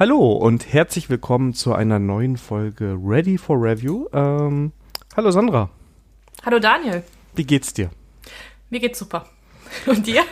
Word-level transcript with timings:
Hallo 0.00 0.32
und 0.32 0.72
herzlich 0.72 1.10
willkommen 1.10 1.52
zu 1.52 1.74
einer 1.74 1.98
neuen 1.98 2.38
Folge 2.38 2.98
Ready 2.98 3.36
for 3.36 3.62
Review. 3.62 4.06
Ähm, 4.14 4.72
hallo 5.14 5.30
Sandra. 5.30 5.68
Hallo 6.42 6.58
Daniel. 6.58 7.02
Wie 7.34 7.44
geht's 7.44 7.74
dir? 7.74 7.90
Mir 8.70 8.80
geht's 8.80 8.98
super. 8.98 9.26
Und 9.86 10.06
dir? 10.06 10.22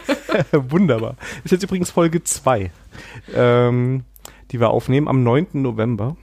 Wunderbar. 0.53 1.17
Ist 1.45 1.51
jetzt 1.51 1.65
übrigens 1.65 1.91
Folge 1.91 2.25
2, 2.25 2.71
ähm, 3.35 4.05
die 4.51 4.59
wir 4.59 4.71
aufnehmen 4.71 5.07
am 5.07 5.23
9. 5.23 5.49
November, 5.53 6.17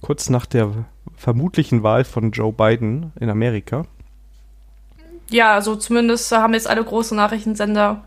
kurz 0.00 0.30
nach 0.30 0.46
der 0.46 0.86
vermutlichen 1.16 1.82
Wahl 1.82 2.04
von 2.04 2.30
Joe 2.30 2.52
Biden 2.52 3.10
in 3.18 3.30
Amerika. 3.30 3.84
Ja, 5.28 5.54
also 5.54 5.74
zumindest 5.74 6.30
haben 6.30 6.54
jetzt 6.54 6.68
alle 6.68 6.84
großen 6.84 7.16
Nachrichtensender 7.16 8.04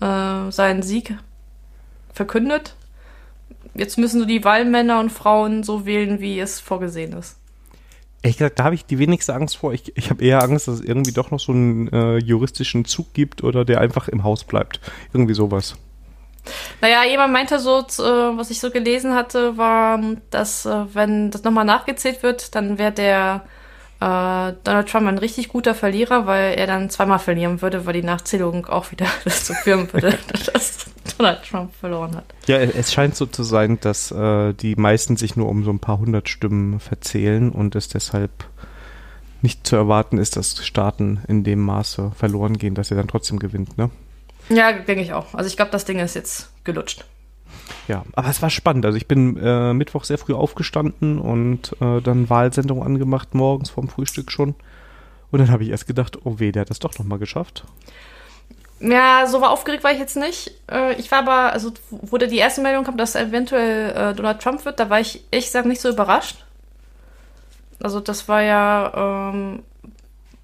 äh, 0.00 0.52
seinen 0.52 0.84
Sieg 0.84 1.18
verkündet. 2.12 2.76
Jetzt 3.78 3.98
müssen 3.98 4.18
nur 4.18 4.26
die 4.26 4.44
Wahlmänner 4.44 5.00
und 5.00 5.10
Frauen 5.10 5.62
so 5.62 5.86
wählen, 5.86 6.20
wie 6.20 6.38
es 6.40 6.60
vorgesehen 6.60 7.12
ist. 7.12 7.36
Ehrlich 8.22 8.38
gesagt, 8.38 8.58
da 8.58 8.64
habe 8.64 8.74
ich 8.74 8.84
die 8.84 8.98
wenigste 8.98 9.32
Angst 9.34 9.56
vor. 9.56 9.72
Ich, 9.72 9.96
ich 9.96 10.10
habe 10.10 10.24
eher 10.24 10.42
Angst, 10.42 10.66
dass 10.66 10.76
es 10.76 10.80
irgendwie 10.80 11.12
doch 11.12 11.30
noch 11.30 11.38
so 11.38 11.52
einen 11.52 11.88
äh, 11.92 12.16
juristischen 12.16 12.84
Zug 12.84 13.14
gibt 13.14 13.44
oder 13.44 13.64
der 13.64 13.80
einfach 13.80 14.08
im 14.08 14.24
Haus 14.24 14.44
bleibt. 14.44 14.80
Irgendwie 15.12 15.34
sowas. 15.34 15.76
Naja, 16.80 17.04
jemand 17.04 17.32
meinte 17.32 17.58
so, 17.60 17.78
äh, 17.78 18.36
was 18.36 18.50
ich 18.50 18.60
so 18.60 18.70
gelesen 18.70 19.14
hatte, 19.14 19.56
war, 19.56 20.00
dass 20.30 20.66
äh, 20.66 20.84
wenn 20.94 21.30
das 21.30 21.44
nochmal 21.44 21.64
nachgezählt 21.64 22.22
wird, 22.22 22.54
dann 22.54 22.78
wäre 22.78 22.92
der 22.92 23.44
äh, 24.00 24.52
Donald 24.64 24.88
Trump 24.88 25.08
ein 25.08 25.18
richtig 25.18 25.48
guter 25.48 25.74
Verlierer, 25.74 26.26
weil 26.26 26.54
er 26.58 26.66
dann 26.66 26.88
zweimal 26.88 27.18
verlieren 27.18 27.62
würde, 27.62 27.84
weil 27.84 27.94
die 27.94 28.02
Nachzählung 28.02 28.66
auch 28.66 28.92
wieder 28.92 29.06
dazu 29.24 29.54
führen 29.54 29.92
würde, 29.92 30.16
dass 30.52 30.86
Donald 31.16 31.42
Trump 31.42 31.74
verloren 31.74 32.16
hat. 32.16 32.24
Ja, 32.46 32.58
es 32.58 32.92
scheint 32.92 33.16
so 33.16 33.26
zu 33.26 33.42
sein, 33.42 33.78
dass 33.80 34.12
äh, 34.12 34.52
die 34.54 34.76
meisten 34.76 35.16
sich 35.16 35.36
nur 35.36 35.48
um 35.48 35.64
so 35.64 35.70
ein 35.70 35.80
paar 35.80 35.98
hundert 35.98 36.28
Stimmen 36.28 36.78
verzählen 36.78 37.50
und 37.50 37.74
es 37.74 37.88
deshalb 37.88 38.30
nicht 39.42 39.66
zu 39.66 39.76
erwarten 39.76 40.18
ist, 40.18 40.36
dass 40.36 40.64
Staaten 40.64 41.20
in 41.28 41.44
dem 41.44 41.60
Maße 41.60 42.12
verloren 42.16 42.58
gehen, 42.58 42.74
dass 42.74 42.90
er 42.90 42.96
dann 42.96 43.08
trotzdem 43.08 43.38
gewinnt, 43.38 43.78
ne? 43.78 43.90
Ja, 44.48 44.72
denke 44.72 45.02
ich 45.02 45.12
auch. 45.12 45.34
Also 45.34 45.48
ich 45.48 45.56
glaube, 45.56 45.70
das 45.72 45.84
Ding 45.84 45.98
ist 45.98 46.14
jetzt 46.14 46.50
gelutscht. 46.64 47.04
Ja, 47.86 48.04
aber 48.12 48.28
es 48.28 48.42
war 48.42 48.50
spannend. 48.50 48.84
Also 48.84 48.96
ich 48.96 49.08
bin 49.08 49.36
äh, 49.36 49.72
Mittwoch 49.72 50.04
sehr 50.04 50.18
früh 50.18 50.34
aufgestanden 50.34 51.18
und 51.18 51.74
äh, 51.80 52.00
dann 52.00 52.28
Wahlsendung 52.30 52.82
angemacht, 52.82 53.34
morgens 53.34 53.70
vorm 53.70 53.88
Frühstück 53.88 54.30
schon. 54.30 54.54
Und 55.30 55.40
dann 55.40 55.50
habe 55.50 55.62
ich 55.62 55.70
erst 55.70 55.86
gedacht, 55.86 56.18
oh 56.24 56.38
weh, 56.38 56.52
der 56.52 56.62
hat 56.62 56.70
das 56.70 56.78
doch 56.78 56.98
nochmal 56.98 57.18
geschafft. 57.18 57.64
Ja, 58.80 59.26
so 59.26 59.40
war 59.40 59.50
aufgeregt 59.50 59.82
war 59.82 59.92
ich 59.92 59.98
jetzt 59.98 60.16
nicht. 60.16 60.52
Äh, 60.70 60.94
ich 60.94 61.10
war 61.10 61.18
aber, 61.18 61.52
also 61.52 61.72
wo 61.90 62.16
da 62.16 62.26
die 62.26 62.36
erste 62.36 62.60
Meldung 62.60 62.84
kam, 62.84 62.96
dass 62.96 63.16
eventuell 63.16 63.90
äh, 63.90 64.14
Donald 64.14 64.40
Trump 64.40 64.64
wird, 64.64 64.78
da 64.78 64.88
war 64.88 65.00
ich 65.00 65.24
ehrlich 65.30 65.46
gesagt 65.46 65.66
nicht 65.66 65.80
so 65.80 65.88
überrascht. 65.88 66.44
Also 67.80 68.00
das 68.00 68.28
war 68.28 68.42
ja, 68.42 69.30
ähm, 69.30 69.62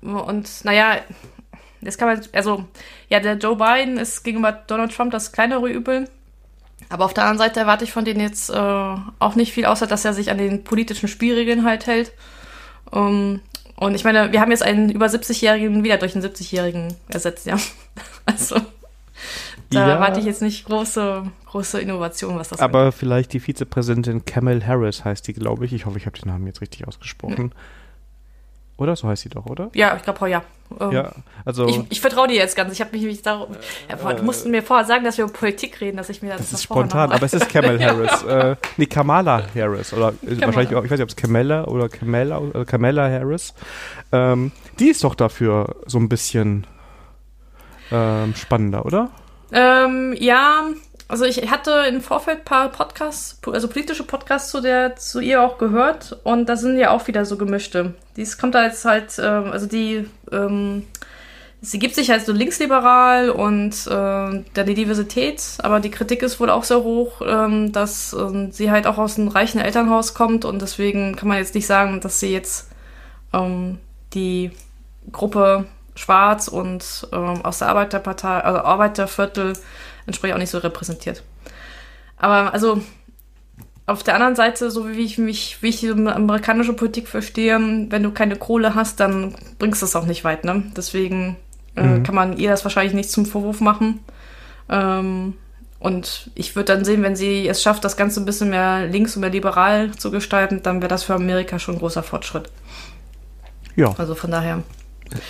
und 0.02 0.64
naja, 0.64 0.96
jetzt 1.80 1.98
kann 1.98 2.08
man, 2.08 2.22
also 2.32 2.64
ja, 3.08 3.20
der 3.20 3.36
Joe 3.36 3.56
Biden 3.56 3.98
ist 3.98 4.22
gegenüber 4.22 4.52
Donald 4.52 4.94
Trump 4.94 5.12
das 5.12 5.32
kleinere 5.32 5.68
Übel. 5.68 6.08
Aber 6.94 7.06
auf 7.06 7.12
der 7.12 7.24
anderen 7.24 7.38
Seite 7.38 7.58
erwarte 7.58 7.82
ich 7.82 7.90
von 7.90 8.04
denen 8.04 8.20
jetzt 8.20 8.50
äh, 8.50 8.54
auch 8.54 9.34
nicht 9.34 9.52
viel, 9.52 9.64
außer 9.64 9.88
dass 9.88 10.04
er 10.04 10.14
sich 10.14 10.30
an 10.30 10.38
den 10.38 10.62
politischen 10.62 11.08
Spielregeln 11.08 11.64
halt 11.64 11.88
hält. 11.88 12.12
Ähm, 12.92 13.40
und 13.74 13.96
ich 13.96 14.04
meine, 14.04 14.30
wir 14.30 14.40
haben 14.40 14.52
jetzt 14.52 14.62
einen 14.62 14.90
über 14.90 15.06
70-Jährigen 15.06 15.82
wieder 15.82 15.96
durch 15.96 16.14
einen 16.14 16.24
70-Jährigen 16.24 16.94
ersetzt, 17.08 17.46
ja. 17.46 17.56
Also 18.26 18.60
da 19.70 19.88
ja. 19.88 19.94
erwarte 19.94 20.20
ich 20.20 20.26
jetzt 20.26 20.40
nicht 20.40 20.66
große, 20.66 21.24
große 21.46 21.80
Innovation, 21.80 22.38
was 22.38 22.50
das 22.50 22.60
Aber 22.60 22.82
angeht. 22.82 22.94
vielleicht 22.94 23.32
die 23.32 23.40
Vizepräsidentin 23.40 24.24
Kamel 24.24 24.64
Harris 24.64 25.04
heißt 25.04 25.26
die, 25.26 25.32
glaube 25.32 25.64
ich. 25.64 25.72
Ich 25.72 25.86
hoffe, 25.86 25.98
ich 25.98 26.06
habe 26.06 26.16
den 26.16 26.28
Namen 26.28 26.46
jetzt 26.46 26.60
richtig 26.60 26.86
ausgesprochen. 26.86 27.52
Ja. 27.52 27.60
Oder? 28.76 28.96
So 28.96 29.08
heißt 29.08 29.22
sie 29.22 29.28
doch, 29.28 29.46
oder? 29.46 29.70
Ja, 29.74 29.96
ich 29.96 30.02
glaube, 30.02 30.28
ja. 30.28 30.42
Ähm, 30.80 30.90
ja, 30.90 31.12
also. 31.44 31.66
Ich, 31.68 31.80
ich 31.90 32.00
vertraue 32.00 32.26
dir 32.26 32.34
jetzt 32.34 32.56
ganz. 32.56 32.72
Ich 32.72 32.80
habe 32.80 32.90
mich, 32.92 33.04
mich 33.04 33.22
darum. 33.22 33.54
Äh, 33.86 34.14
du 34.16 34.22
musst 34.24 34.46
mir 34.46 34.62
vorher 34.62 34.84
sagen, 34.84 35.04
dass 35.04 35.16
wir 35.16 35.24
über 35.24 35.32
Politik 35.32 35.80
reden, 35.80 35.96
dass 35.96 36.08
ich 36.08 36.22
mir 36.22 36.30
das 36.30 36.38
Das 36.38 36.52
ist 36.54 36.62
spontan, 36.64 37.12
aber 37.12 37.24
es 37.24 37.34
ist 37.34 37.48
Kamala 37.48 37.78
Harris. 37.84 38.22
äh, 38.24 38.56
nee, 38.76 38.86
Kamala 38.86 39.42
Harris. 39.54 39.92
Oder 39.92 40.12
Kamala. 40.12 40.46
wahrscheinlich 40.46 40.74
auch, 40.74 40.84
ich 40.84 40.90
weiß 40.90 40.98
nicht, 40.98 41.04
ob 41.04 41.08
es 41.10 41.16
Kamala 41.16 41.64
oder 41.66 41.88
Kamala 41.88 42.38
oder 42.38 42.64
Kamala 42.64 43.08
Harris. 43.08 43.54
Ähm, 44.10 44.50
die 44.78 44.88
ist 44.88 45.04
doch 45.04 45.14
dafür 45.14 45.76
so 45.86 45.98
ein 45.98 46.08
bisschen 46.08 46.66
ähm, 47.92 48.34
spannender, 48.34 48.84
oder? 48.86 49.10
Ähm, 49.52 50.16
ja, 50.18 50.64
also 51.14 51.26
ich 51.26 51.48
hatte 51.48 51.84
im 51.88 52.00
Vorfeld 52.00 52.38
ein 52.38 52.44
paar 52.44 52.70
Podcasts, 52.70 53.38
also 53.46 53.68
politische 53.68 54.02
Podcasts 54.02 54.50
zu 54.50 54.60
der, 54.60 54.96
zu 54.96 55.20
ihr 55.20 55.44
auch 55.44 55.58
gehört 55.58 56.18
und 56.24 56.48
da 56.48 56.56
sind 56.56 56.76
ja 56.76 56.90
auch 56.90 57.06
wieder 57.06 57.24
so 57.24 57.36
gemischte. 57.36 57.94
Dies 58.16 58.36
kommt 58.36 58.56
da 58.56 58.64
jetzt 58.64 58.84
halt, 58.84 59.20
ähm, 59.22 59.52
also 59.52 59.66
die, 59.66 60.08
ähm, 60.32 60.84
sie 61.60 61.78
gibt 61.78 61.94
sich 61.94 62.10
halt 62.10 62.26
so 62.26 62.32
linksliberal 62.32 63.30
und 63.30 63.86
äh, 63.86 64.64
die 64.64 64.74
Diversität, 64.74 65.40
aber 65.58 65.78
die 65.78 65.92
Kritik 65.92 66.20
ist 66.24 66.40
wohl 66.40 66.50
auch 66.50 66.64
sehr 66.64 66.82
hoch, 66.82 67.22
ähm, 67.24 67.70
dass 67.70 68.12
ähm, 68.12 68.50
sie 68.50 68.72
halt 68.72 68.88
auch 68.88 68.98
aus 68.98 69.16
einem 69.16 69.28
reichen 69.28 69.60
Elternhaus 69.60 70.14
kommt 70.14 70.44
und 70.44 70.60
deswegen 70.62 71.14
kann 71.14 71.28
man 71.28 71.38
jetzt 71.38 71.54
nicht 71.54 71.68
sagen, 71.68 72.00
dass 72.00 72.18
sie 72.18 72.32
jetzt 72.32 72.72
ähm, 73.32 73.78
die 74.14 74.50
Gruppe 75.12 75.66
Schwarz 75.94 76.48
und 76.48 77.06
ähm, 77.12 77.44
aus 77.44 77.60
der 77.60 77.68
Arbeiterpartei, 77.68 78.40
also 78.40 78.58
Arbeiterviertel 78.62 79.52
entsprechend 80.06 80.36
auch 80.36 80.40
nicht 80.40 80.50
so 80.50 80.58
repräsentiert. 80.58 81.22
Aber 82.16 82.52
also 82.52 82.82
auf 83.86 84.02
der 84.02 84.14
anderen 84.14 84.34
Seite, 84.34 84.70
so 84.70 84.88
wie 84.88 85.04
ich 85.04 85.18
mich, 85.18 85.58
wie 85.60 85.68
ich 85.68 85.80
die 85.80 85.90
amerikanische 85.90 86.72
Politik 86.72 87.08
verstehe, 87.08 87.58
wenn 87.58 88.02
du 88.02 88.12
keine 88.12 88.36
Kohle 88.36 88.74
hast, 88.74 89.00
dann 89.00 89.34
bringst 89.58 89.82
du 89.82 89.86
es 89.86 89.94
auch 89.94 90.06
nicht 90.06 90.24
weit, 90.24 90.44
ne? 90.44 90.62
Deswegen 90.76 91.36
äh, 91.76 91.82
mhm. 91.82 92.02
kann 92.02 92.14
man 92.14 92.38
ihr 92.38 92.50
das 92.50 92.64
wahrscheinlich 92.64 92.94
nicht 92.94 93.10
zum 93.10 93.26
Vorwurf 93.26 93.60
machen. 93.60 94.00
Ähm, 94.70 95.34
und 95.80 96.30
ich 96.34 96.56
würde 96.56 96.72
dann 96.72 96.84
sehen, 96.86 97.02
wenn 97.02 97.14
sie 97.14 97.46
es 97.46 97.62
schafft, 97.62 97.84
das 97.84 97.98
Ganze 97.98 98.20
ein 98.20 98.24
bisschen 98.24 98.48
mehr 98.48 98.86
links 98.86 99.16
und 99.16 99.20
mehr 99.20 99.28
liberal 99.28 99.90
zu 99.92 100.10
gestalten, 100.10 100.62
dann 100.62 100.80
wäre 100.80 100.88
das 100.88 101.04
für 101.04 101.14
Amerika 101.14 101.58
schon 101.58 101.74
ein 101.74 101.80
großer 101.80 102.02
Fortschritt. 102.02 102.50
Ja. 103.76 103.94
Also 103.98 104.14
von 104.14 104.30
daher. 104.30 104.62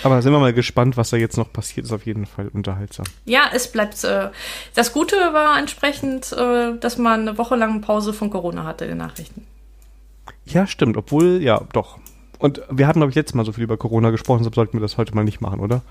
Aber 0.03 0.21
sind 0.21 0.31
wir 0.31 0.39
mal 0.39 0.53
gespannt, 0.53 0.97
was 0.97 1.09
da 1.09 1.17
jetzt 1.17 1.37
noch 1.37 1.51
passiert, 1.51 1.85
ist 1.85 1.91
auf 1.91 2.05
jeden 2.05 2.25
Fall 2.25 2.49
unterhaltsam. 2.53 3.05
Ja, 3.25 3.49
es 3.53 3.71
bleibt. 3.71 4.03
Äh, 4.03 4.29
das 4.73 4.93
Gute 4.93 5.15
war 5.15 5.59
entsprechend, 5.59 6.31
äh, 6.31 6.77
dass 6.79 6.97
man 6.97 7.21
eine 7.21 7.37
Woche 7.37 7.55
lang 7.55 7.81
Pause 7.81 8.13
von 8.13 8.29
Corona 8.29 8.63
hatte 8.63 8.85
in 8.85 8.91
den 8.91 8.97
Nachrichten. 8.99 9.45
Ja, 10.45 10.67
stimmt, 10.67 10.97
obwohl, 10.97 11.41
ja, 11.41 11.61
doch. 11.73 11.97
Und 12.39 12.61
wir 12.69 12.87
hatten, 12.87 12.99
glaube 12.99 13.09
ich, 13.09 13.15
letztes 13.15 13.35
Mal 13.35 13.45
so 13.45 13.51
viel 13.51 13.63
über 13.63 13.77
Corona 13.77 14.11
gesprochen, 14.11 14.39
deshalb 14.39 14.55
sollten 14.55 14.73
wir 14.73 14.81
das 14.81 14.97
heute 14.97 15.15
mal 15.15 15.23
nicht 15.23 15.41
machen, 15.41 15.59
oder? 15.59 15.81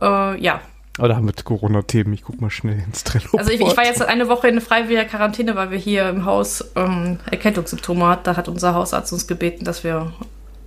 Äh, 0.00 0.40
ja. 0.40 0.60
Aber 0.98 1.08
da 1.08 1.16
haben 1.16 1.26
wir 1.26 1.32
Corona-Themen. 1.32 2.12
Ich 2.12 2.22
guck 2.22 2.40
mal 2.40 2.50
schnell 2.50 2.82
ins 2.86 3.04
Trello. 3.04 3.38
Also 3.38 3.50
ich, 3.50 3.60
ich, 3.60 3.76
war 3.76 3.84
jetzt 3.84 4.02
eine 4.02 4.28
Woche 4.28 4.48
in 4.48 4.60
freiwilliger 4.60 5.04
Quarantäne, 5.04 5.54
weil 5.56 5.70
wir 5.70 5.78
hier 5.78 6.08
im 6.08 6.24
Haus 6.24 6.72
ähm, 6.76 7.18
Erkältungssymptome 7.30 8.06
hatten. 8.06 8.24
Da 8.24 8.36
hat 8.36 8.48
unser 8.48 8.74
Hausarzt 8.74 9.12
uns 9.12 9.26
gebeten, 9.26 9.64
dass 9.64 9.82
wir 9.82 10.12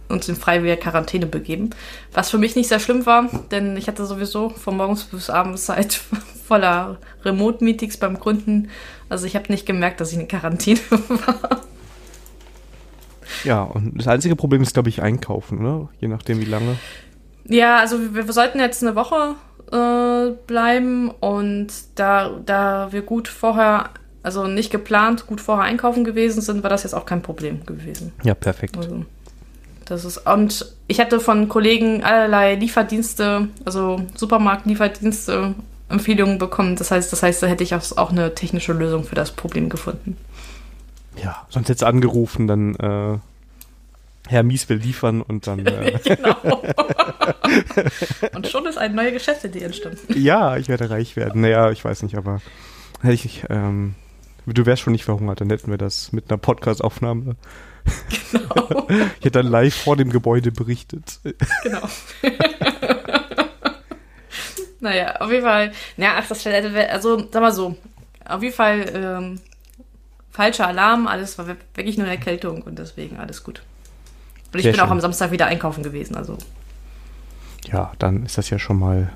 uns 0.10 0.30
in 0.30 0.36
freiwillige 0.36 0.80
Quarantäne 0.80 1.26
begeben. 1.26 1.72
Was 2.14 2.30
für 2.30 2.38
mich 2.38 2.56
nicht 2.56 2.68
sehr 2.68 2.80
schlimm 2.80 3.06
war, 3.06 3.30
denn 3.52 3.78
ich 3.78 3.88
hatte 3.88 4.06
sowieso 4.06 4.50
von 4.50 4.78
morgens 4.78 5.06
bis 5.06 5.30
abends 5.30 5.66
Zeit 5.66 5.94
voller 6.48 6.98
Remote-Meetings 7.24 7.98
beim 7.98 8.20
Kunden. 8.20 8.70
Also 9.10 9.26
ich 9.26 9.36
habe 9.36 9.52
nicht 9.52 9.66
gemerkt, 9.66 10.02
dass 10.02 10.12
ich 10.12 10.20
in 10.20 10.28
Quarantäne 10.28 10.80
war. 10.90 11.62
Ja, 13.44 13.64
und 13.64 13.98
das 13.98 14.08
einzige 14.08 14.36
Problem 14.36 14.62
ist, 14.62 14.74
glaube 14.74 14.90
ich, 14.90 15.02
einkaufen, 15.02 15.62
ne? 15.62 15.90
Je 16.00 16.08
nachdem, 16.08 16.40
wie 16.40 16.46
lange. 16.46 16.78
Ja, 17.46 17.78
also 17.78 18.00
wir, 18.16 18.28
wir 18.28 18.34
sollten 18.34 18.60
jetzt 18.60 18.84
eine 18.84 18.96
Woche 18.96 19.36
äh, 19.72 20.32
bleiben 20.48 21.10
und 21.10 21.68
da, 21.96 22.40
da 22.46 22.92
wir 22.92 23.02
gut 23.02 23.28
vorher, 23.28 23.90
also 24.22 24.48
nicht 24.48 24.72
geplant, 24.72 25.28
gut 25.28 25.42
vorher 25.42 25.66
einkaufen 25.66 26.04
gewesen 26.04 26.42
sind, 26.42 26.64
war 26.64 26.70
das 26.70 26.84
jetzt 26.84 26.94
auch 26.94 27.06
kein 27.06 27.22
Problem 27.22 27.66
gewesen. 27.66 28.14
Ja, 28.24 28.34
perfekt. 28.34 28.78
Also. 28.78 29.06
Das 29.86 30.06
ist, 30.06 30.20
und 30.20 30.74
ich 30.88 31.00
hatte 31.00 31.20
von 31.20 31.50
Kollegen 31.50 32.04
allerlei 32.04 32.56
Lieferdienste, 32.56 33.50
also 33.66 34.02
Supermarkt-Lieferdienste, 34.16 35.56
Empfehlungen 35.90 36.38
bekommen. 36.38 36.76
Das 36.76 36.92
heißt, 36.92 37.12
das 37.12 37.24
heißt, 37.24 37.44
da 37.44 37.48
hätte 37.48 37.64
ich 37.64 37.76
auch 37.76 38.12
eine 38.12 38.34
technische 38.34 38.74
Lösung 38.74 39.04
für 39.04 39.16
das 39.16 39.32
Problem 39.32 39.70
gefunden. 39.70 40.18
Ja, 41.22 41.46
sonst 41.50 41.70
hätte 41.70 41.86
angerufen, 41.86 42.48
dann 42.48 42.76
äh, 42.76 43.18
Herr 44.28 44.44
Mies 44.44 44.70
will 44.70 44.78
liefern 44.78 45.22
und 45.22 45.48
dann. 45.48 45.60
Äh 45.66 46.00
genau. 46.04 46.36
und 48.36 48.48
schon 48.48 48.66
ist 48.66 48.78
eine 48.78 48.94
neue 48.94 49.12
Geschäftsidee 49.12 49.64
entstanden. 49.64 50.00
Ja, 50.16 50.58
ich 50.58 50.70
werde 50.70 50.90
reich 50.90 51.16
werden. 51.16 51.42
Naja, 51.42 51.72
ich 51.72 51.84
weiß 51.84 52.04
nicht, 52.04 52.18
aber 52.18 52.42
hätte 53.02 53.14
ich, 53.14 53.44
ähm, 53.50 53.96
du 54.46 54.66
wärst 54.66 54.82
schon 54.82 54.94
nicht 54.94 55.06
verhungert, 55.06 55.42
dann 55.42 55.50
hätten 55.50 55.72
wir 55.72 55.78
das 55.78 56.12
mit 56.12 56.30
einer 56.30 56.38
Podcast-Aufnahme 56.38 57.36
Genau. 58.32 58.88
ich 58.90 59.26
hätte 59.26 59.32
dann 59.32 59.48
live 59.48 59.76
vor 59.76 59.96
dem 59.96 60.10
Gebäude 60.10 60.52
berichtet. 60.52 61.20
Genau. 61.64 61.88
naja, 64.80 65.16
auf 65.18 65.32
jeden 65.32 65.44
Fall. 65.44 65.72
Ja, 65.98 66.16
ach, 66.18 66.28
das 66.28 66.46
also 66.46 67.28
sag 67.32 67.42
mal 67.42 67.52
so. 67.52 67.76
Auf 68.26 68.42
jeden 68.42 68.56
Fall 68.56 68.86
ähm, 68.94 69.40
falscher 70.32 70.68
Alarm, 70.68 71.08
alles 71.08 71.38
war 71.38 71.48
wirklich 71.48 71.98
nur 71.98 72.08
eine 72.08 72.16
Erkältung 72.16 72.64
und 72.64 72.80
deswegen 72.80 73.18
alles 73.18 73.44
gut. 73.44 73.62
Und 74.52 74.60
ich 74.60 74.64
Sehr 74.64 74.72
bin 74.72 74.82
auch 74.82 74.86
schön. 74.86 74.94
am 74.94 75.02
Samstag 75.02 75.32
wieder 75.32 75.46
einkaufen 75.46 75.84
gewesen, 75.84 76.16
also. 76.16 76.38
Ja, 77.66 77.92
dann 78.00 78.26
ist 78.26 78.38
das 78.38 78.50
ja 78.50 78.60
schon 78.60 78.80
mal. 78.80 79.14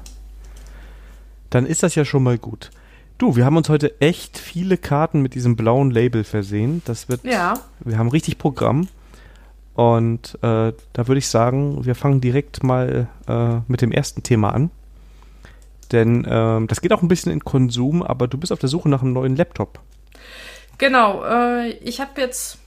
Dann 1.49 1.65
ist 1.65 1.83
das 1.83 1.95
ja 1.95 2.05
schon 2.05 2.23
mal 2.23 2.37
gut. 2.37 2.71
Du, 3.17 3.35
wir 3.35 3.45
haben 3.45 3.57
uns 3.57 3.67
heute 3.67 3.99
echt 3.99 4.37
viele 4.37 4.77
Karten 4.77 5.21
mit 5.21 5.33
diesem 5.33 5.55
blauen 5.55 5.89
Label 5.89 6.23
versehen. 6.23 6.83
Das 6.85 7.09
wird. 7.09 7.23
Ja. 7.23 7.55
Wir 7.79 7.97
haben 7.97 8.09
richtig 8.09 8.37
Programm. 8.37 8.87
Und 9.73 10.35
äh, 10.41 10.73
da 10.93 11.07
würde 11.07 11.17
ich 11.17 11.27
sagen, 11.27 11.85
wir 11.85 11.95
fangen 11.95 12.21
direkt 12.21 12.63
mal 12.63 13.07
äh, 13.27 13.59
mit 13.67 13.81
dem 13.81 13.91
ersten 13.91 14.23
Thema 14.23 14.53
an. 14.53 14.71
Denn 15.91 16.27
ähm, 16.29 16.67
das 16.67 16.81
geht 16.81 16.93
auch 16.93 17.01
ein 17.01 17.07
bisschen 17.07 17.31
in 17.31 17.43
Konsum, 17.43 18.03
aber 18.03 18.27
du 18.27 18.37
bist 18.37 18.51
auf 18.51 18.59
der 18.59 18.69
Suche 18.69 18.89
nach 18.89 19.01
einem 19.01 19.13
neuen 19.13 19.35
Laptop. 19.35 19.79
Genau, 20.77 21.23
äh, 21.23 21.69
ich 21.69 21.99
habe 21.99 22.21
jetzt 22.21 22.59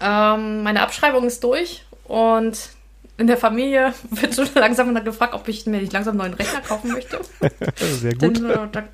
ähm, 0.00 0.62
meine 0.62 0.82
Abschreibung 0.82 1.24
ist 1.24 1.44
durch 1.44 1.84
und 2.04 2.70
in 3.18 3.26
der 3.26 3.36
Familie 3.36 3.94
wird 4.10 4.34
so 4.34 4.44
langsam 4.54 4.94
dann 4.94 5.04
gefragt, 5.04 5.34
ob 5.34 5.48
ich 5.48 5.66
mir 5.66 5.80
nicht 5.80 5.92
langsam 5.92 6.20
einen 6.20 6.30
neuen 6.30 6.34
Rechner 6.34 6.60
kaufen 6.60 6.92
möchte. 6.92 7.20
Sehr 8.00 8.14
gut. 8.14 8.36
Denn, 8.38 8.50
äh, 8.50 8.68
da, 8.72 8.84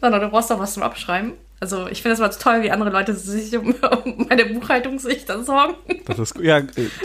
Sondern 0.00 0.20
du 0.20 0.28
brauchst 0.28 0.50
doch 0.50 0.58
was 0.58 0.74
zum 0.74 0.82
Abschreiben. 0.82 1.34
Also 1.60 1.86
ich 1.86 2.02
finde 2.02 2.14
es 2.14 2.20
mal 2.20 2.28
toll, 2.30 2.62
wie 2.62 2.72
andere 2.72 2.90
Leute 2.90 3.14
sich 3.14 3.56
um, 3.56 3.72
um 4.04 4.26
meine 4.28 4.46
Buchhaltung 4.46 4.98
sich 4.98 5.26
dann 5.26 5.44
sorgen. 5.44 5.74
Das 6.06 6.18
ist, 6.18 6.36
ja, 6.40 6.60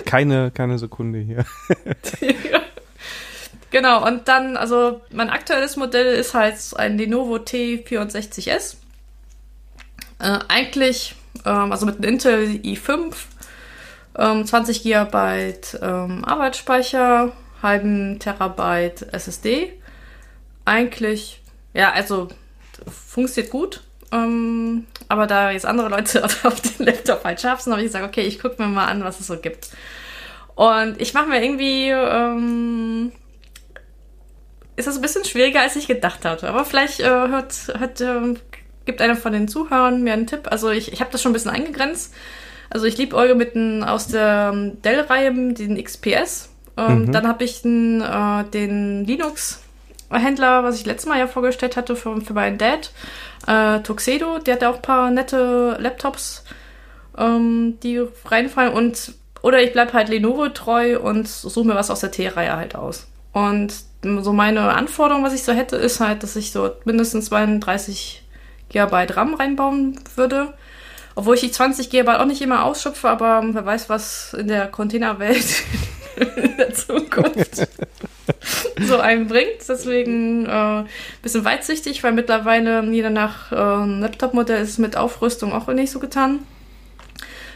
keine, 0.05 0.49
keine 0.49 0.79
Sekunde 0.79 1.19
hier. 1.19 1.45
Genau, 3.69 4.05
und 4.05 4.27
dann, 4.27 4.57
also 4.57 5.01
mein 5.11 5.29
aktuelles 5.29 5.75
Modell 5.75 6.15
ist 6.15 6.33
halt 6.33 6.55
ein 6.77 6.97
Lenovo 6.97 7.35
T64S. 7.35 8.77
Äh, 10.19 10.39
eigentlich, 10.47 11.15
ähm, 11.45 11.71
also 11.71 11.85
mit 11.85 11.97
einem 11.97 12.13
Intel 12.13 12.47
i5, 12.63 13.13
ähm, 14.17 14.45
20 14.45 14.83
GB 14.83 15.53
ähm, 15.81 16.25
Arbeitsspeicher, 16.25 17.31
halben 17.61 18.19
Terabyte 18.19 19.13
SSD. 19.13 19.73
Eigentlich, 20.65 21.41
ja, 21.73 21.91
also 21.91 22.27
funktioniert 22.87 23.51
gut. 23.51 23.83
Ähm, 24.11 24.87
aber 25.09 25.27
da 25.27 25.51
jetzt 25.51 25.65
andere 25.65 25.89
Leute 25.89 26.23
auf 26.43 26.61
den 26.61 26.85
Laptop 26.85 27.23
halt 27.23 27.41
scharf 27.41 27.61
sind, 27.61 27.73
habe 27.73 27.81
ich 27.81 27.89
gesagt, 27.89 28.05
okay, 28.05 28.21
ich 28.21 28.39
gucke 28.39 28.61
mir 28.61 28.67
mal 28.67 28.87
an, 28.87 29.03
was 29.03 29.19
es 29.19 29.27
so 29.27 29.37
gibt. 29.37 29.69
Und 30.55 30.99
ich 30.99 31.13
mache 31.13 31.27
mir 31.27 31.43
irgendwie, 31.43 31.89
ähm, 31.89 33.11
ist 34.75 34.87
das 34.87 34.95
ein 34.95 35.01
bisschen 35.01 35.25
schwieriger, 35.25 35.61
als 35.61 35.75
ich 35.75 35.87
gedacht 35.87 36.25
hatte. 36.25 36.49
Aber 36.49 36.65
vielleicht 36.65 36.99
äh, 36.99 37.05
hört, 37.05 37.73
hört, 37.77 38.01
äh, 38.01 38.35
gibt 38.85 39.01
einer 39.01 39.15
von 39.15 39.33
den 39.33 39.47
Zuhörern 39.47 40.01
mir 40.01 40.13
einen 40.13 40.27
Tipp. 40.27 40.47
Also 40.49 40.71
ich, 40.71 40.91
ich 40.91 41.01
habe 41.01 41.11
das 41.11 41.21
schon 41.21 41.31
ein 41.31 41.33
bisschen 41.33 41.51
eingegrenzt. 41.51 42.13
Also 42.69 42.85
ich 42.85 42.97
liebe 42.97 43.15
Euro 43.15 43.35
mit 43.35 43.55
den, 43.55 43.83
aus 43.83 44.07
der 44.07 44.51
ähm, 44.53 44.81
Dell-Reihe, 44.81 45.33
den 45.53 45.81
XPS. 45.81 46.49
Ähm, 46.77 47.05
Mhm. 47.05 47.11
Dann 47.11 47.27
habe 47.27 47.43
ich 47.43 47.61
den, 47.61 48.01
äh, 48.01 48.43
den 48.45 49.05
Linux-Händler, 49.05 50.63
was 50.63 50.79
ich 50.79 50.85
letztes 50.85 51.09
Mal 51.09 51.19
ja 51.19 51.27
vorgestellt 51.27 51.75
hatte 51.75 51.95
für, 51.95 52.21
für 52.21 52.33
meinen 52.33 52.57
Dad, 52.57 52.91
äh, 53.47 53.79
Tuxedo. 53.79 54.39
Der 54.39 54.55
hat 54.55 54.61
ja 54.61 54.69
auch 54.69 54.75
ein 54.77 54.81
paar 54.81 55.09
nette 55.11 55.77
Laptops, 55.79 56.43
ähm, 57.17 57.77
die 57.81 58.03
reinfallen. 58.25 58.73
Und 58.73 59.13
oder 59.41 59.61
ich 59.61 59.71
bleib 59.71 59.93
halt 59.93 60.09
Lenovo 60.09 60.49
treu 60.49 60.99
und 60.99 61.27
suche 61.27 61.67
mir 61.67 61.75
was 61.75 61.89
aus 61.89 62.01
der 62.01 62.11
T-Reihe 62.11 62.55
halt 62.55 62.75
aus. 62.75 63.07
Und 63.33 63.73
so 64.03 64.33
meine 64.33 64.73
Anforderung, 64.73 65.23
was 65.23 65.33
ich 65.33 65.43
so 65.43 65.53
hätte, 65.53 65.75
ist 65.75 65.99
halt, 65.99 66.23
dass 66.23 66.35
ich 66.35 66.51
so 66.51 66.71
mindestens 66.85 67.25
32 67.25 68.23
GB 68.69 69.07
RAM 69.13 69.33
reinbauen 69.35 69.99
würde. 70.15 70.53
Obwohl 71.17 71.33
ich 71.33 71.41
die 71.41 71.49
20 71.49 71.89
GB 71.89 72.11
auch 72.11 72.25
nicht 72.25 72.43
immer 72.43 72.63
ausschöpfe, 72.63 73.09
aber 73.09 73.41
wer 73.43 73.65
weiß, 73.65 73.89
was 73.89 74.35
in 74.35 74.49
der 74.49 74.67
Containerwelt 74.67 75.63
in 76.35 76.57
der 76.57 76.75
Zukunft 76.75 77.67
so 78.79 78.99
einen 78.99 79.27
bringt. 79.27 79.67
Deswegen 79.67 80.45
äh, 80.45 80.83
bisschen 81.23 81.43
weitsichtig, 81.43 82.03
weil 82.03 82.11
mittlerweile 82.11 82.83
jeder 82.83 83.09
nach 83.09 83.51
äh, 83.51 83.55
Laptop-Modell 83.55 84.61
ist 84.61 84.77
mit 84.77 84.95
Aufrüstung 84.95 85.53
auch 85.53 85.65
nicht 85.69 85.89
so 85.89 85.97
getan. 85.97 86.41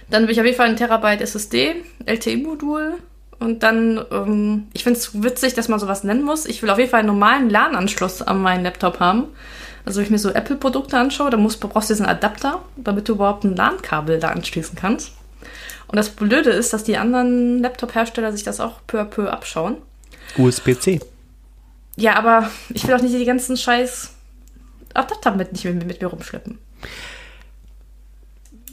Dann 0.10 0.24
will 0.24 0.32
ich 0.32 0.40
auf 0.40 0.46
jeden 0.48 0.58
Fall 0.58 0.70
ein 0.70 0.76
Terabyte 0.76 1.22
SSD, 1.22 1.84
LTE-Modul. 2.08 2.96
Und 3.38 3.62
dann, 3.62 4.04
ähm, 4.12 4.70
ich 4.74 4.84
finde 4.84 4.98
es 4.98 5.22
witzig, 5.22 5.54
dass 5.54 5.68
man 5.68 5.80
sowas 5.80 6.04
nennen 6.04 6.24
muss. 6.24 6.48
Ich 6.48 6.64
will 6.64 6.72
auf 6.72 6.80
jeden 6.80 6.90
Fall 6.90 7.02
einen 7.02 7.10
normalen 7.10 7.52
LAN-Anschluss 7.52 8.24
an 8.24 8.42
meinen 8.42 8.64
Laptop 8.64 9.00
haben. 9.00 9.26
Also 9.86 9.98
wenn 9.98 10.06
ich 10.06 10.12
mir 10.12 10.20
so 10.20 10.30
Apple-Produkte 10.30 10.98
anschaue, 10.98 11.30
dann 11.30 11.42
musst, 11.42 11.60
brauchst 11.60 11.90
du 11.90 11.94
diesen 11.94 12.06
Adapter, 12.06 12.62
damit 12.78 13.08
du 13.08 13.14
überhaupt 13.14 13.44
ein 13.44 13.56
LAN-Kabel 13.56 14.20
da 14.20 14.30
anschließen 14.30 14.76
kannst. 14.76 15.12
Und 15.88 15.98
das 15.98 16.10
Blöde 16.10 16.52
ist, 16.52 16.72
dass 16.74 16.84
die 16.84 16.98
anderen 16.98 17.60
Laptop-Hersteller 17.60 18.32
sich 18.32 18.44
das 18.44 18.60
auch 18.60 18.80
peu 18.88 19.02
à 19.02 19.06
peu 19.06 19.30
abschauen. 19.30 19.78
USB-C. 20.38 21.02
Ja, 21.98 22.16
aber 22.16 22.50
ich 22.70 22.88
will 22.88 22.96
auch 22.96 23.02
nicht 23.02 23.14
die 23.14 23.26
ganzen 23.26 23.58
scheiß 23.58 24.14
Adapter 24.94 25.36
mit, 25.36 25.52
nicht 25.52 25.66
mit, 25.66 25.86
mit 25.86 26.02
mir 26.02 26.08
rumschleppen. 26.08 26.58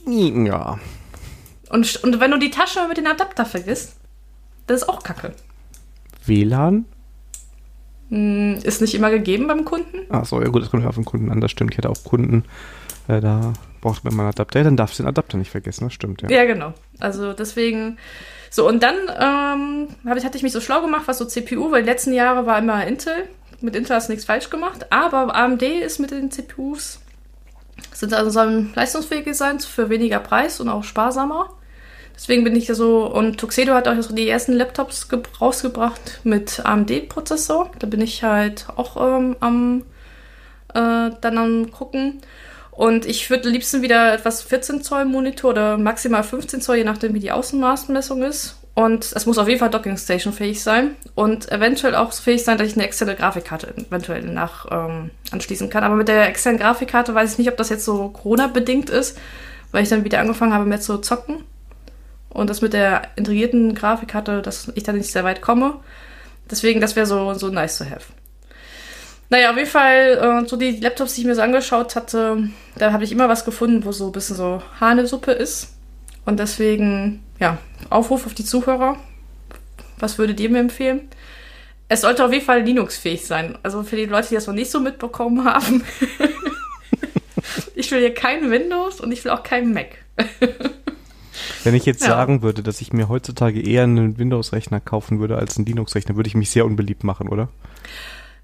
Ja. 0.07 0.79
Und, 1.71 1.97
und 2.03 2.21
wenn 2.21 2.31
du 2.31 2.39
die 2.39 2.51
Tasche 2.51 2.87
mit 2.89 2.97
den 2.97 3.07
Adapter 3.07 3.45
vergisst, 3.45 3.97
das 4.67 4.83
ist 4.83 4.89
auch 4.89 5.03
kacke. 5.03 5.35
WLAN? 6.25 6.87
Hm, 8.11 8.55
Ist 8.63 8.81
nicht 8.81 8.95
immer 8.95 9.11
gegeben 9.11 9.47
beim 9.47 9.65
Kunden. 9.65 9.99
Ach 10.09 10.25
so, 10.25 10.41
ja 10.41 10.49
gut, 10.49 10.63
das 10.63 10.71
kommt 10.71 10.83
ja 10.83 10.89
auf 10.89 10.95
den 10.95 11.05
Kunden 11.05 11.31
an, 11.31 11.41
das 11.41 11.51
stimmt. 11.51 11.73
Ich 11.73 11.79
hatte 11.79 11.91
auch 11.91 12.05
Kunden, 12.05 12.45
äh, 13.07 13.21
da 13.21 13.53
braucht 13.81 14.05
man 14.05 14.15
mal 14.15 14.23
einen 14.25 14.31
Adapter. 14.31 14.61
Ja, 14.61 14.65
dann 14.65 14.77
darfst 14.77 14.99
du 14.99 15.03
den 15.03 15.09
Adapter 15.09 15.37
nicht 15.37 15.51
vergessen, 15.51 15.85
das 15.85 15.93
stimmt, 15.93 16.23
ja. 16.23 16.31
Ja, 16.31 16.45
genau. 16.45 16.73
Also 17.01 17.33
deswegen. 17.33 17.99
So, 18.51 18.67
und 18.67 18.83
dann 18.83 18.95
ähm, 19.21 19.89
ich, 20.17 20.25
hatte 20.25 20.39
ich 20.39 20.43
mich 20.43 20.53
so 20.53 20.61
schlau 20.61 20.81
gemacht, 20.81 21.03
was 21.07 21.19
so 21.19 21.27
CPU, 21.27 21.71
weil 21.71 21.83
die 21.83 21.89
letzten 21.89 22.15
Jahre 22.15 22.47
war 22.47 22.59
immer 22.59 22.87
Intel. 22.87 23.29
Mit 23.61 23.77
Intel 23.77 23.97
hast 23.97 24.09
du 24.09 24.13
nichts 24.13 24.25
falsch 24.25 24.49
gemacht. 24.49 24.87
Aber 24.91 25.35
AMD 25.35 25.63
ist 25.63 25.99
mit 25.99 26.11
den 26.11 26.31
CPUs, 26.31 27.01
sind 27.93 28.15
also 28.15 28.31
sollen 28.31 28.73
leistungsfähig 28.75 29.37
sein 29.37 29.61
für 29.61 29.91
weniger 29.91 30.21
Preis 30.21 30.61
und 30.61 30.69
auch 30.69 30.85
sparsamer. 30.85 31.51
Deswegen 32.19 32.43
bin 32.43 32.57
ich 32.57 32.67
da 32.67 32.75
so, 32.75 33.07
und 33.07 33.39
Tuxedo 33.39 33.75
hat 33.75 33.87
auch 33.87 33.95
so 34.03 34.13
die 34.13 34.29
ersten 34.29 34.53
Laptops 34.53 35.09
ge- 35.09 35.23
rausgebracht 35.41 36.21
mit 36.25 36.61
AMD-Prozessor. 36.67 37.71
Da 37.79 37.87
bin 37.87 38.01
ich 38.01 38.25
halt 38.25 38.67
auch 38.75 38.97
ähm, 38.97 39.37
am 39.39 39.85
äh, 40.75 41.11
dann 41.21 41.39
am 41.39 41.71
gucken. 41.71 42.21
Und 42.73 43.07
ich 43.07 43.31
würde 43.31 43.49
liebsten 43.49 43.83
wieder 43.83 44.13
etwas 44.15 44.43
14 44.43 44.83
Zoll 44.83 45.05
Monitor 45.05 45.51
oder 45.51 45.79
maximal 45.79 46.23
15 46.25 46.61
Zoll, 46.61 46.77
je 46.79 46.85
nachdem 46.85 47.15
wie 47.15 47.21
die 47.21 47.33
Außenmaßmessung 47.33 48.23
ist. 48.23 48.57
Und 48.75 49.13
es 49.15 49.27
muss 49.27 49.39
auf 49.39 49.49
jeden 49.49 49.59
Fall 49.59 49.71
Docking 49.71 49.97
Station 49.97 50.33
fähig 50.33 50.63
sein 50.63 50.95
und 51.17 51.51
eventuell 51.51 51.97
auch 51.97 52.13
fähig 52.13 52.45
sein, 52.45 52.59
dass 52.59 52.69
ich 52.69 52.75
eine 52.75 52.85
externe 52.85 53.17
Grafikkarte 53.17 53.75
eventuell 53.77 54.23
nach 54.23 54.67
ähm, 54.71 55.11
anschließen 55.33 55.69
kann. 55.71 55.83
Aber 55.83 55.97
mit 55.97 56.07
der 56.07 56.29
externen 56.29 56.61
Grafikkarte 56.61 57.13
weiß 57.15 57.33
ich 57.33 57.39
nicht, 57.39 57.49
ob 57.51 57.57
das 57.57 57.71
jetzt 57.71 57.85
so 57.85 58.09
Corona-bedingt 58.11 58.89
ist, 58.91 59.19
weil 59.73 59.83
ich 59.83 59.89
dann 59.89 60.05
wieder 60.05 60.21
angefangen 60.21 60.53
habe, 60.55 60.65
mehr 60.65 60.81
zu 60.81 60.99
zocken. 60.99 61.43
Und 62.31 62.51
das 62.51 62.61
mit 62.61 62.73
der 62.73 63.03
integrierten 63.17 63.75
Grafikkarte, 63.75 64.43
dass 64.43 64.71
ich 64.75 64.83
dann 64.83 64.97
nicht 64.97 65.11
sehr 65.11 65.25
weit 65.25 65.41
komme. 65.41 65.81
Deswegen, 66.51 66.81
das 66.81 66.97
wäre 66.97 67.07
so, 67.07 67.35
so 67.35 67.49
nice 67.49 67.79
to 67.79 67.85
have. 67.85 68.07
Naja, 69.31 69.51
auf 69.51 69.57
jeden 69.57 69.69
Fall, 69.69 70.43
äh, 70.45 70.49
so 70.49 70.57
die 70.57 70.81
Laptops, 70.81 71.15
die 71.15 71.23
ich 71.23 71.27
mir 71.27 71.35
so 71.35 71.43
angeschaut 71.43 71.97
hatte, 71.97 72.49
da 72.77 72.93
habe 72.93 73.05
ich 73.05 73.13
immer 73.13 73.29
was 73.29 73.45
gefunden, 73.45 73.85
wo 73.85 73.93
so 73.93 74.07
ein 74.07 74.13
bisschen 74.13 74.37
so 74.37 74.63
Hahnesuppe 74.81 75.33
ist. 75.33 75.75
Und 76.25 76.39
deswegen, 76.39 77.23
ja, 77.39 77.59
Aufruf 77.91 78.27
auf 78.27 78.35
die 78.35 78.45
Zuhörer. 78.45 78.97
Was 79.99 80.19
würdet 80.19 80.41
ihr 80.41 80.51
mir 80.51 80.61
empfehlen? 80.61 81.09
Es 81.89 82.03
sollte 82.03 82.25
auf 82.25 82.33
jeden 82.33 82.45
Fall 82.45 82.63
Linux-fähig 82.63 83.27
sein. 83.27 83.59
Also 83.63 83.83
für 83.83 83.97
die 83.97 84.05
Leute, 84.05 84.29
die 84.29 84.35
das 84.35 84.47
noch 84.47 84.55
nicht 84.55 84.71
so 84.71 84.81
mitbekommen 84.81 85.45
haben. 85.45 85.85
ich 87.75 87.91
will 87.91 88.01
hier 88.01 88.15
kein 88.15 88.51
Windows 88.51 89.01
und 89.01 89.11
ich 89.11 89.25
will 89.25 89.33
auch 89.33 89.43
kein 89.43 89.73
Mac. 89.73 89.97
Wenn 91.65 91.75
ich 91.75 91.85
jetzt 91.87 92.03
Ja. 92.03 92.09
sagen 92.09 92.43
würde, 92.43 92.63
dass 92.63 92.81
ich 92.81 92.93
mir 92.93 93.09
heutzutage 93.09 93.61
eher 93.61 93.83
einen 93.85 94.19
Windows-Rechner 94.19 94.81
kaufen 94.81 95.21
würde 95.21 95.37
als 95.37 95.57
einen 95.57 95.67
Linux-Rechner, 95.67 96.17
würde 96.17 96.29
ich 96.29 96.35
mich 96.35 96.51
sehr 96.51 96.65
unbeliebt 96.67 97.05
machen, 97.05 97.29
oder? 97.29 97.49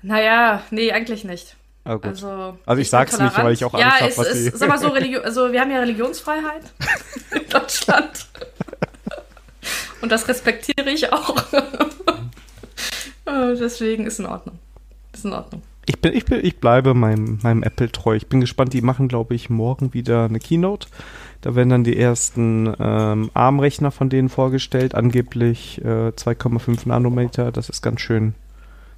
Naja, 0.02 0.62
nee, 0.71 0.92
eigentlich 0.92 1.25
nicht. 1.25 1.56
Ah. 1.85 1.99
Also, 2.02 2.28
Also 2.66 2.80
ich 2.80 2.87
bin 2.87 2.90
sag's 2.90 3.18
nicht, 3.18 3.37
weil 3.38 3.52
ich 3.52 3.64
auch 3.64 3.78
ja, 3.78 3.88
Angst 3.88 4.00
hab, 4.00 4.09
es 4.11 4.18
was 4.18 4.28
ist, 4.28 4.59
sag 4.59 4.68
mal 4.68 4.78
so, 4.78 4.88
Religion, 4.90 5.23
also 5.25 5.52
wir 5.52 5.61
haben 5.61 5.71
ja 5.71 5.78
Religionsfreiheit 5.80 6.62
in 7.35 7.49
Deutschland. 7.49 8.26
Und 10.00 10.12
das 10.12 10.28
respektiere 10.28 10.90
ich 10.90 11.11
auch. 11.12 11.37
Äh, 13.26 13.54
Deswegen 13.56 14.06
ist 14.06 14.18
in 14.18 14.26
Ordnung. 14.26 14.59
Ist 15.12 15.25
in 15.25 15.33
Ordnung. 15.33 15.62
Ich, 15.87 15.99
bin, 16.00 16.14
ich, 16.14 16.25
bin, 16.25 16.44
ich 16.44 16.59
bleibe 16.59 16.94
meinem, 16.94 17.38
meinem 17.42 17.62
Apple 17.62 17.90
treu. 17.90 18.14
Ich 18.14 18.26
bin 18.26 18.40
gespannt, 18.40 18.73
die 18.73 18.83
machen, 18.83 19.09
glaube 19.09 19.35
ich, 19.35 19.49
morgen 19.50 19.94
wieder 19.94 20.25
eine 20.25 20.38
Keynote. 20.38 20.88
Da 21.44 21.54
werden 21.54 21.68
dann 21.68 21.84
die 21.84 21.98
ersten 21.98 22.72
ähm, 22.78 23.30
ARM-Rechner 23.34 23.90
von 23.90 24.08
denen 24.08 24.30
vorgestellt, 24.30 24.94
angeblich 24.94 25.80
äh, 25.84 26.08
2,5 26.08 26.88
Nanometer. 26.88 27.52
Das 27.52 27.68
ist 27.68 27.82
ganz 27.82 28.00
schön, 28.00 28.34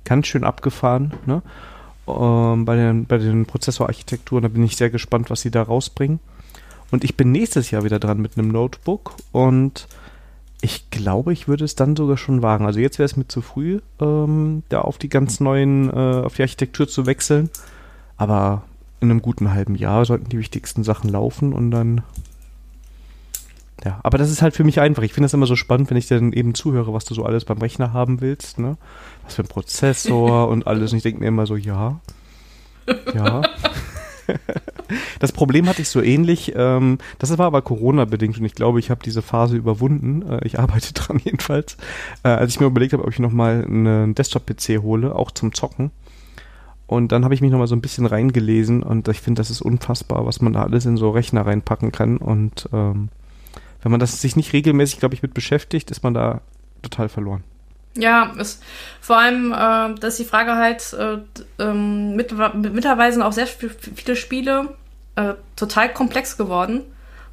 ganz 0.04 0.28
schön 0.28 0.44
abgefahren. 0.44 1.12
Ne? 1.26 1.42
ähm, 2.06 2.64
bei 2.64 2.76
den, 2.76 3.06
bei 3.06 3.18
den 3.18 3.46
Prozessorarchitekturen. 3.46 4.42
Da 4.42 4.48
bin 4.48 4.64
ich 4.64 4.76
sehr 4.76 4.90
gespannt, 4.90 5.30
was 5.30 5.40
sie 5.40 5.50
da 5.50 5.62
rausbringen. 5.62 6.20
Und 6.90 7.04
ich 7.04 7.16
bin 7.16 7.32
nächstes 7.32 7.70
Jahr 7.70 7.84
wieder 7.84 7.98
dran 7.98 8.20
mit 8.20 8.38
einem 8.38 8.48
Notebook 8.48 9.16
und 9.32 9.88
ich 10.62 10.88
glaube, 10.90 11.32
ich 11.32 11.48
würde 11.48 11.64
es 11.64 11.74
dann 11.74 11.96
sogar 11.96 12.16
schon 12.16 12.42
wagen. 12.42 12.64
Also 12.64 12.80
jetzt 12.80 12.98
wäre 12.98 13.06
es 13.06 13.16
mir 13.16 13.28
zu 13.28 13.42
früh, 13.42 13.80
ähm, 14.00 14.62
da 14.68 14.82
auf 14.82 14.96
die 14.98 15.08
ganz 15.08 15.40
neuen, 15.40 15.90
äh, 15.90 16.22
auf 16.24 16.34
die 16.34 16.42
Architektur 16.42 16.86
zu 16.88 17.06
wechseln. 17.06 17.50
Aber 18.16 18.62
in 19.00 19.10
einem 19.10 19.20
guten 19.20 19.52
halben 19.52 19.74
Jahr 19.74 20.04
sollten 20.04 20.28
die 20.28 20.38
wichtigsten 20.38 20.84
Sachen 20.84 21.10
laufen 21.10 21.52
und 21.52 21.70
dann. 21.70 22.02
Ja, 23.84 24.00
aber 24.02 24.16
das 24.16 24.30
ist 24.30 24.42
halt 24.42 24.54
für 24.54 24.64
mich 24.64 24.80
einfach. 24.80 25.02
Ich 25.02 25.12
finde 25.12 25.26
es 25.26 25.34
immer 25.34 25.46
so 25.46 25.56
spannend, 25.56 25.90
wenn 25.90 25.96
ich 25.96 26.06
dann 26.06 26.32
eben 26.32 26.54
zuhöre, 26.54 26.94
was 26.94 27.04
du 27.04 27.14
so 27.14 27.24
alles 27.24 27.44
beim 27.44 27.58
Rechner 27.58 27.92
haben 27.92 28.20
willst, 28.20 28.58
ne? 28.58 28.78
Was 29.24 29.34
für 29.34 29.42
ein 29.42 29.48
Prozessor 29.48 30.48
und 30.50 30.66
alles. 30.66 30.92
Und 30.92 30.98
ich 30.98 31.02
denke 31.02 31.20
mir 31.20 31.28
immer 31.28 31.46
so, 31.46 31.56
ja. 31.56 32.00
Ja. 33.14 33.42
das 35.18 35.32
Problem 35.32 35.68
hatte 35.68 35.82
ich 35.82 35.88
so 35.88 36.00
ähnlich. 36.00 36.52
Ähm, 36.56 36.98
das 37.18 37.36
war 37.36 37.46
aber 37.46 37.62
Corona-bedingt 37.62 38.38
und 38.38 38.44
ich 38.44 38.54
glaube, 38.54 38.78
ich 38.78 38.90
habe 38.90 39.02
diese 39.04 39.22
Phase 39.22 39.56
überwunden. 39.56 40.22
Äh, 40.22 40.46
ich 40.46 40.58
arbeite 40.58 40.92
dran 40.94 41.20
jedenfalls. 41.22 41.76
Äh, 42.22 42.28
als 42.28 42.52
ich 42.52 42.60
mir 42.60 42.66
überlegt 42.66 42.92
habe, 42.92 43.04
ob 43.04 43.10
ich 43.10 43.18
nochmal 43.18 43.64
einen 43.64 44.14
Desktop-PC 44.14 44.82
hole, 44.82 45.14
auch 45.14 45.30
zum 45.30 45.52
Zocken. 45.52 45.90
Und 46.86 47.12
dann 47.12 47.24
habe 47.24 47.34
ich 47.34 47.40
mich 47.40 47.50
nochmal 47.50 47.66
so 47.66 47.74
ein 47.74 47.80
bisschen 47.80 48.06
reingelesen 48.06 48.84
und 48.84 49.08
ich 49.08 49.20
finde, 49.20 49.40
das 49.40 49.50
ist 49.50 49.60
unfassbar, 49.60 50.24
was 50.24 50.40
man 50.40 50.52
da 50.52 50.62
alles 50.62 50.86
in 50.86 50.96
so 50.96 51.10
Rechner 51.10 51.44
reinpacken 51.44 51.90
kann. 51.90 52.16
Und 52.16 52.68
ähm, 52.72 53.08
wenn 53.82 53.90
man 53.90 54.00
das 54.00 54.20
sich 54.20 54.36
nicht 54.36 54.52
regelmäßig, 54.52 54.98
glaube 54.98 55.14
ich, 55.14 55.22
mit 55.22 55.34
beschäftigt, 55.34 55.90
ist 55.90 56.02
man 56.02 56.14
da 56.14 56.40
total 56.82 57.08
verloren. 57.08 57.44
Ja, 57.96 58.32
ist 58.38 58.62
vor 59.00 59.16
allem, 59.16 59.52
äh, 59.52 59.98
dass 59.98 60.16
die 60.16 60.24
Frage 60.24 60.56
halt, 60.56 60.92
äh, 60.92 61.18
ähm, 61.58 62.14
mit, 62.14 62.34
mittlerweile 62.54 63.12
sind 63.12 63.22
auch 63.22 63.32
sehr 63.32 63.46
viele 63.46 64.16
Spiele 64.16 64.74
äh, 65.16 65.34
total 65.56 65.92
komplex 65.92 66.36
geworden, 66.36 66.82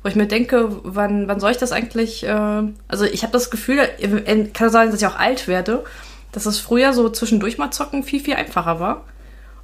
wo 0.02 0.10
ich 0.10 0.16
mir 0.16 0.28
denke, 0.28 0.70
wann, 0.84 1.28
wann 1.28 1.40
soll 1.40 1.52
ich 1.52 1.58
das 1.58 1.72
eigentlich, 1.72 2.24
äh, 2.24 2.64
also 2.88 3.06
ich 3.06 3.24
habe 3.24 3.34
das 3.34 3.52
Gefühl, 3.52 3.80
äh, 3.80 4.46
kann 4.54 4.70
sein, 4.70 4.90
dass 4.90 5.02
ich 5.02 5.08
auch 5.08 5.20
alt 5.20 5.48
werde, 5.48 5.84
dass 6.32 6.46
es 6.46 6.60
früher 6.60 6.94
so 6.94 7.10
zwischendurch 7.10 7.58
mal 7.58 7.72
zocken 7.72 8.04
viel, 8.04 8.22
viel 8.22 8.36
einfacher 8.36 8.80
war. 8.80 9.06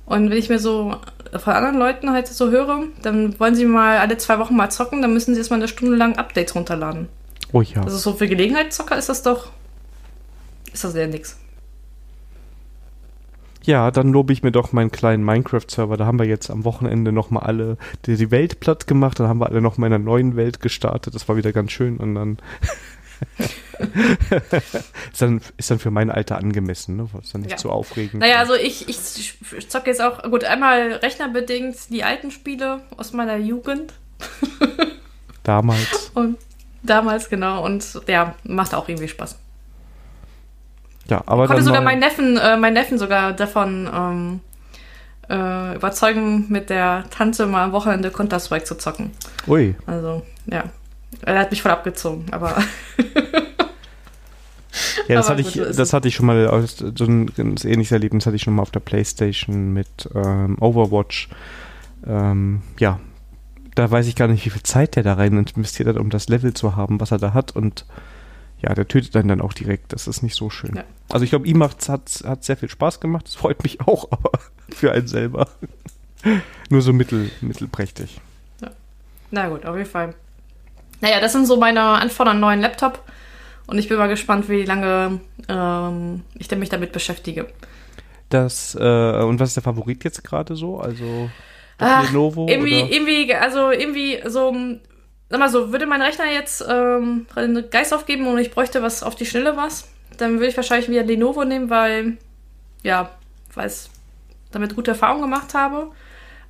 Und 0.09 0.29
wenn 0.29 0.37
ich 0.37 0.49
mir 0.49 0.59
so 0.59 0.95
von 1.37 1.53
anderen 1.53 1.77
Leuten 1.77 2.11
halt 2.11 2.27
so 2.27 2.49
höre, 2.49 2.83
dann 3.03 3.39
wollen 3.39 3.55
sie 3.55 3.65
mal 3.65 3.99
alle 3.99 4.17
zwei 4.17 4.39
Wochen 4.39 4.55
mal 4.55 4.69
zocken, 4.69 5.01
dann 5.01 5.13
müssen 5.13 5.33
sie 5.33 5.39
erstmal 5.39 5.59
eine 5.59 5.67
Stunde 5.67 5.95
lang 5.95 6.17
Updates 6.17 6.55
runterladen. 6.55 7.07
Oh 7.51 7.61
ja. 7.61 7.83
Also 7.83 7.97
so 7.97 8.13
für 8.13 8.27
Gelegenheitszocker 8.27 8.97
ist 8.97 9.09
das 9.09 9.21
doch 9.23 9.51
ist 10.73 10.83
das 10.83 10.95
ja 10.95 11.07
nix. 11.07 11.37
Ja, 13.63 13.91
dann 13.91 14.11
lobe 14.11 14.33
ich 14.33 14.41
mir 14.41 14.51
doch 14.51 14.71
meinen 14.71 14.91
kleinen 14.91 15.23
Minecraft-Server. 15.23 15.97
Da 15.97 16.05
haben 16.05 16.17
wir 16.17 16.25
jetzt 16.25 16.49
am 16.49 16.63
Wochenende 16.63 17.11
nochmal 17.11 17.43
alle 17.43 17.77
die, 18.05 18.15
die 18.15 18.31
Welt 18.31 18.59
platt 18.59 18.87
gemacht. 18.87 19.19
Dann 19.19 19.27
haben 19.27 19.39
wir 19.39 19.47
alle 19.47 19.61
nochmal 19.61 19.87
in 19.87 19.93
einer 19.93 20.03
neuen 20.03 20.35
Welt 20.35 20.59
gestartet. 20.61 21.13
Das 21.13 21.27
war 21.27 21.35
wieder 21.35 21.51
ganz 21.51 21.71
schön. 21.71 21.97
Und 21.97 22.15
dann 22.15 22.37
ist, 25.11 25.21
dann, 25.21 25.41
ist 25.57 25.71
dann 25.71 25.79
für 25.79 25.91
mein 25.91 26.09
Alter 26.11 26.37
angemessen, 26.37 26.97
ne? 26.97 27.09
Ist 27.21 27.33
dann 27.33 27.41
nicht 27.41 27.51
ja. 27.51 27.57
zu 27.57 27.69
aufregend. 27.69 28.21
Naja, 28.21 28.37
also 28.37 28.53
ich, 28.55 28.87
ich 28.89 29.69
zocke 29.69 29.89
jetzt 29.89 30.01
auch, 30.01 30.23
gut, 30.23 30.43
einmal 30.43 30.93
rechnerbedingt 30.93 31.77
die 31.89 32.03
alten 32.03 32.31
Spiele 32.31 32.81
aus 32.97 33.13
meiner 33.13 33.37
Jugend. 33.37 33.93
damals. 35.43 36.11
Und 36.13 36.37
damals, 36.83 37.29
genau. 37.29 37.65
Und 37.65 38.01
ja, 38.07 38.35
macht 38.43 38.73
auch 38.73 38.87
irgendwie 38.87 39.07
Spaß. 39.07 39.37
Ja, 41.09 41.23
aber 41.25 41.43
ich 41.43 41.49
konnte 41.49 41.63
sogar 41.63 41.81
meinen 41.81 41.99
Neffen, 41.99 42.37
äh, 42.37 42.55
meinen 42.55 42.73
Neffen 42.73 42.99
sogar 42.99 43.33
davon 43.33 43.89
ähm, 43.91 44.39
äh, 45.27 45.75
überzeugen, 45.75 46.45
mit 46.49 46.69
der 46.69 47.05
Tante 47.09 47.47
mal 47.47 47.63
am 47.63 47.71
Wochenende 47.71 48.11
Counter-Strike 48.11 48.65
zu 48.65 48.75
zocken. 48.75 49.11
Ui. 49.47 49.75
Also, 49.87 50.23
ja. 50.45 50.65
Er 51.21 51.39
hat 51.39 51.51
mich 51.51 51.61
voll 51.61 51.71
abgezogen, 51.71 52.25
aber. 52.31 52.57
ja, 55.07 55.15
das, 55.15 55.29
hatte 55.29 55.41
ich, 55.41 55.53
das 55.53 55.93
hatte 55.93 56.07
ich 56.07 56.15
schon 56.15 56.25
mal, 56.25 56.67
so 56.67 57.05
ein 57.05 57.27
ganz 57.27 57.65
ähnliches 57.65 57.91
Erlebnis 57.91 58.25
hatte 58.25 58.35
ich 58.35 58.43
schon 58.43 58.55
mal 58.55 58.61
auf 58.61 58.71
der 58.71 58.79
Playstation 58.79 59.73
mit 59.73 60.09
ähm, 60.13 60.57
Overwatch. 60.59 61.29
Ähm, 62.05 62.61
ja, 62.79 62.99
da 63.75 63.89
weiß 63.89 64.07
ich 64.07 64.15
gar 64.15 64.27
nicht, 64.27 64.45
wie 64.45 64.49
viel 64.49 64.63
Zeit 64.63 64.95
der 64.95 65.03
da 65.03 65.13
rein 65.13 65.37
investiert 65.37 65.87
hat, 65.87 65.97
um 65.97 66.09
das 66.09 66.29
Level 66.29 66.53
zu 66.53 66.75
haben, 66.75 66.99
was 66.99 67.11
er 67.11 67.17
da 67.17 67.33
hat 67.33 67.55
und 67.55 67.85
ja, 68.61 68.73
der 68.73 68.87
tötet 68.87 69.15
einen 69.15 69.29
dann 69.29 69.41
auch 69.41 69.53
direkt. 69.53 69.93
Das 69.93 70.07
ist 70.07 70.21
nicht 70.21 70.35
so 70.35 70.49
schön. 70.49 70.75
Ja. 70.75 70.83
Also 71.09 71.23
ich 71.23 71.29
glaube, 71.29 71.47
ihm 71.47 71.63
hat 71.63 71.87
hat 71.87 72.23
hat 72.25 72.43
sehr 72.43 72.57
viel 72.57 72.69
Spaß 72.69 72.99
gemacht. 72.99 73.25
Das 73.25 73.35
freut 73.35 73.63
mich 73.63 73.81
auch, 73.81 74.07
aber 74.11 74.31
für 74.69 74.91
einen 74.91 75.07
selber 75.07 75.47
nur 76.69 76.81
so 76.81 76.93
mittel 76.93 77.31
mittelprächtig. 77.41 78.19
Ja. 78.61 78.71
Na 79.31 79.47
gut, 79.47 79.65
auf 79.65 79.77
jeden 79.77 79.89
Fall. 79.89 80.13
Naja, 81.01 81.19
das 81.19 81.31
sind 81.31 81.45
so 81.45 81.57
meine 81.57 81.81
Anforderungen 81.81 82.43
an 82.43 82.49
neuen 82.49 82.61
Laptop. 82.61 83.03
Und 83.67 83.77
ich 83.77 83.87
bin 83.87 83.97
mal 83.97 84.07
gespannt, 84.07 84.49
wie 84.49 84.63
lange 84.63 85.19
ähm, 85.47 86.23
ich 86.35 86.49
mich 86.51 86.69
damit 86.69 86.91
beschäftige. 86.91 87.47
Das, 88.29 88.75
äh, 88.75 89.23
und 89.23 89.39
was 89.39 89.49
ist 89.49 89.55
der 89.55 89.63
Favorit 89.63 90.03
jetzt 90.03 90.23
gerade 90.23 90.55
so? 90.55 90.79
Also 90.79 91.29
Ach, 91.77 92.03
Lenovo? 92.07 92.47
Irgendwie, 92.47 92.83
oder? 92.83 92.91
irgendwie, 92.91 93.33
also 93.33 93.71
irgendwie 93.71 94.19
so 94.25 94.79
sag 95.29 95.39
mal 95.39 95.49
so, 95.49 95.71
würde 95.71 95.85
mein 95.85 96.01
Rechner 96.01 96.31
jetzt 96.31 96.65
ähm, 96.67 97.27
einen 97.35 97.69
Geist 97.69 97.93
aufgeben 97.93 98.27
und 98.27 98.39
ich 98.39 98.51
bräuchte 98.51 98.81
was 98.81 99.03
auf 99.03 99.15
die 99.15 99.25
Schnelle 99.25 99.55
was, 99.55 99.87
dann 100.17 100.33
würde 100.33 100.47
ich 100.47 100.57
wahrscheinlich 100.57 100.89
wieder 100.89 101.03
Lenovo 101.03 101.45
nehmen, 101.45 101.69
weil, 101.69 102.17
ja, 102.83 103.11
weil 103.53 103.67
ich 103.67 103.89
damit 104.51 104.75
gute 104.75 104.91
Erfahrungen 104.91 105.21
gemacht 105.21 105.53
habe. 105.53 105.91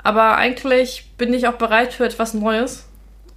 Aber 0.01 0.37
eigentlich 0.37 1.11
bin 1.17 1.33
ich 1.33 1.47
auch 1.47 1.55
bereit 1.55 1.93
für 1.93 2.05
etwas 2.05 2.33
Neues. 2.33 2.88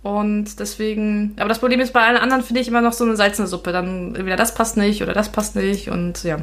Und 0.02 0.58
deswegen, 0.58 1.34
aber 1.38 1.48
das 1.48 1.60
Problem 1.60 1.78
ist, 1.78 1.92
bei 1.92 2.04
allen 2.04 2.16
anderen 2.16 2.42
finde 2.42 2.60
ich 2.60 2.68
immer 2.68 2.80
noch 2.80 2.92
so 2.92 3.04
eine 3.04 3.16
salzene 3.16 3.46
Suppe. 3.46 3.72
Dann 3.72 4.14
entweder 4.14 4.36
das 4.36 4.54
passt 4.54 4.76
nicht 4.76 5.02
oder 5.02 5.12
das 5.12 5.30
passt 5.30 5.54
nicht 5.54 5.90
und 5.90 6.24
ja. 6.24 6.40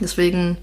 Deswegen, 0.00 0.56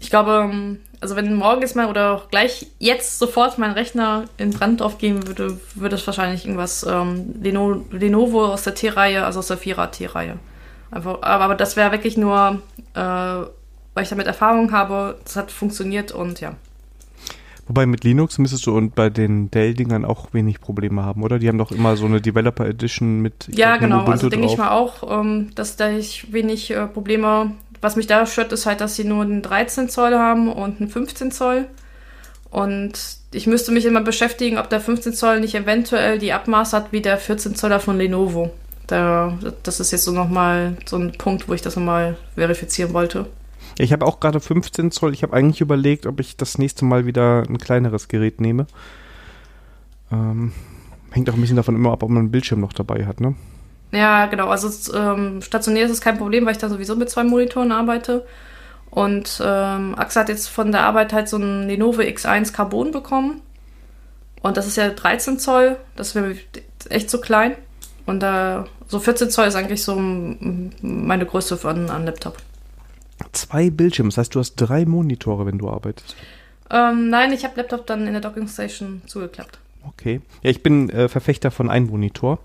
ich 0.00 0.10
glaube, 0.10 0.78
also 1.00 1.16
wenn 1.16 1.34
morgen 1.34 1.62
jetzt 1.62 1.76
mal 1.76 1.88
oder 1.88 2.22
gleich 2.30 2.66
jetzt 2.78 3.18
sofort 3.18 3.58
mein 3.58 3.72
Rechner 3.72 4.24
in 4.36 4.50
Brand 4.50 4.82
aufgehen 4.82 5.26
würde, 5.26 5.58
würde 5.74 5.96
es 5.96 6.06
wahrscheinlich 6.06 6.44
irgendwas 6.44 6.84
ähm, 6.88 7.34
Leno, 7.40 7.84
Lenovo 7.90 8.46
aus 8.46 8.64
der 8.64 8.74
T-Reihe, 8.74 9.24
also 9.24 9.38
aus 9.38 9.48
der 9.48 9.58
4er 9.58 9.90
T-Reihe. 9.90 10.38
Einfach, 10.90 11.22
aber, 11.22 11.44
aber 11.44 11.54
das 11.54 11.76
wäre 11.76 11.92
wirklich 11.92 12.16
nur, 12.16 12.62
äh, 12.94 13.00
weil 13.00 14.02
ich 14.02 14.08
damit 14.08 14.26
Erfahrung 14.26 14.72
habe, 14.72 15.18
das 15.24 15.36
hat 15.36 15.50
funktioniert 15.50 16.12
und 16.12 16.40
ja. 16.40 16.54
Wobei 17.68 17.86
mit 17.86 18.02
Linux 18.02 18.38
müsstest 18.38 18.66
du 18.66 18.76
und 18.76 18.94
bei 18.94 19.10
den 19.10 19.50
Dell-Dingern 19.50 20.04
auch 20.04 20.32
wenig 20.32 20.60
Probleme 20.60 21.04
haben, 21.04 21.22
oder? 21.22 21.38
Die 21.38 21.48
haben 21.48 21.58
doch 21.58 21.70
immer 21.70 21.96
so 21.96 22.06
eine 22.06 22.20
Developer 22.20 22.66
Edition 22.66 23.20
mit. 23.20 23.48
Ja, 23.52 23.76
glaub, 23.76 23.90
genau. 23.90 24.04
Also 24.04 24.28
denke 24.28 24.46
ich 24.46 24.56
mal 24.56 24.70
auch, 24.70 25.20
ähm, 25.20 25.50
dass 25.54 25.76
da 25.76 25.90
ich 25.90 26.32
wenig 26.32 26.70
äh, 26.70 26.86
Probleme 26.86 27.52
was 27.80 27.96
mich 27.96 28.06
da 28.06 28.26
stört, 28.26 28.52
ist 28.52 28.66
halt, 28.66 28.80
dass 28.80 28.96
sie 28.96 29.04
nur 29.04 29.22
einen 29.22 29.42
13 29.42 29.88
Zoll 29.88 30.14
haben 30.14 30.50
und 30.50 30.80
einen 30.80 30.90
15 30.90 31.30
Zoll. 31.30 31.66
Und 32.50 32.92
ich 33.32 33.46
müsste 33.46 33.72
mich 33.72 33.84
immer 33.84 34.00
beschäftigen, 34.00 34.58
ob 34.58 34.70
der 34.70 34.80
15 34.80 35.12
Zoll 35.12 35.40
nicht 35.40 35.54
eventuell 35.54 36.18
die 36.18 36.32
Abmaße 36.32 36.76
hat 36.76 36.92
wie 36.92 37.02
der 37.02 37.18
14 37.18 37.54
Zoller 37.54 37.80
von 37.80 37.98
Lenovo. 37.98 38.50
Da, 38.86 39.38
das 39.62 39.80
ist 39.80 39.90
jetzt 39.90 40.04
so 40.04 40.12
nochmal 40.12 40.76
so 40.86 40.96
ein 40.96 41.12
Punkt, 41.12 41.48
wo 41.48 41.52
ich 41.52 41.60
das 41.60 41.76
nochmal 41.76 42.16
verifizieren 42.36 42.94
wollte. 42.94 43.26
Ich 43.76 43.92
habe 43.92 44.06
auch 44.06 44.20
gerade 44.20 44.40
15 44.40 44.90
Zoll. 44.90 45.12
Ich 45.12 45.22
habe 45.22 45.34
eigentlich 45.34 45.60
überlegt, 45.60 46.06
ob 46.06 46.20
ich 46.20 46.36
das 46.36 46.58
nächste 46.58 46.84
Mal 46.84 47.06
wieder 47.06 47.42
ein 47.48 47.58
kleineres 47.58 48.08
Gerät 48.08 48.40
nehme. 48.40 48.66
Ähm, 50.10 50.52
hängt 51.10 51.28
auch 51.30 51.34
ein 51.34 51.40
bisschen 51.40 51.56
davon 51.56 51.74
immer 51.74 51.92
ab, 51.92 52.02
ob 52.02 52.10
man 52.10 52.20
einen 52.20 52.30
Bildschirm 52.30 52.60
noch 52.60 52.72
dabei 52.72 53.06
hat, 53.06 53.20
ne? 53.20 53.34
Ja, 53.92 54.26
genau. 54.26 54.48
Also 54.48 54.68
ähm, 54.96 55.40
stationär 55.42 55.86
ist 55.86 55.92
es 55.92 56.00
kein 56.00 56.18
Problem, 56.18 56.44
weil 56.44 56.52
ich 56.52 56.58
da 56.58 56.68
sowieso 56.68 56.96
mit 56.96 57.08
zwei 57.10 57.24
Monitoren 57.24 57.72
arbeite. 57.72 58.26
Und 58.90 59.40
ähm, 59.44 59.94
Axel 59.96 60.22
hat 60.22 60.28
jetzt 60.28 60.48
von 60.48 60.72
der 60.72 60.82
Arbeit 60.82 61.12
halt 61.12 61.28
so 61.28 61.36
ein 61.36 61.68
Lenovo 61.68 62.00
X1 62.00 62.52
Carbon 62.52 62.90
bekommen. 62.90 63.42
Und 64.42 64.56
das 64.56 64.66
ist 64.66 64.76
ja 64.76 64.88
13 64.90 65.38
Zoll. 65.38 65.76
Das 65.96 66.14
wäre 66.14 66.36
echt 66.88 67.10
zu 67.10 67.20
klein. 67.20 67.54
Und 68.06 68.22
äh, 68.22 68.62
so 68.86 68.98
14 69.00 69.30
Zoll 69.30 69.46
ist 69.46 69.54
eigentlich 69.54 69.82
so 69.82 69.96
meine 69.96 71.26
Größe 71.26 71.56
für 71.56 71.70
einen, 71.70 71.90
einen 71.90 72.06
Laptop. 72.06 72.36
Zwei 73.32 73.70
Bildschirme, 73.70 74.08
das 74.10 74.18
heißt, 74.18 74.34
du 74.34 74.40
hast 74.40 74.56
drei 74.56 74.84
Monitore, 74.84 75.46
wenn 75.46 75.58
du 75.58 75.68
arbeitest. 75.68 76.16
Ähm, 76.70 77.08
nein, 77.08 77.32
ich 77.32 77.44
habe 77.44 77.56
Laptop 77.56 77.86
dann 77.86 78.06
in 78.06 78.12
der 78.12 78.20
Dockingstation 78.20 79.02
zugeklappt. 79.06 79.58
Okay. 79.86 80.20
Ja, 80.42 80.50
ich 80.50 80.62
bin 80.62 80.90
äh, 80.90 81.08
Verfechter 81.08 81.50
von 81.50 81.70
einem 81.70 81.86
Monitor. 81.86 82.38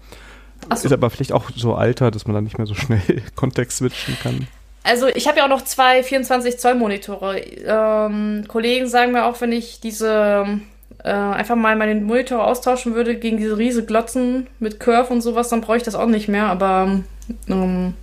So. 0.69 0.85
Ist 0.85 0.93
aber 0.93 1.09
vielleicht 1.09 1.33
auch 1.33 1.49
so 1.55 1.75
Alter, 1.75 2.09
dass 2.09 2.25
man 2.25 2.35
da 2.35 2.41
nicht 2.41 2.57
mehr 2.57 2.67
so 2.67 2.73
schnell 2.73 3.01
Kontext 3.35 3.77
switchen 3.77 4.17
kann. 4.21 4.47
Also 4.83 5.07
ich 5.07 5.27
habe 5.27 5.37
ja 5.37 5.45
auch 5.45 5.49
noch 5.49 5.63
zwei 5.63 6.03
24 6.03 6.57
Zoll 6.57 6.75
Monitore. 6.75 7.39
Ähm, 7.39 8.45
Kollegen 8.47 8.87
sagen 8.87 9.13
mir 9.13 9.25
auch, 9.25 9.39
wenn 9.41 9.51
ich 9.51 9.79
diese 9.79 10.59
äh, 11.03 11.09
einfach 11.09 11.55
mal 11.55 11.75
meine 11.75 11.95
Monitore 11.95 12.43
austauschen 12.43 12.93
würde 12.95 13.15
gegen 13.15 13.37
diese 13.37 13.57
riesige 13.57 13.85
Glotzen 13.85 14.47
mit 14.59 14.79
Curve 14.79 15.11
und 15.11 15.21
sowas, 15.21 15.49
dann 15.49 15.61
brauche 15.61 15.77
ich 15.77 15.83
das 15.83 15.95
auch 15.95 16.07
nicht 16.07 16.27
mehr. 16.27 16.47
Aber 16.47 16.99
ähm, 17.47 17.93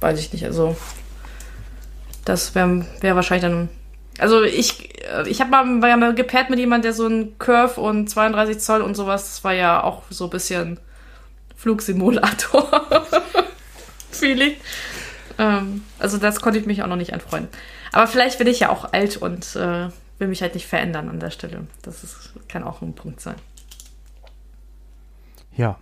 weiß 0.00 0.18
ich 0.20 0.32
nicht. 0.32 0.44
Also 0.44 0.76
das 2.24 2.54
wäre 2.54 2.86
wär 3.00 3.16
wahrscheinlich 3.16 3.42
dann 3.50 3.68
Also 4.18 4.42
ich, 4.42 4.94
ich 5.26 5.40
habe 5.40 5.50
mal, 5.50 5.82
war 5.82 5.88
ja 5.88 5.96
mal 5.96 6.14
gepaart 6.14 6.50
mit 6.50 6.58
jemandem, 6.58 6.90
der 6.90 6.92
so 6.92 7.06
ein 7.06 7.38
Curve 7.38 7.80
und 7.80 8.08
32 8.08 8.58
Zoll 8.58 8.82
und 8.82 8.94
sowas, 8.94 9.24
das 9.24 9.44
war 9.44 9.52
ja 9.52 9.82
auch 9.82 10.02
so 10.10 10.24
ein 10.24 10.30
bisschen 10.30 10.80
Flugsimulator. 11.56 12.68
Feeling. 14.10 14.56
Ähm, 15.38 15.84
also 15.98 16.18
das 16.18 16.40
konnte 16.40 16.58
ich 16.58 16.66
mich 16.66 16.82
auch 16.82 16.86
noch 16.86 16.96
nicht 16.96 17.12
anfreunden. 17.12 17.50
Aber 17.92 18.06
vielleicht 18.06 18.38
bin 18.38 18.46
ich 18.46 18.60
ja 18.60 18.70
auch 18.70 18.92
alt 18.92 19.16
und 19.16 19.56
äh, 19.56 19.88
will 20.18 20.28
mich 20.28 20.42
halt 20.42 20.54
nicht 20.54 20.66
verändern 20.66 21.08
an 21.08 21.20
der 21.20 21.30
Stelle. 21.30 21.66
Das 21.82 22.04
ist, 22.04 22.32
kann 22.48 22.62
auch 22.62 22.82
ein 22.82 22.94
Punkt 22.94 23.20
sein. 23.20 23.36
Ja, 25.56 25.78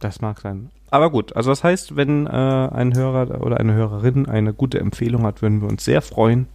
das 0.00 0.20
mag 0.20 0.40
sein. 0.40 0.70
Aber 0.90 1.10
gut, 1.10 1.36
also 1.36 1.50
das 1.50 1.62
heißt, 1.62 1.96
wenn 1.96 2.26
äh, 2.26 2.30
ein 2.30 2.94
Hörer 2.94 3.42
oder 3.42 3.58
eine 3.58 3.74
Hörerin 3.74 4.28
eine 4.28 4.52
gute 4.52 4.80
Empfehlung 4.80 5.24
hat, 5.24 5.40
würden 5.40 5.60
wir 5.60 5.68
uns 5.68 5.84
sehr 5.84 6.02
freuen. 6.02 6.48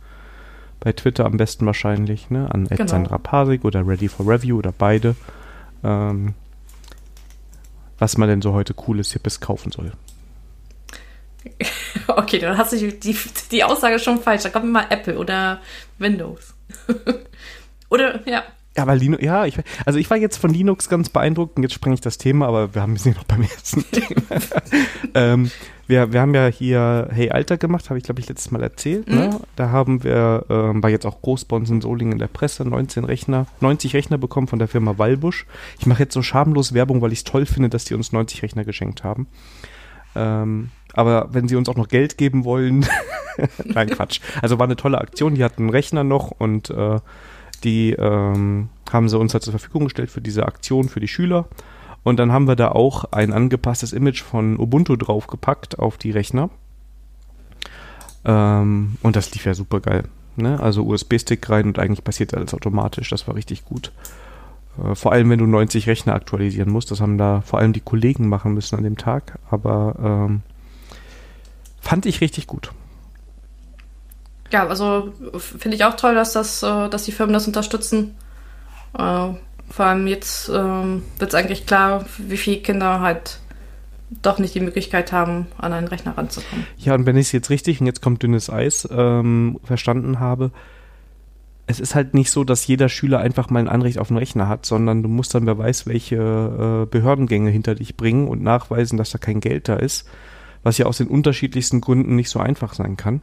Bei 0.81 0.91
Twitter 0.91 1.25
am 1.25 1.37
besten 1.37 1.65
wahrscheinlich, 1.65 2.29
ne? 2.29 2.53
An 2.53 2.65
genau. 2.67 2.87
Sandra 2.87 3.17
Pasik 3.17 3.63
oder 3.63 3.87
Ready 3.87 4.09
for 4.09 4.27
Review 4.27 4.57
oder 4.57 4.73
beide. 4.77 5.15
Ähm, 5.83 6.33
was 7.97 8.17
man 8.17 8.27
denn 8.27 8.41
so 8.41 8.53
heute 8.53 8.73
cooles 8.73 9.13
Hippes 9.13 9.39
kaufen 9.39 9.71
soll. 9.71 9.91
Okay, 12.07 12.39
dann 12.39 12.57
hast 12.57 12.71
du 12.71 12.91
die, 12.91 13.17
die 13.51 13.63
Aussage 13.63 13.97
schon 13.99 14.19
falsch. 14.19 14.43
Da 14.43 14.49
kommt 14.49 14.65
immer 14.65 14.91
Apple 14.91 15.17
oder 15.17 15.59
Windows. 15.97 16.53
oder, 17.89 18.27
ja. 18.27 18.43
Ja, 18.77 18.83
aber 18.83 18.95
Linux, 18.95 19.23
ja, 19.23 19.45
ich, 19.45 19.57
also 19.85 19.99
ich 19.99 20.09
war 20.09 20.17
jetzt 20.17 20.37
von 20.37 20.53
Linux 20.53 20.89
ganz 20.89 21.07
beeindruckt 21.09 21.55
und 21.55 21.63
jetzt 21.63 21.73
sprenge 21.73 21.93
ich 21.93 22.01
das 22.01 22.17
Thema, 22.17 22.47
aber 22.47 22.75
wir 22.75 22.81
haben 22.81 22.93
es 22.93 23.05
nicht 23.05 23.15
noch 23.15 23.23
beim 23.23 23.41
ersten 23.41 23.85
Thema. 23.91 24.41
ähm, 25.13 25.51
wir, 25.87 26.11
wir 26.11 26.19
haben 26.19 26.33
ja 26.33 26.47
hier 26.47 27.07
Hey 27.11 27.29
Alter 27.31 27.57
gemacht, 27.57 27.89
habe 27.89 27.97
ich 27.99 28.03
glaube 28.03 28.19
ich 28.19 28.27
letztes 28.27 28.51
Mal 28.51 28.61
erzählt. 28.61 29.07
Ne? 29.07 29.15
Mhm. 29.15 29.21
Ne? 29.21 29.39
Da 29.55 29.69
haben 29.69 30.03
wir, 30.03 30.45
ähm, 30.49 30.83
war 30.83 30.89
jetzt 30.89 31.05
auch 31.05 31.21
groß 31.21 31.45
bei 31.45 31.55
uns 31.55 31.69
in 31.69 31.79
Solingen 31.79 32.13
in 32.13 32.19
der 32.19 32.27
Presse, 32.27 32.65
19 32.65 33.05
Rechner, 33.05 33.45
90 33.61 33.93
Rechner 33.93 34.17
bekommen 34.17 34.47
von 34.47 34.59
der 34.59 34.67
Firma 34.67 34.97
Wallbusch. 34.97 35.45
Ich 35.79 35.85
mache 35.85 36.03
jetzt 36.03 36.13
so 36.13 36.21
schamlos 36.21 36.73
Werbung, 36.73 37.01
weil 37.01 37.13
ich 37.13 37.19
es 37.19 37.23
toll 37.23 37.45
finde, 37.45 37.69
dass 37.69 37.85
die 37.85 37.93
uns 37.93 38.11
90 38.11 38.43
Rechner 38.43 38.65
geschenkt 38.65 39.03
haben. 39.05 39.27
Ähm, 40.15 40.71
aber 40.93 41.29
wenn 41.31 41.47
sie 41.47 41.55
uns 41.55 41.69
auch 41.69 41.75
noch 41.75 41.87
Geld 41.87 42.17
geben 42.17 42.43
wollen, 42.43 42.85
nein, 43.65 43.89
Quatsch. 43.89 44.19
Also 44.41 44.59
war 44.59 44.65
eine 44.65 44.75
tolle 44.75 44.99
Aktion, 44.99 45.35
die 45.35 45.43
hatten 45.43 45.63
einen 45.63 45.69
Rechner 45.69 46.03
noch 46.03 46.31
und 46.31 46.69
äh, 46.69 46.99
die 47.63 47.91
ähm, 47.91 48.69
haben 48.91 49.09
sie 49.09 49.17
uns 49.17 49.33
halt 49.33 49.43
zur 49.43 49.51
Verfügung 49.51 49.85
gestellt 49.85 50.09
für 50.09 50.21
diese 50.21 50.45
Aktion 50.45 50.89
für 50.89 50.99
die 50.99 51.07
Schüler. 51.07 51.47
Und 52.03 52.17
dann 52.17 52.31
haben 52.31 52.47
wir 52.47 52.55
da 52.55 52.69
auch 52.71 53.05
ein 53.05 53.33
angepasstes 53.33 53.91
Image 53.91 54.21
von 54.21 54.59
Ubuntu 54.59 54.95
draufgepackt 54.95 55.79
auf 55.79 55.97
die 55.97 56.11
Rechner. 56.11 56.49
Ähm, 58.23 58.97
und 59.01 59.15
das 59.15 59.33
lief 59.33 59.45
ja 59.45 59.53
super 59.53 59.79
geil. 59.79 60.03
Ne? 60.35 60.59
Also 60.59 60.85
USB-Stick 60.85 61.49
rein 61.49 61.65
und 61.65 61.79
eigentlich 61.79 62.03
passiert 62.03 62.33
alles 62.33 62.53
automatisch. 62.53 63.09
Das 63.09 63.27
war 63.27 63.35
richtig 63.35 63.65
gut. 63.65 63.91
Äh, 64.83 64.95
vor 64.95 65.11
allem, 65.11 65.29
wenn 65.29 65.39
du 65.39 65.47
90 65.47 65.87
Rechner 65.87 66.13
aktualisieren 66.13 66.71
musst. 66.71 66.91
Das 66.91 67.01
haben 67.01 67.17
da 67.17 67.41
vor 67.41 67.59
allem 67.59 67.73
die 67.73 67.81
Kollegen 67.81 68.27
machen 68.27 68.53
müssen 68.53 68.75
an 68.75 68.83
dem 68.83 68.97
Tag. 68.97 69.39
Aber 69.49 69.95
ähm, 70.29 70.41
fand 71.79 72.05
ich 72.05 72.21
richtig 72.21 72.47
gut. 72.47 72.71
Ja, 74.51 74.67
also 74.67 75.13
finde 75.37 75.75
ich 75.75 75.83
auch 75.83 75.95
toll, 75.95 76.15
dass 76.15 76.33
das, 76.33 76.63
äh, 76.63 76.89
dass 76.89 77.03
die 77.03 77.11
Firmen 77.11 77.33
das 77.33 77.47
unterstützen. 77.47 78.15
Äh, 78.97 79.29
vor 79.69 79.85
allem 79.85 80.07
jetzt 80.07 80.49
ähm, 80.49 81.03
wird 81.17 81.33
es 81.33 81.35
eigentlich 81.35 81.65
klar, 81.65 82.05
wie 82.17 82.37
viele 82.37 82.57
Kinder 82.57 83.01
halt 83.01 83.39
doch 84.21 84.37
nicht 84.37 84.53
die 84.55 84.59
Möglichkeit 84.59 85.11
haben, 85.11 85.47
an 85.57 85.73
einen 85.73 85.87
Rechner 85.87 86.17
ranzukommen. 86.17 86.65
Ja, 86.77 86.93
und 86.93 87.05
wenn 87.05 87.17
ich 87.17 87.27
es 87.27 87.31
jetzt 87.31 87.49
richtig, 87.49 87.81
und 87.81 87.87
jetzt 87.87 88.01
kommt 88.01 88.21
dünnes 88.21 88.49
Eis, 88.49 88.87
ähm, 88.91 89.59
verstanden 89.63 90.19
habe, 90.19 90.51
es 91.67 91.79
ist 91.79 91.95
halt 91.95 92.13
nicht 92.13 92.29
so, 92.29 92.43
dass 92.43 92.67
jeder 92.67 92.89
Schüler 92.89 93.19
einfach 93.19 93.49
mal 93.49 93.59
ein 93.59 93.67
Anrecht 93.67 93.97
auf 93.97 94.11
einen 94.11 94.19
Rechner 94.19 94.47
hat, 94.47 94.65
sondern 94.65 95.01
du 95.01 95.09
musst 95.09 95.33
dann, 95.33 95.47
wer 95.47 95.57
weiß, 95.57 95.87
welche 95.87 96.15
äh, 96.15 96.85
Behördengänge 96.85 97.49
hinter 97.49 97.73
dich 97.73 97.97
bringen 97.97 98.27
und 98.27 98.43
nachweisen, 98.43 98.97
dass 98.97 99.09
da 99.09 99.17
kein 99.17 99.39
Geld 99.39 99.67
da 99.67 99.75
ist, 99.75 100.07
was 100.61 100.77
ja 100.77 100.85
aus 100.85 100.99
den 100.99 101.07
unterschiedlichsten 101.07 101.81
Gründen 101.81 102.15
nicht 102.15 102.29
so 102.29 102.39
einfach 102.39 102.75
sein 102.75 102.97
kann. 102.97 103.21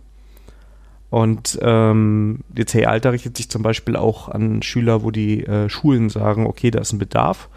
Und 1.12 1.58
ähm, 1.60 2.38
DCE 2.48 2.86
Alter 2.86 3.12
richtet 3.12 3.36
sich 3.36 3.50
zum 3.50 3.62
Beispiel 3.62 3.96
auch 3.96 4.30
an 4.30 4.62
Schüler, 4.62 5.02
wo 5.02 5.10
die 5.10 5.44
äh, 5.44 5.68
Schulen 5.68 6.08
sagen, 6.08 6.46
okay, 6.46 6.70
da 6.70 6.80
ist 6.80 6.94
ein 6.94 6.98
Bedarf, 6.98 7.50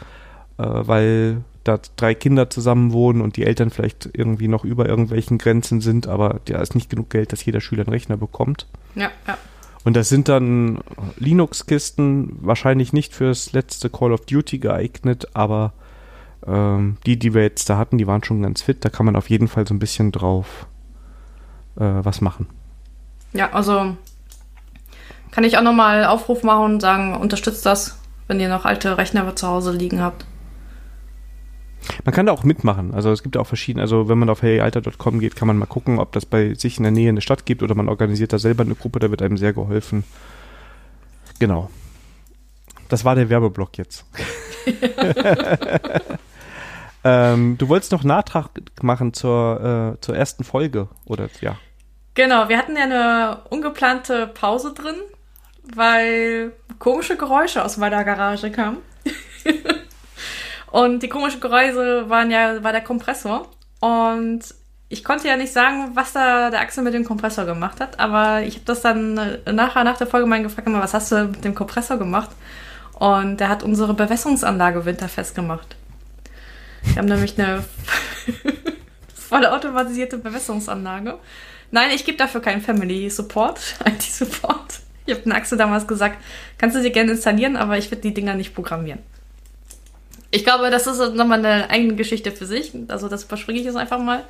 äh, 0.58 0.66
weil 0.66 1.38
da 1.64 1.80
drei 1.96 2.16
Kinder 2.16 2.50
zusammen 2.50 2.92
wohnen 2.92 3.22
und 3.22 3.38
die 3.38 3.46
Eltern 3.46 3.70
vielleicht 3.70 4.10
irgendwie 4.12 4.50
noch 4.50 4.66
über 4.66 4.90
irgendwelchen 4.90 5.38
Grenzen 5.38 5.80
sind, 5.80 6.06
aber 6.06 6.42
da 6.44 6.60
ist 6.60 6.76
nicht 6.76 6.90
genug 6.90 7.10
Geld, 7.10 7.32
dass 7.32 7.46
jeder 7.46 7.62
Schüler 7.62 7.84
einen 7.84 7.94
Rechner 7.94 8.18
bekommt. 8.18 8.68
Ja, 8.94 9.10
ja. 9.26 9.38
Und 9.86 9.96
das 9.96 10.10
sind 10.10 10.28
dann 10.28 10.80
Linux-Kisten, 11.16 12.40
wahrscheinlich 12.42 12.92
nicht 12.92 13.14
fürs 13.14 13.54
letzte 13.54 13.90
Call 13.90 14.12
of 14.12 14.26
Duty 14.26 14.60
geeignet, 14.60 15.30
aber 15.34 15.72
ähm, 16.46 16.98
die, 17.06 17.18
die 17.18 17.34
wir 17.34 17.44
jetzt 17.44 17.70
da 17.70 17.78
hatten, 17.78 17.98
die 17.98 18.06
waren 18.06 18.22
schon 18.22 18.42
ganz 18.42 18.62
fit. 18.62 18.84
Da 18.84 18.90
kann 18.90 19.06
man 19.06 19.16
auf 19.16 19.30
jeden 19.30 19.48
Fall 19.48 19.66
so 19.66 19.74
ein 19.74 19.80
bisschen 19.80 20.12
drauf 20.12 20.68
äh, 21.78 22.04
was 22.04 22.20
machen. 22.20 22.48
Ja, 23.36 23.52
also 23.52 23.98
kann 25.32 25.44
ich 25.44 25.58
auch 25.58 25.62
nochmal 25.62 26.06
Aufruf 26.06 26.44
machen 26.44 26.76
und 26.76 26.80
sagen, 26.80 27.14
unterstützt 27.14 27.66
das, 27.66 28.00
wenn 28.28 28.40
ihr 28.40 28.48
noch 28.48 28.64
alte 28.64 28.98
Rechner 28.98 29.36
zu 29.36 29.46
Hause 29.46 29.74
liegen 29.74 30.02
habt. 30.02 30.26
Man 32.06 32.16
kann 32.16 32.26
da 32.26 32.32
auch 32.32 32.46
mitmachen. 32.46 32.94
Also 32.94 33.12
es 33.12 33.22
gibt 33.22 33.36
auch 33.36 33.46
verschiedene, 33.46 33.84
also 33.84 34.08
wenn 34.08 34.18
man 34.18 34.30
auf 34.30 34.42
heyalter.com 34.42 35.20
geht, 35.20 35.36
kann 35.36 35.50
man 35.50 35.58
mal 35.58 35.66
gucken, 35.66 36.00
ob 36.00 36.14
das 36.14 36.26
bei 36.26 36.54
sich 36.54 36.78
in 36.78 36.84
der 36.84 36.94
Nähe 36.94 37.10
eine 37.10 37.20
Stadt 37.20 37.46
gibt 37.46 37.62
oder 37.62 37.76
man 37.76 37.90
organisiert 37.90 38.32
da 38.32 38.40
selber 38.40 38.64
eine 38.64 38.76
Gruppe, 38.76 39.00
da 39.00 39.12
wird 39.12 39.22
einem 39.22 39.36
sehr 39.36 39.52
geholfen. 39.52 40.06
Genau. 41.38 41.70
Das 42.88 43.04
war 43.04 43.16
der 43.16 43.30
Werbeblock 43.30 43.78
jetzt. 43.78 44.06
ähm, 47.04 47.58
du 47.58 47.68
wolltest 47.68 47.92
noch 47.92 48.06
Nachtrag 48.06 48.52
machen 48.82 49.14
zur, 49.14 49.98
äh, 49.98 50.02
zur 50.02 50.16
ersten 50.16 50.46
Folge, 50.46 50.88
oder 51.04 51.28
ja? 51.42 51.58
Genau, 52.16 52.48
wir 52.48 52.58
hatten 52.58 52.78
ja 52.78 52.84
eine 52.84 53.40
ungeplante 53.50 54.28
Pause 54.28 54.74
drin, 54.74 54.96
weil 55.76 56.54
komische 56.80 57.18
Geräusche 57.18 57.64
aus 57.64 57.76
meiner 57.76 58.06
Garage 58.06 58.52
kamen. 58.52 58.78
und 60.72 61.04
die 61.04 61.10
komischen 61.10 61.42
Geräusche 61.42 62.10
waren 62.10 62.32
ja, 62.32 62.64
war 62.64 62.72
der 62.72 62.82
Kompressor. 62.82 63.52
Und 63.82 64.44
ich 64.88 65.04
konnte 65.04 65.28
ja 65.28 65.36
nicht 65.36 65.52
sagen, 65.52 65.92
was 65.94 66.14
da 66.14 66.50
der 66.50 66.62
Axel 66.62 66.86
mit 66.86 66.94
dem 66.94 67.04
Kompressor 67.04 67.44
gemacht 67.44 67.82
hat, 67.82 68.00
aber 68.00 68.44
ich 68.44 68.56
habe 68.56 68.66
das 68.66 68.82
dann 68.82 69.40
nachher 69.46 69.84
nach 69.84 69.98
der 69.98 70.08
Folge 70.08 70.26
mal 70.26 70.42
gefragt, 70.42 70.68
was 70.72 70.94
hast 70.94 71.12
du 71.12 71.26
mit 71.26 71.44
dem 71.44 71.54
Kompressor 71.54 71.98
gemacht? 71.98 72.30
Und 72.94 73.42
der 73.42 73.50
hat 73.50 73.62
unsere 73.62 73.94
Bewässerungsanlage 73.94 74.86
winterfest 74.86 75.36
gemacht. 75.36 75.76
Wir 76.84 76.96
haben 76.96 77.08
nämlich 77.08 77.38
eine 77.38 77.66
voll 79.14 79.46
automatisierte 79.46 80.18
Bewässerungsanlage. 80.18 81.20
Nein, 81.72 81.92
ich 81.94 82.06
gebe 82.06 82.18
dafür 82.18 82.42
keinen 82.42 82.62
Family 82.62 83.10
Support, 83.10 83.60
IT-Support. 83.86 84.80
Ich 85.06 85.14
habe 85.14 85.24
den 85.24 85.32
Axel 85.34 85.58
damals 85.58 85.88
gesagt, 85.88 86.18
kannst 86.58 86.76
du 86.76 86.82
dir 86.82 86.92
gerne 86.92 87.12
installieren, 87.12 87.56
aber 87.56 87.78
ich 87.78 87.92
würde 87.92 88.02
die 88.02 88.14
Dinger 88.14 88.36
nicht 88.36 88.56
programmieren. 88.56 89.00
Ich 90.32 90.44
glaube, 90.44 90.70
das 90.70 90.88
ist 90.88 91.14
nochmal 91.14 91.46
eine 91.46 91.70
eigene 91.70 91.96
Geschichte 91.96 92.32
für 92.32 92.46
sich. 92.46 92.74
Also 92.88 93.08
das 93.08 93.24
überspringe 93.26 93.60
ich 93.60 93.66
jetzt 93.66 93.78
einfach 93.78 94.00
mal. 94.00 94.24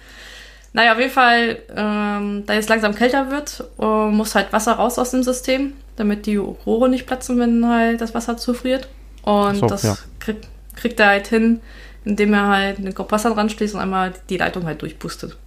Naja, 0.73 0.91
auf 0.91 0.99
jeden 0.99 1.11
Fall, 1.11 1.59
ähm, 1.73 2.43
da 2.45 2.53
jetzt 2.53 2.67
langsam 2.67 2.93
kälter 2.93 3.31
wird, 3.31 3.63
uh, 3.77 4.11
muss 4.11 4.35
halt 4.35 4.51
Wasser 4.51 4.73
raus 4.73 4.99
aus 4.99 5.11
dem 5.11 5.23
System, 5.23 5.73
damit 5.95 6.25
die 6.25 6.35
Rohre 6.35 6.89
nicht 6.89 7.07
platzen, 7.07 7.39
wenn 7.39 7.65
halt 7.65 8.01
das 8.01 8.13
Wasser 8.13 8.35
zufriert. 8.35 8.89
Und 9.23 9.55
so, 9.55 9.67
das 9.67 9.83
ja. 9.83 9.97
krieg, 10.19 10.41
kriegt 10.75 10.99
er 10.99 11.07
halt 11.07 11.27
hin, 11.27 11.61
indem 12.03 12.33
er 12.33 12.47
halt 12.49 12.77
den 12.79 12.93
Kompressor 12.93 13.33
dran 13.33 13.49
schließt 13.49 13.73
und 13.73 13.79
einmal 13.79 14.13
die 14.29 14.37
Leitung 14.37 14.65
halt 14.65 14.81
durchpustet. 14.81 15.37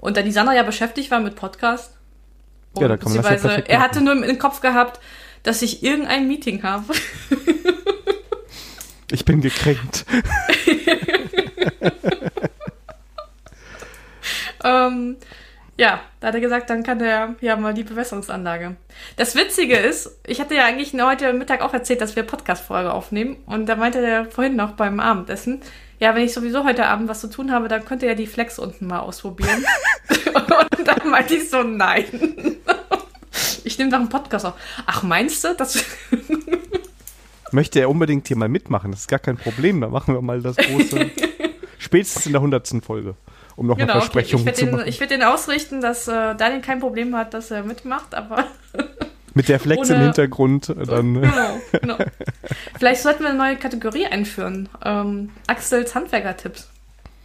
Und 0.00 0.16
da 0.16 0.22
die 0.22 0.32
Sandra 0.32 0.54
ja 0.54 0.62
beschäftigt 0.62 1.10
war 1.10 1.20
mit 1.20 1.36
Podcast, 1.36 1.94
ja, 2.78 2.88
da 2.88 2.96
kann 2.96 3.12
man 3.12 3.22
das 3.22 3.42
ja 3.42 3.50
er 3.50 3.80
hatte 3.80 4.00
nur 4.00 4.24
im 4.24 4.38
Kopf 4.38 4.60
gehabt, 4.60 5.00
dass 5.42 5.60
ich 5.62 5.82
irgendein 5.82 6.28
Meeting 6.28 6.62
habe. 6.62 6.84
ich 9.10 9.24
bin 9.24 9.40
gekränkt. 9.40 10.04
ähm, 14.64 15.16
ja, 15.76 16.00
da 16.20 16.28
hat 16.28 16.34
er 16.34 16.40
gesagt, 16.40 16.70
dann 16.70 16.82
kann 16.82 17.00
er 17.00 17.34
ja 17.40 17.56
mal 17.56 17.74
die 17.74 17.84
Bewässerungsanlage. 17.84 18.76
Das 19.16 19.34
Witzige 19.34 19.76
ist, 19.76 20.20
ich 20.26 20.40
hatte 20.40 20.54
ja 20.54 20.64
eigentlich 20.64 20.92
heute 20.94 21.32
Mittag 21.32 21.62
auch 21.62 21.72
erzählt, 21.72 22.00
dass 22.02 22.16
wir 22.16 22.22
Podcast-Folge 22.22 22.92
aufnehmen. 22.92 23.36
Und 23.46 23.66
da 23.66 23.76
meinte 23.76 23.98
er 23.98 24.26
vorhin 24.26 24.56
noch 24.56 24.72
beim 24.72 25.00
Abendessen, 25.00 25.60
ja, 26.00 26.14
wenn 26.14 26.24
ich 26.24 26.32
sowieso 26.32 26.64
heute 26.64 26.86
Abend 26.86 27.08
was 27.08 27.20
zu 27.20 27.28
tun 27.28 27.52
habe, 27.52 27.68
dann 27.68 27.84
könnt 27.84 28.02
ihr 28.02 28.08
ja 28.08 28.14
die 28.14 28.26
Flex 28.26 28.58
unten 28.58 28.86
mal 28.86 29.00
ausprobieren. 29.00 29.64
und 30.78 30.88
dann 30.88 31.10
meinte 31.10 31.34
ich 31.34 31.50
so, 31.50 31.62
nein. 31.62 32.06
ich 33.64 33.78
nehme 33.78 33.90
doch 33.90 33.98
einen 33.98 34.08
Podcast 34.08 34.46
auf. 34.46 34.54
Ach, 34.86 35.02
meinst 35.02 35.44
du? 35.44 35.54
Das 35.54 35.84
Möchte 37.52 37.80
er 37.80 37.90
unbedingt 37.90 38.28
hier 38.28 38.38
mal 38.38 38.48
mitmachen? 38.48 38.92
Das 38.92 39.00
ist 39.00 39.08
gar 39.08 39.18
kein 39.18 39.36
Problem. 39.36 39.82
Da 39.82 39.88
machen 39.88 40.14
wir 40.14 40.22
mal 40.22 40.40
das 40.40 40.56
große. 40.56 41.10
spätestens 41.78 42.24
in 42.26 42.32
der 42.32 42.40
hundertsten 42.40 42.80
Folge. 42.80 43.14
Um 43.56 43.66
noch 43.66 43.76
genau, 43.76 43.92
eine 43.92 44.00
Versprechung 44.00 44.40
okay. 44.40 44.54
zu 44.54 44.66
machen. 44.66 44.84
ich 44.86 45.00
werde 45.00 45.18
den 45.18 45.22
ausrichten, 45.22 45.82
dass 45.82 46.08
äh, 46.08 46.34
Daniel 46.34 46.62
kein 46.62 46.80
Problem 46.80 47.14
hat, 47.14 47.34
dass 47.34 47.50
er 47.50 47.62
mitmacht, 47.62 48.14
aber. 48.14 48.46
Mit 49.40 49.48
der 49.48 49.58
Flex 49.58 49.88
Ohne, 49.88 49.98
im 49.98 50.04
Hintergrund. 50.04 50.68
Dann. 50.68 51.14
Genau, 51.14 51.60
genau. 51.72 51.96
Vielleicht 52.78 53.00
sollten 53.00 53.22
wir 53.22 53.30
eine 53.30 53.38
neue 53.38 53.56
Kategorie 53.56 54.04
einführen. 54.04 54.68
Ähm, 54.84 55.30
Axels 55.46 55.94
Handwerker-Tipps. 55.94 56.68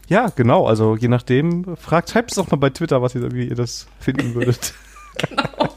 Ja, 0.07 0.31
genau. 0.33 0.65
Also 0.65 0.95
je 0.95 1.09
nachdem, 1.09 1.75
fragt, 1.75 2.11
schreibt 2.11 2.31
es 2.31 2.35
doch 2.35 2.49
mal 2.49 2.55
bei 2.55 2.69
Twitter, 2.69 3.01
was 3.01 3.15
ihr, 3.15 3.33
wie 3.33 3.49
ihr 3.49 3.55
das 3.55 3.87
finden 3.99 4.33
würdet. 4.33 4.73
genau. 5.29 5.75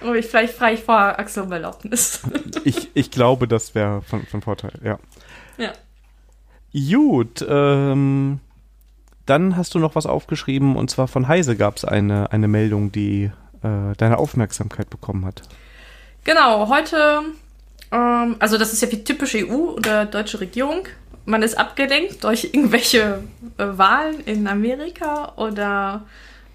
Und 0.00 0.16
ich, 0.16 0.24
vielleicht 0.24 0.54
frage 0.54 0.76
ich 0.76 0.84
vor 0.84 0.96
Axel 0.96 1.42
um 1.42 1.52
Erlaubnis. 1.52 2.22
ich, 2.64 2.88
ich 2.94 3.10
glaube, 3.10 3.46
das 3.46 3.74
wäre 3.74 4.00
von, 4.00 4.24
von 4.24 4.40
Vorteil, 4.40 4.72
ja. 4.82 4.98
Ja. 5.58 5.72
Gut, 6.72 7.44
ähm, 7.46 8.40
dann 9.26 9.54
hast 9.58 9.74
du 9.74 9.78
noch 9.78 9.96
was 9.96 10.06
aufgeschrieben 10.06 10.76
und 10.76 10.88
zwar 10.88 11.08
von 11.08 11.28
Heise 11.28 11.56
gab 11.56 11.76
es 11.76 11.84
eine, 11.84 12.32
eine 12.32 12.48
Meldung, 12.48 12.90
die 12.90 13.30
äh, 13.62 13.94
deine 13.96 14.18
Aufmerksamkeit 14.18 14.90
bekommen 14.90 15.24
hat. 15.24 15.42
Genau, 16.24 16.68
heute, 16.68 17.22
ähm, 17.90 18.36
also 18.38 18.58
das 18.58 18.72
ist 18.72 18.82
ja 18.82 18.90
wie 18.92 19.04
typisch 19.04 19.34
EU 19.34 19.72
oder 19.76 20.06
deutsche 20.06 20.40
Regierung. 20.40 20.86
Man 21.24 21.42
ist 21.42 21.56
abgelenkt 21.56 22.24
durch 22.24 22.44
irgendwelche 22.44 23.22
äh, 23.58 23.64
Wahlen 23.64 24.20
in 24.24 24.46
Amerika 24.46 25.32
oder 25.36 26.02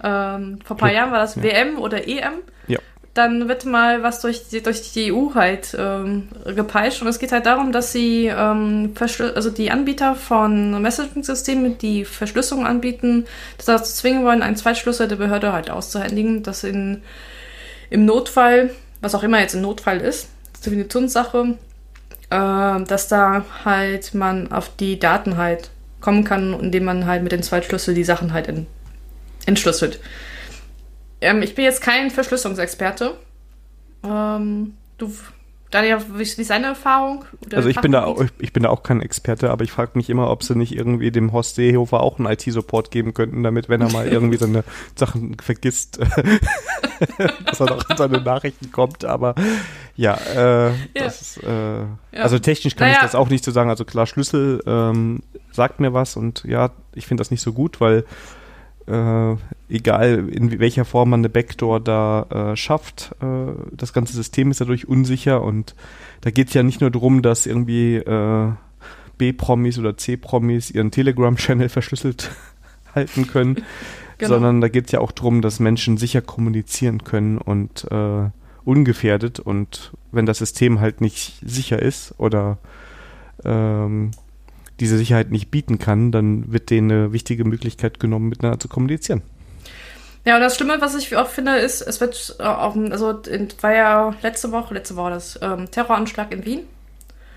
ähm, 0.04 0.60
vor 0.64 0.76
ein 0.76 0.80
paar 0.80 0.90
ja, 0.90 0.96
Jahren 0.96 1.12
war 1.12 1.20
das 1.20 1.36
ja. 1.36 1.44
WM 1.44 1.80
oder 1.80 2.08
EM. 2.08 2.42
Ja 2.68 2.80
dann 3.18 3.48
wird 3.48 3.66
mal 3.66 4.04
was 4.04 4.22
durch 4.22 4.48
die, 4.48 4.62
durch 4.62 4.92
die 4.92 5.12
EU 5.12 5.34
halt 5.34 5.76
ähm, 5.78 6.28
gepeitscht. 6.46 7.02
Und 7.02 7.08
es 7.08 7.20
geht 7.20 7.32
halt 7.32 7.46
darum, 7.46 7.72
dass 7.72 7.92
sie 7.92 8.28
ähm, 8.28 8.94
also 9.36 9.50
die 9.50 9.72
Anbieter 9.72 10.16
von 10.16 10.82
Messaging-Systemen, 10.82 11.78
die 11.78 12.06
Verschlüsselung 12.06 12.66
anbieten, 12.66 13.26
dazu 13.66 13.94
zwingen 13.94 14.24
wollen, 14.24 14.42
einen 14.42 14.56
Zweitschlüssel 14.56 15.08
der 15.08 15.16
Behörde 15.16 15.54
halt 15.54 15.70
auszuhändigen, 15.70 16.44
dass 16.44 16.64
in, 16.64 17.02
im 17.90 18.06
Notfall, 18.06 18.72
was 19.02 19.16
auch 19.16 19.24
immer 19.24 19.40
jetzt 19.40 19.56
ein 19.56 19.62
Notfall 19.62 20.00
ist, 20.00 20.30
Definitionssache, 20.66 21.56
äh, 22.30 22.84
dass 22.84 23.08
da 23.08 23.46
halt 23.66 24.14
man 24.14 24.52
auf 24.52 24.70
die 24.76 25.00
Daten 25.00 25.38
halt 25.38 25.70
kommen 26.02 26.24
kann, 26.24 26.58
indem 26.60 26.86
man 26.86 27.06
halt 27.06 27.24
mit 27.24 27.32
dem 27.32 27.42
Zweitschlüssel 27.42 27.94
die 27.94 28.04
Sachen 28.04 28.34
halt 28.34 28.48
in, 28.48 28.68
entschlüsselt. 29.46 30.00
Ähm, 31.22 31.42
ich 31.42 31.56
bin 31.56 31.66
jetzt 31.66 31.82
kein 31.82 32.12
Verschlüsselungsexperte. 32.12 33.18
Ähm, 34.04 34.74
du, 34.98 35.12
Daniel, 35.72 35.98
wie 36.14 36.22
ist 36.22 36.50
deine 36.50 36.68
Erfahrung? 36.68 37.26
also 37.54 37.68
ich 37.68 37.82
bin, 37.82 37.92
da 37.92 38.06
auch, 38.06 38.24
ich 38.40 38.54
bin 38.54 38.64
da 38.64 38.70
auch 38.70 38.84
kein 38.84 39.02
Experte, 39.02 39.50
aber 39.50 39.66
ich 39.66 39.72
frage 39.72 39.92
mich 39.96 40.10
immer, 40.10 40.30
ob 40.30 40.44
sie 40.44 40.56
nicht 40.56 40.74
irgendwie 40.74 41.12
dem 41.12 41.34
Horst 41.34 41.56
Seehofer 41.56 42.02
auch 42.02 42.20
einen 42.20 42.28
IT-Support 42.32 42.90
geben 42.90 43.14
könnten, 43.14 43.44
damit, 43.44 43.68
wenn 43.68 43.82
er 43.82 43.92
mal 43.92 44.08
irgendwie 44.12 44.38
seine 44.38 44.64
Sachen 44.96 45.36
vergisst, 45.40 46.00
dass 47.46 47.60
er 47.60 47.66
noch 47.66 47.90
in 47.90 47.98
seine 47.98 48.22
Nachrichten 48.22 48.72
kommt. 48.72 49.04
Aber 49.04 49.36
ja, 49.98 50.14
äh, 50.14 50.68
ja. 50.70 50.74
Das, 50.94 51.38
äh, 51.38 51.80
ja. 51.80 51.88
also 52.14 52.40
technisch 52.40 52.78
kann 52.78 52.88
naja. 52.88 53.00
ich 53.00 53.06
das 53.06 53.16
auch 53.16 53.30
nicht 53.30 53.44
so 53.44 53.52
sagen. 53.52 53.70
Also 53.70 53.84
klar, 53.84 54.06
Schlüssel 54.06 54.64
ähm, 54.66 55.22
sagt 55.52 55.82
mir 55.82 55.94
was 55.94 56.16
und 56.16 56.46
ja, 56.46 56.72
ich 56.94 57.08
finde 57.08 57.22
das 57.22 57.32
nicht 57.32 57.42
so 57.42 57.52
gut, 57.52 57.82
weil 57.82 58.06
äh, 58.88 59.36
egal 59.70 60.30
in 60.30 60.60
welcher 60.60 60.86
Form 60.86 61.10
man 61.10 61.22
eine 61.22 61.30
Backdoor 61.30 61.80
da 61.80 62.52
äh, 62.52 62.56
schafft, 62.56 63.16
äh, 63.22 63.54
das 63.72 63.94
ganze 63.94 64.14
System 64.14 64.52
ist 64.52 64.62
dadurch 64.62 64.88
unsicher 64.88 65.42
und 65.44 65.76
da 66.22 66.32
geht 66.32 66.48
es 66.50 66.54
ja 66.54 66.64
nicht 66.64 66.82
nur 66.82 66.92
darum, 66.92 67.22
dass 67.22 67.46
irgendwie 67.46 67.96
äh, 67.96 68.52
B-Promis 69.18 69.78
oder 69.78 69.98
C-Promis 69.98 70.72
ihren 70.72 70.92
Telegram-Channel 70.92 71.70
verschlüsselt 71.70 72.32
halten 72.96 73.28
können, 73.28 73.64
genau. 74.18 74.34
sondern 74.34 74.62
da 74.62 74.70
geht 74.70 74.86
es 74.86 74.92
ja 74.92 75.00
auch 75.00 75.12
darum, 75.12 75.42
dass 75.42 75.60
Menschen 75.60 75.98
sicher 75.98 76.22
kommunizieren 76.22 77.04
können 77.04 77.38
und 77.38 77.86
äh, 77.92 78.30
ungefährdet 78.64 79.40
und 79.40 79.94
wenn 80.12 80.26
das 80.26 80.40
System 80.40 80.80
halt 80.80 81.02
nicht 81.02 81.40
sicher 81.46 81.82
ist 81.82 82.16
oder 82.18 82.58
ähm, 83.46 84.12
diese 84.80 84.98
Sicherheit 84.98 85.32
nicht 85.32 85.52
bieten 85.52 85.80
kann, 85.80 86.12
dann 86.12 86.52
wird 86.52 86.70
denen 86.70 86.92
eine 86.92 87.14
wichtige 87.14 87.46
Möglichkeit 87.46 88.00
genommen, 88.00 88.30
miteinander 88.30 88.60
zu 88.60 88.68
kommunizieren. 88.68 89.22
Ja, 90.26 90.36
und 90.36 90.42
das 90.42 90.58
Schlimme, 90.58 90.82
was 90.82 90.94
ich 90.96 91.16
auch 91.16 91.28
finde, 91.28 91.56
ist, 91.56 91.82
es 91.82 92.02
wird 92.02 92.36
äh, 92.40 92.44
auch, 92.44 92.76
also 92.76 93.22
war 93.62 93.74
ja 93.74 94.14
letzte 94.22 94.52
Woche, 94.52 94.74
letzte 94.74 94.98
Woche 94.98 95.12
das 95.12 95.40
ähm, 95.42 95.72
Terroranschlag 95.72 96.34
in 96.34 96.46
Wien. 96.46 96.60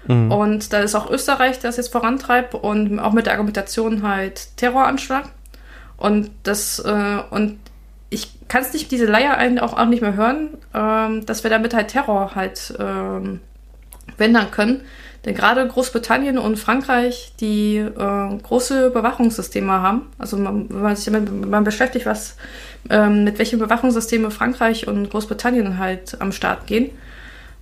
Mhm. 0.08 0.32
Und 0.32 0.72
da 0.72 0.80
ist 0.80 0.94
auch 0.94 1.08
Österreich, 1.08 1.60
das 1.60 1.76
jetzt 1.76 1.92
vorantreibt 1.92 2.54
und 2.54 2.98
auch 2.98 3.12
mit 3.12 3.26
der 3.26 3.34
Argumentation 3.34 4.02
halt 4.02 4.56
Terroranschlag. 4.56 5.28
Und 5.96 6.30
das, 6.42 6.80
äh, 6.80 7.18
und 7.30 7.58
ich 8.08 8.32
kann 8.48 8.62
es 8.62 8.72
nicht, 8.72 8.90
diese 8.90 9.06
Leier 9.06 9.38
auch, 9.62 9.74
auch 9.74 9.86
nicht 9.86 10.02
mehr 10.02 10.14
hören, 10.14 10.58
ähm, 10.74 11.24
dass 11.26 11.44
wir 11.44 11.50
damit 11.50 11.74
halt 11.74 11.88
Terror 11.88 12.34
halt 12.34 12.74
ähm, 12.78 13.40
wendern 14.16 14.50
können. 14.50 14.80
Denn 15.24 15.34
gerade 15.34 15.66
Großbritannien 15.66 16.38
und 16.38 16.58
Frankreich, 16.58 17.32
die 17.40 17.76
äh, 17.76 18.36
große 18.42 18.86
Überwachungssysteme 18.86 19.72
haben, 19.72 20.06
also 20.18 20.38
man, 20.38 20.70
wenn 20.70 20.82
man 20.82 20.96
sich 20.96 21.04
damit 21.04 21.30
man 21.46 21.62
beschäftigt, 21.62 22.06
was 22.06 22.36
ähm, 22.88 23.24
mit 23.24 23.38
welchen 23.38 23.56
Überwachungssystemen 23.56 24.30
Frankreich 24.30 24.88
und 24.88 25.10
Großbritannien 25.10 25.78
halt 25.78 26.20
am 26.20 26.32
Start 26.32 26.66
gehen. 26.66 26.90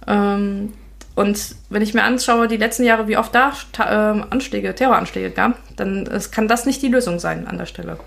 Ähm, 0.06 0.72
und 1.16 1.56
wenn 1.68 1.82
ich 1.82 1.94
mir 1.94 2.04
anschaue, 2.04 2.46
die 2.46 2.58
letzten 2.58 2.84
Jahre, 2.84 3.08
wie 3.08 3.16
oft 3.16 3.34
da 3.34 3.52
äh, 3.78 4.22
Anschläge, 4.30 4.72
Terroranschläge 4.72 5.30
gab, 5.30 5.58
dann 5.74 6.06
es 6.06 6.30
kann 6.30 6.46
das 6.46 6.64
nicht 6.64 6.80
die 6.80 6.88
Lösung 6.88 7.18
sein 7.18 7.48
an 7.48 7.58
der 7.58 7.66
Stelle. 7.66 7.98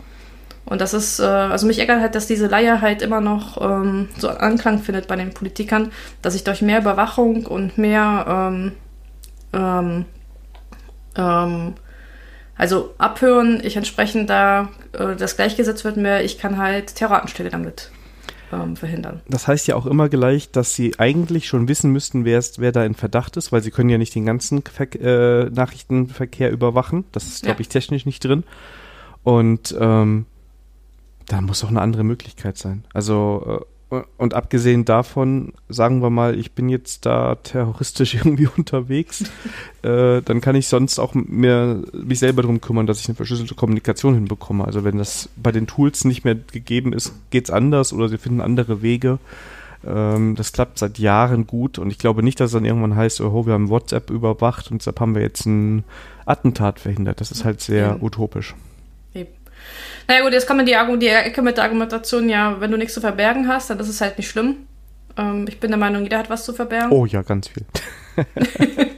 Und 0.64 0.80
das 0.80 0.94
ist, 0.94 1.20
äh, 1.20 1.24
also 1.24 1.68
mich 1.68 1.80
ärgert 1.80 2.00
halt, 2.00 2.16
dass 2.16 2.28
diese 2.28 2.48
Leier 2.48 2.80
halt 2.80 3.02
immer 3.02 3.20
noch 3.20 3.62
ähm, 3.62 4.08
so 4.18 4.30
Anklang 4.30 4.80
findet 4.80 5.08
bei 5.08 5.18
den 5.18 5.34
Politikern, 5.34 5.92
dass 6.22 6.36
ich 6.36 6.46
durch 6.46 6.62
mehr 6.62 6.80
Überwachung 6.80 7.46
und 7.46 7.78
mehr 7.78 8.26
ähm, 8.30 8.72
ähm, 9.54 10.06
ähm, 11.16 11.74
also 12.56 12.94
abhören, 12.98 13.62
ich 13.64 13.76
entsprechend 13.76 14.30
da 14.30 14.70
äh, 14.94 15.16
das 15.16 15.36
gleichgesetzt 15.36 15.84
wird 15.84 15.98
mir, 15.98 16.24
ich 16.24 16.38
kann 16.38 16.58
halt 16.58 16.96
Terroranschläge 16.96 17.50
damit 17.50 17.92
ähm, 18.52 18.76
verhindern. 18.76 19.22
Das 19.28 19.48
heißt 19.48 19.68
ja 19.68 19.76
auch 19.76 19.86
immer 19.86 20.10
gleich, 20.10 20.52
dass 20.52 20.76
sie 20.76 21.00
eigentlich 21.00 21.48
schon 21.48 21.68
wissen 21.68 21.92
müssten, 21.92 22.26
wer, 22.26 22.38
ist, 22.40 22.60
wer 22.60 22.72
da 22.72 22.84
in 22.86 22.94
Verdacht 22.94 23.38
ist, 23.38 23.52
weil 23.52 23.62
sie 23.62 23.72
können 23.72 23.90
ja 23.90 23.98
nicht 23.98 24.14
den 24.14 24.26
ganzen 24.26 24.62
Ver 24.64 24.94
äh, 24.96 25.50
Nachrichtenverkehr 25.50 26.52
überwachen. 26.52 27.06
Das 27.12 27.26
ist, 27.26 27.44
glaube 27.44 27.58
ja. 27.58 27.62
ich, 27.62 27.70
technisch 27.70 28.06
nicht 28.06 28.24
drin. 28.24 28.44
Und 29.24 29.76
ähm, 29.80 30.26
da 31.28 31.42
muss 31.42 31.64
auch 31.64 31.70
eine 31.70 31.82
andere 31.82 32.04
Möglichkeit 32.04 32.58
sein. 32.58 32.84
Also 32.94 33.62
äh, 33.62 33.71
und 34.18 34.34
abgesehen 34.34 34.86
davon, 34.86 35.54
sagen 35.68 36.02
wir 36.02 36.10
mal, 36.10 36.38
ich 36.38 36.54
bin 36.54 36.70
jetzt 36.70 37.06
da 37.06 37.36
terroristisch 37.36 38.16
irgendwie 38.16 38.48
unterwegs, 38.56 39.24
äh, 39.82 40.22
dann 40.22 40.42
kann 40.42 40.56
ich 40.56 40.68
sonst 40.68 41.00
auch 41.00 41.14
mir, 41.14 41.84
mich 41.94 42.20
selber 42.20 42.42
darum 42.42 42.62
kümmern, 42.62 42.88
dass 42.88 43.02
ich 43.02 43.08
eine 43.08 43.16
verschlüsselte 43.16 43.56
Kommunikation 43.56 44.14
hinbekomme. 44.16 44.66
Also 44.66 44.84
wenn 44.84 44.98
das 44.98 45.30
bei 45.36 45.52
den 45.52 45.68
Tools 45.68 46.06
nicht 46.06 46.24
mehr 46.24 46.36
gegeben 46.36 46.94
ist, 46.94 47.14
geht's 47.30 47.50
anders 47.50 47.92
oder 47.94 48.08
sie 48.08 48.18
finden 48.18 48.42
andere 48.42 48.82
Wege. 48.82 49.20
Ähm, 49.86 50.36
das 50.36 50.54
klappt 50.54 50.80
seit 50.80 51.00
Jahren 51.00 51.48
gut 51.48 51.78
und 51.78 51.92
ich 51.92 51.98
glaube 51.98 52.24
nicht, 52.24 52.40
dass 52.40 52.48
es 52.48 52.54
dann 52.54 52.66
irgendwann 52.66 52.96
heißt, 52.96 53.20
oh, 53.22 53.46
wir 53.46 53.54
haben 53.54 53.70
WhatsApp 53.70 54.10
überwacht 54.10 54.72
und 54.72 54.82
deshalb 54.82 55.00
haben 55.00 55.16
wir 55.16 55.22
jetzt 55.22 55.46
ein 55.46 55.84
Attentat 56.26 56.80
verhindert. 56.80 57.20
Das 57.20 57.32
ist 57.32 57.44
halt 57.44 57.62
sehr 57.62 57.88
ja. 57.88 57.98
utopisch. 58.00 58.56
Naja 60.08 60.22
gut, 60.22 60.34
jetzt 60.34 60.48
kommt 60.48 60.68
die, 60.68 60.76
die 61.00 61.08
Ecke 61.08 61.42
mit 61.42 61.58
der 61.58 61.64
Argumentation, 61.66 62.30
ja, 62.30 62.60
wenn 62.60 62.72
du 62.72 62.78
nichts 62.78 62.94
zu 62.94 63.02
verbergen 63.02 63.48
hast, 63.48 63.70
dann 63.70 63.80
ist 63.80 63.90
es 63.90 64.02
halt 64.02 64.18
nicht 64.18 64.30
schlimm. 64.30 64.68
Ähm, 65.18 65.46
ich 65.48 65.60
bin 65.60 65.72
der 65.72 65.80
Meinung, 65.80 66.04
jeder 66.04 66.20
hat 66.20 66.30
was 66.30 66.46
zu 66.46 66.54
verbergen. 66.54 66.92
Oh 66.92 67.06
ja, 67.06 67.22
ganz 67.22 67.48
viel. 67.48 67.66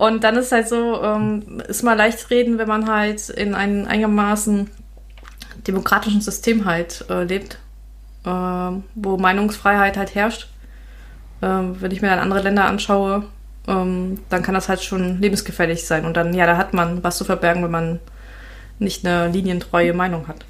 Und 0.00 0.24
dann 0.24 0.34
ist 0.36 0.50
halt 0.50 0.66
so, 0.66 1.02
ähm, 1.02 1.60
ist 1.68 1.82
mal 1.82 1.92
leicht 1.92 2.30
reden, 2.30 2.56
wenn 2.56 2.66
man 2.66 2.90
halt 2.90 3.28
in 3.28 3.54
einem 3.54 3.86
einigermaßen 3.86 4.70
demokratischen 5.66 6.22
System 6.22 6.64
halt 6.64 7.04
äh, 7.10 7.24
lebt, 7.24 7.58
äh, 8.24 8.30
wo 8.94 9.18
Meinungsfreiheit 9.18 9.98
halt 9.98 10.14
herrscht. 10.14 10.48
Äh, 11.42 11.46
wenn 11.46 11.90
ich 11.90 12.00
mir 12.00 12.08
dann 12.08 12.18
andere 12.18 12.40
Länder 12.40 12.64
anschaue, 12.64 13.24
ähm, 13.70 14.18
dann 14.28 14.42
kann 14.42 14.54
das 14.54 14.68
halt 14.68 14.82
schon 14.82 15.20
lebensgefährlich 15.20 15.84
sein. 15.84 16.04
Und 16.04 16.16
dann, 16.16 16.34
ja, 16.34 16.46
da 16.46 16.56
hat 16.56 16.74
man 16.74 17.02
was 17.04 17.16
zu 17.16 17.24
verbergen, 17.24 17.62
wenn 17.62 17.70
man 17.70 18.00
nicht 18.78 19.06
eine 19.06 19.28
linientreue 19.28 19.94
Meinung 19.94 20.26
hat. 20.28 20.44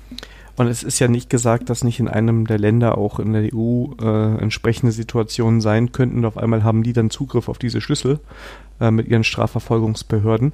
Und 0.56 0.66
es 0.66 0.82
ist 0.82 0.98
ja 0.98 1.08
nicht 1.08 1.30
gesagt, 1.30 1.70
dass 1.70 1.84
nicht 1.84 2.00
in 2.00 2.08
einem 2.08 2.46
der 2.46 2.58
Länder, 2.58 2.98
auch 2.98 3.18
in 3.18 3.32
der 3.32 3.54
EU, 3.54 3.86
äh, 4.00 4.42
entsprechende 4.42 4.92
Situationen 4.92 5.60
sein 5.60 5.92
könnten. 5.92 6.18
Und 6.18 6.24
auf 6.24 6.36
einmal 6.36 6.64
haben 6.64 6.82
die 6.82 6.92
dann 6.92 7.10
Zugriff 7.10 7.48
auf 7.48 7.58
diese 7.58 7.80
Schlüssel 7.80 8.20
äh, 8.80 8.90
mit 8.90 9.08
ihren 9.08 9.24
Strafverfolgungsbehörden. 9.24 10.52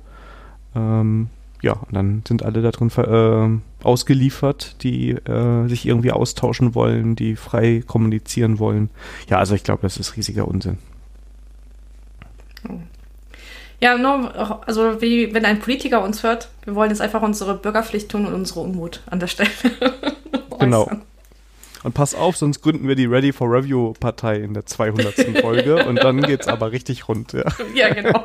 Ähm, 0.74 1.28
ja, 1.62 1.72
und 1.72 1.94
dann 1.94 2.22
sind 2.26 2.44
alle 2.44 2.62
darin 2.62 2.90
äh, 2.96 3.84
ausgeliefert, 3.84 4.82
die 4.82 5.10
äh, 5.10 5.66
sich 5.68 5.86
irgendwie 5.86 6.12
austauschen 6.12 6.74
wollen, 6.74 7.16
die 7.16 7.34
frei 7.34 7.82
kommunizieren 7.84 8.58
wollen. 8.58 8.90
Ja, 9.28 9.38
also 9.38 9.54
ich 9.54 9.64
glaube, 9.64 9.82
das 9.82 9.96
ist 9.96 10.16
riesiger 10.16 10.46
Unsinn. 10.46 10.78
Ja, 13.80 13.98
nur, 13.98 14.66
also 14.66 15.02
wie 15.02 15.34
wenn 15.34 15.44
ein 15.44 15.58
Politiker 15.58 16.02
uns 16.02 16.22
hört, 16.22 16.48
wir 16.64 16.74
wollen 16.74 16.90
jetzt 16.90 17.02
einfach 17.02 17.22
unsere 17.22 17.54
Bürgerpflicht 17.56 18.08
tun 18.10 18.26
und 18.26 18.32
unsere 18.32 18.60
Unmut 18.60 19.02
an 19.10 19.20
der 19.20 19.26
Stelle. 19.26 19.50
genau. 20.58 20.90
Und 21.82 21.92
pass 21.92 22.14
auf, 22.14 22.36
sonst 22.36 22.62
gründen 22.62 22.88
wir 22.88 22.96
die 22.96 23.04
Ready 23.04 23.32
for 23.32 23.48
Review 23.48 23.92
Partei 24.00 24.36
in 24.36 24.54
der 24.54 24.66
200. 24.66 25.14
Folge 25.40 25.86
und 25.86 25.96
dann 25.96 26.22
geht's 26.22 26.48
aber 26.48 26.72
richtig 26.72 27.06
rund, 27.08 27.32
ja. 27.32 27.44
Ja, 27.74 27.92
genau. 27.92 28.24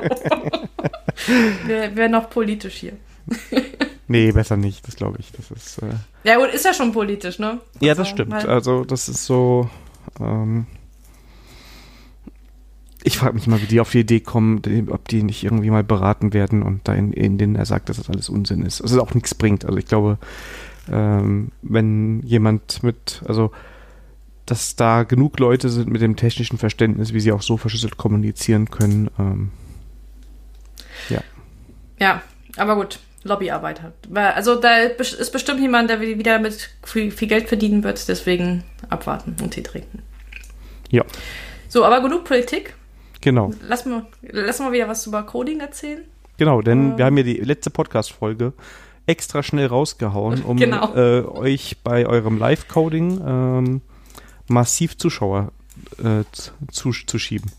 Wäre 1.66 1.94
wär 1.94 2.08
noch 2.08 2.30
politisch 2.30 2.76
hier. 2.76 2.94
Nee, 4.08 4.32
besser 4.32 4.56
nicht, 4.56 4.88
das 4.88 4.96
glaube 4.96 5.18
ich. 5.20 5.30
Das 5.32 5.50
ist. 5.50 5.78
Äh 5.78 5.94
Ja, 6.24 6.36
gut, 6.36 6.48
ist 6.48 6.64
ja 6.64 6.74
schon 6.74 6.92
politisch, 6.92 7.38
ne? 7.38 7.60
ja, 7.80 7.94
das 7.94 8.08
Also, 8.08 8.10
stimmt. 8.10 8.46
Also, 8.46 8.84
das 8.84 9.08
ist 9.08 9.24
so. 9.26 9.70
Ähm 10.18 10.66
ich 13.04 13.18
frage 13.18 13.34
mich 13.34 13.46
mal, 13.46 13.60
wie 13.60 13.66
die 13.66 13.80
auf 13.80 13.90
die 13.90 14.00
Idee 14.00 14.20
kommen, 14.20 14.62
ob 14.90 15.08
die 15.08 15.22
nicht 15.22 15.44
irgendwie 15.44 15.70
mal 15.70 15.84
beraten 15.84 16.32
werden 16.32 16.62
und 16.62 16.86
da 16.86 16.94
in, 16.94 17.12
in 17.12 17.38
denen 17.38 17.56
er 17.56 17.66
sagt, 17.66 17.88
dass 17.88 17.96
das 17.96 18.10
alles 18.10 18.28
Unsinn 18.28 18.62
ist. 18.62 18.80
Also, 18.80 18.96
es 18.96 19.02
auch 19.02 19.14
nichts 19.14 19.34
bringt. 19.34 19.64
Also, 19.64 19.78
ich 19.78 19.86
glaube, 19.86 20.18
ähm, 20.90 21.50
wenn 21.62 22.22
jemand 22.22 22.82
mit, 22.82 23.22
also, 23.26 23.50
dass 24.46 24.76
da 24.76 25.04
genug 25.04 25.38
Leute 25.38 25.68
sind 25.68 25.90
mit 25.90 26.02
dem 26.02 26.16
technischen 26.16 26.58
Verständnis, 26.58 27.12
wie 27.12 27.20
sie 27.20 27.32
auch 27.32 27.42
so 27.42 27.56
verschlüsselt 27.56 27.96
kommunizieren 27.96 28.70
können. 28.70 29.10
Ähm, 29.18 29.50
Ja, 31.98 32.22
aber 32.56 32.74
gut, 32.74 32.98
Lobbyarbeit 33.22 33.82
hat. 33.82 33.94
Also 34.12 34.56
da 34.56 34.78
ist 34.78 35.32
bestimmt 35.32 35.60
jemand, 35.60 35.88
der 35.90 36.00
wieder 36.00 36.38
mit 36.38 36.70
viel, 36.82 37.10
viel 37.10 37.28
Geld 37.28 37.48
verdienen 37.48 37.84
wird, 37.84 38.08
deswegen 38.08 38.64
abwarten 38.88 39.36
und 39.40 39.50
Tee 39.52 39.62
trinken. 39.62 40.02
Ja. 40.90 41.04
So, 41.68 41.84
aber 41.84 42.02
genug 42.02 42.24
Politik. 42.24 42.74
Genau. 43.22 43.52
Lass 43.66 43.86
mal, 43.86 44.04
lass 44.20 44.58
mal 44.58 44.72
wieder 44.72 44.88
was 44.88 45.06
über 45.06 45.22
Coding 45.22 45.60
erzählen. 45.60 46.04
Genau, 46.36 46.60
denn 46.60 46.92
Ähm. 46.92 46.98
wir 46.98 47.04
haben 47.06 47.16
ja 47.16 47.22
die 47.22 47.36
letzte 47.36 47.70
Podcast-Folge 47.70 48.52
extra 49.06 49.42
schnell 49.42 49.66
rausgehauen, 49.66 50.42
um 50.46 50.56
Genau. 50.58 50.94
äh, 50.94 51.22
euch 51.24 51.78
bei 51.82 52.06
eurem 52.06 52.36
Live-Coding 52.38 53.20
ähm, 53.26 53.80
massiv 54.48 54.98
Zuschauer 54.98 55.52
äh, 55.98 56.24
zu, 56.70 56.90
zu 56.92 57.18
schieben. 57.18 57.50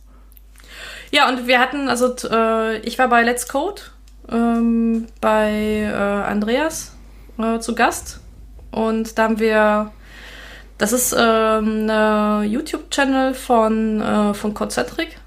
Ja, 1.12 1.30
und 1.30 1.48
wir 1.48 1.60
hatten, 1.60 1.88
also 1.90 2.14
äh, 2.30 2.78
ich 2.80 2.98
war 3.00 3.08
bei 3.08 3.24
Let's 3.24 3.48
Code 3.48 3.82
ähm, 4.30 5.08
bei 5.22 5.52
äh, 5.82 5.94
Andreas 5.94 6.96
äh, 7.38 7.60
zu 7.60 7.76
Gast 7.76 8.20
und 8.72 9.18
da 9.18 9.24
haben 9.24 9.40
wir, 9.40 9.92
das 10.78 10.94
ist 10.94 11.14
ähm, 11.14 11.88
eine 11.90 12.46
YouTube-Channel 12.48 13.34
von, 13.36 14.02
äh, 14.02 14.34
von 14.34 14.54
Codecentric, 14.54 15.20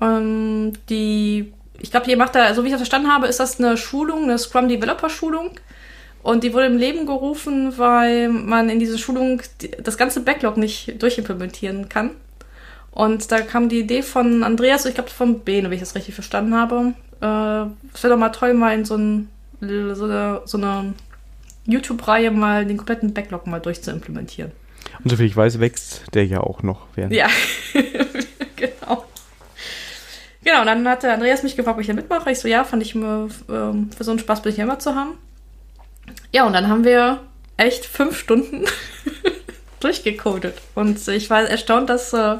ähm, 0.00 0.72
die, 0.88 1.52
ich 1.78 1.90
glaube, 1.90 2.10
ihr 2.10 2.16
macht 2.16 2.34
da, 2.34 2.54
so 2.54 2.62
wie 2.62 2.68
ich 2.68 2.72
das 2.72 2.80
verstanden 2.80 3.12
habe, 3.12 3.26
ist 3.26 3.40
das 3.40 3.58
eine 3.58 3.76
Schulung, 3.76 4.24
eine 4.24 4.38
Scrum 4.38 4.68
Developer 4.68 5.10
Schulung 5.10 5.50
und 6.22 6.42
die 6.42 6.52
wurde 6.52 6.66
im 6.66 6.76
Leben 6.76 7.06
gerufen, 7.06 7.78
weil 7.78 8.28
man 8.28 8.68
in 8.68 8.80
dieser 8.80 8.98
Schulung 8.98 9.40
das 9.80 9.96
ganze 9.96 10.20
Backlog 10.20 10.56
nicht 10.56 11.00
durchimplementieren 11.00 11.88
kann. 11.88 12.10
Und 12.90 13.30
da 13.30 13.42
kam 13.42 13.68
die 13.68 13.80
Idee 13.80 14.02
von 14.02 14.42
Andreas, 14.42 14.86
ich 14.86 14.94
glaube 14.94 15.10
von 15.10 15.40
Bene, 15.40 15.68
wenn 15.68 15.74
ich 15.74 15.80
das 15.80 15.94
richtig 15.94 16.14
verstanden 16.14 16.54
habe. 16.54 16.94
Äh, 17.20 17.70
es 17.94 18.02
wäre 18.02 18.14
doch 18.14 18.18
mal 18.18 18.30
toll, 18.30 18.54
mal 18.54 18.74
in 18.74 18.84
so, 18.84 18.96
ein, 18.96 19.28
so 19.60 20.04
eine, 20.04 20.40
so 20.46 20.56
eine 20.56 20.94
YouTube-Reihe 21.66 22.32
mal 22.32 22.66
den 22.66 22.76
kompletten 22.76 23.14
Backlog 23.14 23.46
mal 23.46 23.60
durchzuimplementieren. 23.60 24.50
Und 25.04 25.10
soviel 25.10 25.26
ich 25.26 25.36
weiß, 25.36 25.60
wächst 25.60 26.06
der 26.14 26.26
ja 26.26 26.40
auch 26.40 26.62
noch. 26.64 26.86
Während 26.94 27.12
Ja. 27.12 27.28
Genau, 30.46 30.60
und 30.60 30.66
dann 30.66 30.86
hatte 30.86 31.12
Andreas 31.12 31.42
mich 31.42 31.56
gefragt, 31.56 31.74
ob 31.74 31.80
ich 31.80 31.88
da 31.88 31.92
mitmache. 31.92 32.30
Ich 32.30 32.38
so, 32.38 32.46
ja, 32.46 32.62
fand 32.62 32.80
ich 32.80 32.94
immer, 32.94 33.26
ähm, 33.48 33.90
für 33.90 34.04
so 34.04 34.12
einen 34.12 34.20
Spaß 34.20 34.42
bin 34.42 34.52
ich 34.52 34.58
ja 34.58 34.62
immer 34.62 34.78
zu 34.78 34.94
haben. 34.94 35.18
Ja, 36.30 36.46
und 36.46 36.52
dann 36.52 36.68
haben 36.68 36.84
wir 36.84 37.18
echt 37.56 37.84
fünf 37.84 38.16
Stunden 38.16 38.64
durchgecodet. 39.80 40.54
Und 40.76 41.08
ich 41.08 41.30
war 41.30 41.42
erstaunt, 41.42 41.90
dass 41.90 42.12
äh, 42.12 42.36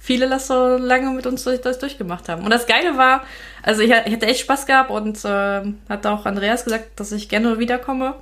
viele 0.00 0.28
das 0.28 0.48
so 0.48 0.76
lange 0.78 1.10
mit 1.10 1.28
uns 1.28 1.44
durch, 1.44 1.60
das 1.60 1.78
durchgemacht 1.78 2.28
haben. 2.28 2.42
Und 2.42 2.50
das 2.50 2.66
Geile 2.66 2.98
war, 2.98 3.22
also 3.62 3.82
ich, 3.82 3.90
ich 3.90 4.12
hatte 4.12 4.26
echt 4.26 4.40
Spaß 4.40 4.66
gehabt 4.66 4.90
und 4.90 5.24
äh, 5.24 5.62
hat 5.88 6.06
auch 6.06 6.26
Andreas 6.26 6.64
gesagt, 6.64 6.98
dass 6.98 7.12
ich 7.12 7.28
gerne 7.28 7.60
wiederkomme. 7.60 8.16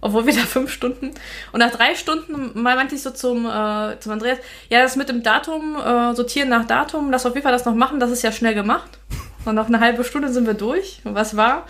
Obwohl 0.00 0.26
wir 0.26 0.34
da 0.34 0.40
fünf 0.40 0.72
Stunden. 0.72 1.10
Und 1.52 1.60
nach 1.60 1.70
drei 1.70 1.94
Stunden 1.94 2.60
mal 2.60 2.76
meinte 2.76 2.94
ich 2.94 3.02
so 3.02 3.10
zum, 3.10 3.46
äh, 3.46 3.98
zum 4.00 4.12
Andreas, 4.12 4.38
ja, 4.68 4.82
das 4.82 4.96
mit 4.96 5.08
dem 5.08 5.22
Datum, 5.22 5.76
äh, 5.76 6.14
sortieren 6.14 6.48
nach 6.48 6.66
Datum, 6.66 7.10
lass 7.10 7.26
auf 7.26 7.34
jeden 7.34 7.44
Fall 7.44 7.52
das 7.52 7.64
noch 7.64 7.74
machen, 7.74 8.00
das 8.00 8.10
ist 8.10 8.22
ja 8.22 8.32
schnell 8.32 8.54
gemacht. 8.54 8.98
Und 9.44 9.54
noch 9.54 9.68
eine 9.68 9.80
halbe 9.80 10.04
Stunde 10.04 10.30
sind 10.30 10.46
wir 10.46 10.54
durch. 10.54 11.00
Und 11.04 11.14
was 11.14 11.36
war? 11.36 11.66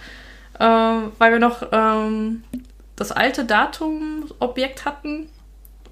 Äh, 0.59 0.65
weil 0.65 1.33
wir 1.33 1.39
noch 1.39 1.63
ähm, 1.73 2.45
das 2.97 3.13
alte 3.13 3.45
Datum-Objekt 3.45 4.85
hatten 4.85 5.29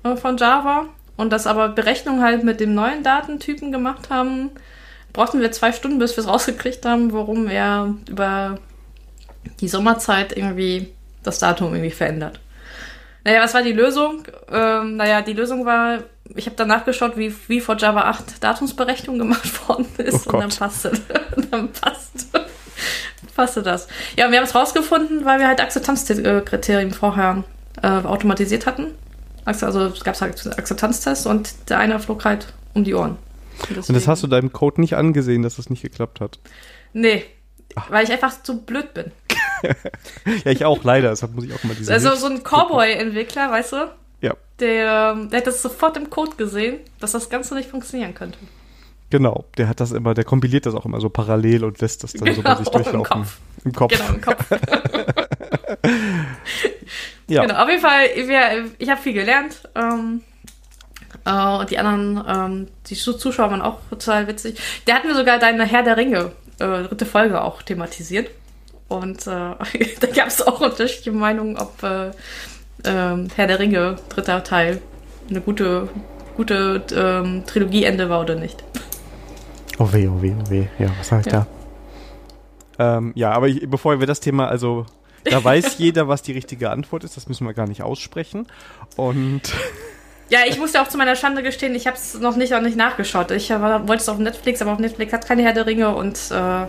äh, 0.05 0.17
von 0.17 0.37
Java 0.37 0.89
und 1.17 1.31
das 1.31 1.47
aber 1.47 1.71
Berechnung 1.71 2.23
halt 2.23 2.45
mit 2.45 2.61
dem 2.61 2.75
neuen 2.75 3.03
Datentypen 3.03 3.73
gemacht 3.73 4.11
haben, 4.11 4.51
brauchten 5.13 5.41
wir 5.41 5.51
zwei 5.53 5.73
Stunden, 5.73 5.99
bis 5.99 6.17
wir 6.17 6.23
es 6.23 6.29
rausgekriegt 6.29 6.85
haben, 6.85 7.13
warum 7.13 7.49
er 7.49 7.95
über 8.09 8.59
die 9.61 9.69
Sommerzeit 9.69 10.37
irgendwie 10.37 10.93
das 11.23 11.39
Datum 11.39 11.75
irgendwie 11.75 11.91
verändert. 11.91 12.41
Naja, 13.25 13.43
was 13.43 13.55
war 13.55 13.63
die 13.63 13.73
Lösung? 13.73 14.23
Ähm, 14.51 14.97
naja, 14.97 15.23
die 15.23 15.33
Lösung 15.33 15.67
war, 15.67 15.99
ich 16.35 16.47
habe 16.47 16.57
dann 16.57 16.69
nachgeschaut, 16.69 17.17
wie, 17.17 17.35
wie 17.49 17.61
vor 17.61 17.77
Java 17.77 18.03
8 18.03 18.43
Datumsberechnung 18.43 19.19
gemacht 19.19 19.69
worden 19.69 19.87
ist 19.99 20.27
Oh 20.27 20.33
und 20.33 20.41
dann 20.41 20.51
passte, 20.51 20.93
dann 21.51 21.71
passte, 21.73 22.47
passte 23.35 23.63
das. 23.63 23.89
Ja, 24.17 24.27
und 24.27 24.33
wir 24.33 24.39
haben 24.39 24.47
es 24.47 24.55
rausgefunden, 24.55 25.25
weil 25.25 25.41
wir 25.41 25.49
halt 25.49 25.61
Akzeptanzkriterien 25.61 26.93
vorher 26.93 27.45
äh, 27.83 27.87
automatisiert 27.87 28.67
hatten. 28.67 28.95
Also 29.45 29.67
es 29.67 30.05
gab 30.05 30.21
halt 30.21 30.59
Akzeptanztests 30.59 31.27
und 31.27 31.71
der 31.71 31.79
eine 31.79 31.99
flog 32.01 32.25
halt 32.25 32.53
um 32.75 32.85
die 32.85 32.95
Ohren. 32.95 33.17
Und 33.71 33.95
das 33.95 34.07
hast 34.07 34.23
du 34.23 34.27
deinem 34.27 34.53
Code 34.53 34.81
nicht 34.81 34.95
angesehen, 34.97 35.43
dass 35.43 35.57
das 35.57 35.71
nicht 35.71 35.83
geklappt 35.83 36.21
hat. 36.21 36.39
Nee, 36.93 37.25
Ach. 37.75 37.91
weil 37.91 38.05
ich 38.05 38.13
einfach 38.13 38.43
zu 38.43 38.63
blöd 38.63 38.95
bin. 38.95 39.11
Ja, 40.45 40.51
ich 40.51 40.65
auch, 40.65 40.83
leider. 40.85 41.11
Deshalb 41.11 41.35
muss 41.35 41.45
ich 41.45 41.53
auch 41.55 41.63
mal 41.65 41.75
diese. 41.75 41.93
Also 41.93 42.15
so 42.15 42.27
ein 42.27 42.43
Cowboy-Entwickler, 42.43 43.51
weißt 43.51 43.73
du? 43.73 43.91
Ja, 44.21 44.35
Der, 44.61 45.15
der 45.15 45.39
hat 45.39 45.47
das 45.47 45.63
sofort 45.63 45.97
im 45.97 46.11
Code 46.11 46.33
gesehen, 46.37 46.79
dass 47.01 47.13
das 47.13 47.31
Ganze 47.31 47.55
nicht 47.55 47.71
funktionieren 47.71 48.15
könnte. 48.15 48.39
genau. 49.11 49.45
Der 49.57 49.69
hat 49.69 49.79
das 49.81 49.93
immer, 49.93 50.13
der 50.15 50.25
kompiliert 50.25 50.67
das 50.67 50.75
auch 50.75 50.85
immer 50.85 51.01
so 51.01 51.09
parallel 51.09 51.65
und 51.65 51.81
lässt 51.81 52.03
das 52.03 52.13
dann 52.15 52.35
so 52.35 52.43
bei 52.43 52.55
Genau, 52.55 52.59
sich 52.59 52.67
im 52.67 52.73
durchlaufen. 52.83 53.03
Kopf. 53.23 53.39
Im 53.65 53.73
Kopf. 53.73 53.93
Genau, 53.93 54.09
im 54.15 54.21
Kopf. 54.21 54.45
Ja. 57.29 57.43
Genau, 57.43 57.63
auf 57.63 57.69
jeden 57.69 57.83
Fall, 57.83 58.07
ich 58.79 58.89
habe 58.89 59.01
viel 59.03 59.13
gelernt. 59.13 59.61
Ähm, 59.75 60.23
äh, 61.27 61.59
und 61.59 61.71
die 61.71 61.79
anderen, 61.79 62.25
ähm, 62.27 62.69
die 62.89 62.95
Zu- 62.95 63.13
Zuschauer 63.19 63.51
waren 63.51 63.61
auch 63.61 63.81
total 63.91 64.27
witzig. 64.29 64.59
Der 64.87 64.95
hat 64.95 65.05
mir 65.05 65.15
sogar 65.15 65.39
deine 65.39 65.67
Herr 65.67 65.83
der 65.83 65.97
Ringe 65.99 66.33
äh, 66.59 66.85
dritte 66.85 67.05
Folge 67.05 67.43
auch 67.43 67.61
thematisiert. 67.63 68.31
Und 68.89 69.27
äh, 69.27 69.31
da 70.01 70.07
gab 70.15 70.29
es 70.29 70.47
auch 70.47 70.61
unterschiedliche 70.61 71.13
Meinungen, 71.13 71.57
ob 71.59 71.83
äh, 71.83 72.11
ähm, 72.85 73.29
Herr 73.37 73.47
der 73.47 73.59
Ringe 73.59 73.97
dritter 74.09 74.43
Teil 74.45 74.81
eine 75.29 75.41
gute, 75.41 75.89
gute 76.37 76.83
ähm, 76.95 77.45
Trilogieende 77.47 78.09
war 78.09 78.21
oder 78.21 78.35
nicht. 78.35 78.65
Oh 79.79 79.93
weh, 79.93 80.09
oh 80.09 80.23
weh, 80.23 80.35
oh 80.39 80.51
weh. 80.51 80.67
Ja, 80.79 80.89
was 80.99 81.09
sag 81.09 81.27
ich 81.27 81.33
Ja. 81.33 81.47
da? 82.79 82.97
Ähm, 82.99 83.13
ja, 83.15 83.31
aber 83.33 83.49
ich, 83.49 83.69
bevor 83.69 83.99
wir 84.01 84.07
das 84.07 84.21
Thema, 84.21 84.49
also 84.49 84.87
da 85.25 85.43
weiß 85.45 85.79
jeder, 85.79 86.09
was 86.09 86.23
die 86.23 86.33
richtige 86.33 86.71
Antwort 86.71 87.05
ist, 87.05 87.17
das 87.17 87.29
müssen 87.29 87.47
wir 87.47 87.55
gar 87.55 87.67
nicht 87.69 87.83
aussprechen. 87.83 88.47
Und 88.97 89.43
Ja, 90.31 90.41
ich 90.47 90.59
muss 90.59 90.75
ja 90.75 90.83
auch 90.83 90.89
zu 90.89 90.99
meiner 90.99 91.17
Schande 91.17 91.43
gestehen, 91.43 91.75
ich 91.75 91.87
habe 91.87 91.97
es 91.97 92.21
noch 92.21 92.37
nicht, 92.37 92.53
auch 92.55 92.61
nicht 92.61 92.77
nachgeschaut. 92.77 93.31
Ich 93.31 93.49
wollte 93.49 93.95
es 93.95 94.11
auf 94.11 94.19
Netflix, 94.19 94.61
aber 94.61 94.73
auf 94.73 94.79
Netflix 94.79 95.11
hat 95.15 95.27
keine 95.27 95.43
Herr 95.43 95.55
der 95.55 95.65
Ringe 95.65 95.95
und 95.95 96.19
äh, 96.31 96.67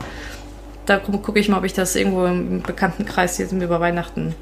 da 0.90 0.98
gu- 0.98 1.18
gucke 1.20 1.40
ich 1.40 1.50
mal, 1.50 1.58
ob 1.58 1.66
ich 1.66 1.74
das 1.74 1.96
irgendwo 1.96 2.26
im 2.26 2.62
Bekanntenkreis 2.62 3.38
jetzt 3.38 3.54
mir 3.54 3.66
über 3.66 3.80
Weihnachten 3.80 4.36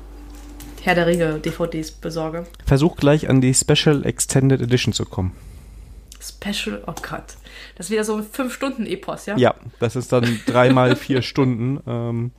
Herr 0.82 0.96
der 0.96 1.08
Ringe 1.08 1.40
DVDs 1.40 1.92
besorge. 1.92 2.46
versuch 2.66 2.96
gleich 2.96 3.30
an 3.30 3.42
die 3.42 3.54
Special 3.54 4.06
Extended 4.06 4.62
Edition 4.62 4.94
zu 4.94 5.06
kommen. 5.06 5.34
Special, 6.22 6.82
oh 6.88 6.94
Gott. 6.94 7.36
Das 7.76 7.88
ist 7.88 7.92
wieder 7.92 8.04
so 8.04 8.16
ein 8.16 8.24
5-Stunden-Epos, 8.24 9.26
ja? 9.28 9.38
Ja, 9.38 9.56
das 9.80 9.96
ist 9.96 10.12
dann 10.14 10.40
dreimal 10.46 10.96
vier 10.96 11.22
Stunden. 11.22 11.80
Ähm, 11.88 12.32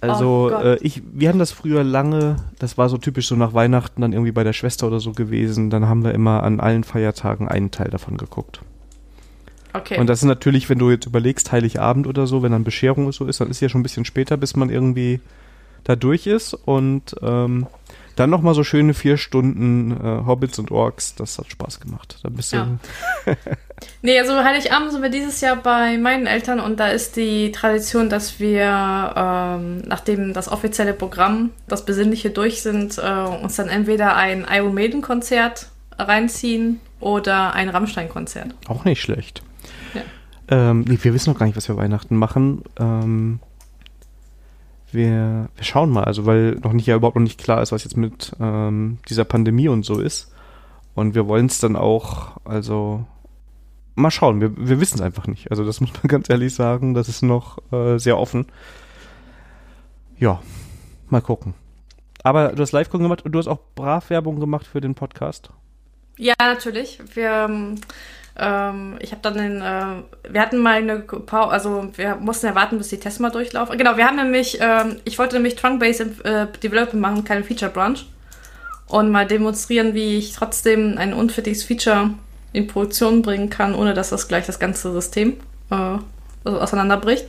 also 0.00 0.50
Oh 0.52 0.62
äh, 0.62 0.78
ich, 0.80 1.02
wir 1.12 1.28
haben 1.28 1.38
das 1.38 1.52
früher 1.52 1.84
lange, 1.84 2.36
das 2.58 2.76
war 2.78 2.88
so 2.88 2.98
typisch 2.98 3.28
so 3.28 3.36
nach 3.36 3.54
Weihnachten 3.54 4.00
dann 4.00 4.12
irgendwie 4.12 4.32
bei 4.32 4.42
der 4.44 4.52
Schwester 4.52 4.86
oder 4.88 4.98
so 5.00 5.12
gewesen. 5.12 5.70
Dann 5.70 5.86
haben 5.88 6.02
wir 6.04 6.12
immer 6.14 6.42
an 6.42 6.60
allen 6.60 6.82
Feiertagen 6.84 7.48
einen 7.48 7.70
Teil 7.70 7.88
davon 7.90 8.16
geguckt. 8.16 8.60
Okay. 9.74 9.98
Und 9.98 10.06
das 10.06 10.20
ist 10.20 10.26
natürlich, 10.26 10.68
wenn 10.68 10.78
du 10.78 10.90
jetzt 10.90 11.06
überlegst, 11.06 11.50
Heiligabend 11.52 12.06
oder 12.06 12.26
so, 12.26 12.42
wenn 12.42 12.52
dann 12.52 12.64
Bescherung 12.64 13.10
so 13.12 13.26
ist, 13.26 13.40
dann 13.40 13.50
ist 13.50 13.60
ja 13.60 13.68
schon 13.68 13.80
ein 13.80 13.84
bisschen 13.84 14.04
später, 14.04 14.36
bis 14.36 14.56
man 14.56 14.70
irgendwie 14.70 15.20
da 15.84 15.96
durch 15.96 16.26
ist. 16.26 16.54
Und 16.54 17.16
ähm, 17.22 17.66
dann 18.16 18.28
nochmal 18.30 18.54
so 18.54 18.62
schöne 18.64 18.92
vier 18.92 19.16
Stunden 19.16 19.92
äh, 19.92 20.26
Hobbits 20.26 20.58
und 20.58 20.70
Orks, 20.70 21.14
das 21.14 21.38
hat 21.38 21.50
Spaß 21.50 21.80
gemacht. 21.80 22.18
Da 22.22 22.28
bist 22.28 22.52
Ja. 22.52 22.68
du. 23.26 23.36
Nee, 24.00 24.16
also 24.20 24.36
Heiligabend 24.44 24.92
sind 24.92 25.02
wir 25.02 25.08
dieses 25.10 25.40
Jahr 25.40 25.56
bei 25.56 25.98
meinen 25.98 26.28
Eltern 26.28 26.60
und 26.60 26.78
da 26.78 26.86
ist 26.88 27.16
die 27.16 27.50
Tradition, 27.50 28.08
dass 28.08 28.38
wir, 28.38 29.12
ähm, 29.16 29.78
nachdem 29.86 30.32
das 30.34 30.48
offizielle 30.50 30.92
Programm, 30.92 31.50
das 31.66 31.84
Besinnliche 31.84 32.30
durch 32.30 32.62
sind, 32.62 32.98
äh, 32.98 33.10
uns 33.42 33.56
dann 33.56 33.68
entweder 33.68 34.14
ein 34.14 34.46
Iron 34.48 34.72
Maiden 34.74 35.02
Konzert 35.02 35.66
äh, 35.98 36.02
reinziehen 36.04 36.78
oder 37.00 37.54
ein 37.54 37.68
Rammstein-Konzert. 37.70 38.54
Auch 38.68 38.84
nicht 38.84 39.00
schlecht. 39.00 39.42
Ähm, 40.48 40.84
nee, 40.88 40.98
wir 41.00 41.14
wissen 41.14 41.30
noch 41.30 41.38
gar 41.38 41.46
nicht, 41.46 41.56
was 41.56 41.68
wir 41.68 41.76
Weihnachten 41.76 42.16
machen. 42.16 42.62
Ähm, 42.78 43.40
wir, 44.90 45.48
wir 45.54 45.64
schauen 45.64 45.90
mal, 45.90 46.04
also 46.04 46.26
weil 46.26 46.56
noch 46.56 46.72
nicht 46.72 46.86
ja 46.86 46.96
überhaupt 46.96 47.16
noch 47.16 47.22
nicht 47.22 47.40
klar 47.40 47.62
ist, 47.62 47.72
was 47.72 47.84
jetzt 47.84 47.96
mit 47.96 48.32
ähm, 48.40 48.98
dieser 49.08 49.24
Pandemie 49.24 49.68
und 49.68 49.84
so 49.84 49.98
ist. 50.00 50.32
Und 50.94 51.14
wir 51.14 51.26
wollen 51.26 51.46
es 51.46 51.58
dann 51.58 51.76
auch, 51.76 52.36
also 52.44 53.06
mal 53.94 54.10
schauen, 54.10 54.40
wir, 54.40 54.54
wir 54.56 54.80
wissen 54.80 54.96
es 54.96 55.00
einfach 55.00 55.26
nicht. 55.26 55.50
Also 55.50 55.64
das 55.64 55.80
muss 55.80 55.92
man 55.94 56.08
ganz 56.08 56.28
ehrlich 56.28 56.54
sagen, 56.54 56.94
das 56.94 57.08
ist 57.08 57.22
noch 57.22 57.58
äh, 57.72 57.98
sehr 57.98 58.18
offen. 58.18 58.46
Ja, 60.18 60.40
mal 61.08 61.22
gucken. 61.22 61.54
Aber 62.22 62.52
du 62.52 62.62
hast 62.62 62.72
Live-Gucken 62.72 63.04
gemacht 63.04 63.24
und 63.24 63.32
du 63.32 63.38
hast 63.38 63.48
auch 63.48 63.58
brav 63.74 64.10
Werbung 64.10 64.38
gemacht 64.38 64.66
für 64.66 64.80
den 64.80 64.94
Podcast. 64.94 65.50
Ja, 66.18 66.34
natürlich. 66.38 67.00
Wir, 67.14 67.74
ähm, 68.38 68.96
ich 69.00 69.12
habe 69.12 69.22
dann 69.22 69.34
den, 69.34 69.60
äh, 69.60 70.32
wir 70.32 70.40
hatten 70.40 70.58
mal 70.58 70.76
eine 70.76 71.00
Pause, 71.00 71.50
also 71.50 71.88
wir 71.96 72.16
mussten 72.16 72.46
ja 72.46 72.54
warten, 72.54 72.78
bis 72.78 72.88
die 72.88 72.98
Tests 72.98 73.20
mal 73.20 73.30
durchlaufen. 73.30 73.76
Genau, 73.76 73.96
wir 73.96 74.06
haben 74.06 74.16
nämlich, 74.16 74.58
ähm, 74.60 74.96
ich 75.04 75.18
wollte 75.18 75.36
nämlich 75.36 75.56
Trunk-Based 75.56 76.24
äh, 76.24 76.46
Development 76.62 77.00
machen, 77.00 77.24
keine 77.24 77.44
Feature-Branch. 77.44 77.98
Und 78.88 79.10
mal 79.10 79.26
demonstrieren, 79.26 79.94
wie 79.94 80.18
ich 80.18 80.32
trotzdem 80.34 80.98
ein 80.98 81.14
unfertiges 81.14 81.64
Feature 81.64 82.10
in 82.52 82.66
Produktion 82.66 83.22
bringen 83.22 83.48
kann, 83.48 83.74
ohne 83.74 83.94
dass 83.94 84.10
das 84.10 84.28
gleich 84.28 84.46
das 84.46 84.58
ganze 84.58 84.92
System 84.92 85.38
äh, 85.70 85.98
also 86.44 86.60
auseinanderbricht. 86.60 87.24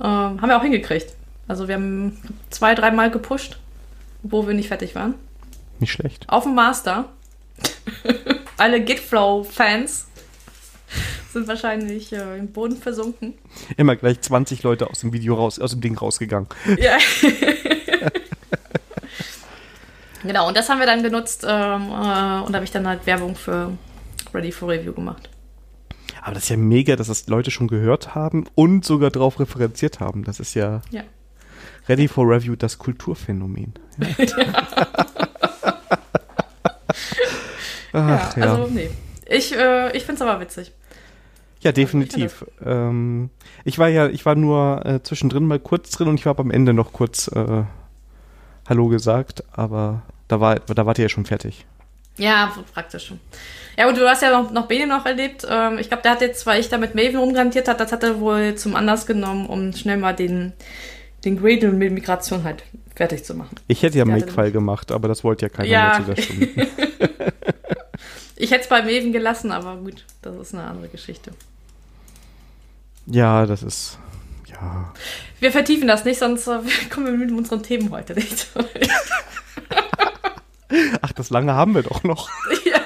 Äh, 0.00 0.04
haben 0.04 0.48
wir 0.48 0.56
auch 0.56 0.62
hingekriegt. 0.62 1.12
Also 1.48 1.68
wir 1.68 1.76
haben 1.76 2.18
zwei, 2.50 2.74
dreimal 2.74 3.10
gepusht, 3.10 3.58
wo 4.22 4.46
wir 4.46 4.54
nicht 4.54 4.68
fertig 4.68 4.94
waren. 4.94 5.14
Nicht 5.78 5.92
schlecht. 5.92 6.28
Auf 6.28 6.44
dem 6.44 6.54
Master. 6.54 7.06
Alle 8.56 8.82
Gitflow-Fans 8.82 10.06
sind 11.32 11.48
wahrscheinlich 11.48 12.12
äh, 12.12 12.38
im 12.38 12.52
Boden 12.52 12.76
versunken. 12.76 13.34
Immer 13.76 13.96
gleich 13.96 14.20
20 14.20 14.62
Leute 14.62 14.88
aus 14.88 15.00
dem 15.00 15.12
Video 15.12 15.34
raus, 15.34 15.58
aus 15.58 15.72
dem 15.72 15.80
Ding 15.80 15.98
rausgegangen. 15.98 16.48
Ja. 16.78 16.96
genau, 20.22 20.48
und 20.48 20.56
das 20.56 20.68
haben 20.68 20.78
wir 20.78 20.86
dann 20.86 21.02
genutzt 21.02 21.44
ähm, 21.46 21.82
äh, 21.82 22.40
und 22.40 22.54
habe 22.54 22.64
ich 22.64 22.70
dann 22.70 22.86
halt 22.86 23.06
Werbung 23.06 23.34
für 23.36 23.72
Ready 24.32 24.52
for 24.52 24.68
Review 24.68 24.92
gemacht. 24.92 25.28
Aber 26.22 26.34
das 26.34 26.44
ist 26.44 26.48
ja 26.48 26.56
mega, 26.56 26.96
dass 26.96 27.06
das 27.06 27.28
Leute 27.28 27.50
schon 27.50 27.68
gehört 27.68 28.14
haben 28.14 28.46
und 28.54 28.84
sogar 28.84 29.10
darauf 29.10 29.38
referenziert 29.38 30.00
haben. 30.00 30.24
Das 30.24 30.40
ist 30.40 30.54
ja, 30.54 30.82
ja. 30.90 31.04
Ready 31.88 32.08
for 32.08 32.28
Review, 32.28 32.56
das 32.56 32.78
Kulturphänomen. 32.78 33.74
Ja. 33.98 34.06
Ach, 37.96 38.36
ja, 38.36 38.44
ja, 38.44 38.52
also 38.52 38.66
nee. 38.72 38.90
Ich, 39.26 39.56
äh, 39.56 39.96
ich 39.96 40.04
finde 40.04 40.22
es 40.22 40.28
aber 40.28 40.40
witzig. 40.40 40.72
Ja, 41.60 41.72
definitiv. 41.72 42.42
Also 42.42 42.52
ich, 42.60 42.66
ähm, 42.66 43.30
ich, 43.64 43.78
war 43.78 43.88
ja, 43.88 44.08
ich 44.08 44.26
war 44.26 44.34
nur 44.34 44.84
äh, 44.84 45.02
zwischendrin 45.02 45.46
mal 45.46 45.58
kurz 45.58 45.90
drin 45.90 46.08
und 46.08 46.20
ich 46.20 46.26
habe 46.26 46.42
am 46.42 46.50
Ende 46.50 46.74
noch 46.74 46.92
kurz 46.92 47.28
äh, 47.28 47.64
Hallo 48.68 48.88
gesagt, 48.88 49.44
aber 49.52 50.02
da 50.28 50.40
war, 50.40 50.56
da 50.56 50.86
wart 50.86 50.98
ihr 50.98 51.04
ja 51.04 51.08
schon 51.08 51.24
fertig. 51.24 51.64
Ja, 52.18 52.52
praktisch 52.72 53.06
schon. 53.06 53.20
Ja, 53.78 53.88
und 53.88 53.96
du 53.96 54.08
hast 54.08 54.22
ja 54.22 54.30
noch, 54.30 54.50
noch 54.50 54.66
Bene 54.66 54.86
noch 54.86 55.06
erlebt. 55.06 55.46
Ähm, 55.48 55.78
ich 55.78 55.88
glaube, 55.88 56.02
der 56.02 56.12
hat 56.12 56.20
jetzt, 56.20 56.44
weil 56.46 56.60
ich 56.60 56.68
da 56.68 56.78
mit 56.78 56.94
Maven 56.94 57.16
rumgarantiert 57.16 57.68
hat, 57.68 57.80
das 57.80 57.92
hat 57.92 58.02
er 58.02 58.20
wohl 58.20 58.54
zum 58.56 58.76
Anlass 58.76 59.06
genommen, 59.06 59.46
um 59.46 59.72
schnell 59.72 59.96
mal 59.96 60.14
den, 60.14 60.52
den 61.24 61.38
Gradle 61.38 61.72
mit 61.72 61.92
Migration 61.92 62.44
halt 62.44 62.62
fertig 62.94 63.24
zu 63.24 63.34
machen. 63.34 63.56
Ich 63.68 63.82
hätte 63.82 63.98
ja 63.98 64.04
Makefile 64.04 64.52
gemacht, 64.52 64.92
aber 64.92 65.08
das 65.08 65.24
wollte 65.24 65.46
ja 65.46 65.48
keiner 65.48 65.68
ja. 65.68 65.88
mehr 65.88 66.06
zu 66.06 66.14
der 66.14 66.22
Stunde. 66.22 66.48
ich 68.36 68.50
hätte 68.50 68.62
es 68.62 68.68
bei 68.68 68.82
Maven 68.82 69.12
gelassen, 69.12 69.50
aber 69.50 69.76
gut, 69.76 70.04
das 70.22 70.36
ist 70.36 70.54
eine 70.54 70.64
andere 70.64 70.88
Geschichte. 70.88 71.32
Ja, 73.06 73.46
das 73.46 73.62
ist. 73.62 73.98
Ja. 74.50 74.92
Wir 75.40 75.52
vertiefen 75.52 75.88
das 75.88 76.04
nicht, 76.04 76.18
sonst 76.18 76.46
äh, 76.46 76.60
kommen 76.90 77.06
wir 77.06 77.12
mit 77.12 77.30
unseren 77.30 77.62
Themen 77.62 77.90
heute 77.90 78.14
nicht. 78.14 78.48
Ach, 81.00 81.12
das 81.12 81.30
lange 81.30 81.54
haben 81.54 81.74
wir 81.74 81.82
doch 81.82 82.02
noch. 82.02 82.28
Ja. 82.64 82.80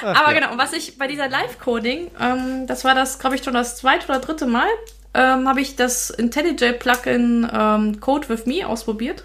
Ach, 0.00 0.22
Aber 0.22 0.32
ja. 0.32 0.40
genau, 0.40 0.58
was 0.58 0.72
ich 0.72 0.96
bei 0.96 1.08
dieser 1.08 1.28
Live-Coding, 1.28 2.10
ähm, 2.20 2.66
das 2.68 2.84
war 2.84 2.94
das, 2.94 3.18
glaube 3.18 3.34
ich, 3.34 3.42
schon 3.42 3.54
das 3.54 3.76
zweite 3.76 4.06
oder 4.06 4.20
dritte 4.20 4.46
Mal, 4.46 4.68
ähm, 5.12 5.48
habe 5.48 5.60
ich 5.60 5.74
das 5.74 6.10
IntelliJ-Plugin 6.10 7.48
ähm, 7.52 8.00
Code 8.00 8.28
with 8.28 8.46
Me 8.46 8.66
ausprobiert. 8.66 9.24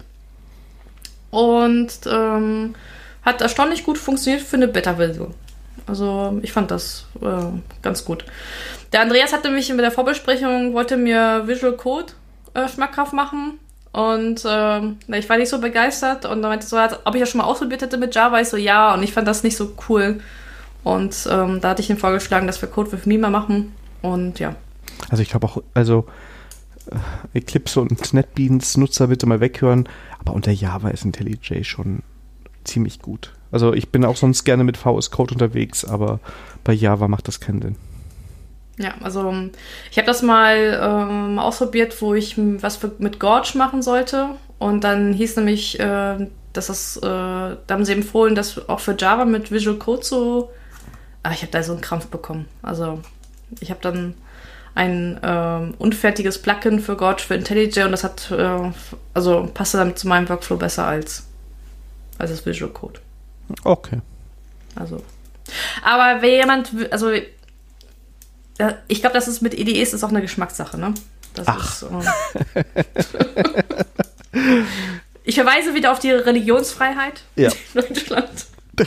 Und 1.30 1.92
ähm, 2.06 2.74
hat 3.24 3.40
erstaunlich 3.40 3.84
gut 3.84 3.98
funktioniert 3.98 4.42
für 4.42 4.56
eine 4.56 4.68
Beta-Version. 4.68 5.34
Also 5.86 6.38
ich 6.42 6.52
fand 6.52 6.70
das 6.70 7.06
äh, 7.20 7.58
ganz 7.82 8.04
gut. 8.04 8.24
Der 8.92 9.00
Andreas 9.00 9.32
hatte 9.32 9.50
mich 9.50 9.68
mit 9.70 9.80
der 9.80 9.90
Vorbesprechung, 9.90 10.72
wollte 10.72 10.96
mir 10.96 11.46
Visual 11.46 11.74
Code 11.74 12.12
äh, 12.54 12.68
schmackhaft 12.68 13.12
machen. 13.12 13.58
Und 13.92 14.44
ähm, 14.48 14.96
ich 15.08 15.28
war 15.28 15.36
nicht 15.36 15.48
so 15.48 15.60
begeistert 15.60 16.24
und 16.24 16.42
dann 16.42 16.50
meinte 16.50 16.66
so, 16.66 16.76
ob 16.78 17.14
ich 17.14 17.20
das 17.20 17.30
schon 17.30 17.38
mal 17.38 17.46
ausprobiert 17.46 17.82
hätte 17.82 17.96
mit 17.96 18.14
Java. 18.14 18.40
Ich 18.40 18.48
so, 18.48 18.56
ja, 18.56 18.92
und 18.92 19.02
ich 19.04 19.12
fand 19.12 19.28
das 19.28 19.44
nicht 19.44 19.56
so 19.56 19.72
cool. 19.88 20.20
Und 20.82 21.28
ähm, 21.30 21.60
da 21.60 21.70
hatte 21.70 21.82
ich 21.82 21.90
ihm 21.90 21.96
vorgeschlagen, 21.96 22.46
dass 22.46 22.60
wir 22.60 22.68
Code 22.68 22.90
with 22.92 23.06
Me 23.06 23.18
mal 23.18 23.30
machen. 23.30 23.72
Und 24.02 24.40
ja. 24.40 24.56
Also 25.10 25.22
ich 25.22 25.28
glaube 25.28 25.46
auch, 25.46 25.62
also 25.74 26.06
äh, 26.90 27.38
Eclipse 27.38 27.80
und 27.80 28.12
NetBeans 28.12 28.76
Nutzer 28.76 29.06
bitte 29.06 29.26
mal 29.26 29.40
weghören, 29.40 29.88
aber 30.18 30.32
unter 30.32 30.50
Java 30.50 30.88
ist 30.88 31.04
IntelliJ 31.04 31.62
schon 31.64 32.02
ziemlich 32.64 33.00
gut. 33.00 33.32
Also 33.52 33.72
ich 33.72 33.90
bin 33.90 34.04
auch 34.04 34.16
sonst 34.16 34.44
gerne 34.44 34.64
mit 34.64 34.76
VS 34.76 35.10
Code 35.10 35.34
unterwegs, 35.34 35.84
aber 35.84 36.18
bei 36.64 36.72
Java 36.72 37.08
macht 37.08 37.28
das 37.28 37.40
keinen 37.40 37.62
Sinn. 37.62 37.76
Ja, 38.76 38.94
also 39.02 39.32
ich 39.90 39.98
habe 39.98 40.06
das 40.06 40.22
mal 40.22 40.80
ähm, 40.82 41.38
ausprobiert, 41.38 42.00
wo 42.02 42.14
ich 42.14 42.34
was 42.36 42.76
für, 42.76 42.90
mit 42.98 43.20
Gorge 43.20 43.52
machen 43.56 43.82
sollte. 43.82 44.30
Und 44.58 44.82
dann 44.82 45.12
hieß 45.12 45.36
nämlich, 45.36 45.78
äh, 45.78 46.26
dass 46.52 46.66
das, 46.66 46.96
äh, 46.96 47.00
da 47.02 47.58
haben 47.68 47.84
sie 47.84 47.92
empfohlen, 47.92 48.34
das 48.34 48.68
auch 48.68 48.80
für 48.80 48.96
Java 48.98 49.24
mit 49.24 49.52
Visual 49.52 49.76
Code 49.76 50.04
so. 50.04 50.50
Ah, 51.22 51.32
ich 51.32 51.42
habe 51.42 51.52
da 51.52 51.62
so 51.62 51.72
einen 51.72 51.80
Krampf 51.80 52.06
bekommen. 52.06 52.46
Also 52.62 53.00
ich 53.60 53.70
habe 53.70 53.80
dann 53.82 54.14
ein 54.74 55.20
ähm, 55.22 55.74
unfertiges 55.78 56.42
Plugin 56.42 56.80
für 56.80 56.96
Gorge 56.96 57.22
für 57.22 57.34
IntelliJ 57.34 57.84
und 57.84 57.92
das 57.92 58.02
hat, 58.02 58.30
äh, 58.32 58.72
also 59.14 59.48
passte 59.54 59.78
dann 59.78 59.96
zu 59.96 60.08
meinem 60.08 60.28
Workflow 60.28 60.56
besser 60.56 60.86
als, 60.86 61.28
als 62.18 62.30
das 62.30 62.44
Visual 62.46 62.72
Code. 62.72 63.00
Okay. 63.64 64.00
Also. 64.74 65.02
Aber 65.82 66.22
wenn 66.22 66.30
jemand, 66.30 66.70
also 66.90 67.12
ich 68.88 69.00
glaube, 69.00 69.14
das 69.14 69.28
ist 69.28 69.42
mit 69.42 69.54
EDEs 69.54 69.92
ist 69.92 70.04
auch 70.04 70.10
eine 70.10 70.22
Geschmackssache, 70.22 70.78
ne? 70.78 70.94
Das 71.34 71.48
Ach. 71.48 71.82
Ist, 71.82 71.82
ähm, 71.82 72.02
ich 75.24 75.34
verweise 75.34 75.74
wieder 75.74 75.90
auf 75.92 75.98
die 75.98 76.12
Religionsfreiheit 76.12 77.22
ja. 77.36 77.50
in 77.74 77.94
Deutschland. 77.94 78.46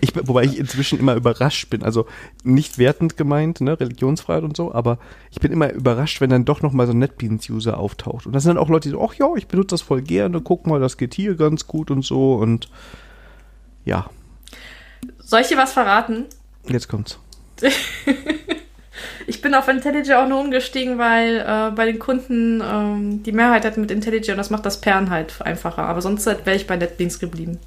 ich, 0.00 0.14
wobei 0.14 0.44
ich 0.44 0.58
inzwischen 0.58 0.98
immer 0.98 1.14
überrascht 1.14 1.70
bin, 1.70 1.82
also 1.82 2.06
nicht 2.44 2.78
wertend 2.78 3.16
gemeint, 3.16 3.60
ne, 3.60 3.78
Religionsfreiheit 3.78 4.44
und 4.44 4.56
so, 4.56 4.72
aber 4.72 4.98
ich 5.30 5.40
bin 5.40 5.52
immer 5.52 5.70
überrascht, 5.72 6.20
wenn 6.20 6.30
dann 6.30 6.44
doch 6.44 6.62
nochmal 6.62 6.86
so 6.86 6.92
ein 6.92 6.98
NetBeans-User 6.98 7.78
auftaucht. 7.78 8.26
Und 8.26 8.32
das 8.32 8.42
sind 8.42 8.54
dann 8.54 8.62
auch 8.62 8.68
Leute, 8.68 8.88
die 8.88 8.92
so, 8.92 9.02
ach 9.02 9.14
ja, 9.14 9.28
ich 9.36 9.46
benutze 9.46 9.74
das 9.74 9.82
voll 9.82 10.02
gerne, 10.02 10.40
guck 10.40 10.66
mal, 10.66 10.80
das 10.80 10.96
geht 10.96 11.14
hier 11.14 11.34
ganz 11.34 11.66
gut 11.66 11.90
und 11.90 12.04
so 12.04 12.34
und 12.34 12.68
ja. 13.84 14.10
Soll 15.18 15.40
ich 15.40 15.48
dir 15.48 15.56
was 15.58 15.72
verraten? 15.72 16.26
Jetzt 16.68 16.88
kommt's. 16.88 17.18
ich 19.26 19.42
bin 19.42 19.54
auf 19.54 19.68
IntelliJ 19.68 20.14
auch 20.14 20.28
nur 20.28 20.40
umgestiegen, 20.40 20.98
weil 20.98 21.38
äh, 21.38 21.70
bei 21.74 21.86
den 21.86 21.98
Kunden 21.98 22.62
ähm, 22.64 23.22
die 23.22 23.32
Mehrheit 23.32 23.64
hat 23.64 23.76
mit 23.76 23.90
IntelliJ 23.90 24.32
und 24.32 24.38
das 24.38 24.50
macht 24.50 24.66
das 24.66 24.80
Pairen 24.80 25.10
halt 25.10 25.40
einfacher. 25.42 25.84
Aber 25.84 26.02
sonst 26.02 26.26
wäre 26.26 26.54
ich 26.54 26.66
bei 26.66 26.76
NetBeans 26.76 27.18
geblieben. 27.18 27.58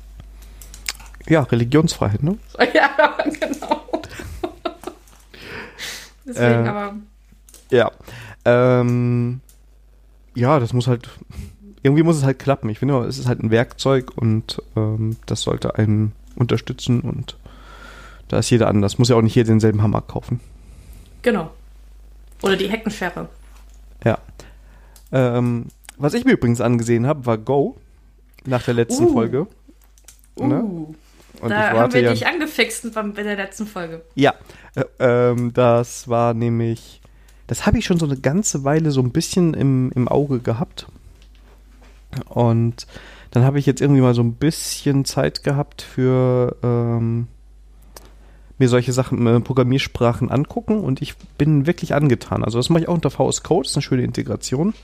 Ja, 1.27 1.41
Religionsfreiheit, 1.41 2.23
ne? 2.23 2.37
Ja, 2.73 3.17
genau. 3.23 3.83
Deswegen 6.25 6.65
äh, 6.65 6.69
aber. 6.69 6.95
Ja. 7.71 7.91
Ähm, 8.45 9.41
ja, 10.35 10.59
das 10.59 10.73
muss 10.73 10.87
halt. 10.87 11.09
Irgendwie 11.81 12.03
muss 12.03 12.17
es 12.17 12.23
halt 12.23 12.39
klappen. 12.39 12.69
Ich 12.69 12.79
finde, 12.79 12.97
es 13.05 13.17
ist 13.17 13.27
halt 13.27 13.43
ein 13.43 13.51
Werkzeug 13.51 14.11
und 14.15 14.61
ähm, 14.75 15.17
das 15.25 15.41
sollte 15.41 15.75
einen 15.75 16.13
unterstützen 16.35 17.01
und 17.01 17.37
da 18.29 18.39
ist 18.39 18.49
jeder 18.49 18.67
anders. 18.67 18.97
Muss 18.97 19.09
ja 19.09 19.17
auch 19.17 19.21
nicht 19.21 19.35
jeder 19.35 19.47
denselben 19.47 19.81
Hammer 19.81 20.01
kaufen. 20.01 20.39
Genau. 21.23 21.51
Oder 22.41 22.55
die 22.55 22.69
Heckenschere. 22.69 23.27
Ja. 24.03 24.17
Ähm, 25.11 25.67
was 25.97 26.13
ich 26.13 26.25
mir 26.25 26.31
übrigens 26.31 26.61
angesehen 26.61 27.05
habe, 27.05 27.25
war 27.25 27.37
Go. 27.37 27.77
Nach 28.45 28.63
der 28.63 28.73
letzten 28.73 29.05
uh. 29.05 29.13
Folge. 29.13 29.47
Uh. 30.35 30.47
Ne? 30.47 30.87
Und 31.43 31.49
da 31.49 31.71
haben 31.71 31.93
wir 31.93 32.01
ja, 32.01 32.11
dich 32.11 32.25
angefixt 32.25 32.93
bei 32.93 33.23
der 33.23 33.35
letzten 33.35 33.67
Folge. 33.67 34.01
Ja. 34.15 34.33
Äh, 34.75 34.85
ähm, 34.99 35.53
das 35.53 36.07
war 36.07 36.33
nämlich. 36.33 37.01
Das 37.47 37.65
habe 37.65 37.77
ich 37.77 37.85
schon 37.85 37.99
so 37.99 38.05
eine 38.05 38.17
ganze 38.17 38.63
Weile 38.63 38.91
so 38.91 39.01
ein 39.01 39.11
bisschen 39.11 39.53
im, 39.53 39.91
im 39.93 40.07
Auge 40.07 40.39
gehabt. 40.39 40.87
Und 42.29 42.87
Dann 43.33 43.45
habe 43.45 43.57
ich 43.57 43.65
jetzt 43.65 43.81
irgendwie 43.81 44.01
mal 44.01 44.13
so 44.13 44.21
ein 44.21 44.35
bisschen 44.35 45.05
Zeit 45.05 45.43
gehabt 45.43 45.81
für 45.81 46.55
ähm, 46.61 47.27
mir 48.59 48.69
solche 48.69 48.93
Sachen, 48.93 49.25
äh, 49.25 49.39
Programmiersprachen 49.39 50.29
angucken 50.29 50.79
und 50.79 51.01
ich 51.01 51.15
bin 51.39 51.65
wirklich 51.65 51.95
angetan. 51.95 52.43
Also 52.43 52.59
das 52.59 52.69
mache 52.69 52.83
ich 52.83 52.87
auch 52.87 52.93
unter 52.93 53.09
VS 53.09 53.41
Code, 53.41 53.63
das 53.63 53.71
ist 53.71 53.77
eine 53.77 53.81
schöne 53.81 54.03
Integration. 54.03 54.75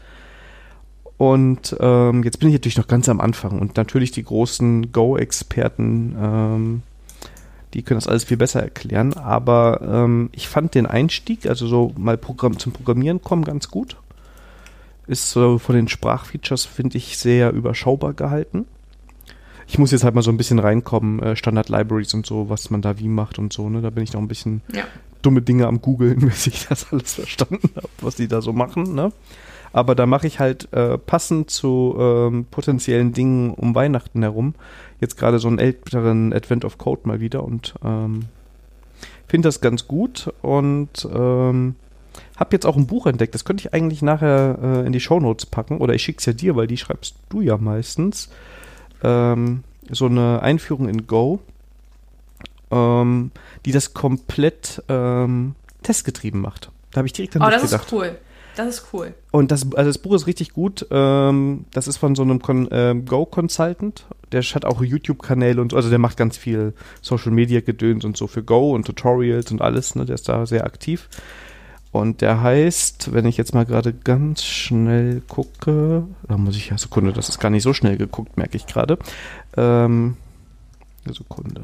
Und 1.20 1.76
ähm, 1.82 2.24
jetzt 2.24 2.40
bin 2.40 2.48
ich 2.48 2.54
natürlich 2.54 2.78
noch 2.78 2.88
ganz 2.88 3.10
am 3.10 3.20
Anfang 3.20 3.60
und 3.60 3.76
natürlich 3.76 4.12
die 4.12 4.24
großen 4.24 4.94
Go-Experten, 4.94 6.16
ähm, 6.18 6.82
die 7.74 7.84
können 7.84 8.00
das 8.00 8.08
alles 8.08 8.24
viel 8.24 8.38
besser 8.38 8.64
erklären. 8.64 9.14
Aber 9.16 9.82
ähm, 9.84 10.30
ich 10.32 10.48
fand 10.48 10.74
den 10.76 10.86
Einstieg, 10.86 11.46
also 11.46 11.68
so 11.68 11.94
mal 11.98 12.18
Programm 12.18 12.58
zum 12.58 12.72
Programmieren 12.72 13.22
kommen, 13.22 13.44
ganz 13.44 13.70
gut. 13.70 13.98
Ist 15.08 15.30
so 15.32 15.58
von 15.60 15.76
den 15.76 15.90
Sprachfeatures, 15.90 16.64
finde 16.66 16.98
ich, 16.98 17.18
sehr 17.18 17.52
überschaubar 17.52 18.14
gehalten. 18.14 18.66
Ich 19.68 19.78
muss 19.78 19.92
jetzt 19.92 20.06
halt 20.06 20.16
mal 20.16 20.22
so 20.22 20.32
ein 20.32 20.38
bisschen 20.38 20.60
reinkommen, 20.60 21.20
äh, 21.22 21.36
Standard-Libraries 21.36 22.14
und 22.14 22.26
so, 22.26 22.50
was 22.50 22.70
man 22.70 22.82
da 22.82 22.98
wie 22.98 23.10
macht 23.10 23.40
und 23.40 23.52
so, 23.52 23.70
ne? 23.70 23.82
Da 23.82 23.90
bin 23.90 24.06
ich 24.06 24.14
noch 24.14 24.22
ein 24.22 24.30
bisschen 24.30 24.62
Ja. 24.74 24.84
dumme 25.22 25.42
Dinge 25.42 25.68
am 25.68 25.82
googeln, 25.82 26.20
bis 26.30 26.48
ich 26.48 26.66
das 26.70 26.94
alles 26.94 27.16
verstanden 27.16 27.70
habe, 27.76 27.90
was 28.00 28.16
die 28.16 28.30
da 28.30 28.42
so 28.42 28.54
machen, 28.54 28.96
ne? 28.96 29.12
Aber 29.72 29.96
da 29.96 30.06
mache 30.06 30.28
ich 30.28 30.40
halt 30.40 30.72
äh, 30.74 30.98
passend 30.98 31.50
zu 31.50 31.96
ähm, 32.00 32.46
potenziellen 32.50 33.14
Dingen 33.14 33.54
um 33.54 33.76
Weihnachten 33.76 34.22
herum 34.24 34.56
jetzt 35.02 35.18
gerade 35.18 35.40
so 35.40 35.48
einen 35.48 35.60
älteren 35.60 36.34
Advent 36.34 36.66
of 36.66 36.78
Code 36.78 37.02
mal 37.06 37.20
wieder 37.22 37.44
und 37.44 37.74
ähm, 37.86 38.26
finde 39.28 39.48
das 39.48 39.62
ganz 39.62 39.88
gut 39.88 40.34
und 40.42 41.08
ähm, 41.14 41.76
habe 42.36 42.50
jetzt 42.56 42.66
auch 42.66 42.76
ein 42.76 42.88
Buch 42.88 43.06
entdeckt. 43.06 43.34
Das 43.34 43.46
könnte 43.46 43.62
ich 43.66 43.74
eigentlich 43.74 44.02
nachher 44.02 44.58
äh, 44.62 44.86
in 44.86 44.92
die 44.92 45.00
Shownotes 45.00 45.46
packen 45.46 45.78
oder 45.78 45.94
ich 45.94 46.04
schicke 46.04 46.20
es 46.20 46.26
ja 46.26 46.34
dir, 46.34 46.56
weil 46.56 46.68
die 46.68 46.78
schreibst 46.78 47.16
du 47.30 47.42
ja 47.42 47.58
meistens. 47.58 48.30
Ähm, 49.04 49.64
so 49.90 50.06
eine 50.08 50.42
Einführung 50.42 50.90
in 50.90 51.08
Go, 51.08 51.40
ähm, 52.72 53.32
die 53.66 53.72
das 53.72 53.94
komplett 53.94 54.84
ähm, 54.90 55.56
testgetrieben 55.84 56.42
macht. 56.42 56.72
Da 56.92 56.98
habe 56.98 57.08
ich 57.08 57.14
direkt 57.14 57.36
an 57.36 57.42
Oh, 57.42 57.46
dich 57.46 57.56
das 57.56 57.72
gedacht. 57.72 57.86
ist 57.86 57.94
cool. 57.94 58.18
Das 58.60 58.68
ist 58.68 58.88
cool. 58.92 59.14
Und 59.32 59.52
das, 59.52 59.66
also 59.74 59.90
das 59.90 59.98
Buch 60.00 60.14
ist 60.16 60.28
richtig 60.28 60.52
gut. 60.52 60.86
Ähm, 60.92 61.64
das 61.72 61.88
ist 61.88 61.96
von 61.96 62.14
so 62.14 62.24
einem 62.24 62.42
ähm, 62.72 63.06
Go-Consultant. 63.06 64.06
Der 64.34 64.42
hat 64.42 64.66
auch 64.66 64.82
YouTube-Kanäle 64.82 65.62
und 65.62 65.72
so. 65.72 65.78
Also 65.78 65.90
der 65.90 65.98
macht 65.98 66.18
ganz 66.18 66.36
viel 66.36 66.74
Social-Media-Gedöns 67.02 68.04
und 68.04 68.18
so 68.18 68.28
für 68.28 68.44
Go 68.44 68.76
und 68.76 68.86
Tutorials 68.86 69.50
und 69.54 69.62
alles. 69.62 69.96
Ne? 69.96 70.04
Der 70.04 70.16
ist 70.16 70.28
da 70.28 70.46
sehr 70.46 70.66
aktiv. 70.66 71.08
Und 71.94 72.20
der 72.20 72.42
heißt, 72.42 73.14
wenn 73.14 73.26
ich 73.26 73.38
jetzt 73.38 73.54
mal 73.54 73.66
gerade 73.66 73.94
ganz 73.94 74.44
schnell 74.44 75.22
gucke, 75.30 76.04
da 76.28 76.38
muss 76.38 76.58
ich 76.58 76.70
ja 76.70 76.78
Sekunde, 76.78 77.14
das 77.14 77.30
ist 77.30 77.40
gar 77.40 77.52
nicht 77.52 77.64
so 77.64 77.74
schnell 77.74 77.96
geguckt, 77.96 78.36
merke 78.36 78.58
ich 78.58 78.68
gerade. 78.68 79.00
Ähm, 79.56 80.18
eine 81.06 81.14
Sekunde. 81.14 81.62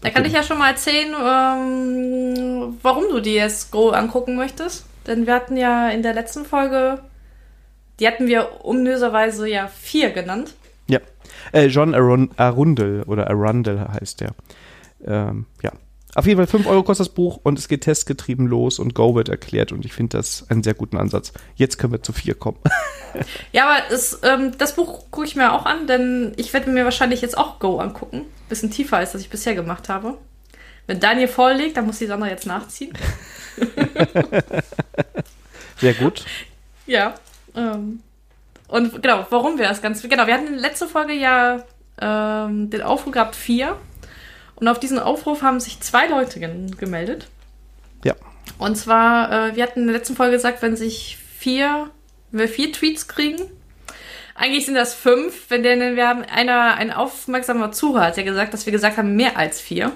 Da 0.00 0.10
kann 0.10 0.24
ich 0.24 0.32
ja 0.32 0.44
schon 0.44 0.58
mal 0.58 0.70
erzählen, 0.70 1.12
ähm, 1.12 2.78
warum 2.82 3.04
du 3.10 3.18
dir 3.18 3.32
jetzt 3.32 3.72
Go 3.72 3.90
angucken 3.90 4.36
möchtest. 4.36 4.84
Denn 5.06 5.26
wir 5.26 5.34
hatten 5.34 5.56
ja 5.56 5.90
in 5.90 6.02
der 6.02 6.14
letzten 6.14 6.44
Folge, 6.44 7.00
die 8.00 8.06
hatten 8.06 8.26
wir 8.26 8.64
unnöserweise 8.64 9.48
ja 9.48 9.68
vier 9.68 10.10
genannt. 10.10 10.54
Ja. 10.88 11.00
Äh, 11.52 11.66
John 11.66 11.94
Arun 11.94 12.30
Arundel 12.36 13.02
oder 13.04 13.28
Arundel 13.28 13.86
heißt 13.88 14.20
der. 14.20 14.34
Ähm, 15.06 15.46
ja. 15.62 15.72
Auf 16.16 16.26
jeden 16.26 16.38
Fall 16.38 16.46
5 16.46 16.68
Euro 16.68 16.84
kostet 16.84 17.08
das 17.08 17.14
Buch 17.14 17.40
und 17.42 17.58
es 17.58 17.66
geht 17.66 17.82
testgetrieben 17.82 18.46
los 18.46 18.78
und 18.78 18.94
Go 18.94 19.16
wird 19.16 19.28
erklärt 19.28 19.72
und 19.72 19.84
ich 19.84 19.92
finde 19.92 20.16
das 20.16 20.48
einen 20.48 20.62
sehr 20.62 20.74
guten 20.74 20.96
Ansatz. 20.96 21.32
Jetzt 21.56 21.76
können 21.76 21.92
wir 21.92 22.02
zu 22.02 22.12
vier 22.12 22.34
kommen. 22.34 22.58
Ja, 23.52 23.68
aber 23.68 23.94
es, 23.94 24.18
ähm, 24.24 24.58
das 24.58 24.74
Buch 24.74 25.04
gucke 25.12 25.24
ich 25.24 25.36
mir 25.36 25.52
auch 25.52 25.66
an, 25.66 25.86
denn 25.86 26.32
ich 26.36 26.52
werde 26.52 26.68
mir 26.68 26.82
wahrscheinlich 26.82 27.20
jetzt 27.20 27.38
auch 27.38 27.60
Go 27.60 27.78
angucken. 27.78 28.22
Bisschen 28.48 28.72
tiefer, 28.72 28.96
als 28.96 29.12
das 29.12 29.20
ich 29.20 29.30
bisher 29.30 29.54
gemacht 29.54 29.88
habe. 29.88 30.18
Wenn 30.86 31.00
Daniel 31.00 31.28
vorlegt, 31.28 31.76
dann 31.76 31.86
muss 31.86 31.98
die 31.98 32.06
Sandra 32.06 32.28
jetzt 32.28 32.46
nachziehen. 32.46 32.92
Sehr 35.78 35.94
gut. 35.94 36.24
Ja. 36.86 37.14
Ähm, 37.54 38.00
und 38.68 39.02
genau, 39.02 39.26
warum 39.30 39.58
wir 39.58 39.68
das 39.68 39.82
Ganze. 39.82 40.08
Genau, 40.08 40.26
wir 40.26 40.34
hatten 40.34 40.46
in 40.46 40.52
der 40.54 40.62
letzten 40.62 40.88
Folge 40.88 41.14
ja 41.14 41.64
ähm, 42.00 42.70
den 42.70 42.82
Aufruf 42.82 43.12
gehabt, 43.12 43.36
vier. 43.36 43.78
Und 44.56 44.68
auf 44.68 44.78
diesen 44.78 44.98
Aufruf 44.98 45.42
haben 45.42 45.60
sich 45.60 45.80
zwei 45.80 46.06
Leute 46.06 46.38
gemeldet. 46.40 47.28
Ja. 48.04 48.14
Und 48.58 48.76
zwar, 48.76 49.48
äh, 49.48 49.56
wir 49.56 49.62
hatten 49.62 49.80
in 49.80 49.86
der 49.86 49.96
letzten 49.96 50.16
Folge 50.16 50.36
gesagt, 50.36 50.62
wenn 50.62 50.76
sich 50.76 51.18
vier, 51.38 51.90
wenn 52.30 52.40
wir 52.40 52.48
vier 52.48 52.72
Tweets 52.72 53.08
kriegen, 53.08 53.42
eigentlich 54.34 54.66
sind 54.66 54.74
das 54.74 54.94
fünf, 54.94 55.48
wenn 55.48 55.62
denn 55.62 55.96
wir 55.96 56.08
haben 56.08 56.22
einer, 56.22 56.74
ein 56.74 56.90
aufmerksamer 56.90 57.72
Zuhörer 57.72 58.06
hat 58.06 58.16
ja 58.16 58.24
gesagt, 58.24 58.52
dass 58.52 58.66
wir 58.66 58.72
gesagt 58.72 58.96
haben, 58.96 59.14
mehr 59.14 59.36
als 59.36 59.60
vier. 59.60 59.92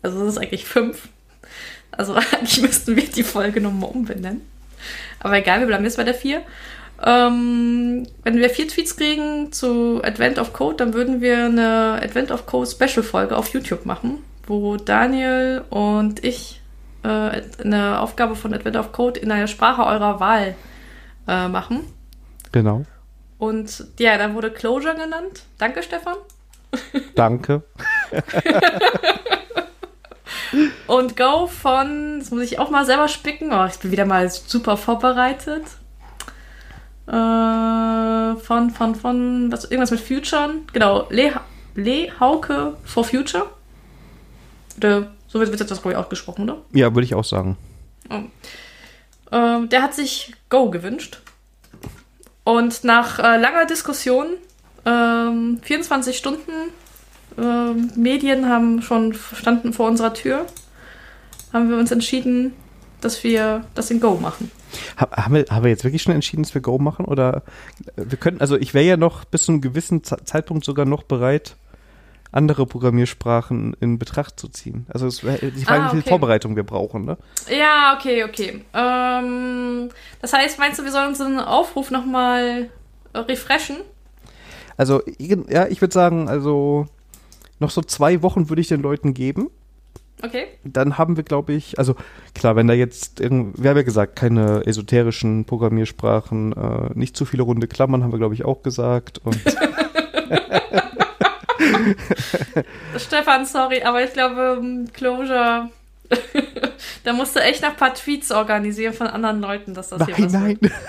Also 0.00 0.20
das 0.20 0.34
ist 0.34 0.38
eigentlich 0.38 0.64
fünf. 0.64 1.08
Also 1.90 2.14
eigentlich 2.32 2.62
müssten 2.62 2.96
wir 2.96 3.04
die 3.04 3.22
Folge 3.22 3.60
nochmal 3.60 3.90
umbenennen. 3.90 4.40
Aber 5.20 5.36
egal, 5.36 5.60
wir 5.60 5.66
bleiben 5.66 5.84
jetzt 5.84 5.98
bei 5.98 6.04
der 6.04 6.14
vier. 6.14 6.42
Ähm, 7.04 8.06
wenn 8.22 8.36
wir 8.36 8.48
vier 8.48 8.68
Tweets 8.68 8.96
kriegen 8.96 9.52
zu 9.52 10.00
Advent 10.02 10.38
of 10.38 10.52
Code, 10.52 10.76
dann 10.76 10.94
würden 10.94 11.20
wir 11.20 11.46
eine 11.46 12.00
Advent 12.02 12.30
of 12.30 12.46
Code 12.46 12.70
Special 12.70 13.02
Folge 13.02 13.36
auf 13.36 13.48
YouTube 13.48 13.86
machen, 13.86 14.18
wo 14.46 14.76
Daniel 14.76 15.64
und 15.68 16.24
ich 16.24 16.60
äh, 17.02 17.42
eine 17.62 18.00
Aufgabe 18.00 18.36
von 18.36 18.54
Advent 18.54 18.76
of 18.76 18.92
Code 18.92 19.18
in 19.18 19.32
einer 19.32 19.48
Sprache 19.48 19.82
eurer 19.82 20.20
Wahl 20.20 20.54
äh, 21.26 21.48
machen. 21.48 21.80
Genau. 22.52 22.84
Und 23.42 23.88
ja, 23.98 24.16
da 24.18 24.32
wurde 24.34 24.52
Closure 24.52 24.94
genannt. 24.94 25.42
Danke, 25.58 25.82
Stefan. 25.82 26.14
Danke. 27.16 27.64
Und 30.86 31.16
Go 31.16 31.48
von, 31.48 32.20
das 32.20 32.30
muss 32.30 32.42
ich 32.42 32.60
auch 32.60 32.70
mal 32.70 32.86
selber 32.86 33.08
spicken. 33.08 33.52
Oh, 33.52 33.66
ich 33.66 33.80
bin 33.80 33.90
wieder 33.90 34.04
mal 34.04 34.30
super 34.30 34.76
vorbereitet. 34.76 35.64
Äh, 37.08 37.10
von, 37.10 38.70
von, 38.70 38.94
von, 38.94 39.50
was, 39.50 39.64
irgendwas 39.64 39.90
mit 39.90 39.98
Future. 39.98 40.50
Genau, 40.72 41.08
Le, 41.10 41.32
Le 41.74 42.12
Hauke 42.20 42.76
for 42.84 43.02
Future. 43.02 43.46
Oder, 44.76 45.10
so 45.26 45.40
wird, 45.40 45.50
jetzt 45.50 45.68
das, 45.68 45.82
glaube 45.82 45.94
ich, 45.94 45.98
ausgesprochen, 45.98 46.48
oder? 46.48 46.58
Ja, 46.70 46.94
würde 46.94 47.06
ich 47.06 47.16
auch 47.16 47.24
sagen. 47.24 47.58
Ähm, 49.32 49.68
der 49.68 49.82
hat 49.82 49.94
sich 49.94 50.32
Go 50.48 50.70
gewünscht. 50.70 51.20
Und 52.44 52.84
nach 52.84 53.18
äh, 53.18 53.36
langer 53.38 53.66
Diskussion, 53.66 54.26
ähm, 54.84 55.60
24 55.62 56.16
Stunden, 56.16 56.50
ähm, 57.38 57.90
Medien 57.96 58.48
haben 58.48 58.82
schon 58.82 59.14
standen 59.14 59.72
vor 59.72 59.88
unserer 59.88 60.12
Tür, 60.12 60.46
haben 61.52 61.70
wir 61.70 61.76
uns 61.76 61.90
entschieden, 61.92 62.52
dass 63.00 63.22
wir 63.24 63.64
das 63.74 63.90
in 63.90 64.00
Go 64.00 64.14
machen. 64.16 64.50
Ha- 64.98 65.10
Haben 65.24 65.34
wir, 65.34 65.44
haben 65.50 65.64
wir 65.64 65.70
jetzt 65.70 65.84
wirklich 65.84 66.02
schon 66.02 66.14
entschieden, 66.14 66.42
dass 66.42 66.54
wir 66.54 66.62
Go 66.62 66.78
machen? 66.78 67.04
Oder 67.04 67.42
äh, 67.96 68.02
wir 68.08 68.18
könnten, 68.18 68.40
also 68.40 68.56
ich 68.56 68.74
wäre 68.74 68.84
ja 68.86 68.96
noch 68.96 69.24
bis 69.24 69.44
zu 69.44 69.52
einem 69.52 69.60
gewissen 69.60 70.02
Ze- 70.02 70.18
Zeitpunkt 70.24 70.64
sogar 70.64 70.84
noch 70.84 71.02
bereit, 71.04 71.56
andere 72.32 72.66
Programmiersprachen 72.66 73.76
in 73.80 73.98
Betracht 73.98 74.40
zu 74.40 74.48
ziehen. 74.48 74.86
Also 74.88 75.06
es 75.06 75.18
die 75.18 75.64
Frage, 75.64 75.84
Ah, 75.84 75.92
wie 75.92 76.00
viel. 76.00 76.08
Vorbereitung 76.08 76.56
wir 76.56 76.64
brauchen, 76.64 77.04
ne? 77.04 77.18
Ja, 77.48 77.94
okay, 77.96 78.24
okay. 78.24 78.64
Ähm, 78.74 79.90
das 80.20 80.32
heißt, 80.32 80.58
meinst 80.58 80.78
du, 80.78 80.84
wir 80.84 80.90
sollen 80.90 81.08
unseren 81.08 81.38
Aufruf 81.38 81.90
nochmal 81.90 82.70
äh, 83.12 83.18
refreshen? 83.18 83.76
Also, 84.78 85.02
ja, 85.18 85.66
ich 85.68 85.80
würde 85.82 85.92
sagen, 85.92 86.28
also 86.28 86.86
noch 87.60 87.70
so 87.70 87.82
zwei 87.82 88.22
Wochen 88.22 88.48
würde 88.48 88.62
ich 88.62 88.68
den 88.68 88.80
Leuten 88.80 89.12
geben. 89.12 89.50
Okay. 90.24 90.46
Dann 90.64 90.98
haben 90.98 91.16
wir, 91.16 91.24
glaube 91.24 91.52
ich, 91.52 91.78
also 91.78 91.96
klar, 92.34 92.56
wenn 92.56 92.68
da 92.68 92.74
jetzt, 92.74 93.20
wir 93.20 93.28
haben 93.28 93.76
ja 93.76 93.82
gesagt, 93.82 94.16
keine 94.16 94.64
esoterischen 94.66 95.44
Programmiersprachen, 95.44 96.52
äh, 96.52 96.90
nicht 96.94 97.16
zu 97.16 97.24
viele 97.24 97.42
runde 97.42 97.66
Klammern, 97.66 98.02
haben 98.02 98.12
wir, 98.12 98.18
glaube 98.18 98.34
ich, 98.34 98.44
auch 98.44 98.62
gesagt. 98.62 99.18
Und 99.24 99.38
Stefan, 102.98 103.46
sorry, 103.46 103.82
aber 103.82 104.02
ich 104.04 104.12
glaube, 104.12 104.58
ähm, 104.60 104.88
Closure. 104.92 105.70
da 107.04 107.12
musst 107.12 107.34
du 107.34 107.40
echt 107.40 107.62
noch 107.62 107.70
ein 107.70 107.76
paar 107.76 107.94
Tweets 107.94 108.30
organisieren 108.30 108.92
von 108.92 109.06
anderen 109.06 109.40
Leuten, 109.40 109.72
dass 109.72 109.88
das 109.88 110.04
hier 110.04 110.14
nein, 110.14 110.24
was 110.24 110.32
nein. 110.32 110.58
wird. 110.60 110.72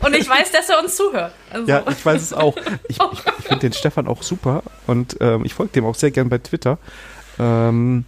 Und 0.00 0.14
ich 0.14 0.28
weiß, 0.28 0.52
dass 0.52 0.68
er 0.68 0.80
uns 0.80 0.96
zuhört. 0.96 1.32
Also, 1.50 1.66
Ja, 1.66 1.84
ich 1.88 2.04
weiß 2.04 2.22
es 2.22 2.32
auch. 2.32 2.56
Ich, 2.88 2.98
ich, 3.00 3.18
ich 3.38 3.44
finde 3.44 3.60
den 3.60 3.72
Stefan 3.72 4.06
auch 4.06 4.22
super 4.22 4.62
und 4.86 5.16
ähm, 5.20 5.44
ich 5.44 5.54
folge 5.54 5.72
dem 5.72 5.84
auch 5.84 5.94
sehr 5.94 6.10
gern 6.10 6.28
bei 6.28 6.38
Twitter. 6.38 6.78
Ähm, 7.38 8.04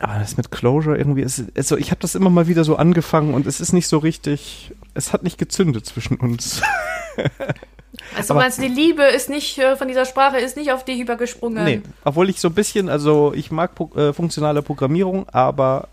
aber 0.00 0.18
das 0.18 0.36
mit 0.36 0.50
Closure 0.50 0.96
irgendwie 0.96 1.22
ist, 1.22 1.44
also 1.56 1.76
ich 1.76 1.90
habe 1.90 2.00
das 2.00 2.14
immer 2.14 2.28
mal 2.28 2.48
wieder 2.48 2.64
so 2.64 2.76
angefangen 2.76 3.32
und 3.32 3.46
es 3.46 3.60
ist 3.60 3.72
nicht 3.72 3.88
so 3.88 3.98
richtig, 3.98 4.72
es 4.94 5.12
hat 5.12 5.22
nicht 5.22 5.38
gezündet 5.38 5.86
zwischen 5.86 6.16
uns. 6.16 6.60
Also 8.16 8.34
aber- 8.34 8.42
meinst 8.42 8.58
du, 8.58 8.62
die 8.62 8.68
Liebe 8.68 9.02
ist 9.02 9.30
nicht 9.30 9.58
äh, 9.58 9.76
von 9.76 9.88
dieser 9.88 10.04
Sprache 10.04 10.38
ist 10.38 10.56
nicht 10.56 10.72
auf 10.72 10.84
dich 10.84 11.00
übergesprungen? 11.00 11.64
Nee, 11.64 11.82
obwohl 12.04 12.28
ich 12.28 12.40
so 12.40 12.48
ein 12.48 12.54
bisschen, 12.54 12.88
also 12.88 13.32
ich 13.34 13.50
mag 13.50 13.72
äh, 13.96 14.12
funktionale 14.12 14.62
Programmierung, 14.62 15.28
aber 15.30 15.88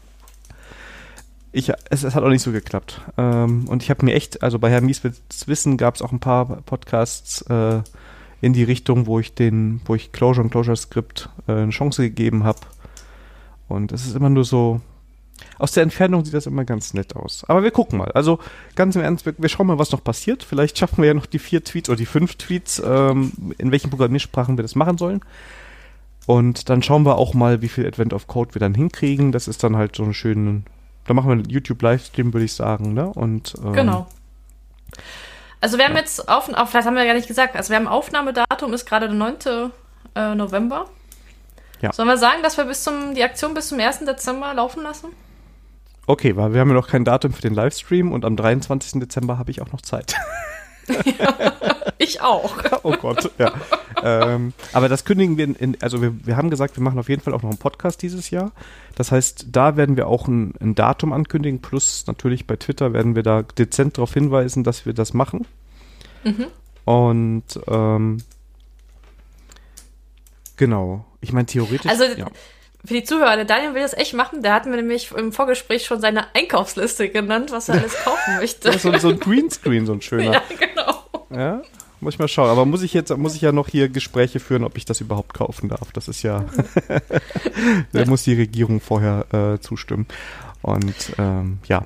ich, 1.52 1.72
es, 1.90 2.04
es, 2.04 2.16
hat 2.16 2.24
auch 2.24 2.30
nicht 2.30 2.42
so 2.42 2.52
geklappt. 2.52 3.02
Ähm, 3.18 3.68
und 3.68 3.84
ich 3.84 3.90
habe 3.90 4.04
mir 4.04 4.16
echt, 4.16 4.42
also 4.42 4.60
bei 4.60 4.70
Herr 4.70 4.82
Mies 4.82 5.02
Wissen 5.46 5.78
gab 5.78 5.96
es 5.96 6.02
auch 6.02 6.12
ein 6.12 6.20
paar 6.20 6.46
Podcasts 6.64 7.42
äh, 7.44 7.82
in 8.42 8.54
die 8.54 8.64
Richtung, 8.64 9.06
wo 9.06 9.20
ich 9.20 9.36
den, 9.36 9.80
wo 9.86 9.96
ich 9.96 10.12
Closure 10.12 10.44
und 10.44 10.50
Closure 10.50 10.76
Script 10.76 11.30
äh, 11.48 11.54
eine 11.54 11.70
Chance 11.70 12.02
gegeben 12.02 12.44
habe. 12.44 12.60
Und 13.68 13.92
es 13.92 14.06
ist 14.06 14.16
immer 14.16 14.30
nur 14.30 14.46
so, 14.46 14.82
aus 15.60 15.72
der 15.72 15.84
Entfernung 15.84 16.26
sieht 16.26 16.34
das 16.34 16.46
immer 16.46 16.66
ganz 16.66 16.94
nett 16.94 17.16
aus. 17.16 17.44
Aber 17.48 17.64
wir 17.64 17.72
gucken 17.72 18.00
mal. 18.00 18.12
Also 18.12 18.40
ganz 18.76 18.96
im 18.96 19.02
Ernst, 19.02 19.26
wir, 19.26 19.34
wir 19.38 19.50
schauen 19.50 19.68
mal, 19.68 19.80
was 19.80 19.92
noch 19.92 20.04
passiert. 20.04 20.44
Vielleicht 20.44 20.78
schaffen 20.78 21.02
wir 21.02 21.08
ja 21.08 21.14
noch 21.14 21.26
die 21.26 21.40
vier 21.40 21.64
Tweets 21.64 21.90
oder 21.90 21.98
die 21.98 22.06
fünf 22.06 22.36
Tweets, 22.36 22.82
ähm, 22.86 23.32
in 23.58 23.72
welchen 23.72 23.90
Programmiersprachen 23.90 24.58
wir 24.58 24.64
das 24.64 24.76
machen 24.76 24.98
sollen. 24.98 25.22
Und 26.26 26.70
dann 26.70 26.82
schauen 26.82 27.06
wir 27.06 27.18
auch 27.18 27.34
mal, 27.34 27.62
wie 27.62 27.70
viel 27.70 27.86
Advent 27.86 28.14
of 28.14 28.28
Code 28.28 28.56
wir 28.56 28.60
dann 28.60 28.74
hinkriegen. 28.74 29.32
Das 29.32 29.48
ist 29.48 29.64
dann 29.64 29.76
halt 29.76 29.96
so 29.96 30.04
ein 30.04 30.14
schönen, 30.14 30.66
da 31.06 31.14
machen 31.14 31.28
wir 31.28 31.34
einen 31.34 31.50
YouTube-Livestream, 31.50 32.34
würde 32.34 32.46
ich 32.46 32.54
sagen, 32.54 32.94
ne? 32.94 33.08
Und 33.08 33.56
ähm, 33.64 33.74
genau. 33.74 34.08
Also 35.60 35.78
wir 35.78 35.86
haben 35.86 35.94
ja. 35.94 36.00
jetzt 36.00 36.28
auf, 36.28 36.50
auf, 36.54 36.72
das 36.72 36.86
haben 36.86 36.96
wir 36.96 37.04
ja 37.04 37.08
gar 37.08 37.16
nicht 37.16 37.28
gesagt. 37.28 37.56
Also 37.56 37.70
wir 37.70 37.78
haben 37.78 37.88
Aufnahmedatum 37.88 38.74
ist 38.74 38.86
gerade 38.86 39.08
der 39.08 39.16
9. 39.16 39.36
Äh, 40.16 40.36
November. 40.36 40.86
Ja. 41.82 41.92
Sollen 41.92 42.08
wir 42.08 42.18
sagen, 42.18 42.44
dass 42.44 42.58
wir 42.58 42.66
bis 42.66 42.84
zum, 42.84 43.16
die 43.16 43.24
Aktion 43.24 43.54
bis 43.54 43.70
zum 43.70 43.80
1. 43.80 44.00
Dezember 44.00 44.54
laufen 44.54 44.84
lassen? 44.84 45.08
Okay, 46.06 46.36
weil 46.36 46.54
wir 46.54 46.60
haben 46.60 46.70
ja 46.70 46.74
noch 46.74 46.90
kein 46.90 47.06
Datum 47.06 47.32
für 47.34 47.42
den 47.42 47.54
Livestream 47.54 48.12
und 48.12 48.26
am 48.26 48.36
23. 48.36 49.00
Dezember 49.00 49.38
habe 49.38 49.52
ich 49.52 49.62
auch 49.62 49.72
noch 49.72 49.82
Zeit. 49.82 50.16
ja, 50.88 51.54
ich 51.98 52.22
auch. 52.22 52.56
Oh 52.86 52.98
Gott, 52.98 53.32
ja. 53.38 53.54
ähm, 54.04 54.52
aber 54.74 54.90
das 54.90 55.06
kündigen 55.06 55.38
wir 55.38 55.46
in, 55.58 55.78
also 55.82 56.02
wir, 56.02 56.14
wir 56.26 56.36
haben 56.36 56.50
gesagt, 56.50 56.76
wir 56.76 56.84
machen 56.84 57.00
auf 57.00 57.08
jeden 57.08 57.22
Fall 57.22 57.34
auch 57.34 57.42
noch 57.42 57.50
einen 57.50 57.60
Podcast 57.60 58.02
dieses 58.02 58.30
Jahr. 58.30 58.52
Das 58.96 59.14
heißt, 59.14 59.48
da 59.54 59.78
werden 59.78 59.96
wir 59.96 60.08
auch 60.08 60.28
ein, 60.28 60.54
ein 60.60 60.76
Datum 60.76 61.14
ankündigen, 61.14 61.62
plus 61.62 62.06
natürlich 62.06 62.46
bei 62.46 62.58
Twitter 62.58 62.92
werden 62.92 63.16
wir 63.16 63.24
da 63.24 63.44
dezent 63.44 63.98
darauf 63.98 64.14
hinweisen, 64.14 64.66
dass 64.66 64.86
wir 64.86 64.92
das 64.92 65.14
machen. 65.14 65.48
Mhm. 66.26 66.48
Und 66.84 67.60
ähm, 67.68 68.18
genau. 70.58 71.06
Ich 71.22 71.32
meine, 71.32 71.46
theoretisch. 71.46 71.90
Also 71.90 72.04
ja 72.04 72.28
für 72.86 72.94
die 72.94 73.04
Zuhörer, 73.04 73.38
der 73.38 73.46
Daniel 73.46 73.74
will 73.74 73.82
das 73.82 73.94
echt 73.94 74.14
machen. 74.14 74.42
Der 74.42 74.54
hat 74.54 74.66
mir 74.66 74.76
nämlich 74.76 75.12
im 75.12 75.32
Vorgespräch 75.32 75.86
schon 75.86 76.02
seine 76.02 76.36
Einkaufsliste 76.36 77.08
genannt, 77.10 77.52
was 77.52 77.70
er 77.70 77.76
alles 77.76 77.96
kaufen 78.04 78.38
möchte. 78.38 78.78
So, 78.78 78.98
so 78.98 79.10
ein 79.10 79.20
Greenscreen, 79.20 79.86
so 79.86 79.94
ein 79.94 80.02
schöner. 80.02 80.32
Ja, 80.34 80.42
genau. 80.60 81.04
Ja, 81.30 81.62
muss 82.02 82.16
ich 82.16 82.20
mal 82.20 82.28
schauen. 82.28 82.50
Aber 82.50 82.66
muss 82.66 82.84
ich 82.84 82.94
jetzt, 82.94 83.16
muss 83.16 83.36
ich 83.36 83.42
ja 83.42 83.54
noch 83.54 83.70
hier 83.70 83.88
Gespräche 83.88 84.40
führen, 84.40 84.66
ob 84.66 84.78
ich 84.78 84.84
das 84.84 85.00
überhaupt 85.00 85.34
kaufen 85.34 85.70
darf. 85.70 85.94
Das 85.94 86.10
ist 86.10 86.24
ja, 86.24 86.44
da 87.94 88.06
muss 88.06 88.24
die 88.24 88.34
Regierung 88.34 88.82
vorher 88.82 89.26
äh, 89.34 89.60
zustimmen. 89.60 90.06
Und 90.62 91.14
ähm, 91.18 91.60
ja, 91.68 91.86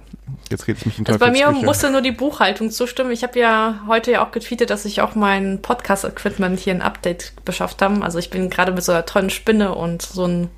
jetzt 0.49 0.67
rede 0.67 0.79
ich 0.79 0.85
mich 0.85 0.99
in 0.99 1.07
also 1.07 1.19
Bei 1.19 1.31
mir 1.31 1.51
musste 1.51 1.91
nur 1.91 2.01
die 2.01 2.11
Buchhaltung 2.11 2.71
zustimmen. 2.71 3.11
Ich 3.11 3.23
habe 3.23 3.39
ja 3.39 3.81
heute 3.87 4.11
ja 4.11 4.25
auch 4.25 4.31
getweetet, 4.31 4.69
dass 4.71 4.85
ich 4.85 5.01
auch 5.01 5.15
mein 5.15 5.61
Podcast-Equipment 5.61 6.59
hier 6.59 6.73
ein 6.73 6.81
Update 6.81 7.33
beschafft 7.45 7.81
habe. 7.81 8.01
Also 8.01 8.17
ich 8.17 8.29
bin 8.29 8.49
gerade 8.49 8.71
mit 8.71 8.83
so 8.83 8.91
einer 8.91 9.05
tollen 9.05 9.29
Spinne 9.29 9.75
und 9.75 10.01
so 10.01 10.25
ein 10.25 10.49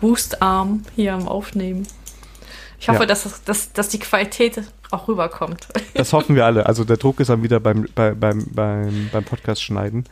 Boostarm 0.00 0.82
hier 0.94 1.14
am 1.14 1.26
Aufnehmen. 1.26 1.86
Ich 2.80 2.88
hoffe, 2.88 3.00
ja. 3.00 3.06
dass, 3.06 3.42
dass, 3.44 3.72
dass 3.72 3.88
die 3.88 3.98
Qualität 3.98 4.62
auch 4.90 5.08
rüberkommt. 5.08 5.68
Das 5.94 6.12
hoffen 6.12 6.36
wir 6.36 6.46
alle. 6.46 6.66
Also 6.66 6.84
der 6.84 6.96
Druck 6.96 7.20
ist 7.20 7.28
dann 7.28 7.42
wieder 7.42 7.58
beim, 7.58 7.88
bei, 7.94 8.12
beim, 8.12 8.46
beim, 8.52 9.08
beim 9.12 9.24
Podcast 9.24 9.62
schneiden. 9.62 10.04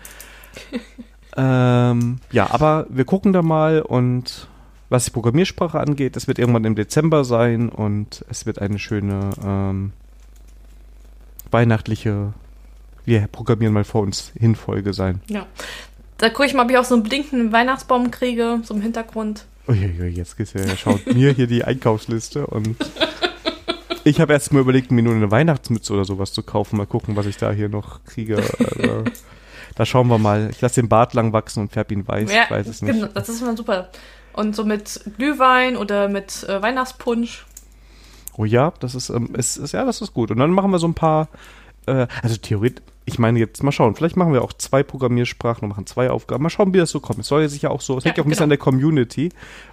ähm, 1.37 2.18
ja, 2.33 2.51
aber 2.51 2.87
wir 2.89 3.05
gucken 3.05 3.33
da 3.33 3.43
mal 3.43 3.83
und 3.83 4.49
was 4.89 5.05
die 5.05 5.11
Programmiersprache 5.11 5.79
angeht, 5.79 6.16
es 6.16 6.27
wird 6.27 6.39
irgendwann 6.39 6.64
im 6.64 6.74
Dezember 6.74 7.24
sein 7.24 7.68
und 7.68 8.24
es 8.29 8.47
wird 8.47 8.61
eine 8.61 8.79
schöne 8.79 9.31
ähm, 9.45 9.93
weihnachtliche 11.51 12.33
wir 13.07 13.29
programmieren 13.29 13.72
mal 13.72 13.85
vor 13.85 14.03
uns 14.03 14.33
hin 14.39 14.55
Folge 14.55 14.93
sein. 14.93 15.20
Ja. 15.29 15.47
Da 16.18 16.29
gucke 16.29 16.47
ich 16.47 16.55
mal, 16.55 16.64
ob 16.64 16.70
ich 16.70 16.77
auch 16.77 16.85
so 16.85 16.95
einen 16.95 17.05
blinkenden 17.05 17.53
Weihnachtsbaum 17.53 18.11
kriege, 18.11 18.61
so 18.64 18.74
im 18.74 18.83
Hintergrund. 18.83 19.47
Uiuiui, 19.68 20.08
jetzt 20.08 20.36
geht's 20.36 20.52
ja, 20.52 20.76
schaut 20.76 21.06
mir 21.06 21.32
hier 21.32 21.46
die 21.46 21.64
Einkaufsliste 21.64 22.46
und 22.46 22.76
ich 24.04 24.20
habe 24.20 24.32
erst 24.32 24.52
mal 24.52 24.60
überlegt, 24.60 24.92
mir 24.92 25.02
nur 25.02 25.14
eine 25.14 25.30
Weihnachtsmütze 25.32 25.92
oder 25.92 26.04
sowas 26.04 26.32
zu 26.32 26.44
kaufen. 26.44 26.76
Mal 26.76 26.86
gucken, 26.86 27.16
was 27.16 27.26
ich 27.26 27.38
da 27.38 27.50
hier 27.50 27.68
noch 27.68 28.04
kriege. 28.04 28.36
Also, 28.36 29.04
da 29.74 29.84
schauen 29.84 30.06
wir 30.06 30.18
mal. 30.18 30.48
Ich 30.50 30.60
lasse 30.60 30.80
den 30.80 30.88
Bart 30.88 31.12
lang 31.14 31.32
wachsen 31.32 31.60
und 31.60 31.72
färbe 31.72 31.94
ihn 31.94 32.06
weiß. 32.06 32.32
Ja, 32.32 32.44
ich 32.44 32.50
weiß 32.50 32.66
es 32.68 32.82
nicht. 32.82 32.94
Genau, 32.94 33.08
das 33.08 33.28
ist 33.28 33.42
immer 33.42 33.56
super. 33.56 33.90
Und 34.32 34.54
so 34.54 34.64
mit 34.64 35.00
Glühwein 35.16 35.76
oder 35.76 36.08
mit 36.08 36.44
äh, 36.44 36.62
Weihnachtspunsch. 36.62 37.46
Oh 38.36 38.44
ja, 38.44 38.72
das 38.78 38.94
ist, 38.94 39.08
ähm, 39.08 39.34
ist, 39.34 39.56
ist, 39.56 39.72
ja, 39.72 39.84
das 39.84 40.00
ist 40.00 40.14
gut. 40.14 40.30
Und 40.30 40.38
dann 40.38 40.50
machen 40.50 40.70
wir 40.70 40.78
so 40.78 40.86
ein 40.86 40.94
paar, 40.94 41.28
äh, 41.86 42.06
also 42.22 42.36
theoretisch, 42.36 42.84
ich 43.09 43.20
meine 43.20 43.38
jetzt 43.38 43.62
mal 43.62 43.70
schauen, 43.70 43.94
vielleicht 43.94 44.16
machen 44.16 44.32
wir 44.32 44.42
auch 44.42 44.52
zwei 44.52 44.82
Programmiersprachen 44.82 45.62
und 45.62 45.68
machen 45.68 45.86
zwei 45.86 46.11
Aufgaben. 46.11 46.42
Mal 46.42 46.50
schauen, 46.50 46.74
wie 46.74 46.78
das 46.78 46.90
so 46.90 46.98
kommt. 46.98 47.20
Es 47.20 47.28
soll 47.28 47.42
ja 47.42 47.48
sicher 47.48 47.70
auch 47.70 47.80
so, 47.80 47.96
es 47.96 48.04
ja, 48.04 48.09
hängt 48.09 48.18
ja 48.18 48.22
auch 48.22 48.26
ein 48.26 48.30
bisschen 48.30 48.40
genau. 48.40 48.44
an 48.44 48.48
der 48.50 48.59
Community, 48.59 49.28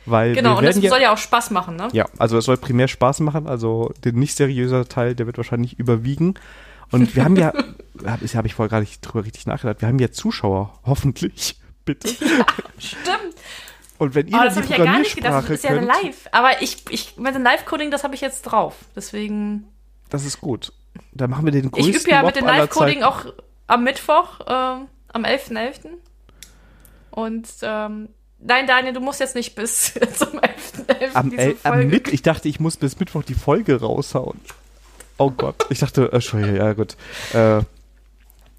weil 0.05 0.35
Genau, 0.35 0.59
und 0.59 0.65
es 0.65 0.79
ja, 0.79 0.89
soll 0.89 1.01
ja 1.01 1.11
auch 1.11 1.17
Spaß 1.17 1.49
machen, 1.49 1.75
ne? 1.75 1.89
Ja, 1.93 2.05
also 2.19 2.37
es 2.37 2.45
soll 2.45 2.57
primär 2.57 2.87
Spaß 2.87 3.21
machen, 3.21 3.47
also 3.47 3.91
der 4.03 4.13
nicht 4.13 4.37
seriöse 4.37 4.87
Teil, 4.87 5.15
der 5.15 5.25
wird 5.25 5.37
wahrscheinlich 5.37 5.79
überwiegen. 5.79 6.35
Und 6.91 7.15
wir 7.15 7.25
haben 7.25 7.35
ja, 7.35 7.53
habe 8.05 8.25
hab 8.27 8.45
ich 8.45 8.53
vorher 8.53 8.69
gar 8.69 8.81
nicht 8.81 9.01
drüber 9.01 9.25
richtig 9.25 9.47
nachgedacht, 9.47 9.81
wir 9.81 9.87
haben 9.87 9.97
ja 9.97 10.11
Zuschauer, 10.11 10.79
hoffentlich, 10.85 11.59
bitte. 11.85 12.09
Ja, 12.09 12.45
stimmt. 12.77 13.35
Und 13.97 14.13
wenn 14.13 14.27
ihr 14.27 14.37
oh, 14.37 14.43
das 14.43 14.55
die 14.55 14.61
Programmiersprache 14.61 14.83
ja 14.83 14.91
gar 14.91 14.99
nicht 14.99 15.15
gedacht, 15.15 15.43
das 15.45 15.55
ist 15.55 15.63
ja 15.63 15.73
live. 15.73 16.27
Aber 16.31 16.61
ich, 16.61 16.83
ich 16.91 17.15
dem 17.15 17.41
Live-Coding, 17.41 17.89
das 17.89 18.03
habe 18.03 18.13
ich 18.13 18.21
jetzt 18.21 18.43
drauf. 18.43 18.75
Deswegen. 18.95 19.65
Das 20.09 20.23
ist 20.23 20.39
gut. 20.39 20.71
Da 21.11 21.27
machen 21.27 21.45
wir 21.45 21.51
den 21.51 21.71
größten 21.71 21.93
Ich 21.93 22.01
übe 22.01 22.11
ja 22.11 22.23
mit 22.23 22.35
dem 22.35 22.45
Live-Coding 22.45 23.03
auch 23.03 23.25
am 23.67 23.83
Mittwoch, 23.83 24.39
ähm, 24.47 24.87
am 25.11 25.25
11.11. 25.25 25.51
.11. 25.51 25.89
Und 27.11 27.47
ähm, 27.61 28.09
nein, 28.39 28.67
Daniel, 28.67 28.93
du 28.93 28.99
musst 28.99 29.19
jetzt 29.19 29.35
nicht 29.35 29.55
bis 29.55 29.93
zum 30.15 30.39
11.11. 30.39 31.13
Am, 31.13 31.33
El 31.33 31.55
am 31.63 31.87
Mit 31.87 32.11
ich 32.11 32.21
dachte, 32.21 32.47
ich 32.49 32.59
muss 32.59 32.77
bis 32.77 32.99
Mittwoch 32.99 33.23
die 33.23 33.35
Folge 33.35 33.79
raushauen. 33.79 34.39
Oh 35.17 35.29
Gott. 35.29 35.67
Ich 35.69 35.79
dachte, 35.79 36.11
äh, 36.11 36.21
schon, 36.21 36.55
ja, 36.55 36.73
gut. 36.73 36.95
Äh, 37.33 37.61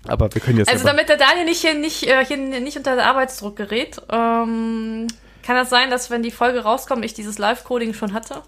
aber 0.06 0.32
wir 0.34 0.40
können 0.40 0.58
jetzt. 0.58 0.70
Also, 0.70 0.84
damit 0.84 1.08
der 1.08 1.16
Daniel 1.16 1.44
nicht 1.44 1.60
hier, 1.60 1.74
nicht, 1.74 2.04
äh, 2.04 2.24
hier 2.24 2.36
nicht 2.36 2.76
unter 2.76 3.02
Arbeitsdruck 3.04 3.56
gerät, 3.56 4.00
ähm, 4.10 5.06
kann 5.42 5.56
das 5.56 5.70
sein, 5.70 5.90
dass 5.90 6.10
wenn 6.10 6.22
die 6.22 6.30
Folge 6.30 6.60
rauskommt, 6.60 7.04
ich 7.04 7.14
dieses 7.14 7.38
Live-Coding 7.38 7.94
schon 7.94 8.12
hatte? 8.12 8.42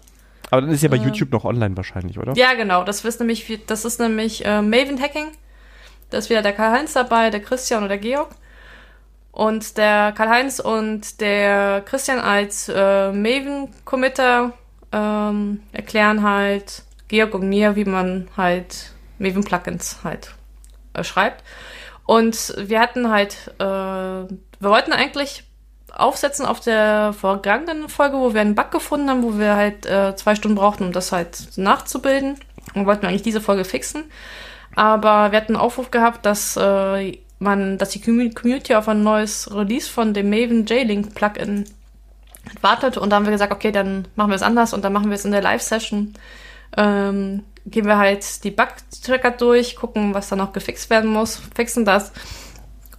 Aber 0.49 0.61
dann 0.61 0.71
ist 0.71 0.83
ja 0.83 0.89
bei 0.89 0.97
äh, 0.97 1.03
YouTube 1.03 1.31
noch 1.31 1.45
online 1.45 1.75
wahrscheinlich, 1.75 2.17
oder? 2.17 2.33
Ja, 2.35 2.53
genau. 2.53 2.83
Das 2.83 3.03
ist 3.03 3.19
nämlich, 3.19 3.59
das 3.67 3.85
ist 3.85 3.99
nämlich 3.99 4.45
äh, 4.45 4.61
Maven 4.61 5.01
Hacking. 5.01 5.31
Da 6.09 6.17
ist 6.17 6.29
wieder 6.29 6.41
der 6.41 6.53
Karl-Heinz 6.53 6.93
dabei, 6.93 7.29
der 7.29 7.41
Christian 7.41 7.83
und 7.83 7.89
der 7.89 7.97
Georg. 7.97 8.29
Und 9.31 9.77
der 9.77 10.13
Karl-Heinz 10.13 10.59
und 10.59 11.21
der 11.21 11.81
Christian 11.85 12.19
als 12.19 12.69
äh, 12.69 13.11
Maven-Committer 13.11 14.53
ähm, 14.91 15.61
erklären 15.73 16.23
halt 16.23 16.83
Georg 17.07 17.33
und 17.33 17.47
mir, 17.47 17.75
wie 17.75 17.85
man 17.85 18.29
halt 18.35 18.93
Maven-Plugins 19.19 19.99
halt 20.03 20.33
äh, 20.93 21.03
schreibt. 21.03 21.43
Und 22.05 22.55
wir 22.57 22.79
hatten 22.79 23.11
halt, 23.11 23.53
äh, 23.59 23.63
wir 23.63 24.29
wollten 24.61 24.93
eigentlich 24.93 25.43
aufsetzen 25.93 26.45
auf 26.45 26.59
der 26.59 27.13
vergangenen 27.13 27.89
Folge, 27.89 28.17
wo 28.17 28.33
wir 28.33 28.41
einen 28.41 28.55
Bug 28.55 28.71
gefunden 28.71 29.09
haben, 29.09 29.23
wo 29.23 29.37
wir 29.39 29.55
halt 29.55 29.85
äh, 29.85 30.15
zwei 30.15 30.35
Stunden 30.35 30.55
brauchten, 30.55 30.83
um 30.83 30.91
das 30.91 31.11
halt 31.11 31.57
nachzubilden. 31.57 32.37
Und 32.73 32.85
wollten 32.85 33.05
eigentlich 33.05 33.21
diese 33.21 33.41
Folge 33.41 33.63
fixen. 33.63 34.03
Aber 34.75 35.31
wir 35.31 35.37
hatten 35.37 35.55
einen 35.55 35.63
Aufruf 35.63 35.89
gehabt, 35.89 36.25
dass 36.25 36.57
äh, 36.57 37.17
man, 37.39 37.77
dass 37.77 37.89
die 37.89 38.01
Community 38.01 38.75
auf 38.75 38.87
ein 38.87 39.03
neues 39.03 39.49
Release 39.53 39.89
von 39.89 40.13
dem 40.13 40.29
Maven 40.29 40.65
J-Link 40.65 41.15
Plugin 41.15 41.65
wartet. 42.61 42.97
Und 42.97 43.09
da 43.09 43.15
haben 43.15 43.25
wir 43.25 43.31
gesagt, 43.31 43.53
okay, 43.53 43.71
dann 43.71 44.07
machen 44.15 44.29
wir 44.29 44.35
es 44.35 44.41
anders 44.41 44.73
und 44.73 44.83
dann 44.83 44.93
machen 44.93 45.09
wir 45.09 45.15
es 45.15 45.25
in 45.25 45.31
der 45.31 45.41
Live-Session. 45.41 46.13
Ähm, 46.75 47.43
gehen 47.65 47.85
wir 47.85 47.97
halt 47.97 48.43
die 48.43 48.51
Bug-Tracker 48.51 49.31
durch, 49.31 49.75
gucken, 49.75 50.13
was 50.13 50.29
da 50.29 50.35
noch 50.35 50.53
gefixt 50.53 50.89
werden 50.89 51.09
muss, 51.09 51.41
fixen 51.55 51.85
das 51.85 52.11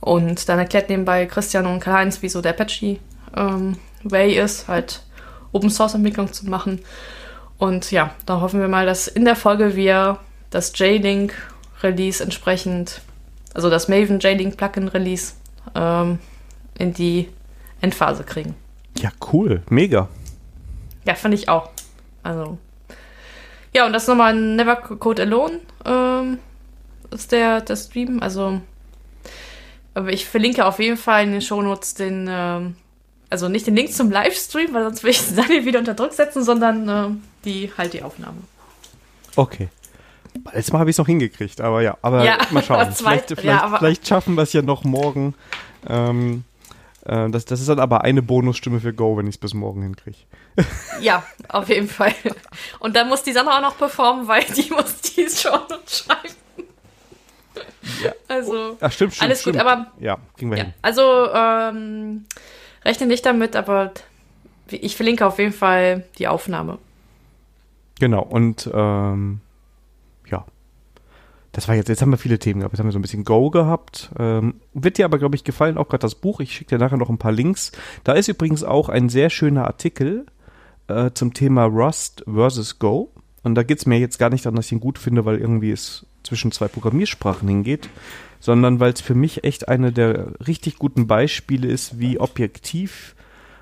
und 0.01 0.49
dann 0.49 0.59
erklärt 0.59 0.89
nebenbei 0.89 1.27
Christian 1.27 1.67
und 1.67 1.81
Karl-Heinz, 1.81 2.23
wieso 2.23 2.41
der 2.41 2.53
Apache 2.53 2.99
ähm, 3.37 3.77
Way 4.05 4.39
ist, 4.39 4.69
halt 4.69 5.03
Open 5.53 5.71
Source 5.71 5.95
Entwicklung 5.95 6.33
zu 6.33 6.47
machen. 6.47 6.81
Und 7.59 7.91
ja, 7.91 8.13
da 8.27 8.41
hoffen 8.41 8.61
wir 8.61 8.69
mal, 8.69 8.87
dass 8.87 9.09
in 9.09 9.25
der 9.25 9.37
Folge 9.37 9.75
wir 9.75 10.19
das 10.51 10.73
J-Link 10.79 11.35
Release 11.83 12.23
entsprechend, 12.23 13.01
also 13.55 13.71
das 13.71 13.89
Maven 13.89 14.21
J-Link 14.21 14.57
Plugin 14.57 14.89
Release 14.89 15.35
ähm, 15.75 16.19
in 16.79 16.93
die 16.93 17.29
Endphase 17.81 18.25
kriegen. 18.25 18.55
Ja, 18.99 19.11
cool, 19.33 19.63
mega. 19.69 20.09
Ja, 21.05 21.15
finde 21.15 21.37
ich 21.37 21.49
auch. 21.49 21.71
Also 22.23 22.59
ja, 23.75 23.87
und 23.87 23.93
das 23.93 24.03
ist 24.05 24.09
nochmal 24.09 24.35
ein 24.35 24.57
Never 24.57 24.77
Code 24.77 25.23
Alone 25.23 25.61
ähm, 25.85 26.39
ist 27.11 27.33
der, 27.33 27.61
der 27.61 27.77
Stream. 27.77 28.21
Also 28.21 28.61
aber 29.99 30.13
ich 30.13 30.27
verlinke 30.27 30.65
auf 30.65 30.79
jeden 30.79 30.97
Fall 30.97 31.25
in 31.25 31.33
den 31.33 31.43
Shownotes 31.43 31.95
den, 31.95 32.29
ähm, 32.31 32.77
also 33.31 33.49
nicht 33.49 33.67
den 33.67 33.75
Link 33.75 33.93
zum 33.93 34.13
Livestream, 34.13 34.73
weil 34.73 34.85
sonst 34.85 35.03
will 35.03 35.11
ich 35.11 35.35
Daniel 35.35 35.65
wieder 35.65 35.81
unter 35.81 35.95
Druck 35.95 36.13
setzen, 36.13 36.45
sondern 36.45 36.89
äh, 36.89 37.17
die 37.45 37.73
halt 37.77 37.95
die 37.95 38.03
Aufnahme. 38.03 38.39
Okay. 39.35 39.69
Letztes 40.53 40.73
Mal 40.73 40.79
habe 40.81 40.91
ich 40.91 40.95
es 40.95 40.99
noch 40.99 41.07
hingekriegt, 41.07 41.61
aber 41.61 41.83
ja, 41.83 41.99
aber 42.01 42.25
ja, 42.25 42.39
mal 42.51 42.63
schauen. 42.63 42.93
Vielleicht, 42.95 43.27
vielleicht, 43.27 43.45
ja, 43.45 43.77
vielleicht, 43.77 44.07
schaffen 44.07 44.37
wir 44.37 44.43
es 44.43 44.53
ja 44.53 44.63
noch 44.63 44.85
morgen. 44.85 45.35
Ähm, 45.89 46.45
äh, 47.05 47.29
das, 47.31 47.45
das 47.45 47.59
ist 47.59 47.69
dann 47.69 47.81
aber 47.81 48.03
eine 48.03 48.23
Bonusstimme 48.23 48.79
für 48.79 48.93
Go, 48.93 49.17
wenn 49.17 49.27
ich 49.27 49.35
es 49.35 49.39
bis 49.39 49.53
morgen 49.53 49.83
hinkriege. 49.83 50.19
Ja, 51.01 51.25
auf 51.49 51.69
jeden 51.69 51.89
Fall. 51.89 52.15
Und 52.79 52.95
dann 52.95 53.09
muss 53.09 53.25
die 53.25 53.33
Sandra 53.33 53.59
auch 53.59 53.63
noch 53.63 53.79
performen, 53.79 54.29
weil 54.29 54.45
die 54.45 54.71
muss 54.71 55.01
die 55.01 55.29
schon 55.29 55.61
schreiben. 55.87 56.35
Ja. 58.05 58.13
Also, 58.29 58.77
Ach, 58.81 58.93
stimmt, 58.93 59.15
stimmt, 59.15 59.23
alles 59.23 59.41
stimmt. 59.41 59.57
gut, 59.57 59.67
aber 59.67 59.93
ja, 59.99 60.19
kriegen 60.37 60.51
wir 60.51 60.59
ja, 60.59 60.65
hin. 60.65 60.75
Also 60.83 61.03
ähm, 61.35 62.27
rechne 62.85 63.07
nicht 63.07 63.25
damit, 63.25 63.57
aber 63.57 63.93
ich 64.71 64.97
verlinke 64.97 65.27
auf 65.27 65.39
jeden 65.39 65.53
Fall 65.53 66.05
die 66.19 66.29
Aufnahme. 66.29 66.79
Genau, 68.01 68.23
und 68.23 68.71
ähm, 68.73 69.41
ja. 70.31 70.45
Das 71.53 71.67
war 71.67 71.75
jetzt, 71.75 71.89
jetzt 71.89 72.03
haben 72.03 72.11
wir 72.11 72.19
viele 72.19 72.39
Themen 72.39 72.61
gehabt. 72.61 72.75
Jetzt 72.75 72.81
haben 72.81 72.87
wir 72.87 72.93
so 72.93 72.99
ein 72.99 73.03
bisschen 73.03 73.25
Go 73.25 73.51
gehabt. 73.51 74.11
Ähm, 74.19 74.61
wird 74.75 74.99
dir 74.99 75.07
aber, 75.07 75.19
glaube 75.19 75.35
ich, 75.35 75.45
gefallen, 75.45 75.79
auch 75.79 75.89
gerade 75.89 76.03
das 76.03 76.15
Buch. 76.15 76.41
Ich 76.41 76.53
schicke 76.53 76.77
dir 76.77 76.79
nachher 76.79 76.99
noch 76.99 77.09
ein 77.09 77.19
paar 77.19 77.33
Links. 77.33 77.73
Da 78.05 78.13
ist 78.13 78.29
übrigens 78.29 78.63
auch 78.63 78.89
ein 78.89 79.09
sehr 79.09 79.31
schöner 79.31 79.67
Artikel 79.67 80.27
äh, 80.89 81.11
zum 81.15 81.35
Thema 81.35 81.65
Rust 81.65 82.23
versus 82.33 82.79
Go. 82.79 83.11
Und 83.43 83.55
da 83.55 83.63
geht 83.63 83.79
es 83.79 83.87
mir 83.87 83.99
jetzt 83.99 84.19
gar 84.19 84.31
nicht 84.31 84.45
darum, 84.45 84.57
dass 84.57 84.67
ich 84.67 84.73
ihn 84.73 84.81
gut 84.81 84.99
finde, 84.99 85.25
weil 85.25 85.39
irgendwie 85.39 85.71
es 85.71 86.07
zwischen 86.29 86.53
zwei 86.53 86.69
Programmiersprachen 86.69 87.49
hingeht, 87.49 87.89
sondern 88.41 88.81
weil 88.81 88.93
es 88.93 89.01
für 89.01 89.15
mich 89.15 89.45
echt 89.45 89.69
eine 89.69 89.93
der 89.93 90.33
richtig 90.47 90.79
guten 90.79 91.07
Beispiele 91.07 91.69
ist, 91.69 91.99
wie 91.99 92.21
objektiv 92.21 93.15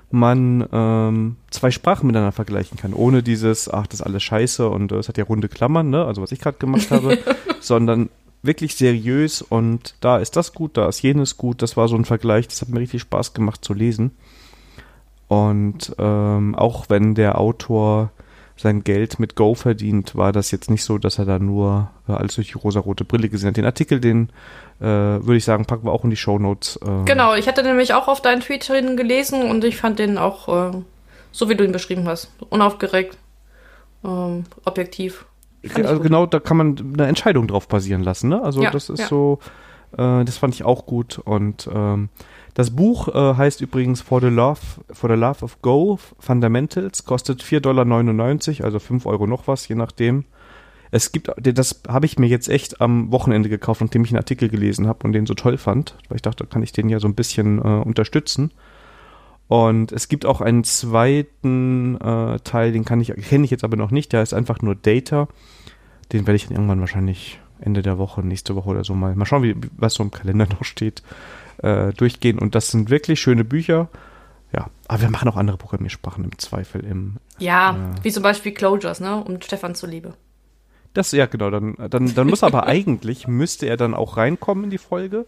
man 0.09 0.67
ähm, 0.71 1.35
zwei 1.49 1.71
Sprachen 1.71 2.07
miteinander 2.07 2.31
vergleichen 2.31 2.77
kann, 2.77 2.93
ohne 2.93 3.23
dieses, 3.23 3.69
ach, 3.69 3.87
das 3.87 3.99
ist 3.99 4.05
alles 4.05 4.23
scheiße 4.23 4.69
und 4.69 4.91
es 4.91 5.07
äh, 5.07 5.09
hat 5.09 5.17
ja 5.17 5.25
runde 5.25 5.49
Klammern, 5.49 5.89
ne? 5.89 6.05
also 6.05 6.21
was 6.21 6.31
ich 6.31 6.39
gerade 6.39 6.57
gemacht 6.57 6.91
habe, 6.91 7.17
sondern 7.59 8.09
wirklich 8.41 8.75
seriös 8.75 9.41
und 9.41 9.95
da 9.99 10.17
ist 10.17 10.35
das 10.35 10.53
gut, 10.53 10.77
da 10.77 10.87
ist 10.87 11.01
jenes 11.01 11.37
gut. 11.37 11.61
Das 11.61 11.75
war 11.75 11.87
so 11.87 11.95
ein 11.95 12.05
Vergleich, 12.05 12.47
das 12.47 12.61
hat 12.61 12.69
mir 12.69 12.79
richtig 12.79 13.01
Spaß 13.01 13.33
gemacht 13.33 13.65
zu 13.65 13.73
lesen. 13.73 14.11
Und 15.27 15.93
ähm, 15.97 16.55
auch 16.55 16.85
wenn 16.89 17.15
der 17.15 17.37
Autor 17.37 18.11
sein 18.57 18.83
Geld 18.83 19.19
mit 19.19 19.35
Go 19.35 19.53
verdient, 19.53 20.15
war 20.15 20.31
das 20.31 20.51
jetzt 20.51 20.69
nicht 20.69 20.83
so, 20.83 20.97
dass 20.97 21.19
er 21.19 21.25
da 21.25 21.39
nur 21.39 21.91
äh, 22.09 22.13
alles 22.13 22.35
durch 22.35 22.51
die 22.51 22.57
rosarote 22.57 23.05
Brille 23.05 23.29
gesehen 23.29 23.49
hat. 23.49 23.57
Den 23.57 23.65
Artikel, 23.65 23.99
den 23.99 24.29
äh, 24.79 24.85
würde 24.85 25.37
ich 25.37 25.45
sagen, 25.45 25.65
packen 25.65 25.85
wir 25.85 25.91
auch 25.91 26.03
in 26.03 26.09
die 26.09 26.17
Show 26.17 26.39
Notes. 26.39 26.79
Äh. 26.83 27.05
Genau, 27.05 27.35
ich 27.35 27.47
hatte 27.47 27.63
nämlich 27.63 27.93
auch 27.93 28.07
auf 28.07 28.21
deinen 28.21 28.41
Tweet 28.41 28.67
gelesen 28.67 29.43
und 29.43 29.63
ich 29.63 29.77
fand 29.77 29.99
den 29.99 30.17
auch 30.17 30.71
äh, 30.71 30.77
so, 31.31 31.49
wie 31.49 31.55
du 31.55 31.63
ihn 31.63 31.71
beschrieben 31.71 32.07
hast, 32.07 32.31
unaufgeregt, 32.49 33.17
ähm, 34.03 34.45
objektiv. 34.65 35.25
also 35.75 35.99
genau, 35.99 36.25
da 36.25 36.39
kann 36.39 36.57
man 36.57 36.93
eine 36.93 37.07
Entscheidung 37.07 37.47
drauf 37.47 37.67
basieren 37.67 38.03
lassen. 38.03 38.29
Ne? 38.29 38.41
Also 38.41 38.63
ja, 38.63 38.71
das 38.71 38.89
ist 38.89 39.01
ja. 39.01 39.07
so, 39.07 39.39
äh, 39.97 40.23
das 40.23 40.37
fand 40.37 40.53
ich 40.53 40.63
auch 40.63 40.85
gut 40.85 41.19
und 41.19 41.69
ähm, 41.73 42.09
das 42.53 42.75
Buch 42.75 43.09
äh, 43.09 43.35
heißt 43.35 43.61
übrigens 43.61 44.01
For 44.01 44.19
the 44.19 44.27
Love, 44.27 44.59
For 44.91 45.09
the 45.09 45.15
Love 45.15 45.43
of 45.43 45.61
Go 45.61 45.99
Fundamentals, 46.17 47.05
kostet 47.05 47.43
4,99 47.43 47.61
Dollar, 47.61 48.65
also 48.65 48.79
5 48.79 49.05
Euro 49.05 49.27
noch 49.27 49.47
was, 49.47 49.67
je 49.67 49.75
nachdem. 49.75 50.25
Es 50.89 51.11
gibt, 51.11 51.29
das 51.37 51.81
habe 51.87 52.05
ich 52.05 52.17
mir 52.17 52.27
jetzt 52.27 52.47
echt 52.49 52.81
am 52.81 53.11
Wochenende 53.11 53.49
gekauft, 53.49 53.81
nachdem 53.81 54.05
ich 54.05 54.11
einen 54.11 54.17
Artikel 54.17 54.49
gelesen 54.49 54.87
habe 54.87 55.05
und 55.05 55.13
den 55.13 55.25
so 55.25 55.33
toll 55.33 55.57
fand, 55.57 55.97
weil 56.07 56.15
ich 56.15 56.21
dachte, 56.21 56.45
da 56.45 56.49
kann 56.49 56.63
ich 56.63 56.71
den 56.71 56.89
ja 56.89 56.99
so 56.99 57.07
ein 57.07 57.13
bisschen 57.13 57.59
äh, 57.59 57.61
unterstützen. 57.61 58.51
Und 59.47 59.91
es 59.91 60.07
gibt 60.07 60.25
auch 60.25 60.41
einen 60.41 60.63
zweiten 60.63 61.95
äh, 62.01 62.39
Teil, 62.39 62.71
den 62.71 62.85
kann 62.85 62.99
ich, 62.99 63.13
kenne 63.29 63.45
ich 63.45 63.51
jetzt 63.51 63.63
aber 63.63 63.77
noch 63.77 63.91
nicht, 63.91 64.13
der 64.13 64.21
heißt 64.21 64.33
einfach 64.33 64.61
nur 64.61 64.75
Data. 64.75 65.27
Den 66.11 66.25
werde 66.25 66.37
ich 66.37 66.47
dann 66.47 66.55
irgendwann 66.55 66.79
wahrscheinlich 66.79 67.39
Ende 67.59 67.81
der 67.81 67.97
Woche, 67.97 68.21
nächste 68.21 68.55
Woche 68.55 68.69
oder 68.69 68.83
so 68.83 68.93
mal, 68.93 69.15
mal 69.15 69.25
schauen, 69.25 69.43
wie, 69.43 69.55
was 69.77 69.95
so 69.95 70.03
im 70.03 70.11
Kalender 70.11 70.47
noch 70.49 70.63
steht, 70.63 71.03
äh, 71.57 71.93
durchgehen. 71.93 72.39
Und 72.39 72.55
das 72.55 72.69
sind 72.69 72.89
wirklich 72.89 73.19
schöne 73.19 73.43
Bücher. 73.43 73.89
Ja, 74.53 74.67
aber 74.87 75.01
wir 75.01 75.09
machen 75.09 75.27
auch 75.29 75.35
andere 75.35 75.57
Programmiersprachen 75.57 76.23
im 76.23 76.37
Zweifel 76.37 76.83
im. 76.85 77.17
Ja, 77.37 77.71
äh, 77.71 78.03
wie 78.03 78.11
zum 78.11 78.23
Beispiel 78.23 78.53
Closures, 78.53 78.99
ne? 78.99 79.23
Um 79.23 79.41
Stefan 79.41 79.75
zuliebe. 79.75 80.13
Das, 80.93 81.11
ja, 81.11 81.25
genau. 81.27 81.51
Dann, 81.51 81.75
dann, 81.89 82.15
dann 82.15 82.27
muss 82.27 82.43
aber 82.43 82.65
eigentlich, 82.67 83.27
müsste 83.27 83.67
er 83.67 83.77
dann 83.77 83.93
auch 83.93 84.17
reinkommen 84.17 84.65
in 84.65 84.69
die 84.69 84.77
Folge, 84.77 85.25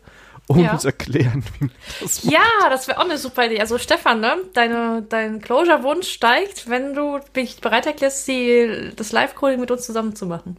um 0.48 0.60
ja. 0.60 0.72
uns 0.72 0.86
erklären, 0.86 1.44
wie 1.60 1.66
man 1.66 1.76
das 2.02 2.24
macht. 2.24 2.34
Ja, 2.34 2.70
das 2.70 2.88
wäre 2.88 2.98
auch 2.98 3.06
eine 3.06 3.18
super 3.18 3.46
Idee. 3.46 3.60
Also 3.60 3.78
Stefan, 3.78 4.20
ne? 4.20 4.38
Deine, 4.54 5.06
dein 5.08 5.42
Closure-Wunsch 5.42 6.10
steigt, 6.10 6.70
wenn 6.70 6.96
du 6.96 7.20
dich 7.36 7.62
bereit 7.62 7.86
erklärst, 7.86 8.28
die, 8.28 8.92
das 8.96 9.12
Live-Coding 9.12 9.60
mit 9.60 9.70
uns 9.70 9.86
zusammen 9.86 10.16
zu 10.16 10.26
machen. 10.26 10.58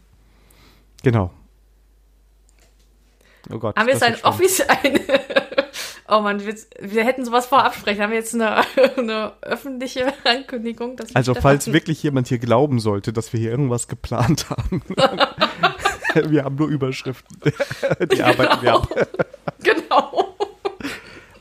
Genau. 1.03 1.31
Oh 3.53 3.59
Gott. 3.59 3.76
Haben 3.76 3.86
wir 3.86 3.95
jetzt 3.95 4.03
ein 4.03 4.16
Office, 4.22 4.61
ein, 4.61 5.01
oh 6.09 6.20
man, 6.20 6.45
wir, 6.45 6.55
wir, 6.80 7.05
hätten 7.05 7.24
sowas 7.24 7.47
vorab 7.47 7.74
sprechen. 7.74 8.03
Haben 8.03 8.11
wir 8.11 8.18
jetzt 8.18 8.34
eine, 8.34 8.62
eine 8.97 9.32
öffentliche 9.43 10.12
Ankündigung? 10.24 10.97
also 11.14 11.34
falls 11.34 11.72
wirklich 11.72 12.03
jemand 12.03 12.28
hier 12.28 12.38
glauben 12.38 12.80
sollte, 12.80 13.12
dass 13.12 13.32
wir 13.32 13.41
hier 13.41 13.51
irgendwas 13.51 13.88
geplant 13.88 14.51
haben. 14.51 14.82
wir 16.30 16.45
haben 16.45 16.57
nur 16.57 16.68
Überschriften. 16.68 17.38
Die 17.45 18.07
genau. 18.07 18.26
arbeiten 18.26 18.62
wir 18.62 18.74
ab. 18.74 18.88
genau. 19.62 20.36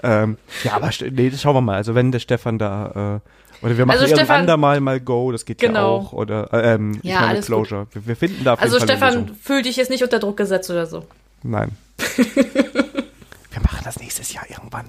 ähm, 0.04 0.38
ja, 0.64 0.74
aber 0.74 0.90
nee, 1.12 1.32
schauen 1.32 1.56
wir 1.56 1.62
mal. 1.62 1.76
Also 1.76 1.96
wenn 1.96 2.12
der 2.12 2.20
Stefan 2.20 2.58
da 2.58 3.22
äh, 3.24 3.30
oder 3.62 3.78
wir 3.78 3.86
machen 3.86 4.00
also 4.00 4.16
irgendwann 4.16 4.48
da 4.48 4.58
mal 4.58 4.80
mal 4.80 5.00
Go, 5.00 5.32
das 5.32 5.46
geht 5.46 5.60
genau. 5.60 5.80
ja 5.80 5.86
auch. 5.86 6.14
Oder 6.14 6.50
ähm, 6.54 7.00
ja, 7.04 7.16
ich 7.16 7.22
meine 7.22 7.42
Closure. 7.42 7.88
Wir, 7.92 8.08
wir, 8.08 8.16
finden 8.16 8.44
da 8.44 8.54
Also 8.54 8.80
Stefan, 8.80 9.36
fühl 9.42 9.62
dich 9.62 9.76
jetzt 9.76 9.90
nicht 9.90 10.04
unter 10.04 10.20
Druck 10.20 10.38
gesetzt 10.38 10.70
oder 10.70 10.86
so. 10.86 11.06
Nein. 11.44 11.78
wir 12.16 13.62
machen 13.62 13.82
das 13.84 14.00
nächstes 14.00 14.34
Jahr 14.34 14.50
irgendwann. 14.50 14.86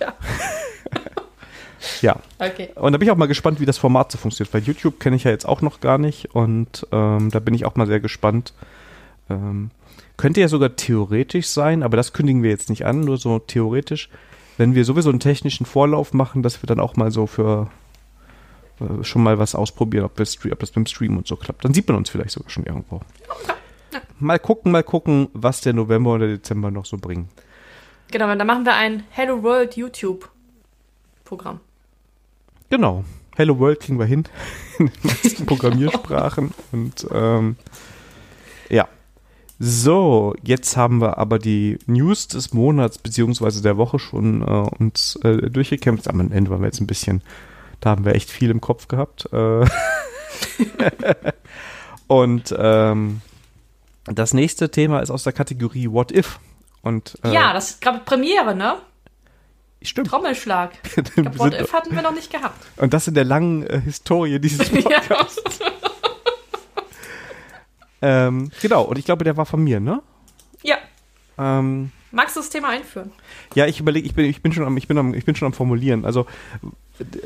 Ja. 0.00 0.14
ja. 2.00 2.16
Okay. 2.38 2.70
Und 2.74 2.92
da 2.92 2.98
bin 2.98 3.06
ich 3.06 3.12
auch 3.12 3.16
mal 3.16 3.26
gespannt, 3.26 3.60
wie 3.60 3.66
das 3.66 3.78
Format 3.78 4.12
so 4.12 4.18
funktioniert. 4.18 4.54
Weil 4.54 4.62
YouTube 4.62 5.00
kenne 5.00 5.16
ich 5.16 5.24
ja 5.24 5.30
jetzt 5.30 5.46
auch 5.46 5.62
noch 5.62 5.80
gar 5.80 5.98
nicht 5.98 6.34
und 6.34 6.86
ähm, 6.92 7.30
da 7.30 7.40
bin 7.40 7.54
ich 7.54 7.64
auch 7.64 7.76
mal 7.76 7.86
sehr 7.86 8.00
gespannt. 8.00 8.52
Ähm, 9.28 9.70
könnte 10.16 10.40
ja 10.40 10.48
sogar 10.48 10.76
theoretisch 10.76 11.48
sein, 11.48 11.82
aber 11.82 11.96
das 11.96 12.12
kündigen 12.12 12.42
wir 12.42 12.50
jetzt 12.50 12.68
nicht 12.68 12.84
an, 12.84 13.00
nur 13.00 13.16
so 13.16 13.38
theoretisch, 13.38 14.10
wenn 14.58 14.74
wir 14.74 14.84
sowieso 14.84 15.08
einen 15.08 15.20
technischen 15.20 15.64
Vorlauf 15.64 16.12
machen, 16.12 16.42
dass 16.42 16.62
wir 16.62 16.66
dann 16.66 16.80
auch 16.80 16.96
mal 16.96 17.10
so 17.10 17.26
für 17.26 17.70
äh, 18.80 19.02
schon 19.02 19.22
mal 19.22 19.38
was 19.38 19.54
ausprobieren, 19.54 20.04
ob, 20.04 20.20
ob 20.20 20.58
das 20.58 20.70
beim 20.70 20.86
Stream 20.86 21.16
und 21.16 21.26
so 21.26 21.36
klappt. 21.36 21.64
Dann 21.64 21.72
sieht 21.72 21.88
man 21.88 21.96
uns 21.96 22.10
vielleicht 22.10 22.32
sogar 22.32 22.50
schon 22.50 22.64
irgendwo. 22.64 23.00
Mal 24.18 24.38
gucken, 24.38 24.72
mal 24.72 24.82
gucken, 24.82 25.28
was 25.32 25.60
der 25.60 25.72
November 25.72 26.14
oder 26.14 26.26
Dezember 26.26 26.70
noch 26.70 26.84
so 26.84 26.98
bringen. 26.98 27.28
Genau, 28.10 28.34
dann 28.34 28.46
machen 28.46 28.64
wir 28.64 28.74
ein 28.74 29.04
Hello 29.10 29.42
World 29.42 29.76
YouTube 29.76 30.28
Programm. 31.24 31.60
Genau. 32.68 33.04
Hello 33.36 33.58
World 33.58 33.80
kriegen 33.80 33.98
wir 33.98 34.06
hin 34.06 34.24
in 34.78 34.86
den 34.86 34.94
meisten 35.02 35.46
Programmiersprachen 35.46 36.52
und 36.72 37.06
ähm, 37.12 37.56
ja, 38.68 38.88
so, 39.62 40.34
jetzt 40.42 40.76
haben 40.76 41.00
wir 41.00 41.18
aber 41.18 41.38
die 41.38 41.78
News 41.86 42.28
des 42.28 42.54
Monats 42.54 42.96
beziehungsweise 42.96 43.62
der 43.62 43.76
Woche 43.76 43.98
schon 43.98 44.40
äh, 44.40 44.44
uns 44.78 45.16
äh, 45.22 45.50
durchgekämpft. 45.50 46.08
Am 46.08 46.32
Ende 46.32 46.50
waren 46.50 46.62
wir 46.62 46.66
jetzt 46.66 46.80
ein 46.80 46.86
bisschen, 46.86 47.22
da 47.80 47.90
haben 47.90 48.06
wir 48.06 48.14
echt 48.14 48.30
viel 48.30 48.50
im 48.50 48.62
Kopf 48.62 48.88
gehabt. 48.88 49.28
Äh 49.32 49.66
und 52.06 52.54
ähm, 52.58 53.20
das 54.18 54.34
nächste 54.34 54.70
Thema 54.70 55.00
ist 55.00 55.10
aus 55.10 55.24
der 55.24 55.32
Kategorie 55.32 55.90
What 55.90 56.12
If. 56.12 56.38
Und, 56.82 57.18
äh, 57.24 57.32
ja, 57.32 57.52
das 57.52 57.70
ist 57.70 57.80
gerade 57.80 58.00
Premiere, 58.00 58.54
ne? 58.54 58.76
Stimmt. 59.82 60.08
Trommelschlag. 60.08 60.72
Glaub, 61.14 61.38
What 61.38 61.54
If 61.54 61.72
hatten 61.72 61.94
wir 61.94 62.02
noch 62.02 62.14
nicht 62.14 62.30
gehabt. 62.30 62.66
Und 62.76 62.92
das 62.92 63.08
in 63.08 63.14
der 63.14 63.24
langen 63.24 63.66
äh, 63.66 63.80
Historie 63.80 64.38
dieses 64.38 64.68
Podcasts. 64.70 65.60
Ähm, 68.02 68.50
genau, 68.62 68.82
und 68.84 68.98
ich 68.98 69.04
glaube, 69.04 69.24
der 69.24 69.36
war 69.36 69.46
von 69.46 69.62
mir, 69.62 69.78
ne? 69.78 70.02
Ja. 70.62 70.76
Ähm, 71.38 71.92
Magst 72.12 72.36
du 72.36 72.40
das 72.40 72.50
Thema 72.50 72.68
einführen? 72.68 73.12
Ja, 73.54 73.66
ich 73.66 73.78
überlege, 73.78 74.06
ich 74.06 74.14
bin, 74.14 74.24
ich 74.24 74.42
bin 74.42 74.52
schon 74.52 74.64
am, 74.64 74.76
ich 74.76 74.88
bin 74.88 74.98
am, 74.98 75.14
ich 75.14 75.24
bin 75.24 75.36
schon 75.36 75.46
am 75.46 75.52
Formulieren. 75.52 76.04
Also 76.04 76.26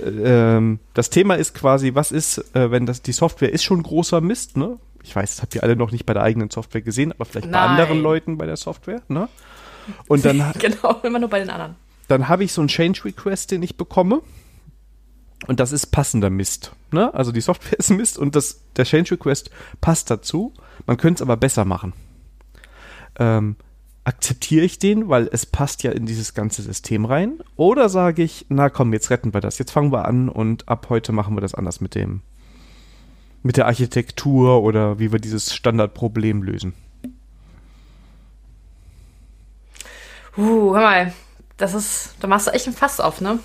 ähm, 0.05 0.78
das 0.93 1.11
Thema 1.11 1.35
ist 1.35 1.55
quasi, 1.55 1.95
was 1.95 2.12
ist, 2.12 2.39
äh, 2.55 2.70
wenn 2.70 2.87
das 2.87 3.03
die 3.03 3.12
Software 3.12 3.53
ist 3.53 3.64
schon 3.64 3.82
großer 3.82 4.20
Mist, 4.20 4.57
ne? 4.57 4.78
Ich 5.05 5.15
weiß, 5.15 5.37
das 5.37 5.43
habt 5.43 5.55
ihr 5.55 5.63
alle 5.63 5.77
noch 5.77 5.93
nicht 5.93 6.07
bei 6.07 6.15
der 6.15 6.23
eigenen 6.23 6.51
Software 6.51 6.81
gesehen, 6.81 7.13
aber 7.13 7.27
vielleicht 7.27 7.49
Nein. 7.49 7.53
bei 7.53 7.83
anderen 7.83 8.03
Leuten 8.03 8.39
bei 8.39 8.47
der 8.47 8.57
Software, 8.57 9.03
ne? 9.09 9.29
Und 10.09 10.25
dann 10.25 10.53
genau, 10.59 11.01
immer 11.03 11.19
nur 11.19 11.29
bei 11.29 11.39
den 11.39 11.51
anderen. 11.51 11.77
Dann 12.09 12.29
habe 12.29 12.43
ich 12.43 12.53
so 12.53 12.63
einen 12.63 12.69
Change 12.69 13.05
Request, 13.05 13.51
den 13.51 13.63
ich 13.63 13.77
bekomme 13.77 14.23
und 15.47 15.61
das 15.61 15.73
ist 15.73 15.87
passender 15.87 16.31
Mist. 16.31 16.73
Ne? 16.91 17.13
Also 17.13 17.33
die 17.33 17.41
Software 17.41 17.79
ist 17.79 17.91
Mist 17.91 18.19
und 18.19 18.35
das, 18.35 18.63
der 18.77 18.85
Change 18.85 19.13
Request 19.13 19.51
passt 19.81 20.11
dazu. 20.11 20.53
Man 20.87 20.97
könnte 20.97 21.19
es 21.19 21.23
aber 21.23 21.37
besser 21.37 21.65
machen. 21.65 21.93
Ähm, 23.19 23.57
akzeptiere 24.05 24.65
ich 24.65 24.79
den, 24.79 25.09
weil 25.09 25.29
es 25.31 25.47
passt 25.47 25.83
ja 25.83 25.93
in 25.93 26.07
dieses 26.07 26.35
ganze 26.35 26.63
System 26.63 27.05
rein? 27.05 27.41
Oder 27.57 27.89
sage 27.89 28.23
ich, 28.23 28.47
na 28.49 28.71
komm, 28.71 28.93
jetzt 28.93 29.11
retten 29.11 29.33
wir 29.35 29.41
das. 29.41 29.59
Jetzt 29.59 29.71
fangen 29.71 29.93
wir 29.93 30.07
an 30.07 30.29
und 30.29 30.69
ab 30.69 30.87
heute 30.89 31.13
machen 31.13 31.37
wir 31.37 31.41
das 31.41 31.55
anders 31.55 31.81
mit 31.81 31.95
dem 31.95 32.23
mit 33.45 33.57
der 33.59 33.66
Architektur 33.66 34.62
oder 34.62 34.99
wie 34.99 35.12
wir 35.12 35.20
dieses 35.20 35.55
Standardproblem 35.55 36.42
lösen. 36.42 36.72
Uh, 40.36 40.74
hör 40.74 40.82
mal, 40.82 41.12
das 41.59 41.74
ist, 41.74 42.16
da 42.20 42.26
machst 42.26 42.49
du 42.49 42.51
echt 42.51 42.66
ein 42.66 42.72
Fass 42.72 42.99
auf, 42.99 43.20
ne? 43.20 43.38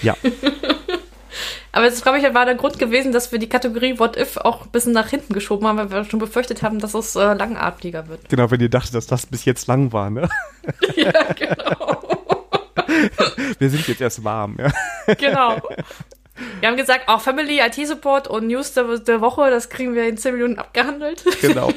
Ja. 0.00 0.16
Aber 1.72 1.86
das, 1.86 2.02
glaube 2.02 2.18
ich, 2.18 2.34
war 2.34 2.44
der 2.44 2.54
Grund 2.54 2.78
gewesen, 2.78 3.10
dass 3.10 3.32
wir 3.32 3.40
die 3.40 3.48
Kategorie 3.48 3.98
What 3.98 4.16
If 4.16 4.36
auch 4.36 4.64
ein 4.64 4.70
bisschen 4.70 4.92
nach 4.92 5.08
hinten 5.08 5.34
geschoben 5.34 5.66
haben, 5.66 5.76
weil 5.76 5.90
wir 5.90 6.04
schon 6.04 6.20
befürchtet 6.20 6.62
haben, 6.62 6.78
dass 6.78 6.94
es 6.94 7.16
äh, 7.16 7.34
langatmiger 7.34 8.06
wird. 8.06 8.28
Genau, 8.28 8.48
wenn 8.52 8.60
ihr 8.60 8.70
dachtet, 8.70 8.94
dass 8.94 9.08
das 9.08 9.26
bis 9.26 9.44
jetzt 9.44 9.66
lang 9.66 9.92
war, 9.92 10.08
ne? 10.08 10.28
ja, 10.94 11.10
genau. 11.32 12.30
wir 13.58 13.70
sind 13.70 13.88
jetzt 13.88 14.00
erst 14.00 14.22
warm, 14.22 14.56
ja. 14.56 15.14
Genau. 15.16 15.60
Wir 16.60 16.68
haben 16.68 16.76
gesagt, 16.76 17.08
auch 17.08 17.20
Family, 17.20 17.60
IT-Support 17.60 18.28
und 18.28 18.46
News 18.46 18.72
der, 18.72 18.98
der, 18.98 19.20
Woche, 19.20 19.50
das 19.50 19.68
kriegen 19.68 19.94
wir 19.94 20.08
in 20.08 20.16
10 20.16 20.34
Minuten 20.34 20.58
abgehandelt. 20.58 21.24
Genau. 21.40 21.72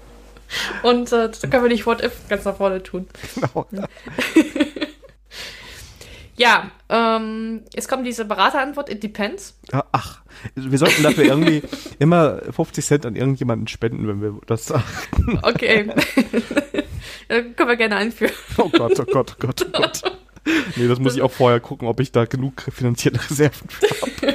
und 0.82 1.12
äh, 1.12 1.30
da 1.30 1.48
können 1.48 1.64
wir 1.64 1.70
nicht 1.70 1.86
What 1.86 2.02
If 2.02 2.28
ganz 2.28 2.44
nach 2.44 2.56
vorne 2.56 2.82
tun. 2.82 3.08
Genau. 3.34 3.66
Ja. 3.70 3.84
Ja, 6.38 6.70
ähm, 6.90 7.62
jetzt 7.74 7.88
kommt 7.88 8.06
diese 8.06 8.26
Beraterantwort, 8.26 8.90
it 8.90 9.02
depends. 9.02 9.58
Ach, 9.92 10.20
wir 10.54 10.78
sollten 10.78 11.02
dafür 11.02 11.24
irgendwie 11.24 11.62
immer 11.98 12.42
50 12.50 12.84
Cent 12.84 13.06
an 13.06 13.16
irgendjemanden 13.16 13.68
spenden, 13.68 14.06
wenn 14.06 14.20
wir 14.20 14.38
das 14.46 14.66
sagen. 14.66 14.84
Okay. 15.42 15.90
können 17.28 17.68
wir 17.68 17.76
gerne 17.76 17.96
einführen. 17.96 18.34
Oh 18.58 18.68
Gott, 18.68 19.00
oh 19.00 19.04
Gott, 19.04 19.34
oh 19.34 19.46
Gott, 19.46 19.66
oh 19.66 19.70
Gott. 19.72 20.02
Nee, 20.76 20.88
das 20.88 20.98
muss 20.98 21.16
ich 21.16 21.22
auch 21.22 21.32
vorher 21.32 21.60
gucken, 21.60 21.88
ob 21.88 22.00
ich 22.00 22.12
da 22.12 22.24
genug 22.24 22.62
finanzielle 22.72 23.18
Reserven 23.18 23.68
habe. 23.70 24.34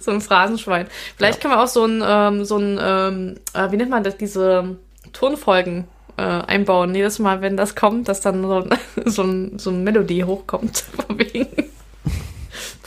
so 0.00 0.10
ein 0.10 0.20
Phrasenschwein. 0.20 0.88
Vielleicht 1.16 1.38
ja. 1.38 1.42
können 1.42 1.54
wir 1.54 1.62
auch 1.62 1.68
so 1.68 1.84
ein, 1.84 2.02
ähm, 2.04 2.44
so 2.44 2.58
ein, 2.58 2.78
ähm, 2.82 3.36
äh, 3.54 3.70
wie 3.70 3.76
nennt 3.76 3.90
man 3.90 4.02
das, 4.02 4.16
diese 4.16 4.76
Tonfolgen 5.12 5.86
äh, 6.16 6.22
einbauen. 6.22 6.94
Jedes 6.94 7.18
Mal, 7.18 7.40
wenn 7.40 7.56
das 7.56 7.74
kommt, 7.74 8.08
dass 8.08 8.20
dann 8.20 8.42
so, 8.42 8.66
so, 9.04 9.22
ein, 9.22 9.58
so 9.58 9.70
ein 9.70 9.84
Melodie 9.84 10.24
hochkommt. 10.24 10.84
Wegen. 11.16 11.46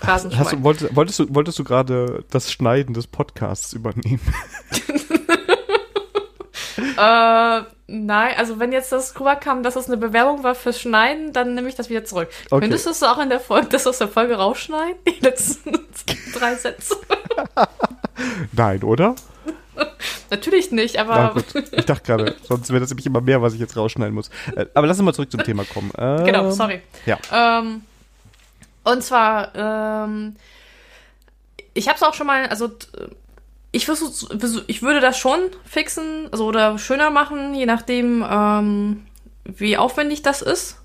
Hast, 0.01 0.29
wolltest, 0.63 0.95
wolltest 0.95 1.19
du, 1.19 1.33
wolltest 1.33 1.57
du 1.57 1.63
gerade 1.63 2.23
das 2.29 2.51
Schneiden 2.51 2.93
des 2.93 3.07
Podcasts 3.07 3.73
übernehmen? 3.73 4.21
äh, 6.77 7.63
nein, 7.87 8.33
also 8.37 8.59
wenn 8.59 8.71
jetzt 8.71 8.91
das 8.91 9.19
rüberkam, 9.19 9.63
dass 9.63 9.75
es 9.75 9.87
eine 9.87 9.97
Bewerbung 9.97 10.43
war 10.43 10.55
fürs 10.55 10.79
Schneiden, 10.79 11.33
dann 11.33 11.55
nehme 11.55 11.69
ich 11.69 11.75
das 11.75 11.89
wieder 11.89 12.03
zurück. 12.05 12.29
Okay. 12.49 12.61
Könntest 12.61 12.85
du 12.85 12.91
es 12.91 13.03
auch 13.03 13.19
in 13.19 13.29
der 13.29 13.39
Folge, 13.39 13.67
das 13.69 13.87
aus 13.87 13.97
der 13.97 14.07
Folge 14.07 14.35
rausschneiden? 14.35 14.97
Die 15.07 15.19
letzten 15.21 15.71
drei 16.33 16.55
Sätze. 16.55 16.95
nein, 18.51 18.83
oder? 18.83 19.15
Natürlich 20.29 20.71
nicht, 20.71 20.97
aber. 20.97 21.33
Gut. 21.33 21.45
Ich 21.71 21.85
dachte 21.85 22.03
gerade, 22.03 22.35
sonst 22.43 22.69
wäre 22.69 22.79
das 22.79 22.89
nämlich 22.89 23.05
immer 23.05 23.21
mehr, 23.21 23.41
was 23.41 23.53
ich 23.53 23.59
jetzt 23.59 23.75
rausschneiden 23.77 24.13
muss. 24.13 24.29
Äh, 24.55 24.65
aber 24.73 24.87
lass 24.87 24.97
uns 24.97 25.05
mal 25.05 25.13
zurück 25.13 25.31
zum 25.31 25.43
Thema 25.43 25.63
kommen. 25.65 25.91
Ähm, 25.97 26.25
genau, 26.25 26.51
sorry. 26.51 26.81
Ja. 27.05 27.17
Ähm, 27.31 27.81
und 28.83 29.03
zwar, 29.03 29.53
ähm, 29.55 30.35
ich 31.73 31.87
habe 31.87 31.97
es 31.97 32.03
auch 32.03 32.13
schon 32.13 32.27
mal, 32.27 32.47
also 32.47 32.69
ich, 33.75 33.85
versuch, 33.85 34.29
ich 34.67 34.81
würde 34.81 35.01
das 35.01 35.17
schon 35.17 35.39
fixen, 35.65 36.29
also 36.31 36.45
oder 36.45 36.77
schöner 36.77 37.09
machen, 37.09 37.53
je 37.53 37.65
nachdem, 37.65 38.25
ähm, 38.27 39.05
wie 39.43 39.77
aufwendig 39.77 40.21
das 40.21 40.41
ist. 40.41 40.77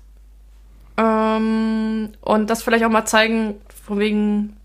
Ähm, 0.97 2.09
und 2.19 2.49
das 2.49 2.63
vielleicht 2.63 2.83
auch 2.83 2.89
mal 2.89 3.05
zeigen, 3.05 3.55
von 3.85 3.97
wegen 3.97 4.57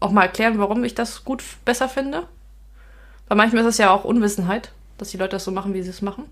auch 0.00 0.10
mal 0.10 0.22
erklären, 0.22 0.58
warum 0.58 0.82
ich 0.84 0.94
das 0.94 1.26
gut 1.26 1.44
besser 1.66 1.90
finde. 1.90 2.22
Weil 3.28 3.36
manchmal 3.36 3.62
ist 3.62 3.68
es 3.68 3.78
ja 3.78 3.90
auch 3.90 4.04
Unwissenheit, 4.04 4.72
dass 4.96 5.10
die 5.10 5.18
Leute 5.18 5.32
das 5.32 5.44
so 5.44 5.50
machen, 5.50 5.74
wie 5.74 5.82
sie 5.82 5.90
es 5.90 6.00
machen. 6.00 6.24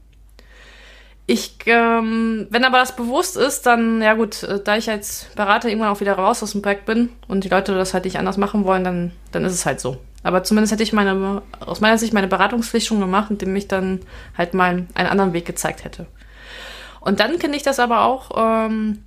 Ich, 1.27 1.57
ähm, 1.67 2.47
wenn 2.49 2.65
aber 2.65 2.79
das 2.79 2.97
bewusst 2.97 3.37
ist, 3.37 3.67
dann, 3.67 4.01
ja 4.01 4.15
gut, 4.15 4.45
äh, 4.45 4.63
da 4.65 4.79
ich 4.79 4.89
als 4.89 5.27
Berater 5.37 5.69
irgendwann 5.69 5.91
auch 5.91 6.01
wieder 6.01 6.15
raus 6.15 6.43
aus 6.43 6.53
dem 6.53 6.63
Projekt 6.63 6.87
bin 6.87 7.11
und 7.29 7.45
die 7.45 7.51
Leute 7.51 7.75
das 7.75 7.93
halt 7.93 8.07
nicht 8.07 8.19
anders 8.19 8.39
machen 8.39 8.65
wollen, 8.65 8.83
dann, 8.83 9.13
dann 9.31 9.45
ist 9.45 9.53
es 9.53 9.67
halt 9.67 9.79
so. 9.79 9.99
Aber 10.23 10.43
zumindest 10.43 10.73
hätte 10.73 10.83
ich 10.83 10.93
meine, 10.93 11.43
aus 11.61 11.81
meiner 11.81 11.99
Sicht 11.99 12.13
meine 12.13 12.29
Beratungspflicht 12.29 12.87
schon 12.87 13.01
gemacht, 13.01 13.31
indem 13.31 13.55
ich 13.55 13.69
dann 13.69 14.01
halt 14.37 14.55
mal 14.55 14.87
einen 14.95 15.09
anderen 15.09 15.33
Weg 15.33 15.47
gezeigt 15.47 15.85
hätte. 15.85 16.07
Und 17.01 17.21
dann 17.21 17.39
kenne 17.39 17.57
ich 17.57 17.63
das 17.63 17.79
aber 17.79 18.03
auch, 18.03 18.31
ähm, 18.37 19.05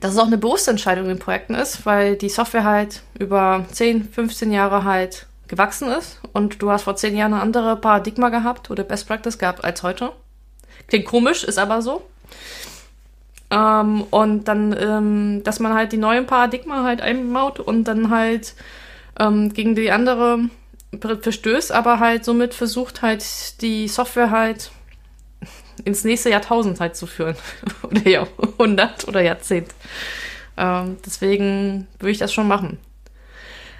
dass 0.00 0.12
es 0.12 0.18
auch 0.18 0.26
eine 0.26 0.38
bewusste 0.38 0.70
Entscheidung 0.70 1.10
in 1.10 1.18
Projekten 1.18 1.54
ist, 1.54 1.84
weil 1.84 2.16
die 2.16 2.28
Software 2.28 2.64
halt 2.64 3.02
über 3.18 3.64
10, 3.70 4.08
15 4.08 4.52
Jahre 4.52 4.84
halt 4.84 5.26
gewachsen 5.48 5.88
ist 5.88 6.20
und 6.32 6.62
du 6.62 6.70
hast 6.70 6.82
vor 6.82 6.96
zehn 6.96 7.16
Jahren 7.16 7.32
eine 7.32 7.42
andere 7.42 7.76
Paradigma 7.76 8.28
gehabt 8.28 8.70
oder 8.70 8.84
Best 8.84 9.08
Practice 9.08 9.38
gehabt 9.38 9.64
als 9.64 9.82
heute. 9.82 10.12
Klingt 10.86 11.06
komisch, 11.06 11.42
ist 11.42 11.58
aber 11.58 11.82
so. 11.82 12.02
Ähm, 13.50 14.04
und 14.10 14.44
dann, 14.46 14.76
ähm, 14.78 15.42
dass 15.42 15.58
man 15.58 15.74
halt 15.74 15.92
die 15.92 15.96
neuen 15.96 16.26
Paradigma 16.26 16.84
halt 16.84 17.00
einbaut 17.00 17.60
und 17.60 17.84
dann 17.84 18.10
halt 18.10 18.54
ähm, 19.18 19.52
gegen 19.52 19.74
die 19.74 19.90
andere 19.90 20.48
verstößt, 21.00 21.72
aber 21.72 22.00
halt 22.00 22.24
somit 22.24 22.54
versucht 22.54 23.02
halt 23.02 23.60
die 23.60 23.88
Software 23.88 24.30
halt 24.30 24.70
ins 25.84 26.04
nächste 26.04 26.30
Jahrtausend 26.30 26.80
halt 26.80 26.96
zu 26.96 27.06
führen. 27.06 27.36
oder 27.82 28.08
Jahrhundert 28.08 29.06
oder 29.06 29.20
Jahrzehnt. 29.20 29.74
Ähm, 30.56 30.96
deswegen 31.04 31.86
würde 31.98 32.10
ich 32.10 32.18
das 32.18 32.32
schon 32.32 32.48
machen. 32.48 32.78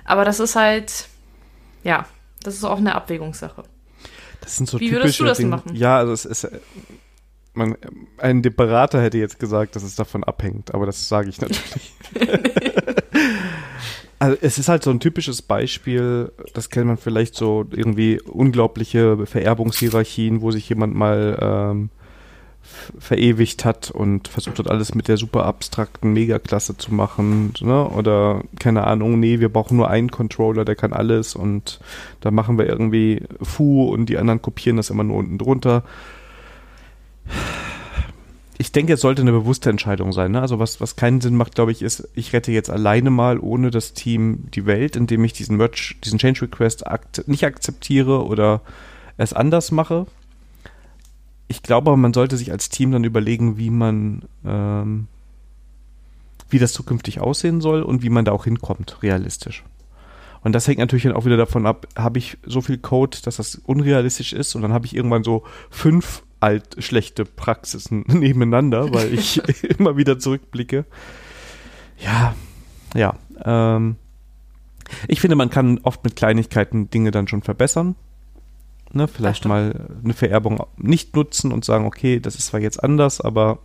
Aber 0.04 0.24
das 0.24 0.40
ist 0.40 0.56
halt, 0.56 1.08
ja, 1.82 2.06
das 2.42 2.54
ist 2.54 2.64
auch 2.64 2.78
eine 2.78 2.94
Abwägungssache. 2.94 3.64
Das 4.40 4.56
sind 4.56 4.68
so 4.68 4.78
Wie 4.78 4.92
würdest 4.92 5.18
du 5.18 5.24
das 5.24 5.38
Dinge. 5.38 5.50
machen? 5.50 5.74
Ja, 5.74 5.98
also 5.98 6.12
es 6.12 6.24
ist, 6.24 6.48
man, 7.52 7.76
ein 8.18 8.40
Berater 8.42 9.02
hätte 9.02 9.18
jetzt 9.18 9.38
gesagt, 9.38 9.76
dass 9.76 9.82
es 9.82 9.96
davon 9.96 10.24
abhängt, 10.24 10.72
aber 10.72 10.86
das 10.86 11.08
sage 11.08 11.28
ich 11.28 11.40
natürlich. 11.40 11.92
also 14.18 14.36
es 14.40 14.58
ist 14.58 14.68
halt 14.68 14.82
so 14.82 14.90
ein 14.90 15.00
typisches 15.00 15.42
Beispiel, 15.42 16.32
das 16.54 16.70
kennt 16.70 16.86
man 16.86 16.96
vielleicht 16.96 17.34
so 17.34 17.66
irgendwie 17.70 18.20
unglaubliche 18.20 19.26
Vererbungshierarchien, 19.26 20.40
wo 20.40 20.50
sich 20.50 20.68
jemand 20.68 20.94
mal 20.94 21.38
ähm, 21.40 21.90
verewigt 22.98 23.64
hat 23.64 23.90
und 23.90 24.28
versucht 24.28 24.58
hat, 24.58 24.70
alles 24.70 24.94
mit 24.94 25.08
der 25.08 25.16
super 25.16 25.44
abstrakten 25.44 26.12
Megaklasse 26.12 26.76
zu 26.76 26.92
machen. 26.92 27.52
Ne? 27.60 27.88
Oder 27.88 28.42
keine 28.58 28.86
Ahnung, 28.86 29.20
nee, 29.20 29.40
wir 29.40 29.48
brauchen 29.48 29.76
nur 29.76 29.88
einen 29.88 30.10
Controller, 30.10 30.64
der 30.64 30.76
kann 30.76 30.92
alles 30.92 31.34
und 31.34 31.80
da 32.20 32.30
machen 32.30 32.58
wir 32.58 32.66
irgendwie 32.66 33.22
Fu 33.40 33.84
und 33.84 34.06
die 34.06 34.18
anderen 34.18 34.42
kopieren 34.42 34.76
das 34.76 34.90
immer 34.90 35.04
nur 35.04 35.16
unten 35.16 35.38
drunter. 35.38 35.84
Ich 38.60 38.72
denke, 38.72 38.94
es 38.94 39.00
sollte 39.00 39.22
eine 39.22 39.32
bewusste 39.32 39.70
Entscheidung 39.70 40.12
sein. 40.12 40.32
Ne? 40.32 40.40
Also 40.40 40.58
was, 40.58 40.80
was 40.80 40.96
keinen 40.96 41.20
Sinn 41.20 41.36
macht, 41.36 41.54
glaube 41.54 41.70
ich, 41.70 41.80
ist, 41.80 42.08
ich 42.14 42.32
rette 42.32 42.50
jetzt 42.50 42.70
alleine 42.70 43.10
mal 43.10 43.38
ohne 43.38 43.70
das 43.70 43.94
Team 43.94 44.48
die 44.52 44.66
Welt, 44.66 44.96
indem 44.96 45.22
ich 45.22 45.32
diesen 45.32 45.56
Merch, 45.56 45.96
diesen 46.04 46.18
Change 46.18 46.42
Request 46.42 46.84
nicht 47.26 47.44
akzeptiere 47.44 48.26
oder 48.26 48.60
es 49.16 49.32
anders 49.32 49.70
mache 49.70 50.06
ich 51.48 51.62
glaube, 51.62 51.96
man 51.96 52.12
sollte 52.12 52.36
sich 52.36 52.52
als 52.52 52.68
Team 52.68 52.92
dann 52.92 53.04
überlegen, 53.04 53.56
wie 53.56 53.70
man, 53.70 54.22
ähm, 54.44 55.08
wie 56.50 56.58
das 56.58 56.74
zukünftig 56.74 57.20
aussehen 57.20 57.60
soll 57.60 57.82
und 57.82 58.02
wie 58.02 58.10
man 58.10 58.26
da 58.26 58.32
auch 58.32 58.44
hinkommt, 58.44 59.02
realistisch. 59.02 59.64
Und 60.42 60.52
das 60.52 60.68
hängt 60.68 60.78
natürlich 60.78 61.02
dann 61.02 61.14
auch 61.14 61.24
wieder 61.24 61.36
davon 61.36 61.66
ab, 61.66 61.88
habe 61.96 62.18
ich 62.18 62.38
so 62.44 62.60
viel 62.60 62.78
Code, 62.78 63.18
dass 63.24 63.36
das 63.36 63.56
unrealistisch 63.56 64.32
ist 64.32 64.54
und 64.54 64.62
dann 64.62 64.72
habe 64.72 64.86
ich 64.86 64.94
irgendwann 64.94 65.24
so 65.24 65.42
fünf 65.70 66.22
alt 66.40 66.76
schlechte 66.78 67.24
Praxisen 67.24 68.04
nebeneinander, 68.06 68.92
weil 68.92 69.12
ich 69.12 69.42
immer 69.78 69.96
wieder 69.96 70.18
zurückblicke. 70.18 70.84
Ja, 71.98 72.34
ja. 72.94 73.14
Ähm, 73.44 73.96
ich 75.06 75.20
finde, 75.20 75.36
man 75.36 75.50
kann 75.50 75.80
oft 75.82 76.04
mit 76.04 76.16
Kleinigkeiten 76.16 76.90
Dinge 76.90 77.10
dann 77.10 77.28
schon 77.28 77.42
verbessern. 77.42 77.94
Ne, 78.92 79.06
vielleicht 79.06 79.44
mal 79.44 79.88
eine 80.02 80.14
Vererbung 80.14 80.64
nicht 80.78 81.14
nutzen 81.14 81.52
und 81.52 81.64
sagen, 81.64 81.84
okay, 81.84 82.20
das 82.20 82.36
ist 82.36 82.46
zwar 82.46 82.60
jetzt 82.60 82.82
anders, 82.82 83.20
aber 83.20 83.58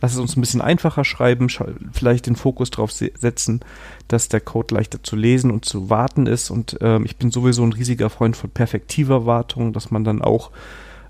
lass 0.00 0.12
es 0.12 0.18
uns 0.18 0.36
ein 0.36 0.40
bisschen 0.40 0.60
einfacher 0.60 1.04
schreiben, 1.04 1.48
vielleicht 1.92 2.26
den 2.26 2.36
Fokus 2.36 2.70
darauf 2.70 2.92
setzen, 2.92 3.60
dass 4.06 4.28
der 4.28 4.40
Code 4.40 4.74
leichter 4.74 5.02
zu 5.02 5.16
lesen 5.16 5.50
und 5.50 5.64
zu 5.64 5.90
warten 5.90 6.26
ist. 6.26 6.50
Und 6.50 6.78
ähm, 6.80 7.04
ich 7.04 7.16
bin 7.16 7.32
sowieso 7.32 7.64
ein 7.64 7.72
riesiger 7.72 8.10
Freund 8.10 8.36
von 8.36 8.50
perfektiver 8.50 9.26
Wartung, 9.26 9.72
dass 9.72 9.90
man 9.90 10.04
dann 10.04 10.22
auch 10.22 10.52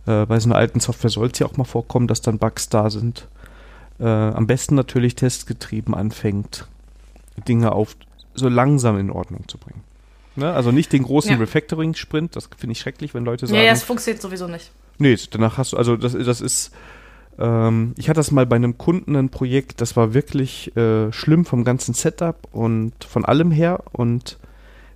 äh, 0.09 0.27
bei 0.27 0.41
so 0.41 0.49
einer 0.49 0.57
alten 0.57 0.81
Software 0.81 1.11
soll 1.11 1.29
es 1.29 1.39
ja 1.39 1.47
auch 1.47 1.57
mal 1.57 1.65
vorkommen, 1.65 2.07
dass 2.07 2.21
dann 2.21 2.39
Bugs 2.39 2.69
da 2.69 2.91
sind. 2.91 3.29
Äh, 4.01 4.05
am 4.07 4.47
besten 4.47 4.75
natürlich 4.75 5.15
testgetrieben 5.15 5.95
anfängt, 5.95 6.67
Dinge 7.47 7.73
auf 7.73 7.97
so 8.35 8.49
langsam 8.49 8.99
in 8.99 9.11
Ordnung 9.11 9.47
zu 9.49 9.59
bringen. 9.59 9.83
Ne? 10.37 10.53
Also 10.53 10.71
nicht 10.71 10.93
den 10.93 11.03
großen 11.03 11.33
ja. 11.33 11.37
Refactoring-Sprint, 11.37 12.37
das 12.37 12.49
finde 12.57 12.73
ich 12.73 12.81
schrecklich, 12.81 13.13
wenn 13.13 13.25
Leute 13.25 13.47
sagen. 13.47 13.61
Ja, 13.61 13.71
das 13.71 13.83
funktioniert 13.83 14.23
sowieso 14.23 14.47
nicht. 14.47 14.71
Nee, 14.99 15.17
danach 15.31 15.59
hast 15.59 15.73
du, 15.73 15.77
also 15.77 15.97
das, 15.97 16.13
das 16.13 16.41
ist, 16.41 16.73
Ähm, 17.39 17.95
ich 17.97 18.09
hatte 18.09 18.19
das 18.19 18.31
mal 18.31 18.47
bei 18.47 18.57
einem 18.57 18.79
Kunden 18.79 19.15
ein 19.17 19.29
Projekt, 19.29 19.81
das 19.81 19.97
war 19.97 20.13
wirklich 20.13 20.77
äh, 20.77 21.13
schlimm 21.13 21.45
vom 21.45 21.65
ganzen 21.65 21.95
Setup 21.95 22.37
und 22.53 22.93
von 23.05 23.25
allem 23.25 23.51
her 23.51 23.85
und 23.93 24.39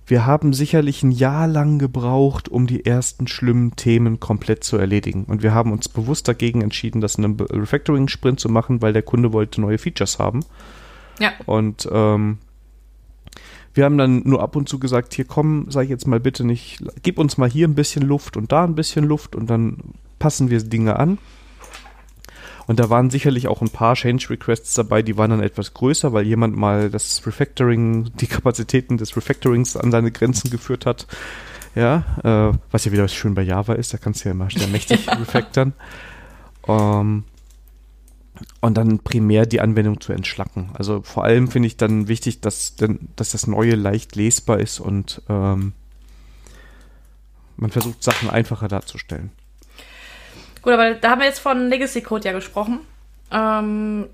wir 0.05 0.25
haben 0.25 0.53
sicherlich 0.53 1.03
ein 1.03 1.11
Jahr 1.11 1.47
lang 1.47 1.79
gebraucht, 1.79 2.49
um 2.49 2.67
die 2.67 2.85
ersten 2.85 3.27
schlimmen 3.27 3.75
Themen 3.75 4.19
komplett 4.19 4.63
zu 4.63 4.77
erledigen. 4.77 5.23
Und 5.25 5.43
wir 5.43 5.53
haben 5.53 5.71
uns 5.71 5.87
bewusst 5.87 6.27
dagegen 6.27 6.61
entschieden, 6.61 6.99
das 6.99 7.15
in 7.15 7.25
einem 7.25 7.37
Refactoring-Sprint 7.39 8.39
zu 8.39 8.49
machen, 8.49 8.81
weil 8.81 8.93
der 8.93 9.03
Kunde 9.03 9.31
wollte 9.31 9.61
neue 9.61 9.77
Features 9.77 10.19
haben. 10.19 10.41
Ja. 11.19 11.31
Und 11.45 11.87
ähm, 11.91 12.39
wir 13.73 13.85
haben 13.85 13.97
dann 13.97 14.21
nur 14.25 14.41
ab 14.41 14.55
und 14.55 14.69
zu 14.69 14.77
gesagt, 14.77 15.13
hier 15.13 15.25
komm, 15.25 15.67
sag 15.69 15.83
ich 15.83 15.89
jetzt 15.89 16.07
mal 16.07 16.19
bitte 16.19 16.45
nicht, 16.45 16.83
gib 17.01 17.17
uns 17.17 17.37
mal 17.37 17.49
hier 17.49 17.67
ein 17.67 17.75
bisschen 17.75 18.03
Luft 18.03 18.37
und 18.37 18.51
da 18.51 18.63
ein 18.63 18.75
bisschen 18.75 19.05
Luft 19.05 19.35
und 19.35 19.49
dann 19.49 19.77
passen 20.19 20.49
wir 20.49 20.59
Dinge 20.59 20.99
an. 20.99 21.17
Und 22.65 22.79
da 22.79 22.89
waren 22.89 23.09
sicherlich 23.09 23.47
auch 23.47 23.61
ein 23.61 23.69
paar 23.69 23.95
Change 23.95 24.29
Requests 24.29 24.73
dabei, 24.73 25.01
die 25.01 25.17
waren 25.17 25.31
dann 25.31 25.43
etwas 25.43 25.73
größer, 25.73 26.13
weil 26.13 26.25
jemand 26.25 26.55
mal 26.55 26.89
das 26.89 27.25
Refactoring, 27.25 28.11
die 28.15 28.27
Kapazitäten 28.27 28.97
des 28.97 29.15
Refactorings 29.17 29.75
an 29.75 29.91
seine 29.91 30.11
Grenzen 30.11 30.49
geführt 30.49 30.85
hat. 30.85 31.07
Ja, 31.75 32.05
äh, 32.23 32.57
was 32.71 32.85
ja 32.85 32.91
wieder 32.91 33.07
schön 33.07 33.33
bei 33.33 33.41
Java 33.41 33.73
ist, 33.73 33.93
da 33.93 33.97
kannst 33.97 34.23
du 34.23 34.29
ja 34.29 34.31
immer 34.33 34.49
sehr 34.49 34.67
mächtig 34.67 35.07
refactoren. 35.19 35.73
Um, 36.61 37.25
und 38.61 38.77
dann 38.77 38.99
primär 38.99 39.45
die 39.45 39.61
Anwendung 39.61 39.99
zu 39.99 40.13
entschlacken. 40.13 40.69
Also 40.73 41.01
vor 41.01 41.23
allem 41.23 41.49
finde 41.49 41.67
ich 41.67 41.77
dann 41.77 42.07
wichtig, 42.07 42.41
dass, 42.41 42.75
denn, 42.75 43.09
dass 43.15 43.31
das 43.31 43.47
Neue 43.47 43.75
leicht 43.75 44.15
lesbar 44.15 44.59
ist 44.59 44.79
und 44.79 45.21
ähm, 45.29 45.73
man 47.57 47.71
versucht, 47.71 48.03
Sachen 48.03 48.29
einfacher 48.29 48.67
darzustellen. 48.67 49.31
Gut, 50.63 50.73
aber 50.73 50.95
da 50.95 51.11
haben 51.11 51.19
wir 51.19 51.27
jetzt 51.27 51.39
von 51.39 51.69
Legacy 51.69 52.01
Code 52.01 52.25
ja 52.25 52.31
gesprochen. 52.31 52.79
Ähm, 53.31 54.07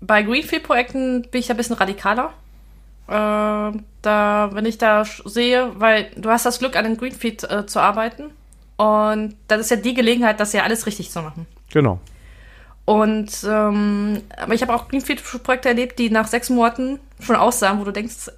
bei 0.00 0.22
Greenfield-Projekten 0.22 1.22
bin 1.30 1.40
ich 1.40 1.50
ein 1.50 1.56
bisschen 1.56 1.76
radikaler. 1.76 2.32
Äh, 3.08 3.78
da, 4.02 4.50
wenn 4.52 4.66
ich 4.66 4.78
da 4.78 5.04
sehe, 5.04 5.70
weil 5.80 6.10
du 6.16 6.28
hast 6.28 6.44
das 6.44 6.58
Glück, 6.58 6.76
an 6.76 6.84
den 6.84 6.96
Greenfield 6.96 7.48
äh, 7.50 7.66
zu 7.66 7.80
arbeiten. 7.80 8.24
Und 8.76 9.36
das 9.48 9.60
ist 9.60 9.70
ja 9.70 9.76
die 9.76 9.94
Gelegenheit, 9.94 10.40
das 10.40 10.52
ja 10.52 10.64
alles 10.64 10.86
richtig 10.86 11.10
zu 11.10 11.22
machen. 11.22 11.46
Genau. 11.72 12.00
Und 12.84 13.44
ähm, 13.48 14.22
aber 14.36 14.54
ich 14.54 14.62
habe 14.62 14.74
auch 14.74 14.88
Greenfield-Projekte 14.88 15.68
erlebt, 15.68 15.98
die 15.98 16.10
nach 16.10 16.26
sechs 16.26 16.50
Monaten 16.50 17.00
schon 17.20 17.36
aussahen, 17.36 17.80
wo 17.80 17.84
du 17.84 17.92
denkst, 17.92 18.30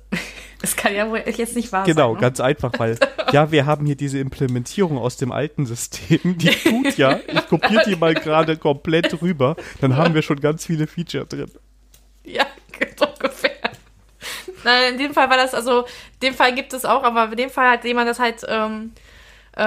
das 0.60 0.76
kann 0.76 0.94
ja 0.94 1.08
wohl 1.08 1.22
jetzt 1.24 1.54
nicht 1.54 1.72
wahr 1.72 1.84
genau, 1.84 2.08
sein. 2.08 2.14
Genau, 2.14 2.20
ganz 2.20 2.40
einfach, 2.40 2.72
weil 2.78 2.98
ja, 3.32 3.50
wir 3.52 3.66
haben 3.66 3.86
hier 3.86 3.96
diese 3.96 4.18
Implementierung 4.18 4.98
aus 4.98 5.16
dem 5.16 5.32
alten 5.32 5.66
System, 5.66 6.36
die 6.38 6.50
tut 6.50 6.98
ja, 6.98 7.20
ich 7.26 7.48
kopiere 7.48 7.84
die 7.86 7.96
mal 7.96 8.14
gerade 8.14 8.56
komplett 8.56 9.22
rüber, 9.22 9.56
dann 9.80 9.96
haben 9.96 10.14
wir 10.14 10.22
schon 10.22 10.40
ganz 10.40 10.66
viele 10.66 10.86
Feature 10.86 11.26
drin. 11.26 11.50
Ja, 12.24 12.46
ungefähr. 13.00 13.50
Nein, 14.64 14.94
in 14.94 14.98
dem 14.98 15.14
Fall 15.14 15.30
war 15.30 15.36
das, 15.36 15.54
also, 15.54 15.82
in 15.82 16.28
dem 16.28 16.34
Fall 16.34 16.54
gibt 16.54 16.72
es 16.72 16.84
auch, 16.84 17.04
aber 17.04 17.30
in 17.30 17.36
dem 17.36 17.50
Fall 17.50 17.70
hat 17.70 17.84
jemand 17.84 18.08
das 18.08 18.18
halt, 18.18 18.44
ähm, 18.48 18.92
äh, 19.56 19.62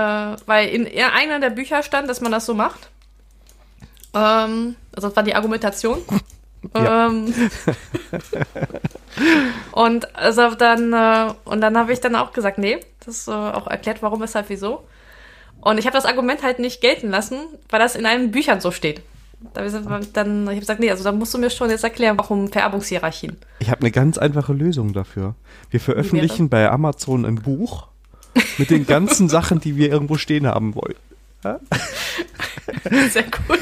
weil 0.46 0.70
in, 0.70 0.86
in 0.86 1.04
einer 1.04 1.40
der 1.40 1.50
Bücher 1.50 1.84
stand, 1.84 2.10
dass 2.10 2.22
man 2.22 2.32
das 2.32 2.46
so 2.46 2.54
macht. 2.54 2.90
Ähm, 4.14 4.76
also 4.94 5.08
das 5.08 5.16
war 5.16 5.24
die 5.24 5.36
Argumentation. 5.36 6.02
Ja. 6.76 7.08
Ähm, 7.08 7.34
und 9.72 10.16
also 10.16 10.56
dann 10.56 10.94
äh, 10.94 11.34
und 11.46 11.62
dann 11.62 11.78
habe 11.78 11.92
ich 11.92 12.02
dann 12.02 12.16
auch 12.16 12.34
gesagt, 12.34 12.58
nee, 12.58 12.80
das 13.06 13.20
ist 13.20 13.28
äh, 13.28 13.32
auch 13.32 13.68
erklärt, 13.68 14.02
warum, 14.02 14.22
weshalb, 14.22 14.50
wieso. 14.50 14.84
Und 15.60 15.78
ich 15.78 15.86
habe 15.86 15.96
das 15.96 16.06
Argument 16.06 16.44
halt 16.44 16.60
nicht 16.60 16.82
gelten 16.82 17.10
lassen, 17.10 17.40
weil 17.70 17.80
das 17.80 17.96
in 17.96 18.06
allen 18.06 18.32
Büchern 18.32 18.62
so 18.62 18.72
steht. 18.72 19.02
Da 19.54 19.68
dann, 20.14 20.44
ich 20.44 20.50
habe 20.50 20.60
gesagt, 20.60 20.80
nee, 20.80 20.92
also 20.92 21.04
da 21.04 21.12
musst 21.12 21.34
du 21.34 21.40
mir 21.40 21.50
schon 21.50 21.72
jetzt 21.72 21.84
erklären, 21.84 22.18
warum 22.18 22.52
Vererbungshierarchien. 22.52 23.38
Ich 23.60 23.72
habe 23.72 23.82
eine 23.82 23.92
ganz 23.92 24.20
einfache 24.20 24.54
Lösung 24.54 24.94
dafür. 24.94 25.34
Wir 25.72 25.80
veröffentlichen 25.80 26.50
bei 26.50 26.70
Amazon 26.70 27.26
ein 27.26 27.36
Buch 27.36 27.88
mit 28.58 28.70
den 28.70 28.86
ganzen 28.86 29.30
Sachen, 29.30 29.60
die 29.60 29.76
wir 29.78 29.92
irgendwo 29.92 30.18
stehen 30.18 30.46
haben 30.46 30.76
wollen. 30.76 30.96
Ja? 31.44 31.60
Sehr 33.10 33.24
gut. 33.24 33.60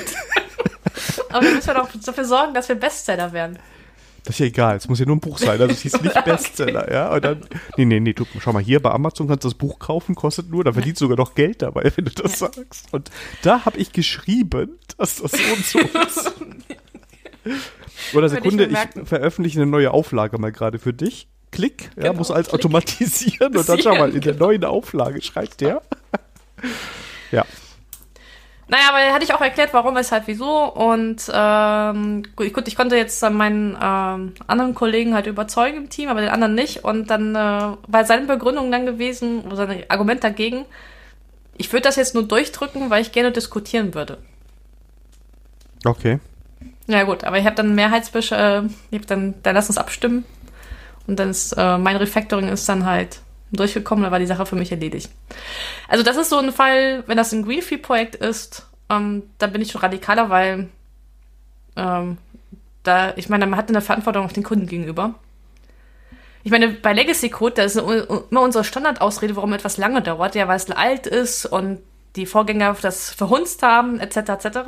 Aber 1.30 1.42
wir 1.42 1.56
müssen 1.56 1.74
doch 1.74 1.90
dafür 2.06 2.26
sorgen, 2.26 2.54
dass 2.54 2.70
wir 2.70 2.76
Bestseller 2.76 3.32
werden. 3.34 3.60
Das 4.24 4.36
ist 4.36 4.40
ja 4.40 4.46
egal, 4.48 4.78
es 4.78 4.88
muss 4.88 5.00
ja 5.00 5.06
nur 5.06 5.16
ein 5.16 5.22
Buch 5.22 5.38
sein, 5.38 5.60
also 5.60 5.74
es 5.74 5.82
hieß 5.82 6.02
nicht 6.02 6.26
Bestseller, 6.26 6.84
okay. 6.84 6.94
ja. 6.94 7.14
Und 7.14 7.24
dann, 7.24 7.42
nee, 7.78 7.86
nee, 7.86 8.00
nee, 8.00 8.14
du, 8.14 8.26
schau 8.40 8.54
mal, 8.54 8.62
hier 8.62 8.82
bei 8.82 8.92
Amazon 8.92 9.28
kannst 9.28 9.44
du 9.44 9.50
das 9.50 9.58
Buch 9.58 9.80
kaufen, 9.80 10.16
kostet 10.16 10.50
nur, 10.50 10.64
da 10.64 10.74
verdienst 10.74 11.02
du 11.02 11.06
sogar 11.06 11.18
noch 11.18 11.36
Geld 11.36 11.62
dabei, 11.62 11.92
wenn 11.96 12.06
du 12.06 12.12
das 12.12 12.40
ja. 12.40 12.52
sagst. 12.52 12.88
Und 12.92 13.10
da 13.42 13.66
habe 13.66 13.78
ich 13.78 13.92
geschrieben, 13.92 14.78
dass 14.98 15.16
das 15.16 15.32
so 15.32 15.54
und 15.54 15.66
so 15.66 15.80
ist. 16.08 16.34
Oder 18.14 18.30
Sekunde, 18.30 18.66
ich, 18.66 18.78
ich 18.96 19.08
veröffentliche 19.08 19.62
eine 19.62 19.70
neue 19.70 19.92
Auflage 19.92 20.38
mal 20.38 20.52
gerade 20.52 20.80
für 20.80 20.94
dich. 20.94 21.28
Klick, 21.52 21.90
ja, 21.96 22.04
genau, 22.04 22.14
muss 22.16 22.30
alles 22.30 22.50
Klick. 22.50 22.60
automatisieren 22.60 23.58
und 23.58 23.68
dann 23.68 23.80
schau 23.84 23.96
mal, 23.96 24.14
in 24.14 24.22
der 24.22 24.34
genau. 24.34 24.48
neuen 24.48 24.64
Auflage 24.66 25.22
schreibt 25.22 25.62
der. 25.62 25.82
ja. 27.32 27.46
Naja, 28.70 28.84
aber 28.90 29.14
hatte 29.14 29.24
ich 29.24 29.34
auch 29.34 29.42
erklärt, 29.42 29.74
warum, 29.74 29.96
weshalb, 29.96 30.28
wieso. 30.28 30.66
Und 30.66 31.24
ähm, 31.34 32.24
gut, 32.36 32.68
ich 32.68 32.76
konnte 32.76 32.96
jetzt 32.96 33.22
meinen 33.28 33.76
ähm, 33.82 34.34
anderen 34.46 34.76
Kollegen 34.76 35.16
halt 35.16 35.26
überzeugen 35.26 35.78
im 35.78 35.90
Team, 35.90 36.08
aber 36.08 36.22
den 36.22 36.30
anderen 36.30 36.54
nicht. 36.54 36.84
Und 36.84 37.10
dann 37.10 37.36
äh, 37.36 37.76
war 37.88 38.06
seine 38.06 38.28
Begründung 38.28 38.72
dann 38.72 38.86
gewesen, 38.86 39.42
oder 39.42 39.56
sein 39.56 39.84
Argument 39.90 40.24
dagegen, 40.24 40.66
ich 41.58 41.74
würde 41.74 41.82
das 41.82 41.96
jetzt 41.96 42.14
nur 42.14 42.28
durchdrücken, 42.28 42.92
weil 42.92 43.02
ich 43.02 43.12
gerne 43.12 43.32
diskutieren 43.32 43.96
würde. 43.96 44.20
Okay. 45.84 46.20
Ja 46.86 47.04
gut, 47.04 47.24
aber 47.24 47.40
ich 47.40 47.46
habe 47.46 47.56
dann 47.56 47.74
Mehrheitsbesch... 47.74 48.32
Äh, 48.32 48.64
ich 48.92 49.00
hab 49.00 49.08
dann, 49.08 49.34
dann 49.42 49.56
lass 49.56 49.70
uns 49.70 49.80
abstimmen. 49.80 50.26
Und 51.08 51.18
dann 51.18 51.32
ist 51.32 51.54
äh, 51.54 51.80
mein 51.80 51.96
Refactoring 51.96 52.50
ist 52.50 52.70
dann 52.70 52.86
halt 52.86 53.22
durchgekommen, 53.52 54.04
da 54.04 54.12
war 54.12 54.20
die 54.20 54.26
Sache 54.26 54.46
für 54.46 54.56
mich 54.56 54.72
erledigt. 54.72 55.10
Also 55.88 56.04
das 56.04 56.18
ist 56.18 56.30
so 56.30 56.38
ein 56.38 56.52
Fall, 56.52 57.04
wenn 57.08 57.18
das 57.18 57.32
ein 57.32 57.44
Greenfield-Projekt 57.44 58.16
ist, 58.16 58.68
ähm, 58.90 59.24
da 59.38 59.48
bin 59.48 59.62
ich 59.62 59.72
schon 59.72 59.82
radikaler, 59.82 60.30
weil 60.30 60.70
ähm, 61.76 62.18
da, 62.84 63.14
ich 63.16 63.30
meine, 63.30 63.46
man 63.48 63.58
hat 63.58 63.70
eine 63.70 63.82
Verantwortung 63.82 64.26
auf 64.26 64.34
den 64.34 64.44
Kunden 64.44 64.68
gegenüber. 64.68 65.16
Ich 66.44 66.52
meine, 66.52 66.70
bei 66.70 66.94
Legacy 66.94 67.30
Code, 67.30 67.56
da 67.56 67.64
ist 67.64 67.76
immer 67.76 68.42
unsere 68.42 68.64
Standardausrede, 68.64 69.36
warum 69.36 69.54
etwas 69.54 69.78
lange 69.78 70.02
dauert, 70.02 70.36
ja, 70.36 70.48
weil 70.48 70.56
es 70.56 70.72
alt 70.72 71.06
ist 71.06 71.46
und 71.46 71.80
die 72.16 72.26
Vorgänger 72.26 72.76
das 72.82 73.10
verhunzt 73.10 73.62
haben, 73.62 74.00
etc., 74.00 74.18
etc. 74.18 74.60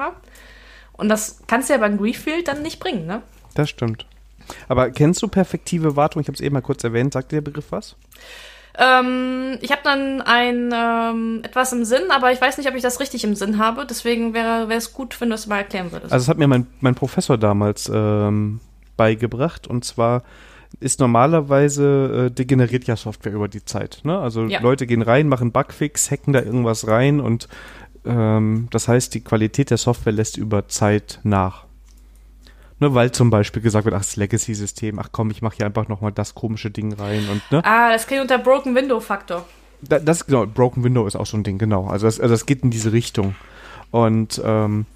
Und 0.93 1.09
das 1.09 1.41
kannst 1.47 1.69
du 1.69 1.73
ja 1.73 1.79
beim 1.79 1.97
Greenfield 1.97 2.47
dann 2.47 2.61
nicht 2.61 2.79
bringen, 2.79 3.05
ne? 3.05 3.23
Das 3.55 3.69
stimmt. 3.69 4.05
Aber 4.67 4.91
kennst 4.91 5.21
du 5.21 5.27
perfektive 5.27 5.95
Wartung? 5.95 6.21
Ich 6.21 6.27
habe 6.27 6.35
es 6.35 6.41
eben 6.41 6.53
mal 6.53 6.61
kurz 6.61 6.83
erwähnt. 6.83 7.13
Sagt 7.13 7.31
dir 7.31 7.37
der 7.37 7.41
Begriff 7.41 7.71
was? 7.71 7.95
Ähm, 8.81 9.59
ich 9.61 9.71
habe 9.71 9.81
dann 9.83 10.21
ein 10.21 10.73
ähm, 10.73 11.41
etwas 11.43 11.71
im 11.71 11.85
Sinn, 11.85 12.09
aber 12.09 12.31
ich 12.31 12.41
weiß 12.41 12.57
nicht, 12.57 12.67
ob 12.67 12.75
ich 12.75 12.81
das 12.81 12.99
richtig 12.99 13.23
im 13.23 13.35
Sinn 13.35 13.59
habe. 13.59 13.85
Deswegen 13.85 14.33
wäre 14.33 14.67
es 14.73 14.93
gut, 14.93 15.21
wenn 15.21 15.29
du 15.29 15.35
es 15.35 15.45
mal 15.45 15.57
erklären 15.57 15.91
würdest. 15.91 16.11
Also, 16.11 16.23
das 16.23 16.29
hat 16.29 16.39
mir 16.39 16.47
mein, 16.47 16.65
mein 16.79 16.95
Professor 16.95 17.37
damals 17.37 17.91
ähm, 17.93 18.59
beigebracht. 18.97 19.67
Und 19.67 19.85
zwar 19.85 20.23
ist 20.79 20.99
normalerweise 20.99 22.27
äh, 22.27 22.31
degeneriert 22.31 22.85
ja 22.85 22.95
Software 22.95 23.33
über 23.33 23.47
die 23.47 23.63
Zeit. 23.65 23.99
Ne? 24.03 24.17
Also 24.17 24.45
ja. 24.45 24.61
Leute 24.61 24.87
gehen 24.87 25.01
rein, 25.01 25.27
machen 25.27 25.51
Bugfix, 25.51 26.09
hacken 26.09 26.33
da 26.33 26.41
irgendwas 26.41 26.87
rein 26.87 27.19
und 27.19 27.47
ähm, 28.05 28.67
das 28.71 28.87
heißt, 28.87 29.13
die 29.13 29.21
Qualität 29.21 29.69
der 29.69 29.77
Software 29.77 30.13
lässt 30.13 30.37
über 30.37 30.67
Zeit 30.67 31.19
nach. 31.23 31.65
Ne, 32.81 32.95
weil 32.95 33.11
zum 33.11 33.29
Beispiel 33.29 33.61
gesagt 33.61 33.85
wird, 33.85 33.93
ach, 33.93 33.99
das 33.99 34.15
Legacy-System, 34.15 34.97
ach 34.97 35.09
komm, 35.11 35.29
ich 35.29 35.43
mache 35.43 35.57
hier 35.57 35.67
einfach 35.67 35.87
nochmal 35.87 36.11
das 36.11 36.33
komische 36.33 36.71
Ding 36.71 36.93
rein 36.93 37.29
und 37.29 37.51
ne? 37.51 37.63
Ah, 37.63 37.91
das 37.91 38.07
geht 38.07 38.19
unter 38.19 38.39
Broken 38.39 38.73
Window-Faktor. 38.73 39.45
Da, 39.83 39.99
das, 39.99 40.25
genau, 40.25 40.47
Broken 40.47 40.83
Window 40.83 41.05
ist 41.05 41.15
auch 41.15 41.27
so 41.27 41.37
ein 41.37 41.43
Ding, 41.43 41.59
genau. 41.59 41.85
Also 41.85 42.07
das, 42.07 42.19
also 42.19 42.33
das 42.33 42.47
geht 42.47 42.63
in 42.63 42.71
diese 42.71 42.91
Richtung. 42.91 43.35
Und 43.91 44.41
ähm, 44.43 44.87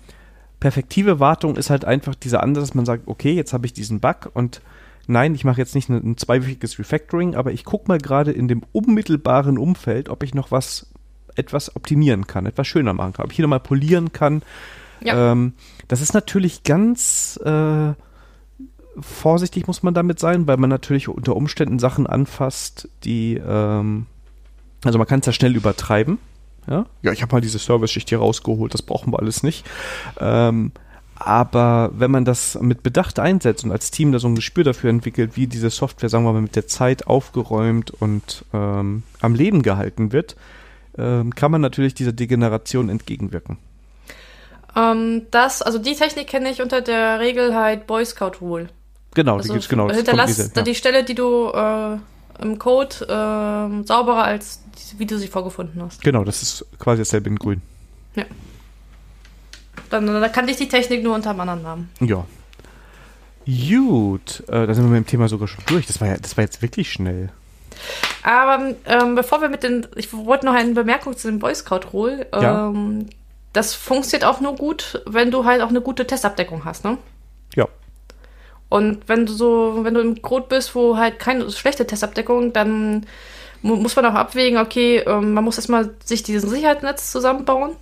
perfektive 0.60 1.20
Wartung 1.20 1.58
ist 1.58 1.70
halt 1.70 1.86
einfach 1.86 2.16
dieser 2.16 2.42
Ansatz, 2.42 2.70
dass 2.70 2.74
man 2.74 2.86
sagt, 2.86 3.04
okay, 3.08 3.34
jetzt 3.34 3.54
habe 3.54 3.68
ich 3.68 3.74
diesen 3.74 4.00
Bug 4.00 4.32
und 4.34 4.62
nein, 5.06 5.36
ich 5.36 5.46
mache 5.46 5.60
jetzt 5.60 5.76
nicht 5.76 5.88
ein, 5.88 5.98
ein 5.98 6.18
zweiwöchiges 6.18 6.80
Refactoring, 6.80 7.36
aber 7.36 7.52
ich 7.52 7.66
gucke 7.66 7.88
mal 7.88 8.00
gerade 8.00 8.32
in 8.32 8.48
dem 8.48 8.64
unmittelbaren 8.72 9.60
Umfeld, 9.60 10.10
ob 10.10 10.24
ich 10.24 10.34
noch 10.34 10.50
was 10.50 10.88
etwas 11.36 11.76
optimieren 11.76 12.26
kann, 12.26 12.48
etwas 12.48 12.66
schöner 12.66 12.94
machen 12.94 13.14
kann, 13.14 13.26
ob 13.26 13.32
ich 13.32 13.36
hier 13.36 13.44
nochmal 13.44 13.60
polieren 13.60 14.12
kann, 14.12 14.42
Ähm, 15.14 15.53
das 15.88 16.01
ist 16.01 16.14
natürlich 16.14 16.64
ganz 16.64 17.39
äh, 17.43 17.93
vorsichtig, 18.99 19.68
muss 19.68 19.84
man 19.84 19.93
damit 19.93 20.20
sein, 20.20 20.47
weil 20.47 20.58
man 20.58 20.70
natürlich 20.70 21.08
unter 21.08 21.36
Umständen 21.36 21.80
Sachen 21.80 22.08
anfasst, 22.08 22.89
die, 23.03 23.36
ähm, 23.36 24.06
also 24.84 24.97
man 24.97 25.08
kann 25.08 25.20
es 25.20 25.26
ja 25.26 25.34
schnell 25.34 25.56
übertreiben. 25.56 26.18
Ja, 26.68 26.86
ja 27.01 27.12
ich 27.12 27.22
habe 27.22 27.36
mal 27.36 27.41
diese 27.41 27.60
Service-Schicht 27.60 28.10
hier 28.10 28.20
rausgeholt, 28.20 28.74
das 28.74 28.82
brauchen 28.82 29.14
wir 29.14 29.20
alles 29.20 29.43
nicht. 29.43 29.66
Ähm, 30.20 30.72
aber 31.18 31.91
wenn 31.93 32.12
man 32.12 32.26
das 32.26 32.60
mit 32.62 32.84
Bedacht 32.84 33.20
einsetzt 33.20 33.64
und 33.64 33.72
als 33.72 33.89
Team 33.89 34.12
da 34.12 34.20
so 34.20 34.28
ein 34.28 34.36
Gespür 34.36 34.66
dafür 34.66 34.89
entwickelt, 34.89 35.38
wie 35.38 35.47
diese 35.47 35.70
Software, 35.70 36.10
sagen 36.10 36.26
wir 36.26 36.34
mal, 36.34 36.41
mit 36.41 36.56
der 36.56 36.68
Zeit 36.68 37.08
aufgeräumt 37.08 37.91
und 37.91 38.43
ähm, 38.53 39.03
am 39.22 39.36
Leben 39.36 39.62
gehalten 39.62 40.12
wird, 40.12 40.36
ähm, 40.97 41.34
kann 41.34 41.51
man 41.51 41.62
natürlich 41.62 41.93
dieser 41.93 42.12
Degeneration 42.12 42.89
entgegenwirken. 42.89 43.58
Ähm, 44.76 45.28
das, 45.32 45.61
also 45.61 45.80
die 45.80 45.95
Technik 45.95 46.28
kenne 46.28 46.49
ich 46.49 46.61
unter 46.61 46.82
der 46.82 47.19
Regel 47.19 47.55
halt 47.55 47.88
Boy 47.88 48.05
Scout 48.05 48.34
Rule. 48.41 48.67
Genau, 49.13 49.38
Also 49.38 49.47
die 49.47 49.53
gibt's 49.53 49.69
genau. 49.69 49.89
hinterlass 49.89 50.36
diese, 50.36 50.51
ja. 50.53 50.61
die 50.61 50.76
Stelle, 50.76 51.03
die 51.03 51.15
du 51.15 51.49
äh, 51.49 51.97
im 52.41 52.59
Code 52.59 52.95
äh, 53.01 53.88
sauberer 53.88 54.26
als 54.26 54.61
wie 54.97 55.05
du 55.05 55.17
sie 55.17 55.28
vorgefunden 55.28 55.82
hast. 55.82 56.01
Genau, 56.03 56.23
das 56.23 56.41
ist 56.41 56.65
quasi 56.80 57.01
dasselbe 57.01 57.30
in 57.30 57.38
grün. 57.38 57.61
Dann, 59.89 60.07
dann 60.07 60.32
kannte 60.32 60.51
ich 60.51 60.57
die 60.57 60.67
Technik 60.67 61.03
nur 61.03 61.15
unter 61.15 61.30
einem 61.30 61.41
anderen 61.41 61.61
Namen. 61.61 61.89
Ja. 61.99 62.26
Gut, 63.45 64.43
äh, 64.47 64.65
da 64.65 64.73
sind 64.73 64.86
wir 64.86 64.89
mit 64.89 65.05
dem 65.05 65.07
Thema 65.07 65.28
sogar 65.28 65.47
schon 65.47 65.63
durch. 65.67 65.86
Das 65.86 66.01
war 66.01 66.07
ja, 66.07 66.17
das 66.17 66.36
war 66.38 66.43
jetzt 66.43 66.61
wirklich 66.61 66.91
schnell. 66.91 67.30
Aber 68.23 68.73
ähm, 68.86 69.15
bevor 69.15 69.41
wir 69.41 69.49
mit 69.49 69.63
den, 69.63 69.86
ich 69.95 70.11
wollte 70.13 70.45
noch 70.45 70.53
eine 70.53 70.73
Bemerkung 70.73 71.15
zu 71.15 71.28
dem 71.28 71.39
Boy 71.39 71.53
Scout 71.53 71.82
Rule. 71.93 72.28
Ja. 72.34 72.73
Das 73.56 73.74
funktioniert 73.74 74.26
auch 74.26 74.41
nur 74.41 74.56
gut, 74.56 75.01
wenn 75.06 75.32
du 75.32 75.45
halt 75.45 75.62
auch 75.62 75.70
eine 75.70 75.80
gute 75.80 76.06
Testabdeckung 76.06 76.66
hast, 76.66 76.84
ne? 76.84 76.97
Ja. 77.56 77.70
Und 78.68 79.08
wenn 79.08 79.26
du 79.26 79.32
so, 79.32 79.80
wenn 79.84 79.93
du 79.93 80.01
im 80.01 80.22
Code 80.22 80.47
bist, 80.49 80.76
wo 80.76 80.97
halt 80.97 81.20
keine 81.20 81.49
schlechte 81.49 81.88
Testabdeckung, 81.88 82.51
dann 82.51 83.06
mu 83.62 83.78
muss 83.78 83.95
man 83.95 84.08
auch 84.08 84.14
abwägen, 84.14 84.60
okay, 84.60 84.97
ähm, 84.97 85.34
man 85.34 85.45
muss 85.45 85.58
erstmal 85.58 85.91
sich 86.03 86.22
diesen 86.22 86.49
Sicherheitsnetz 86.49 87.14
zusammenbauen 87.14 87.78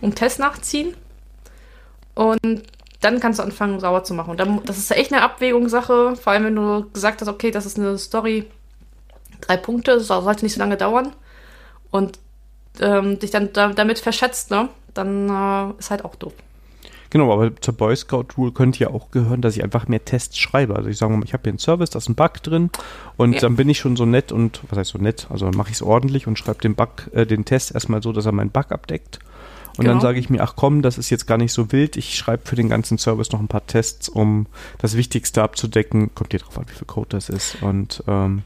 und 0.00 0.16
Tests 0.16 0.38
nachziehen. 0.38 0.96
Und 2.14 2.62
dann 3.02 3.20
kannst 3.20 3.40
du 3.40 3.42
anfangen, 3.42 3.80
sauber 3.80 4.04
zu 4.04 4.14
machen. 4.14 4.30
Und 4.30 4.40
dann, 4.40 4.64
das 4.64 4.78
ist 4.78 4.90
echt 4.90 5.12
eine 5.12 5.20
Abwägungssache, 5.20 6.16
vor 6.16 6.32
allem 6.32 6.44
wenn 6.46 6.56
du 6.56 6.88
gesagt 6.94 7.20
hast, 7.20 7.28
okay, 7.28 7.50
das 7.50 7.66
ist 7.66 7.78
eine 7.78 7.98
Story, 7.98 8.50
drei 9.42 9.58
Punkte, 9.58 9.96
das 9.96 10.06
sollte 10.06 10.46
nicht 10.46 10.54
so 10.54 10.60
lange 10.60 10.78
dauern. 10.78 11.14
Und 11.90 12.18
ähm, 12.80 13.18
dich 13.18 13.30
dann 13.30 13.52
da, 13.52 13.68
damit 13.72 13.98
verschätzt, 13.98 14.50
ne? 14.50 14.68
Dann 14.94 15.28
äh, 15.28 15.78
ist 15.78 15.90
halt 15.90 16.04
auch 16.04 16.14
doof. 16.16 16.32
Genau, 17.10 17.32
aber 17.32 17.56
zur 17.56 17.72
Boy 17.74 17.96
Scout 17.96 18.26
Rule 18.36 18.52
könnte 18.52 18.80
ja 18.80 18.88
auch 18.90 19.10
gehören, 19.10 19.40
dass 19.40 19.56
ich 19.56 19.64
einfach 19.64 19.88
mehr 19.88 20.04
Tests 20.04 20.36
schreibe. 20.36 20.76
Also 20.76 20.90
ich 20.90 20.98
sage 20.98 21.16
mal, 21.16 21.24
ich 21.24 21.32
habe 21.32 21.42
hier 21.44 21.52
einen 21.52 21.58
Service, 21.58 21.88
da 21.88 21.98
ist 21.98 22.08
ein 22.10 22.14
Bug 22.14 22.42
drin 22.42 22.70
und 23.16 23.32
Ja. 23.34 23.40
dann 23.40 23.56
bin 23.56 23.68
ich 23.70 23.78
schon 23.78 23.96
so 23.96 24.04
nett 24.04 24.30
und, 24.30 24.60
was 24.68 24.78
heißt 24.78 24.90
so 24.90 24.98
nett, 24.98 25.26
also 25.30 25.46
dann 25.46 25.56
mache 25.56 25.68
ich 25.70 25.76
es 25.76 25.82
ordentlich 25.82 26.26
und 26.26 26.38
schreibe 26.38 26.60
den 26.60 26.74
Bug, 26.74 27.08
äh, 27.14 27.24
den 27.24 27.46
Test 27.46 27.72
erstmal 27.72 28.02
so, 28.02 28.12
dass 28.12 28.26
er 28.26 28.32
meinen 28.32 28.50
Bug 28.50 28.72
abdeckt. 28.72 29.20
Und 29.78 29.86
dann 29.86 29.98
Genau. 29.98 30.00
sage 30.02 30.18
ich 30.18 30.28
mir, 30.28 30.42
ach 30.42 30.54
komm, 30.56 30.82
das 30.82 30.98
ist 30.98 31.08
jetzt 31.08 31.26
gar 31.26 31.38
nicht 31.38 31.52
so 31.52 31.70
wild. 31.72 31.96
Ich 31.96 32.16
schreibe 32.16 32.42
für 32.44 32.56
den 32.56 32.68
ganzen 32.68 32.98
Service 32.98 33.30
noch 33.32 33.38
ein 33.40 33.46
paar 33.48 33.64
Tests, 33.66 34.08
um 34.08 34.46
das 34.78 34.96
Wichtigste 34.96 35.40
abzudecken. 35.42 36.14
Kommt 36.16 36.32
dir 36.32 36.40
drauf 36.40 36.58
an, 36.58 36.64
wie 36.68 36.74
viel 36.74 36.86
Code 36.86 37.08
das 37.10 37.28
ist. 37.28 37.62
Und 37.62 38.02
ähm, 38.08 38.42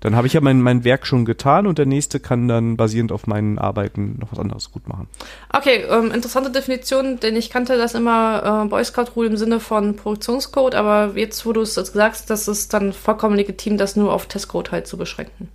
dann 0.00 0.16
habe 0.16 0.26
ich 0.26 0.32
ja 0.32 0.40
mein, 0.40 0.60
mein 0.60 0.84
Werk 0.84 1.06
schon 1.06 1.24
getan 1.24 1.66
und 1.66 1.78
der 1.78 1.86
nächste 1.86 2.20
kann 2.20 2.48
dann 2.48 2.76
basierend 2.76 3.12
auf 3.12 3.26
meinen 3.26 3.58
Arbeiten 3.58 4.18
noch 4.20 4.32
was 4.32 4.38
anderes 4.38 4.70
gut 4.70 4.88
machen. 4.88 5.08
Okay, 5.52 5.84
ähm, 5.88 6.10
interessante 6.12 6.50
Definition, 6.50 7.18
denn 7.20 7.36
ich 7.36 7.50
kannte 7.50 7.76
das 7.76 7.94
immer 7.94 8.64
äh, 8.64 8.68
Boy 8.68 8.84
Scout 8.84 9.12
Rule 9.16 9.28
im 9.28 9.36
Sinne 9.36 9.60
von 9.60 9.96
Produktionscode, 9.96 10.74
aber 10.74 11.12
jetzt, 11.16 11.46
wo 11.46 11.52
du 11.52 11.62
es 11.62 11.76
jetzt 11.76 11.94
sagst, 11.94 12.30
das 12.30 12.48
ist 12.48 12.74
dann 12.74 12.92
vollkommen 12.92 13.36
legitim, 13.36 13.78
das 13.78 13.96
nur 13.96 14.12
auf 14.12 14.26
Testcode 14.26 14.72
halt 14.72 14.86
zu 14.86 14.96
beschränken. 14.96 15.48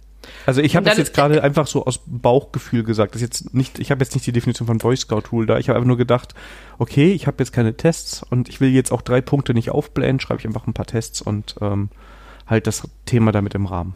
Also 0.45 0.61
ich 0.61 0.75
habe 0.75 0.85
das 0.85 0.97
jetzt 0.97 1.13
gerade 1.13 1.43
einfach 1.43 1.67
so 1.67 1.85
aus 1.85 1.99
Bauchgefühl 2.05 2.83
gesagt. 2.83 3.15
Das 3.15 3.21
jetzt 3.21 3.53
nicht, 3.53 3.79
ich 3.79 3.91
habe 3.91 4.03
jetzt 4.03 4.13
nicht 4.13 4.25
die 4.25 4.31
Definition 4.31 4.67
von 4.67 4.77
Boy 4.77 4.95
Scout 4.95 5.23
Rule 5.31 5.45
da. 5.45 5.57
Ich 5.57 5.69
habe 5.69 5.77
einfach 5.77 5.87
nur 5.87 5.97
gedacht, 5.97 6.33
okay, 6.77 7.11
ich 7.11 7.27
habe 7.27 7.37
jetzt 7.39 7.53
keine 7.53 7.75
Tests 7.75 8.23
und 8.29 8.49
ich 8.49 8.61
will 8.61 8.69
jetzt 8.69 8.91
auch 8.91 9.01
drei 9.01 9.21
Punkte 9.21 9.53
nicht 9.53 9.69
aufblähen, 9.71 10.19
schreibe 10.19 10.39
ich 10.39 10.47
einfach 10.47 10.67
ein 10.67 10.73
paar 10.73 10.85
Tests 10.85 11.21
und 11.21 11.55
ähm, 11.61 11.89
halt 12.47 12.67
das 12.67 12.87
Thema 13.05 13.31
damit 13.31 13.55
im 13.55 13.65
Rahmen. 13.65 13.95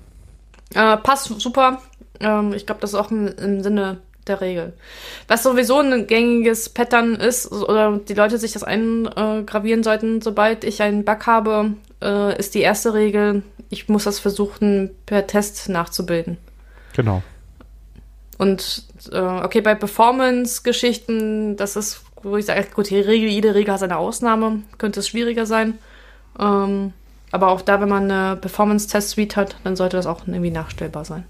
Äh, 0.76 0.98
passt 0.98 1.28
super. 1.40 1.82
Ähm, 2.20 2.54
ich 2.54 2.66
glaube, 2.66 2.82
das 2.82 2.92
ist 2.92 3.00
auch 3.00 3.10
im, 3.10 3.28
im 3.28 3.64
Sinne 3.64 3.98
der 4.28 4.42
Regel. 4.42 4.74
Was 5.28 5.44
sowieso 5.44 5.80
ein 5.80 6.08
gängiges 6.08 6.70
Pattern 6.70 7.16
ist, 7.16 7.52
oder 7.52 7.98
die 7.98 8.14
Leute 8.14 8.38
sich 8.38 8.54
das 8.54 8.64
eingravieren 8.64 9.84
sollten, 9.84 10.22
sobald 10.22 10.64
ich 10.64 10.82
einen 10.82 11.06
Bug 11.06 11.26
habe, 11.28 11.74
äh, 12.02 12.38
ist 12.38 12.56
die 12.56 12.62
erste 12.62 12.94
Regel, 12.94 13.44
ich 13.70 13.88
muss 13.88 14.04
das 14.04 14.20
versuchen, 14.20 14.92
per 15.06 15.28
Test 15.28 15.70
nachzubilden. 15.70 16.38
Genau. 16.96 17.22
Und 18.38 18.84
äh, 19.12 19.20
okay, 19.20 19.62
bei 19.62 19.76
Performance-Geschichten, 19.76 21.56
das 21.56 21.76
ist, 21.76 22.02
wo 22.22 22.36
ich 22.38 22.46
sage, 22.46 22.66
gut, 22.74 22.90
die 22.90 23.00
Regel, 23.00 23.30
jede 23.30 23.56
Regel 23.56 23.74
hat 23.74 23.80
seine 23.80 23.98
Ausnahme, 23.98 24.64
könnte 24.78 25.00
es 25.00 25.08
schwieriger 25.08 25.46
sein. 25.46 25.78
Ähm, 26.40 26.94
aber 27.32 27.50
auch 27.50 27.62
da, 27.62 27.82
wenn 27.82 27.90
man 27.90 28.10
eine 28.10 28.36
Performance-Test-Suite 28.38 29.36
hat, 29.36 29.58
dann 29.64 29.76
sollte 29.76 29.98
das 29.98 30.06
auch 30.06 30.28
irgendwie 30.28 30.52
nachstellbar 30.52 31.06
sein. 31.06 31.26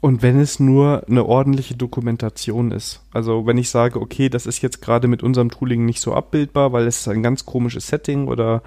Und 0.00 0.20
wenn 0.20 0.40
es 0.40 0.58
nur 0.58 1.04
eine 1.08 1.24
ordentliche 1.24 1.76
Dokumentation 1.76 2.72
ist. 2.72 3.00
Also 3.12 3.46
wenn 3.46 3.56
ich 3.56 3.70
sage, 3.70 4.00
okay, 4.00 4.28
das 4.28 4.46
ist 4.46 4.60
jetzt 4.60 4.82
gerade 4.82 5.06
mit 5.06 5.22
unserem 5.22 5.48
Tooling 5.48 5.86
nicht 5.86 6.00
so 6.00 6.12
abbildbar, 6.12 6.72
weil 6.72 6.88
es 6.88 6.98
ist 6.98 7.08
ein 7.08 7.22
ganz 7.22 7.46
komisches 7.46 7.86
Setting 7.86 8.26
oder 8.26 8.62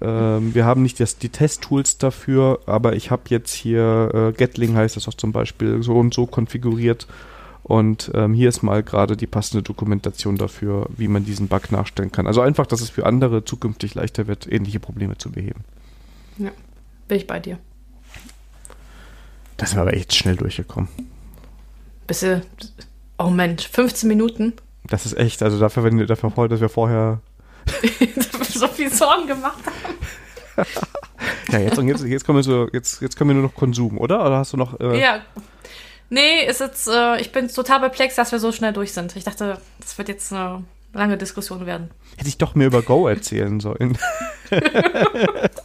ähm, 0.00 0.54
wir 0.54 0.64
haben 0.64 0.82
nicht 0.82 0.98
das, 0.98 1.18
die 1.18 1.28
Test-Tools 1.28 1.98
dafür, 1.98 2.60
aber 2.64 2.94
ich 2.94 3.10
habe 3.10 3.24
jetzt 3.26 3.52
hier, 3.52 4.10
äh, 4.14 4.32
Gatling 4.32 4.74
heißt 4.74 4.96
das 4.96 5.06
auch 5.06 5.14
zum 5.14 5.32
Beispiel, 5.32 5.82
so 5.82 5.98
und 5.98 6.14
so 6.14 6.24
konfiguriert. 6.26 7.06
Und 7.62 8.10
ähm, 8.14 8.32
hier 8.34 8.48
ist 8.48 8.62
mal 8.62 8.82
gerade 8.82 9.16
die 9.16 9.26
passende 9.26 9.62
Dokumentation 9.62 10.36
dafür, 10.36 10.86
wie 10.96 11.08
man 11.08 11.24
diesen 11.24 11.48
Bug 11.48 11.70
nachstellen 11.70 12.10
kann. 12.10 12.26
Also 12.26 12.40
einfach, 12.40 12.66
dass 12.66 12.80
es 12.80 12.90
für 12.90 13.06
andere 13.06 13.44
zukünftig 13.44 13.94
leichter 13.94 14.26
wird, 14.26 14.50
ähnliche 14.50 14.80
Probleme 14.80 15.18
zu 15.18 15.30
beheben. 15.30 15.64
Bin 16.38 17.16
ich 17.16 17.26
bei 17.26 17.38
dir. 17.40 17.58
Da 19.56 19.66
sind 19.66 19.76
wir 19.76 19.82
aber 19.82 19.94
echt 19.94 20.14
schnell 20.14 20.36
durchgekommen. 20.36 20.88
Bisschen, 22.06 22.42
oh 23.18 23.28
Mensch, 23.28 23.68
15 23.68 24.08
Minuten. 24.08 24.54
Das 24.86 25.04
ist 25.06 25.16
echt, 25.18 25.42
also 25.42 25.60
dafür, 25.60 25.84
wenn, 25.84 26.06
dafür, 26.06 26.30
voll, 26.30 26.48
dass 26.48 26.60
wir 26.60 26.68
vorher 26.68 27.20
so 28.48 28.68
viel 28.68 28.92
Sorgen 28.92 29.26
gemacht. 29.26 29.58
Ja, 31.50 31.58
jetzt, 31.58 31.78
und 31.78 31.88
jetzt, 31.88 32.04
jetzt, 32.04 32.24
kommen 32.24 32.38
wir 32.38 32.42
so, 32.42 32.68
jetzt, 32.72 33.02
jetzt 33.02 33.16
können 33.16 33.30
wir 33.30 33.34
nur 33.34 33.42
noch 33.44 33.54
Konsum, 33.54 33.98
oder? 33.98 34.24
Oder 34.24 34.38
hast 34.38 34.52
du 34.52 34.56
noch. 34.56 34.78
Äh, 34.80 35.00
Ja. 35.00 35.20
Nee, 36.10 36.44
ist 36.46 36.60
jetzt, 36.60 36.88
äh, 36.88 37.20
ich 37.20 37.30
bin 37.32 37.48
total 37.48 37.80
perplex, 37.80 38.16
dass 38.16 38.32
wir 38.32 38.38
so 38.40 38.50
schnell 38.52 38.72
durch 38.72 38.92
sind. 38.92 39.14
Ich 39.16 39.24
dachte, 39.24 39.58
das 39.80 39.96
wird 39.96 40.08
jetzt 40.08 40.32
eine 40.32 40.64
lange 40.92 41.16
Diskussion 41.16 41.66
werden. 41.66 41.90
Hätte 42.16 42.28
ich 42.28 42.38
doch 42.38 42.54
mehr 42.56 42.66
über 42.66 42.82
Go 42.82 43.06
erzählen 43.06 43.60
sollen. 43.60 43.96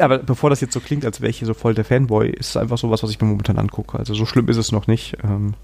Aber 0.00 0.18
bevor 0.18 0.50
das 0.50 0.60
jetzt 0.60 0.72
so 0.72 0.80
klingt, 0.80 1.04
als 1.04 1.20
wäre 1.20 1.30
ich 1.30 1.38
hier 1.38 1.46
so 1.46 1.54
voll 1.54 1.74
der 1.74 1.84
Fanboy, 1.84 2.30
ist 2.30 2.50
es 2.50 2.56
einfach 2.56 2.78
so 2.78 2.90
was, 2.90 3.02
was 3.02 3.10
ich 3.10 3.20
mir 3.20 3.28
momentan 3.28 3.58
angucke. 3.58 3.98
Also 3.98 4.14
so 4.14 4.26
schlimm 4.26 4.48
ist 4.48 4.56
es 4.56 4.72
noch 4.72 4.86
nicht. 4.88 5.16
Ähm, 5.22 5.54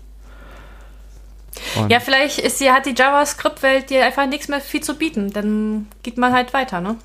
und- 1.77 1.91
Ja, 1.91 1.99
vielleicht 2.01 2.39
ist 2.39 2.59
sie, 2.59 2.71
hat 2.71 2.87
die 2.87 2.95
JavaScript-Welt 2.97 3.91
dir 3.91 4.05
einfach 4.05 4.27
nichts 4.27 4.49
mehr 4.49 4.61
viel 4.61 4.83
zu 4.83 4.95
bieten. 4.97 5.33
Dann 5.33 5.87
geht 6.03 6.17
man 6.19 6.33
halt 6.33 6.53
weiter, 6.55 6.81
ne? 6.81 6.97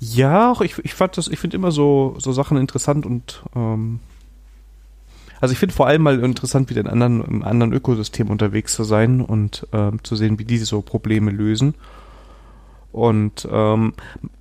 Ja, 0.00 0.50
auch 0.50 0.60
ich, 0.60 0.76
ich 0.84 0.94
fand 0.94 1.16
das, 1.16 1.28
ich 1.28 1.38
finde 1.38 1.56
immer 1.56 1.70
so, 1.70 2.16
so 2.18 2.32
Sachen 2.32 2.56
interessant 2.58 3.06
und 3.06 3.42
ähm, 3.54 4.00
also 5.40 5.52
ich 5.52 5.58
finde 5.58 5.74
vor 5.74 5.86
allem 5.86 6.02
mal 6.02 6.20
interessant, 6.20 6.70
wieder 6.70 6.80
in 6.80 6.86
anderen, 6.86 7.24
im 7.24 7.42
anderen 7.42 7.72
Ökosystem 7.72 8.30
unterwegs 8.30 8.74
zu 8.74 8.84
sein 8.84 9.20
und 9.20 9.66
ähm, 9.72 10.02
zu 10.02 10.16
sehen, 10.16 10.38
wie 10.38 10.44
diese 10.44 10.64
so 10.64 10.82
Probleme 10.82 11.30
lösen. 11.30 11.74
Und 12.92 13.48
ähm, 13.50 13.94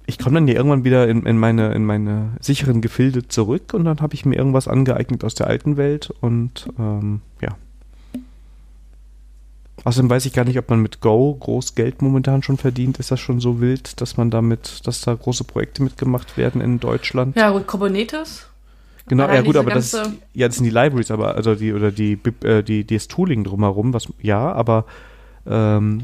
ich 0.05 0.19
komme 0.19 0.35
dann 0.35 0.47
ja 0.47 0.53
irgendwann 0.53 0.83
wieder 0.83 1.07
in, 1.07 1.25
in 1.25 1.39
meine 1.39 1.73
in 1.73 1.85
meine 1.85 2.33
sicheren 2.39 2.81
Gefilde 2.81 3.27
zurück 3.27 3.73
und 3.73 3.85
dann 3.85 3.99
habe 3.99 4.13
ich 4.13 4.25
mir 4.25 4.35
irgendwas 4.35 4.67
angeeignet 4.67 5.23
aus 5.23 5.33
der 5.33 5.47
alten 5.47 5.75
Welt 5.75 6.13
und 6.21 6.67
ähm, 6.77 7.21
ja. 7.41 7.57
Außerdem 9.85 10.09
weiß 10.09 10.25
ich 10.27 10.33
gar 10.33 10.45
nicht, 10.45 10.59
ob 10.59 10.69
man 10.69 10.81
mit 10.81 11.01
Go 11.01 11.33
groß 11.33 11.75
Geld 11.75 12.01
momentan 12.01 12.43
schon 12.43 12.57
verdient. 12.57 12.99
Ist 12.99 13.11
das 13.11 13.19
schon 13.19 13.39
so 13.39 13.59
wild, 13.59 13.99
dass 13.99 14.17
man 14.17 14.29
damit, 14.29 14.85
dass 14.87 15.01
da 15.01 15.13
große 15.13 15.43
Projekte 15.43 15.83
mitgemacht 15.83 16.37
werden 16.37 16.61
in 16.61 16.79
Deutschland? 16.79 17.35
Ja, 17.35 17.49
gut, 17.51 17.67
Kubernetes. 17.67 18.47
Genau, 19.07 19.23
ja 19.35 19.41
gut, 19.41 19.55
aber 19.57 19.71
das, 19.75 19.91
ja, 20.33 20.47
das 20.47 20.55
sind 20.57 20.65
die 20.65 20.69
Libraries, 20.71 21.11
aber 21.11 21.35
also 21.35 21.55
die 21.55 21.73
oder 21.73 21.91
die 21.91 22.15
Bib- 22.15 22.45
äh, 22.45 22.63
die 22.63 22.83
die 22.83 22.95
das 22.95 23.07
Tooling 23.07 23.43
drumherum, 23.43 23.93
was 23.93 24.07
ja, 24.21 24.51
aber 24.51 24.85
ähm, 25.45 26.03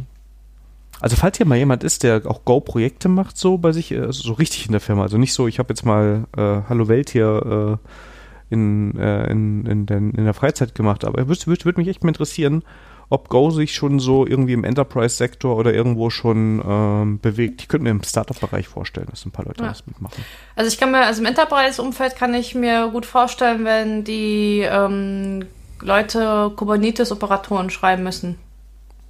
also 1.01 1.15
falls 1.15 1.37
hier 1.37 1.45
mal 1.45 1.57
jemand 1.57 1.83
ist, 1.85 2.03
der 2.03 2.23
auch 2.25 2.43
Go-Projekte 2.43 3.07
macht, 3.07 3.37
so 3.37 3.57
bei 3.57 3.71
sich, 3.71 3.91
äh, 3.91 3.99
also 3.99 4.21
so 4.23 4.33
richtig 4.33 4.65
in 4.65 4.73
der 4.73 4.81
Firma, 4.81 5.03
also 5.03 5.17
nicht 5.17 5.33
so, 5.33 5.47
ich 5.47 5.59
habe 5.59 5.69
jetzt 5.69 5.85
mal 5.85 6.25
äh, 6.35 6.61
Hallo 6.67 6.87
Welt 6.89 7.09
hier 7.09 7.79
äh, 7.79 8.53
in, 8.53 8.97
äh, 8.97 9.31
in, 9.31 9.65
in, 9.65 9.85
den, 9.85 10.11
in 10.11 10.25
der 10.25 10.33
Freizeit 10.33 10.75
gemacht, 10.75 11.05
aber 11.05 11.27
würde 11.27 11.45
würd, 11.47 11.65
würd 11.65 11.77
mich 11.77 11.87
echt 11.87 12.03
mal 12.03 12.09
interessieren, 12.09 12.63
ob 13.09 13.29
Go 13.29 13.49
sich 13.49 13.73
schon 13.73 13.99
so 13.99 14.25
irgendwie 14.27 14.53
im 14.53 14.63
Enterprise-Sektor 14.63 15.55
oder 15.55 15.73
irgendwo 15.73 16.09
schon 16.09 16.61
ähm, 16.65 17.19
bewegt. 17.19 17.61
Ich 17.61 17.67
könnte 17.67 17.83
mir 17.85 17.89
im 17.91 18.03
Startup-Bereich 18.03 18.67
vorstellen, 18.67 19.07
dass 19.09 19.25
ein 19.25 19.31
paar 19.31 19.45
Leute 19.45 19.63
Ja. 19.63 19.69
das 19.69 19.85
mitmachen. 19.87 20.23
Also 20.55 20.67
ich 20.69 20.79
kann 20.79 20.91
mir, 20.91 21.05
also 21.05 21.21
im 21.21 21.25
Enterprise-Umfeld 21.25 22.15
kann 22.15 22.33
ich 22.33 22.53
mir 22.55 22.89
gut 22.89 23.05
vorstellen, 23.05 23.65
wenn 23.65 24.03
die 24.03 24.61
ähm, 24.61 25.45
Leute 25.81 26.51
Kubernetes-Operatoren 26.55 27.69
schreiben 27.69 28.03
müssen. 28.03 28.37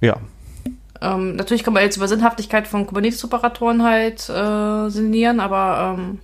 Ja, 0.00 0.16
Ähm, 1.02 1.36
natürlich 1.36 1.64
kann 1.64 1.72
man 1.72 1.82
jetzt 1.82 1.96
über 1.96 2.08
Sinnhaftigkeit 2.08 2.68
von 2.68 2.86
Kubernetes-Operatoren 2.86 3.82
halt 3.82 4.28
äh, 4.28 4.90
sinnieren, 4.90 5.40
aber 5.40 5.96
ähm, 5.98 6.18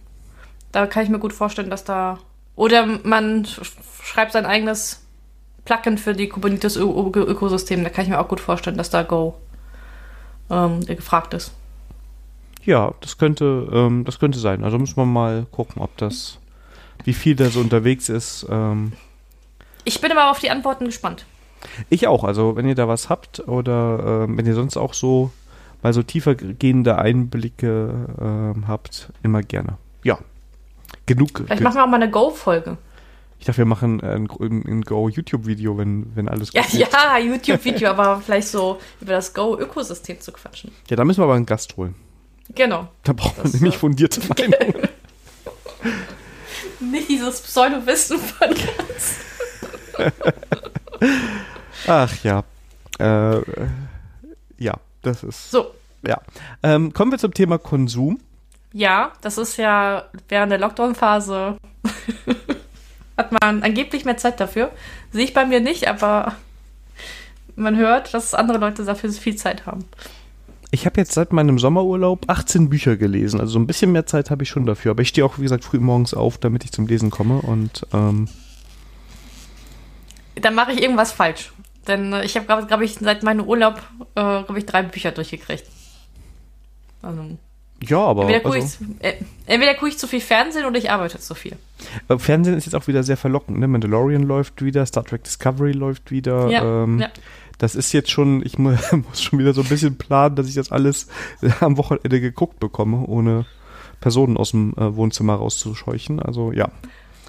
da 0.72 0.86
kann 0.86 1.02
ich 1.04 1.08
mir 1.08 1.18
gut 1.18 1.32
vorstellen, 1.32 1.70
dass 1.70 1.84
da. 1.84 2.18
Oder 2.56 2.86
man 3.02 3.44
sch 3.46 3.60
schreibt 4.02 4.32
sein 4.32 4.44
eigenes 4.46 5.05
Plugin 5.66 5.98
für 5.98 6.14
die 6.14 6.28
Kubernetes-Ökosystem. 6.28 7.84
Da 7.84 7.90
kann 7.90 8.04
ich 8.04 8.10
mir 8.10 8.18
auch 8.18 8.28
gut 8.28 8.40
vorstellen, 8.40 8.78
dass 8.78 8.88
da 8.88 9.02
Go 9.02 9.34
ähm, 10.48 10.80
gefragt 10.86 11.34
ist. 11.34 11.52
Ja, 12.64 12.94
das 13.00 13.18
könnte, 13.18 13.68
ähm, 13.72 14.04
das 14.04 14.18
könnte 14.18 14.38
sein. 14.38 14.64
Also 14.64 14.78
müssen 14.78 14.96
wir 14.96 15.04
mal 15.04 15.46
gucken, 15.52 15.82
ob 15.82 15.96
das, 15.98 16.38
wie 17.04 17.12
viel 17.12 17.36
da 17.36 17.50
so 17.50 17.60
unterwegs 17.60 18.08
ist. 18.08 18.46
Ähm. 18.50 18.92
Ich 19.84 20.00
bin 20.00 20.10
aber 20.10 20.30
auf 20.30 20.40
die 20.40 20.50
Antworten 20.50 20.86
gespannt. 20.86 21.26
Ich 21.90 22.06
auch. 22.06 22.24
Also 22.24 22.56
wenn 22.56 22.66
ihr 22.66 22.74
da 22.74 22.88
was 22.88 23.08
habt 23.08 23.46
oder 23.46 24.24
äh, 24.24 24.36
wenn 24.36 24.46
ihr 24.46 24.54
sonst 24.54 24.76
auch 24.76 24.94
so 24.94 25.30
mal 25.82 25.92
so 25.92 26.02
tiefer 26.02 26.34
gehende 26.34 26.98
Einblicke 26.98 28.54
äh, 28.56 28.66
habt, 28.66 29.10
immer 29.22 29.42
gerne. 29.42 29.78
Ja. 30.02 30.18
Genug. 31.06 31.42
Vielleicht 31.46 31.62
machen 31.62 31.76
wir 31.76 31.84
auch 31.84 31.88
mal 31.88 32.02
eine 32.02 32.10
Go-Folge. 32.10 32.78
Ich 33.46 33.48
dachte, 33.48 33.58
wir 33.58 33.66
machen 33.66 34.00
ein, 34.00 34.28
ein 34.66 34.80
Go-YouTube-Video, 34.82 35.78
wenn, 35.78 36.16
wenn 36.16 36.28
alles 36.28 36.52
gut 36.52 36.64
ja, 36.72 36.88
Ja, 36.90 37.16
YouTube-Video, 37.16 37.90
aber 37.90 38.20
vielleicht 38.20 38.48
so 38.48 38.80
über 39.00 39.12
das 39.12 39.32
Go-Ökosystem 39.34 40.20
zu 40.20 40.32
quatschen. 40.32 40.72
Ja, 40.90 40.96
da 40.96 41.04
müssen 41.04 41.20
wir 41.20 41.26
aber 41.26 41.34
einen 41.34 41.46
Gast 41.46 41.76
holen. 41.76 41.94
Genau. 42.56 42.88
Da 43.04 43.12
braucht 43.12 43.38
man 43.38 43.52
nämlich 43.52 43.78
fundierte 43.78 44.20
Meinungen. 44.28 44.88
Nicht 46.80 47.08
dieses 47.08 47.40
Pseudo-Wissen 47.40 48.18
von 48.18 48.48
ganz. 50.00 50.24
Ach 51.86 52.24
ja. 52.24 52.42
Äh, 52.98 53.42
ja, 54.58 54.74
das 55.02 55.22
ist. 55.22 55.52
So. 55.52 55.70
Ja. 56.04 56.20
Ähm, 56.64 56.92
kommen 56.92 57.12
wir 57.12 57.18
zum 57.20 57.32
Thema 57.32 57.58
Konsum. 57.58 58.18
Ja, 58.72 59.12
das 59.20 59.38
ist 59.38 59.56
ja 59.56 60.06
während 60.28 60.50
der 60.50 60.58
Lockdown-Phase 60.58 61.58
hat 63.16 63.32
man 63.32 63.62
angeblich 63.62 64.04
mehr 64.04 64.16
Zeit 64.16 64.40
dafür. 64.40 64.72
Sehe 65.12 65.24
ich 65.24 65.34
bei 65.34 65.46
mir 65.46 65.60
nicht, 65.60 65.88
aber 65.88 66.34
man 67.56 67.76
hört, 67.76 68.12
dass 68.14 68.34
andere 68.34 68.58
Leute 68.58 68.84
dafür 68.84 69.10
viel 69.12 69.36
Zeit 69.36 69.66
haben. 69.66 69.84
Ich 70.70 70.84
habe 70.84 71.00
jetzt 71.00 71.12
seit 71.12 71.32
meinem 71.32 71.58
Sommerurlaub 71.58 72.28
18 72.28 72.68
Bücher 72.68 72.96
gelesen. 72.96 73.40
Also 73.40 73.52
so 73.52 73.58
ein 73.58 73.66
bisschen 73.66 73.92
mehr 73.92 74.06
Zeit 74.06 74.30
habe 74.30 74.42
ich 74.42 74.48
schon 74.48 74.66
dafür. 74.66 74.90
Aber 74.90 75.02
ich 75.02 75.08
stehe 75.08 75.24
auch, 75.24 75.38
wie 75.38 75.42
gesagt, 75.42 75.64
früh 75.64 75.78
morgens 75.78 76.12
auf, 76.12 76.38
damit 76.38 76.64
ich 76.64 76.72
zum 76.72 76.86
Lesen 76.86 77.10
komme. 77.10 77.40
Und 77.40 77.86
ähm 77.92 78.28
dann 80.34 80.54
mache 80.54 80.72
ich 80.72 80.82
irgendwas 80.82 81.12
falsch. 81.12 81.52
Denn 81.86 82.12
äh, 82.12 82.24
ich 82.24 82.36
habe, 82.36 82.46
glaube 82.46 82.66
glaub 82.66 82.80
ich, 82.82 82.94
seit 82.94 83.22
meinem 83.22 83.46
Urlaub, 83.46 83.80
äh, 84.16 84.42
glaube 84.42 84.58
ich, 84.58 84.66
drei 84.66 84.82
Bücher 84.82 85.12
durchgekriegt. 85.12 85.64
Also. 87.00 87.38
Ja, 87.82 87.98
aber. 87.98 88.22
Entweder 88.22 88.40
gucke 88.40 88.56
also, 88.56 88.84
ich, 89.00 89.06
äh, 89.46 89.74
guck 89.78 89.88
ich 89.88 89.98
zu 89.98 90.06
viel 90.06 90.20
Fernsehen 90.20 90.64
oder 90.64 90.78
ich 90.78 90.90
arbeite 90.90 91.18
zu 91.18 91.34
viel. 91.34 91.56
Aber 92.08 92.18
Fernsehen 92.18 92.56
ist 92.56 92.64
jetzt 92.64 92.74
auch 92.74 92.86
wieder 92.86 93.02
sehr 93.02 93.16
verlockend. 93.16 93.58
Ne? 93.58 93.68
Mandalorian 93.68 94.22
läuft 94.22 94.64
wieder, 94.64 94.86
Star 94.86 95.04
Trek 95.04 95.24
Discovery 95.24 95.72
läuft 95.72 96.10
wieder. 96.10 96.48
Ja, 96.48 96.84
ähm, 96.84 97.00
ja. 97.00 97.10
Das 97.58 97.74
ist 97.74 97.92
jetzt 97.92 98.10
schon, 98.10 98.44
ich 98.44 98.58
muss 98.58 99.22
schon 99.22 99.38
wieder 99.38 99.52
so 99.52 99.62
ein 99.62 99.68
bisschen 99.68 99.96
planen, 99.96 100.36
dass 100.36 100.48
ich 100.48 100.54
das 100.54 100.72
alles 100.72 101.08
am 101.60 101.76
Wochenende 101.76 102.20
geguckt 102.20 102.60
bekomme, 102.60 103.06
ohne 103.06 103.46
Personen 104.00 104.36
aus 104.36 104.50
dem 104.50 104.74
äh, 104.76 104.94
Wohnzimmer 104.94 105.34
rauszuscheuchen. 105.34 106.20
Also 106.20 106.52
ja. 106.52 106.70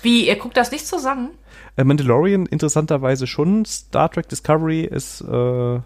Wie, 0.02 0.28
ihr 0.28 0.36
guckt 0.36 0.58
das 0.58 0.72
nicht 0.72 0.86
zusammen? 0.86 1.30
Äh, 1.76 1.84
Mandalorian 1.84 2.46
interessanterweise 2.46 3.28
schon. 3.28 3.66
Star 3.66 4.12
Trek 4.12 4.30
Discovery 4.30 4.84
ist, 4.84 5.22
äh, 5.22 5.80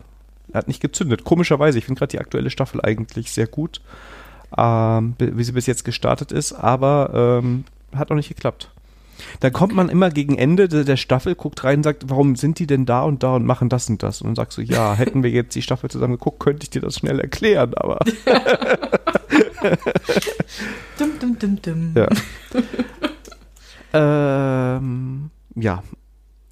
hat 0.53 0.67
nicht 0.67 0.81
gezündet. 0.81 1.23
Komischerweise. 1.23 1.77
Ich 1.77 1.85
finde 1.85 1.99
gerade 1.99 2.11
die 2.11 2.19
aktuelle 2.19 2.49
Staffel 2.49 2.81
eigentlich 2.81 3.31
sehr 3.31 3.47
gut, 3.47 3.81
ähm, 4.57 5.15
wie 5.17 5.43
sie 5.43 5.51
bis 5.51 5.65
jetzt 5.65 5.85
gestartet 5.85 6.31
ist, 6.31 6.53
aber 6.53 7.39
ähm, 7.43 7.65
hat 7.95 8.09
noch 8.09 8.17
nicht 8.17 8.29
geklappt. 8.29 8.71
Da 9.39 9.49
kommt 9.49 9.73
man 9.73 9.89
immer 9.89 10.09
gegen 10.09 10.37
Ende 10.37 10.67
der 10.67 10.97
Staffel, 10.97 11.35
guckt 11.35 11.63
rein 11.63 11.77
und 11.77 11.83
sagt, 11.83 12.09
warum 12.09 12.35
sind 12.35 12.59
die 12.59 12.67
denn 12.67 12.85
da 12.85 13.03
und 13.03 13.23
da 13.23 13.35
und 13.35 13.45
machen 13.45 13.69
das 13.69 13.89
und 13.89 14.03
das? 14.03 14.21
Und 14.21 14.27
dann 14.29 14.35
sagst 14.35 14.57
du, 14.57 14.61
ja, 14.61 14.93
hätten 14.93 15.23
wir 15.23 15.29
jetzt 15.29 15.55
die 15.55 15.61
Staffel 15.61 15.89
zusammen 15.89 16.13
geguckt, 16.13 16.39
könnte 16.39 16.63
ich 16.63 16.69
dir 16.69 16.81
das 16.81 16.97
schnell 16.97 17.19
erklären, 17.19 17.73
aber. 17.75 17.99
dum, 20.97 21.11
dum, 21.19 21.39
dum, 21.39 21.61
dum. 21.61 21.93
Ja. 21.95 22.09
ähm, 24.77 25.29
ja. 25.55 25.83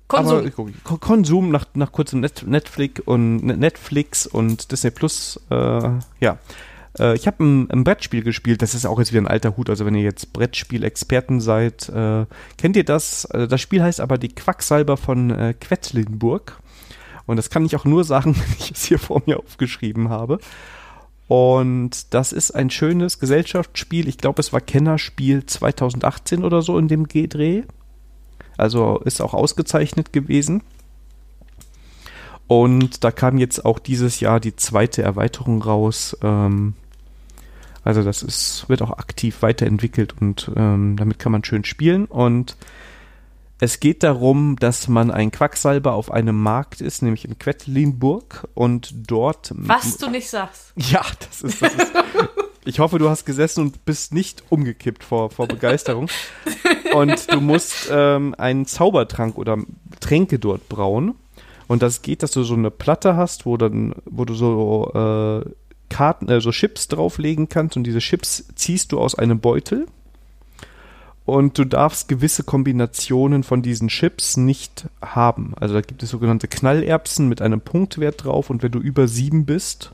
Konsum. 0.07 0.51
Aber, 0.83 0.97
Konsum 0.97 1.51
nach, 1.51 1.65
nach 1.75 1.91
kurzem 1.91 2.19
Net 2.19 2.43
Netflix 2.47 3.01
und 3.01 3.45
Netflix 3.45 4.25
und 4.25 4.71
Disney 4.71 4.89
Plus, 4.91 5.39
äh, 5.51 5.89
ja. 6.19 6.39
Äh, 6.97 7.15
ich 7.15 7.27
habe 7.27 7.43
ein, 7.43 7.69
ein, 7.69 7.83
Brettspiel 7.83 8.23
gespielt, 8.23 8.61
das 8.61 8.73
ist 8.73 8.85
auch 8.85 8.99
jetzt 8.99 9.11
wieder 9.11 9.21
ein 9.21 9.27
alter 9.27 9.57
Hut, 9.57 9.69
also 9.69 9.85
wenn 9.85 9.95
ihr 9.95 10.03
jetzt 10.03 10.33
Brettspiel-Experten 10.33 11.41
seid, 11.41 11.89
äh, 11.89 12.25
kennt 12.57 12.75
ihr 12.75 12.85
das? 12.85 13.25
Äh, 13.25 13.47
das 13.47 13.61
Spiel 13.61 13.83
heißt 13.83 14.01
aber 14.01 14.17
die 14.17 14.29
Quacksalber 14.29 14.97
von 14.97 15.29
äh, 15.31 15.53
Quedlinburg. 15.53 16.59
Und 17.25 17.37
das 17.37 17.51
kann 17.51 17.63
ich 17.63 17.75
auch 17.75 17.85
nur 17.85 18.03
sagen, 18.03 18.35
wenn 18.37 18.55
ich 18.57 18.71
es 18.71 18.85
hier 18.85 18.99
vor 18.99 19.21
mir 19.25 19.39
aufgeschrieben 19.39 20.09
habe. 20.09 20.39
Und 21.27 22.15
das 22.15 22.31
ist 22.33 22.51
ein 22.51 22.71
schönes 22.71 23.19
Gesellschaftsspiel. 23.19 24.07
Ich 24.07 24.17
glaube, 24.17 24.39
es 24.39 24.51
war 24.51 24.61
Kennerspiel 24.61 25.45
2018 25.45 26.43
oder 26.43 26.63
so 26.63 26.79
in 26.79 26.87
dem 26.87 27.07
G-Dreh. 27.07 27.63
Also 28.57 28.97
ist 29.05 29.21
auch 29.21 29.35
ausgezeichnet 29.35 30.11
gewesen. 30.11 30.63
Und 32.49 33.03
da 33.03 33.11
kam 33.11 33.37
jetzt 33.37 33.63
auch 33.63 33.77
dieses 33.77 34.21
Jahr 34.21 34.39
die 34.39 34.55
zweite 34.55 35.03
Erweiterung 35.03 35.61
raus. 35.61 36.17
Ähm, 36.23 36.73
also 37.83 38.01
das 38.01 38.23
ist, 38.23 38.67
wird 38.67 38.81
auch 38.81 38.97
aktiv 38.97 39.43
weiterentwickelt 39.43 40.15
und 40.19 40.51
ähm, 40.55 40.97
damit 40.97 41.19
kann 41.19 41.31
man 41.31 41.43
schön 41.43 41.63
spielen. 41.63 42.05
Und 42.05 42.57
es 43.59 43.79
geht 43.79 44.01
darum, 44.01 44.55
dass 44.55 44.87
man 44.87 45.11
ein 45.11 45.29
Quacksalber 45.29 45.93
auf 45.93 46.09
einem 46.09 46.41
Markt 46.41 46.81
ist, 46.81 47.03
nämlich 47.03 47.23
in 47.23 47.37
Quedlinburg 47.37 48.47
und 48.55 48.95
dort. 48.95 49.53
Was 49.55 49.97
du 49.97 50.09
nicht 50.09 50.27
sagst. 50.27 50.73
Ja, 50.75 51.05
das 51.19 51.43
ist. 51.43 51.61
Das 51.61 51.71
ist 51.75 51.93
ich 52.65 52.79
hoffe, 52.79 52.99
du 52.99 53.09
hast 53.09 53.25
gesessen 53.25 53.61
und 53.61 53.85
bist 53.85 54.13
nicht 54.13 54.43
umgekippt 54.49 55.03
vor, 55.03 55.29
vor 55.29 55.47
Begeisterung. 55.47 56.07
und 56.93 57.31
du 57.31 57.41
musst 57.41 57.89
ähm, 57.91 58.35
einen 58.37 58.65
Zaubertrank 58.65 59.37
oder 59.37 59.57
Tränke 59.99 60.39
dort 60.39 60.67
brauen. 60.67 61.15
Und 61.69 61.83
das 61.83 62.01
geht, 62.01 62.23
dass 62.23 62.31
du 62.31 62.41
so 62.41 62.55
eine 62.55 62.71
Platte 62.71 63.15
hast, 63.15 63.45
wo 63.45 63.55
dann, 63.55 63.93
wo 64.05 64.25
du 64.25 64.33
so 64.33 64.91
äh, 64.91 65.49
Karten, 65.87 66.27
äh, 66.27 66.41
so 66.41 66.49
Chips 66.49 66.87
drauflegen 66.87 67.47
kannst 67.47 67.77
und 67.77 67.83
diese 67.83 67.99
Chips 67.99 68.45
ziehst 68.55 68.91
du 68.91 68.99
aus 68.99 69.13
einem 69.13 69.39
Beutel 69.39 69.85
und 71.25 71.59
du 71.59 71.65
darfst 71.65 72.07
gewisse 72.07 72.43
Kombinationen 72.43 73.43
von 73.43 73.61
diesen 73.61 73.87
Chips 73.87 74.35
nicht 74.35 74.87
haben. 74.99 75.53
Also 75.59 75.75
da 75.75 75.81
gibt 75.81 76.01
es 76.01 76.09
sogenannte 76.09 76.47
Knallerbsen 76.47 77.29
mit 77.29 77.39
einem 77.39 77.61
Punktwert 77.61 78.23
drauf 78.23 78.49
und 78.49 78.63
wenn 78.63 78.71
du 78.71 78.79
über 78.79 79.07
sieben 79.07 79.45
bist, 79.45 79.91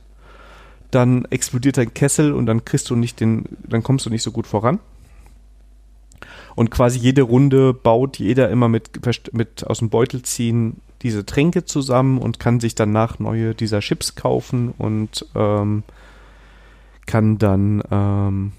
dann 0.91 1.25
explodiert 1.25 1.75
dein 1.75 1.93
Kessel 1.93 2.31
und 2.31 2.45
dann 2.45 2.63
kriegst 2.63 2.89
du 2.89 2.95
nicht 2.95 3.19
den, 3.19 3.43
dann 3.67 3.83
kommst 3.83 4.05
du 4.05 4.09
nicht 4.09 4.23
so 4.23 4.31
gut 4.31 4.47
voran. 4.47 4.79
Und 6.55 6.71
quasi 6.71 6.99
jede 6.99 7.23
Runde 7.23 7.73
baut 7.73 8.17
jeder 8.17 8.49
immer 8.49 8.69
mit, 8.69 8.91
mit 9.33 9.67
aus 9.67 9.79
dem 9.79 9.89
Beutel 9.89 10.21
ziehen 10.21 10.77
diese 11.05 11.23
Tränke 11.23 11.65
zusammen 11.65 12.17
und 12.17 12.39
kann 12.39 12.59
sich 12.59 12.73
danach 12.73 13.19
neue 13.19 13.53
dieser 13.53 13.79
Chips 13.79 14.15
kaufen 14.15 14.73
und 14.75 15.23
ähm, 15.35 15.83
kann 17.05 17.37
dann 17.37 17.83
ähm, 17.91 18.53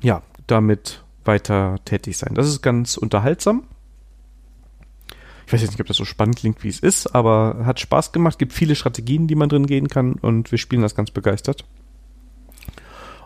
ja 0.00 0.22
damit 0.46 1.04
weiter 1.26 1.76
tätig 1.84 2.16
sein. 2.16 2.34
Das 2.34 2.48
ist 2.48 2.62
ganz 2.62 2.96
unterhaltsam. 2.96 3.64
Ich 5.46 5.52
weiß 5.52 5.60
jetzt 5.60 5.72
nicht, 5.72 5.80
ob 5.82 5.88
das 5.88 5.98
so 5.98 6.06
spannend 6.06 6.36
klingt, 6.36 6.64
wie 6.64 6.68
es 6.68 6.80
ist, 6.80 7.14
aber 7.14 7.66
hat 7.66 7.78
Spaß 7.78 8.12
gemacht. 8.12 8.38
Gibt 8.38 8.54
viele 8.54 8.74
Strategien, 8.74 9.26
die 9.26 9.34
man 9.34 9.50
drin 9.50 9.66
gehen 9.66 9.88
kann 9.88 10.14
und 10.14 10.52
wir 10.52 10.58
spielen 10.58 10.80
das 10.80 10.94
ganz 10.94 11.10
begeistert. 11.10 11.66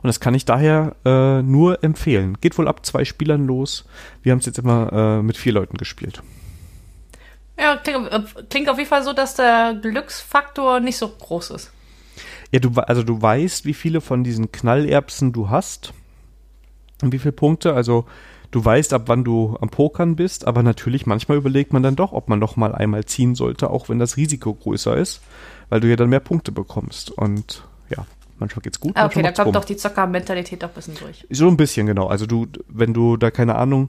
Und 0.03 0.09
das 0.09 0.19
kann 0.19 0.35
ich 0.35 0.45
daher 0.45 0.97
äh, 1.05 1.43
nur 1.43 1.85
empfehlen. 1.85 2.39
Geht 2.41 2.59
wohl 2.59 2.67
ab 2.67 2.85
zwei 2.85 3.05
Spielern 3.05 3.47
los. 3.47 3.85
Wir 4.25 4.33
haben 4.33 4.41
es 4.41 4.47
jetzt 4.47 4.59
immer 4.59 4.93
äh, 4.93 5.23
mit 5.23 5.37
vier 5.37 5.53
Leuten 5.53 5.77
gespielt. 5.77 6.25
Ja, 7.59 7.77
klingt, 7.77 8.11
klingt 8.51 8.69
auf 8.69 8.79
jeden 8.79 8.89
Fall 8.89 9.03
so, 9.03 9.13
dass 9.13 9.35
der 9.35 9.79
Glücksfaktor 9.81 10.81
nicht 10.81 10.99
so 10.99 11.09
groß 11.09 11.51
ist. 11.51 11.73
Ja, 12.53 12.61
du, 12.61 12.71
also 12.81 13.03
du 13.03 13.21
weißt, 13.21 13.65
wie 13.65 13.75
viele 13.75 14.01
von 14.01 14.25
diesen 14.25 14.53
Knallerbsen 14.53 15.33
du 15.33 15.51
hast 15.51 15.93
und 17.03 17.13
wie 17.13 17.19
viele 17.19 17.33
Punkte. 17.33 17.75
Also 17.75 18.07
du 18.51 18.65
weißt, 18.65 18.93
ab 18.93 19.05
wann 19.07 19.25
du 19.25 19.57
am 19.61 19.71
Pokern 19.71 20.17
bist, 20.17 20.47
aber 20.47 20.63
natürlich 20.63 21.07
manchmal 21.07 21.39
überlegt 21.39 21.73
man 21.73 21.83
dann 21.83 21.97
doch, 21.97 22.13
ob 22.13 22.29
man 22.29 22.39
noch 22.39 22.57
mal 22.57 22.75
einmal 22.75 23.05
ziehen 23.05 23.35
sollte, 23.35 23.71
auch 23.71 23.89
wenn 23.89 23.99
das 23.99 24.17
Risiko 24.17 24.55
größer 24.55 24.97
ist, 24.97 25.23
weil 25.69 25.81
du 25.81 25.89
ja 25.89 25.97
dann 25.97 26.11
mehr 26.11 26.21
Punkte 26.21 26.53
bekommst. 26.53 27.11
Und 27.11 27.65
ja, 27.89 28.07
manchmal 28.39 28.63
geht's 28.63 28.81
gut. 28.81 28.93
Ah, 28.97 29.07
okay, 29.07 29.23
da 29.23 29.33
kommt 29.33 29.47
rum. 29.49 29.53
doch 29.55 29.65
die 29.65 29.77
Zockermentalität 29.77 30.63
doch 30.63 30.69
ein 30.69 30.75
bisschen 30.75 30.95
durch. 30.97 31.27
So 31.31 31.49
ein 31.49 31.57
bisschen, 31.57 31.87
genau. 31.87 32.07
Also 32.07 32.27
du, 32.27 32.47
wenn 32.69 32.95
du 32.95 33.17
da 33.17 33.31
keine 33.31 33.57
Ahnung, 33.57 33.89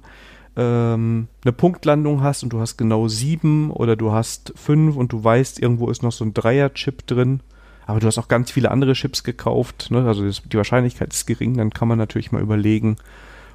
ähm, 0.57 1.27
eine 1.45 1.53
Punktlandung 1.53 2.23
hast 2.23 2.43
und 2.43 2.51
du 2.51 2.59
hast 2.59 2.77
genau 2.77 3.07
sieben 3.07 3.69
oder 3.69 3.95
du 3.95 4.11
hast 4.11 4.53
fünf 4.55 4.95
und 4.95 5.13
du 5.13 5.23
weißt, 5.23 5.61
irgendwo 5.61 5.89
ist 5.89 6.01
noch 6.01 6.11
so 6.11 6.25
ein 6.25 6.33
Dreier-Chip 6.33 7.05
drin, 7.05 7.41
aber 7.85 7.99
du 7.99 8.07
hast 8.07 8.17
auch 8.17 8.27
ganz 8.27 8.51
viele 8.51 8.71
andere 8.71 8.93
Chips 8.93 9.23
gekauft, 9.23 9.91
ne? 9.91 10.05
also 10.05 10.27
die 10.27 10.57
Wahrscheinlichkeit 10.57 11.13
ist 11.13 11.27
gering, 11.27 11.55
dann 11.55 11.69
kann 11.69 11.87
man 11.87 11.99
natürlich 11.99 12.31
mal 12.31 12.41
überlegen, 12.41 12.97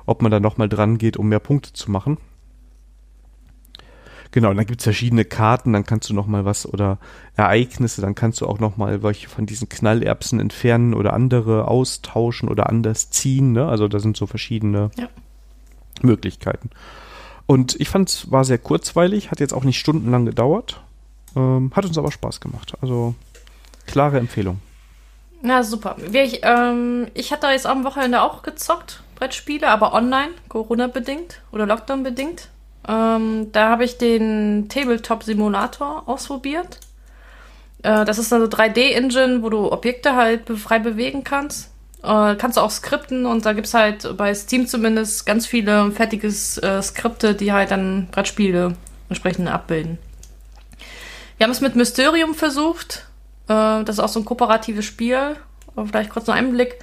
ob 0.07 0.23
man 0.23 0.31
da 0.31 0.39
nochmal 0.39 0.69
dran 0.69 0.97
geht, 0.97 1.17
um 1.17 1.29
mehr 1.29 1.41
Punkte 1.41 1.73
zu 1.73 1.91
machen. 1.91 2.19
Genau, 4.31 4.49
und 4.49 4.57
dann 4.57 4.65
gibt's 4.65 4.85
verschiedene 4.85 5.27
Karten, 5.27 5.75
dann 5.75 5.85
kannst 5.85 6.09
du 6.09 6.15
noch 6.15 6.27
mal 6.27 6.47
was 6.47 6.67
oder 6.67 6.99
Ereignisse, 7.37 8.01
dann 8.01 8.15
kannst 8.15 8.41
du 8.41 8.47
auch 8.47 8.61
noch 8.61 8.79
mal 8.79 9.03
welche 9.03 9.29
von 9.29 9.45
diesen 9.45 9.69
Knallerbsen 9.69 10.41
entfernen 10.41 10.95
oder 10.95 11.13
andere 11.13 11.69
austauschen 11.69 12.49
oder 12.49 12.71
anders 12.71 13.11
ziehen. 13.11 13.53
Ne? 13.53 13.67
Also 13.67 13.89
da 13.89 13.99
sind 13.99 14.17
so 14.17 14.27
verschiedene 14.27 14.91
Ja. 14.97 15.09
Möglichkeiten. 16.01 16.71
Und 17.47 17.79
ich 17.81 17.89
fand 17.89 18.09
es 18.09 18.31
war 18.31 18.45
sehr 18.45 18.59
kurzweilig, 18.59 19.31
hat 19.31 19.41
jetzt 19.41 19.53
auch 19.53 19.65
nicht 19.65 19.79
stundenlang 19.79 20.25
gedauert, 20.25 20.81
ähm, 21.37 21.73
hat 21.75 21.85
uns 21.85 21.99
aber 21.99 22.11
Spaß 22.11 22.41
gemacht. 22.41 22.73
Also 22.81 23.15
klare 23.87 24.19
Empfehlung. 24.19 24.61
Na, 25.43 25.65
super. 25.65 25.97
Ich, 26.13 26.41
ähm, 26.45 27.09
ich 27.15 27.33
hatte 27.33 27.49
jetzt 27.49 27.67
am 27.67 27.85
Wochenende 27.85 28.23
auch 28.23 28.43
gezockt, 28.43 29.03
Brettspiele, 29.17 29.69
aber 29.69 29.93
online, 29.93 30.31
Corona-bedingt 30.49 31.41
oder 31.51 31.67
Lockdown-bedingt. 31.67 32.49
Ähm, 32.89 33.51
da 33.53 33.69
habe 33.69 33.85
ich 33.85 33.99
den 33.99 34.69
Tabletop-Simulator 34.69 36.05
ausprobiert. 36.07 36.79
Äh, 37.83 38.05
das 38.05 38.19
ist 38.19 38.33
eine 38.33 38.47
3D-Engine, 38.47 39.43
wo 39.43 39.51
du 39.51 39.73
Objekte 39.73 40.15
halt 40.15 40.49
frei 40.59 40.79
bewegen 40.79 41.25
kannst. 41.25 41.72
Äh, 42.03 42.35
kannst 42.37 42.57
du 42.57 42.61
auch 42.61 42.71
skripten 42.71 43.27
und 43.27 43.47
da 43.47 43.53
gibt's 43.53 43.75
halt 43.75 44.17
bei 44.17 44.35
Steam 44.35 44.67
zumindest 44.67 45.25
ganz 45.25 45.47
viele 45.47 45.91
fertige 45.93 46.27
äh, 46.29 46.83
Skripte, 46.83 47.35
die 47.35 47.53
halt 47.53 47.71
dann 47.71 48.09
Brettspiele 48.11 48.75
entsprechend 49.09 49.49
abbilden. 49.49 49.99
Wir 51.37 51.45
haben 51.45 51.53
es 51.53 51.61
mit 51.61 51.77
Mysterium 51.77 52.35
versucht. 52.35 53.07
Äh, 53.49 53.85
das 53.85 53.97
ist 53.97 54.01
auch 54.01 54.09
so 54.09 54.21
ein 54.21 54.25
kooperatives 54.25 54.85
Spiel. 54.85 55.37
Vielleicht 55.77 56.11
kurz 56.11 56.27
noch 56.27 56.35
einen 56.35 56.53
Blick. 56.53 56.79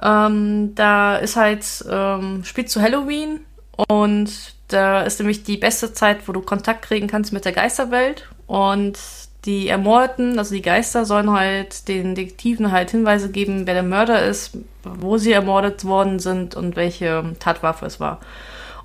Ähm, 0.00 0.74
da 0.74 1.16
ist 1.16 1.36
halt, 1.36 1.64
ähm, 1.90 2.44
spielt 2.44 2.70
zu 2.70 2.80
Halloween 2.80 3.40
und 3.88 4.32
da 4.68 5.02
ist 5.02 5.18
nämlich 5.20 5.44
die 5.44 5.56
beste 5.56 5.92
Zeit, 5.92 6.26
wo 6.26 6.32
du 6.32 6.40
Kontakt 6.40 6.82
kriegen 6.82 7.08
kannst 7.08 7.32
mit 7.32 7.44
der 7.44 7.52
Geisterwelt. 7.52 8.28
Und 8.46 8.98
die 9.44 9.68
Ermordeten, 9.68 10.38
also 10.38 10.54
die 10.54 10.62
Geister, 10.62 11.04
sollen 11.04 11.30
halt 11.30 11.88
den 11.88 12.14
Detektiven 12.14 12.70
halt 12.70 12.90
Hinweise 12.90 13.30
geben, 13.30 13.66
wer 13.66 13.74
der 13.74 13.82
Mörder 13.82 14.24
ist, 14.24 14.56
wo 14.84 15.18
sie 15.18 15.32
ermordet 15.32 15.84
worden 15.84 16.20
sind 16.20 16.54
und 16.54 16.76
welche 16.76 17.34
Tatwaffe 17.40 17.86
es 17.86 17.98
war. 17.98 18.20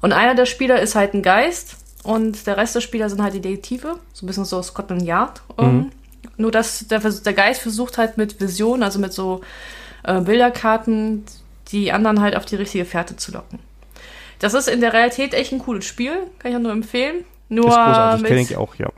Und 0.02 0.14
einer 0.14 0.36
der 0.36 0.46
Spieler 0.46 0.80
ist 0.82 0.96
halt 0.96 1.14
ein 1.14 1.22
Geist 1.22 1.78
und 2.04 2.48
der 2.48 2.58
Rest 2.58 2.76
der 2.76 2.82
Spieler 2.82 3.10
sind 3.10 3.22
halt 3.22 3.34
die 3.34 3.42
Detektive, 3.42 4.00
so 4.14 4.26
ein 4.26 4.28
bisschen 4.28 4.46
so 4.46 4.62
Scotland 4.62 5.04
Yard. 5.04 5.42
Ähm, 5.58 5.92
Nur 6.38 6.52
dass 6.52 6.88
der, 6.88 7.00
der 7.00 7.34
Geist 7.34 7.62
versucht 7.62 7.98
halt 7.98 8.18
mit 8.18 8.40
Vision, 8.40 8.84
also 8.84 9.00
mit 9.00 9.14
so 9.14 9.42
äh, 10.04 10.22
Bilderkarten, 10.22 11.26
die 11.72 11.92
anderen 11.92 12.22
halt 12.22 12.36
auf 12.36 12.46
die 12.46 12.56
richtige 12.56 12.86
Fährte 12.86 13.16
zu 13.16 13.32
locken. 13.32 13.60
Das 14.40 14.54
ist 14.54 14.70
in 14.70 14.82
der 14.82 14.94
Realität 14.94 15.34
echt 15.34 15.52
ein 15.52 15.60
cooles 15.60 15.86
Spiel, 15.86 16.14
kann 16.40 16.52
ich 16.52 16.58
auch 16.58 16.62
nur 16.62 16.72
empfehlen. 16.72 17.26
Nur, 17.50 17.66
ist 17.66 17.76
großartig, 17.76 18.30
mit, 18.30 18.52
ich 18.52 18.58
auch, 18.58 18.76
ja. 18.76 18.90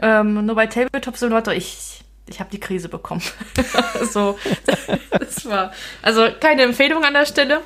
Ähm, 0.00 0.44
nur 0.46 0.54
bei 0.54 0.66
Tabletop 0.66 1.16
Simulator, 1.16 1.54
ich, 1.54 2.00
ich 2.28 2.40
habe 2.40 2.50
die 2.50 2.60
Krise 2.60 2.88
bekommen. 2.88 3.22
so, 4.10 4.38
das 5.10 5.46
war 5.48 5.72
also 6.02 6.28
keine 6.40 6.62
Empfehlung 6.62 7.04
an 7.04 7.14
der 7.14 7.26
Stelle. 7.26 7.62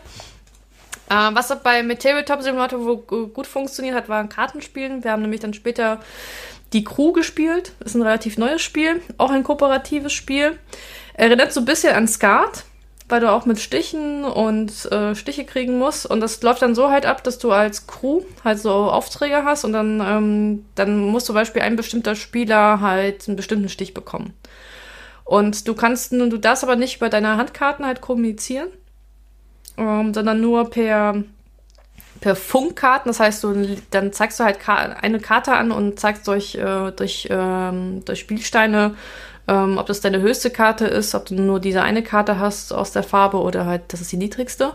Äh, 1.08 1.14
was 1.32 1.52
bei 1.62 1.82
mit 1.82 2.02
Tabletop 2.02 2.42
Simulator 2.42 2.84
wo 2.84 2.96
gu- 2.98 3.28
gut 3.28 3.46
funktioniert 3.46 3.94
hat, 3.96 4.08
waren 4.08 4.28
Kartenspielen. 4.28 5.02
Wir 5.04 5.12
haben 5.12 5.22
nämlich 5.22 5.40
dann 5.40 5.54
später 5.54 6.00
die 6.72 6.84
Crew 6.84 7.12
gespielt. 7.12 7.72
Ist 7.84 7.94
ein 7.96 8.02
relativ 8.02 8.38
neues 8.38 8.62
Spiel, 8.62 9.02
auch 9.18 9.30
ein 9.30 9.42
kooperatives 9.42 10.12
Spiel. 10.12 10.58
Erinnert 11.14 11.52
so 11.52 11.60
ein 11.60 11.66
bisschen 11.66 11.94
an 11.94 12.06
Skat, 12.08 12.64
weil 13.10 13.20
du 13.20 13.30
auch 13.30 13.46
mit 13.46 13.60
Stichen 13.60 14.24
und 14.24 14.90
äh, 14.92 15.14
Stiche 15.14 15.44
kriegen 15.44 15.78
musst. 15.78 16.06
Und 16.06 16.20
das 16.20 16.42
läuft 16.42 16.62
dann 16.62 16.74
so 16.74 16.90
halt 16.90 17.06
ab, 17.06 17.24
dass 17.24 17.38
du 17.38 17.52
als 17.52 17.86
Crew 17.86 18.22
halt 18.44 18.58
so 18.58 18.70
Aufträge 18.70 19.44
hast 19.44 19.64
und 19.64 19.72
dann, 19.72 20.00
ähm, 20.00 20.64
dann 20.74 20.98
muss 20.98 21.24
zum 21.24 21.34
Beispiel 21.34 21.62
ein 21.62 21.76
bestimmter 21.76 22.14
Spieler 22.14 22.80
halt 22.80 23.28
einen 23.28 23.36
bestimmten 23.36 23.68
Stich 23.68 23.94
bekommen. 23.94 24.34
Und 25.24 25.68
du 25.68 25.74
kannst, 25.74 26.12
du 26.12 26.38
darfst 26.38 26.64
aber 26.64 26.76
nicht 26.76 26.96
über 26.96 27.08
deine 27.08 27.36
Handkarten 27.36 27.86
halt 27.86 28.00
kommunizieren, 28.00 28.68
ähm, 29.76 30.12
sondern 30.12 30.40
nur 30.40 30.70
per, 30.70 31.22
per 32.20 32.34
Funkkarten. 32.36 33.08
Das 33.08 33.20
heißt, 33.20 33.44
du, 33.44 33.76
dann 33.90 34.12
zeigst 34.12 34.40
du 34.40 34.44
halt 34.44 34.58
eine 34.68 35.20
Karte 35.20 35.52
an 35.52 35.70
und 35.70 36.00
zeigst 36.00 36.26
durch, 36.26 36.56
äh, 36.56 36.90
durch, 36.90 37.28
ähm, 37.30 38.04
durch 38.04 38.20
Spielsteine, 38.20 38.96
ähm, 39.50 39.78
ob 39.78 39.86
das 39.86 40.00
deine 40.00 40.20
höchste 40.20 40.50
Karte 40.50 40.86
ist, 40.86 41.14
ob 41.14 41.26
du 41.26 41.34
nur 41.34 41.58
diese 41.58 41.82
eine 41.82 42.02
Karte 42.02 42.38
hast 42.38 42.72
aus 42.72 42.92
der 42.92 43.02
Farbe 43.02 43.38
oder 43.38 43.66
halt, 43.66 43.82
das 43.88 44.00
ist 44.00 44.12
die 44.12 44.16
niedrigste. 44.16 44.72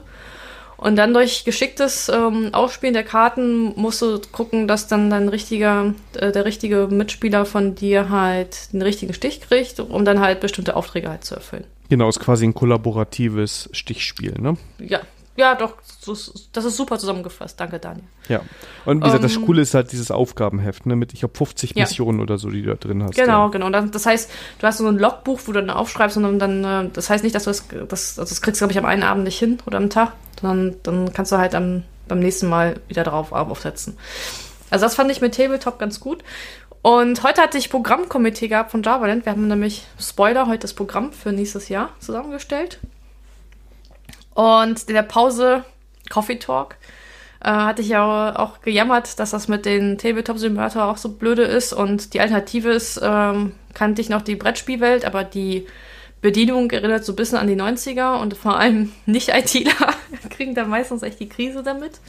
Und 0.78 0.98
dann 0.98 1.14
durch 1.14 1.46
geschicktes 1.46 2.10
ähm, 2.10 2.50
Ausspielen 2.52 2.94
der 2.94 3.06
Karten 3.06 3.74
musst 3.80 4.02
du 4.02 4.20
gucken, 4.34 4.68
dass 4.68 4.88
dann 4.88 5.10
dein 5.10 5.30
richtiger, 5.30 5.94
äh, 6.18 6.34
der 6.34 6.44
richtige 6.44 6.88
Mitspieler 6.88 7.46
von 7.46 7.76
dir 7.76 8.10
halt 8.10 8.74
den 8.74 8.82
richtigen 8.82 9.14
Stich 9.14 9.40
kriegt, 9.40 9.80
um 9.80 10.04
dann 10.04 10.20
halt 10.20 10.42
bestimmte 10.42 10.76
Aufträge 10.76 11.10
halt 11.10 11.24
zu 11.24 11.36
erfüllen. 11.36 11.64
Genau, 11.88 12.10
ist 12.10 12.20
quasi 12.20 12.46
ein 12.46 12.54
kollaboratives 12.54 13.70
Stichspiel, 13.72 14.34
ne? 14.38 14.58
Ja, 14.80 15.00
ja, 15.38 15.56
doch, 15.56 15.74
das 16.06 16.66
ist 16.66 16.78
super 16.78 16.98
zusammengefasst. 16.98 17.60
Danke, 17.60 17.80
Daniel. 17.80 18.06
Ja. 18.30 18.42
Und 18.86 19.02
wie 19.02 19.06
gesagt, 19.06 19.24
das 19.24 19.36
Ähm, 19.36 19.46
Coole 19.46 19.62
ist 19.62 19.74
halt 19.74 19.92
dieses 19.92 20.12
Aufgabenheft, 20.12 20.86
ne? 20.86 20.96
Mit, 20.96 21.14
ich 21.14 21.20
glaube, 21.20 21.38
50 21.38 21.76
Ja. 21.76 21.84
Missionen 21.84 22.20
oder 22.22 22.38
so, 22.38 22.50
die 22.50 22.62
du 22.62 22.70
da 22.70 22.76
drin 22.76 23.04
hast. 23.04 23.16
Genau, 23.16 23.46
Ja. 23.46 23.48
genau. 23.50 23.70
Das 23.70 24.06
heißt, 24.06 24.32
du 24.60 24.68
hast 24.68 24.78
so 24.78 24.88
ein 24.88 24.98
Logbuch, 24.98 25.42
wo 25.46 25.52
du 25.52 25.60
dann 25.60 25.70
aufschreibst 25.70 26.18
und 26.18 26.40
dann, 26.40 26.64
äh, 26.64 26.90
das 26.94 27.10
heißt 27.10 27.24
nicht, 27.24 27.36
dass 27.36 27.44
du 27.44 27.50
das, 27.50 27.66
das, 27.90 28.20
also 28.20 28.30
das 28.30 28.42
kriegst 28.42 28.62
du, 28.62 28.66
glaube 28.66 28.72
ich, 28.72 28.78
am 28.80 28.86
einen 28.86 29.04
Abend 29.04 29.26
nicht 29.26 29.38
hin 29.38 29.58
oder 29.66 29.78
am 29.78 29.90
Tag, 29.90 30.14
sondern 30.40 30.76
dann 30.84 31.14
kannst 31.14 31.32
du 31.32 31.38
halt 31.38 31.54
am, 31.56 31.84
beim 32.08 32.20
nächsten 32.20 32.48
Mal 32.48 32.80
wieder 32.88 33.04
drauf 33.04 33.32
aufsetzen. 33.32 33.98
Also 34.70 34.86
das 34.86 34.96
fand 34.96 35.12
ich 35.12 35.22
mit 35.22 35.36
Tabletop 35.36 35.80
ganz 35.80 36.00
gut. 36.00 36.24
Und 36.82 37.24
heute 37.24 37.42
hatte 37.42 37.58
ich 37.58 37.70
Programmkomitee 37.72 38.48
gehabt 38.48 38.70
von 38.72 38.84
JavaLand. 38.84 39.26
Wir 39.26 39.32
haben 39.32 39.48
nämlich, 39.48 39.86
Spoiler, 40.00 40.46
heute 40.48 40.60
das 40.60 40.74
Programm 40.74 41.12
für 41.14 41.32
nächstes 41.32 41.68
Jahr 41.70 41.90
zusammengestellt. 42.00 42.80
Und 44.36 44.84
in 44.84 44.94
der 44.94 45.02
Pause 45.02 45.64
Coffee 46.12 46.38
Talk 46.38 46.76
äh, 47.44 47.50
hatte 47.50 47.82
ich 47.82 47.88
ja 47.88 48.38
auch 48.38 48.62
gejammert, 48.62 49.18
dass 49.20 49.32
das 49.32 49.48
mit 49.48 49.66
den 49.66 49.98
Tabletop-Simulator 49.98 50.84
auch 50.84 50.98
so 50.98 51.10
blöde 51.10 51.44
ist. 51.44 51.74
Und 51.74 52.14
die 52.14 52.20
Alternative 52.20 52.70
ist, 52.70 53.00
ähm, 53.02 53.54
kannte 53.74 54.02
ich 54.02 54.10
noch 54.10 54.22
die 54.22 54.36
Brettspielwelt, 54.36 55.06
aber 55.06 55.24
die 55.24 55.66
Bedienung 56.22 56.70
erinnert 56.72 57.06
so 57.06 57.14
ein 57.14 57.16
bisschen 57.16 57.38
an 57.38 57.48
die 57.48 57.56
90er 57.56 58.20
und 58.20 58.36
vor 58.36 58.60
allem 58.60 58.92
Nicht-ITler 59.06 59.94
kriegen 60.30 60.54
da 60.54 60.66
meistens 60.66 61.02
echt 61.02 61.20
die 61.20 61.30
Krise 61.30 61.64
damit. 61.64 62.00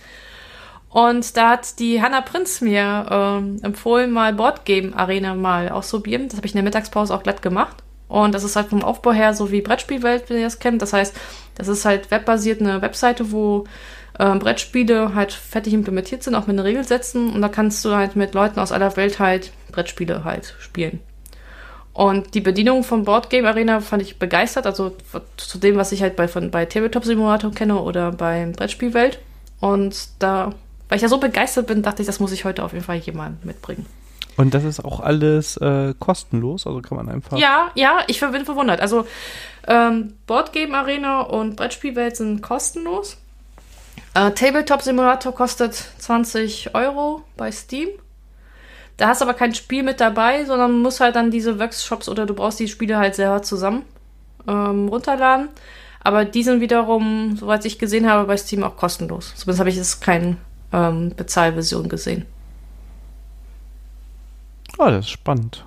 Und 0.88 1.36
da 1.36 1.50
hat 1.50 1.78
die 1.78 2.00
Hannah 2.00 2.22
Prinz 2.22 2.60
mir 2.60 3.06
ähm, 3.10 3.58
empfohlen, 3.62 4.10
mal 4.10 4.32
Boardgame 4.32 4.96
Arena 4.96 5.34
mal 5.34 5.68
auszuprobieren. 5.68 6.28
Das 6.28 6.38
habe 6.38 6.46
ich 6.46 6.54
in 6.54 6.56
der 6.56 6.64
Mittagspause 6.64 7.14
auch 7.14 7.22
glatt 7.22 7.42
gemacht. 7.42 7.76
Und 8.08 8.34
das 8.34 8.44
ist 8.44 8.56
halt 8.56 8.68
vom 8.68 8.82
Aufbau 8.82 9.12
her 9.12 9.34
so 9.34 9.50
wie 9.50 9.60
Brettspielwelt, 9.60 10.30
wenn 10.30 10.38
ihr 10.38 10.44
das 10.44 10.58
kennt. 10.58 10.80
Das 10.80 10.92
heißt, 10.92 11.14
das 11.56 11.68
ist 11.68 11.84
halt 11.84 12.10
webbasiert 12.10 12.60
eine 12.60 12.82
Webseite, 12.82 13.32
wo 13.32 13.64
ähm, 14.18 14.38
Brettspiele 14.38 15.14
halt 15.14 15.32
fertig 15.32 15.74
implementiert 15.74 16.22
sind, 16.22 16.34
auch 16.34 16.46
mit 16.46 16.56
den 16.56 16.60
Regelsätzen. 16.64 17.32
Und 17.32 17.42
da 17.42 17.48
kannst 17.48 17.84
du 17.84 17.94
halt 17.94 18.16
mit 18.16 18.34
Leuten 18.34 18.60
aus 18.60 18.72
aller 18.72 18.96
Welt 18.96 19.18
halt 19.18 19.52
Brettspiele 19.72 20.24
halt 20.24 20.54
spielen. 20.58 21.00
Und 21.92 22.34
die 22.34 22.42
Bedienung 22.42 22.84
von 22.84 23.04
Boardgame 23.04 23.48
Arena 23.48 23.80
fand 23.80 24.02
ich 24.02 24.18
begeistert, 24.18 24.66
also 24.66 24.94
zu 25.38 25.58
dem, 25.58 25.76
was 25.76 25.92
ich 25.92 26.02
halt 26.02 26.14
bei, 26.14 26.28
von, 26.28 26.50
bei 26.50 26.66
Tabletop 26.66 27.04
Simulator 27.06 27.50
kenne 27.52 27.80
oder 27.80 28.12
bei 28.12 28.52
Brettspielwelt. 28.54 29.18
Und 29.60 30.08
da, 30.18 30.52
weil 30.90 30.96
ich 30.96 31.02
ja 31.02 31.08
so 31.08 31.18
begeistert 31.18 31.66
bin, 31.66 31.82
dachte 31.82 32.02
ich, 32.02 32.06
das 32.06 32.20
muss 32.20 32.32
ich 32.32 32.44
heute 32.44 32.64
auf 32.64 32.74
jeden 32.74 32.84
Fall 32.84 32.98
jemand 32.98 33.46
mitbringen. 33.46 33.86
Und 34.36 34.52
das 34.52 34.64
ist 34.64 34.84
auch 34.84 35.00
alles 35.00 35.56
äh, 35.56 35.94
kostenlos, 35.98 36.66
also 36.66 36.80
kann 36.82 36.96
man 36.98 37.08
einfach. 37.08 37.38
Ja, 37.38 37.70
ja, 37.74 38.00
ich 38.06 38.20
bin 38.20 38.44
verwundert. 38.44 38.80
Also 38.80 39.06
ähm, 39.66 40.14
Boardgame 40.26 40.76
Arena 40.76 41.20
und 41.22 41.56
Brettspielwelt 41.56 42.16
sind 42.16 42.42
kostenlos. 42.42 43.16
Äh, 44.14 44.32
Tabletop 44.32 44.82
Simulator 44.82 45.34
kostet 45.34 45.74
20 45.74 46.74
Euro 46.74 47.22
bei 47.36 47.50
Steam. 47.50 47.88
Da 48.96 49.08
hast 49.08 49.22
aber 49.22 49.34
kein 49.34 49.54
Spiel 49.54 49.82
mit 49.82 50.00
dabei, 50.00 50.44
sondern 50.44 50.80
musst 50.80 51.00
halt 51.00 51.16
dann 51.16 51.30
diese 51.30 51.58
Workshops 51.58 52.08
oder 52.08 52.24
du 52.24 52.34
brauchst 52.34 52.60
die 52.60 52.68
Spiele 52.68 52.96
halt 52.96 53.14
selber 53.14 53.42
zusammen 53.42 53.82
ähm, 54.48 54.88
runterladen. 54.88 55.48
Aber 56.00 56.24
die 56.24 56.42
sind 56.42 56.60
wiederum, 56.60 57.36
soweit 57.36 57.64
ich 57.64 57.78
gesehen 57.78 58.08
habe, 58.08 58.26
bei 58.26 58.36
Steam 58.36 58.62
auch 58.62 58.76
kostenlos. 58.76 59.34
Zumindest 59.34 59.60
habe 59.60 59.70
ich 59.70 59.76
jetzt 59.76 60.00
keine 60.00 60.36
ähm, 60.72 61.12
Bezahlversion 61.16 61.88
gesehen. 61.88 62.26
Ah, 64.78 64.90
das 64.90 65.06
ist 65.06 65.10
spannend. 65.10 65.64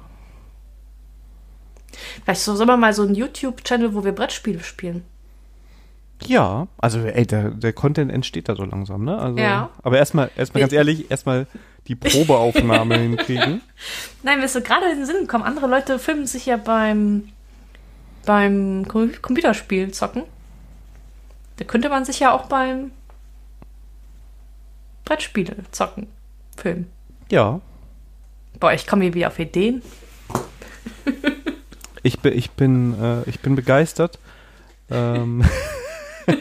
Vielleicht 2.23 2.41
so, 2.41 2.56
sollen 2.56 2.69
wir 2.69 2.77
mal 2.77 2.94
so 2.94 3.03
einen 3.03 3.15
YouTube-Channel, 3.15 3.94
wo 3.94 4.03
wir 4.03 4.11
Brettspiele 4.11 4.61
spielen. 4.64 5.03
Ja, 6.26 6.68
also 6.77 6.99
ey, 6.99 7.26
der, 7.26 7.52
der 7.52 7.73
Content 7.73 8.11
entsteht 8.11 8.49
da 8.49 8.56
so 8.56 8.64
langsam, 8.65 9.06
ne? 9.06 9.18
Also, 9.18 9.40
Ja. 9.40 9.69
Aber 9.84 9.98
erstmal, 9.98 10.30
erstmal 10.36 10.61
ganz 10.61 10.73
ehrlich, 10.73 11.10
erstmal 11.10 11.48
die 11.88 11.95
Probeaufnahme 11.95 12.98
hinkriegen. 12.99 13.61
Nein, 14.23 14.40
mir 14.40 14.45
ist 14.45 14.53
so 14.53 14.61
gerade 14.61 14.90
in 14.91 14.98
den 14.98 15.06
Sinn 15.06 15.22
gekommen, 15.22 15.45
andere 15.45 15.68
Leute 15.68 15.98
filmen 15.98 16.27
sich 16.27 16.45
ja 16.45 16.57
beim, 16.57 17.30
beim 18.26 18.86
Com 18.88 19.11
Computerspiel 19.22 19.91
zocken. 19.91 20.23
Da 21.57 21.65
könnte 21.65 21.90
man 21.90 22.06
sich 22.06 22.19
ja 22.19 22.31
auch 22.31 22.45
beim 22.48 22.91
Brettspiele 25.06 25.56
zocken 25.72 26.07
filmen. 26.57 26.90
Ja. 27.31 27.61
Boah, 28.60 28.73
ich 28.73 28.86
komme 28.86 29.03
hier 29.03 29.14
wieder 29.14 29.27
auf 29.27 29.40
Ideen. 29.40 29.81
ich, 32.03 32.19
bin, 32.19 32.38
ich, 32.38 32.52
bin, 32.52 32.99
äh, 33.02 33.30
ich 33.30 33.40
bin 33.40 33.56
begeistert. 33.56 34.19
Ähm. 34.90 35.44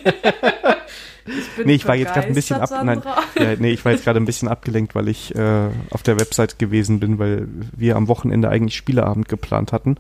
Ich 1.29 1.57
bin 1.57 1.67
nee, 1.67 1.75
ich 1.75 1.87
war 1.87 1.95
jetzt 1.95 2.15
gerade 2.15 2.29
ein 2.29 2.35
bisschen 2.35 2.61
ab, 2.61 2.71
nein, 2.85 3.03
ja, 3.39 3.57
nee, 3.59 3.71
ich 3.71 3.85
war 3.85 3.93
jetzt 3.93 4.05
gerade 4.05 4.19
ein 4.19 4.25
bisschen 4.25 4.49
abgelenkt, 4.49 4.95
weil 4.95 5.09
ich 5.09 5.35
äh, 5.35 5.69
auf 5.91 6.03
der 6.03 6.19
Website 6.19 6.59
gewesen 6.59 7.01
bin, 7.01 7.19
weil 7.19 7.49
wir 7.77 7.97
am 7.97 8.09
Wochenende 8.09 8.49
eigentlich 8.49 8.77
Spieleabend 8.77 9.29
geplant 9.29 9.73
hatten 9.73 9.97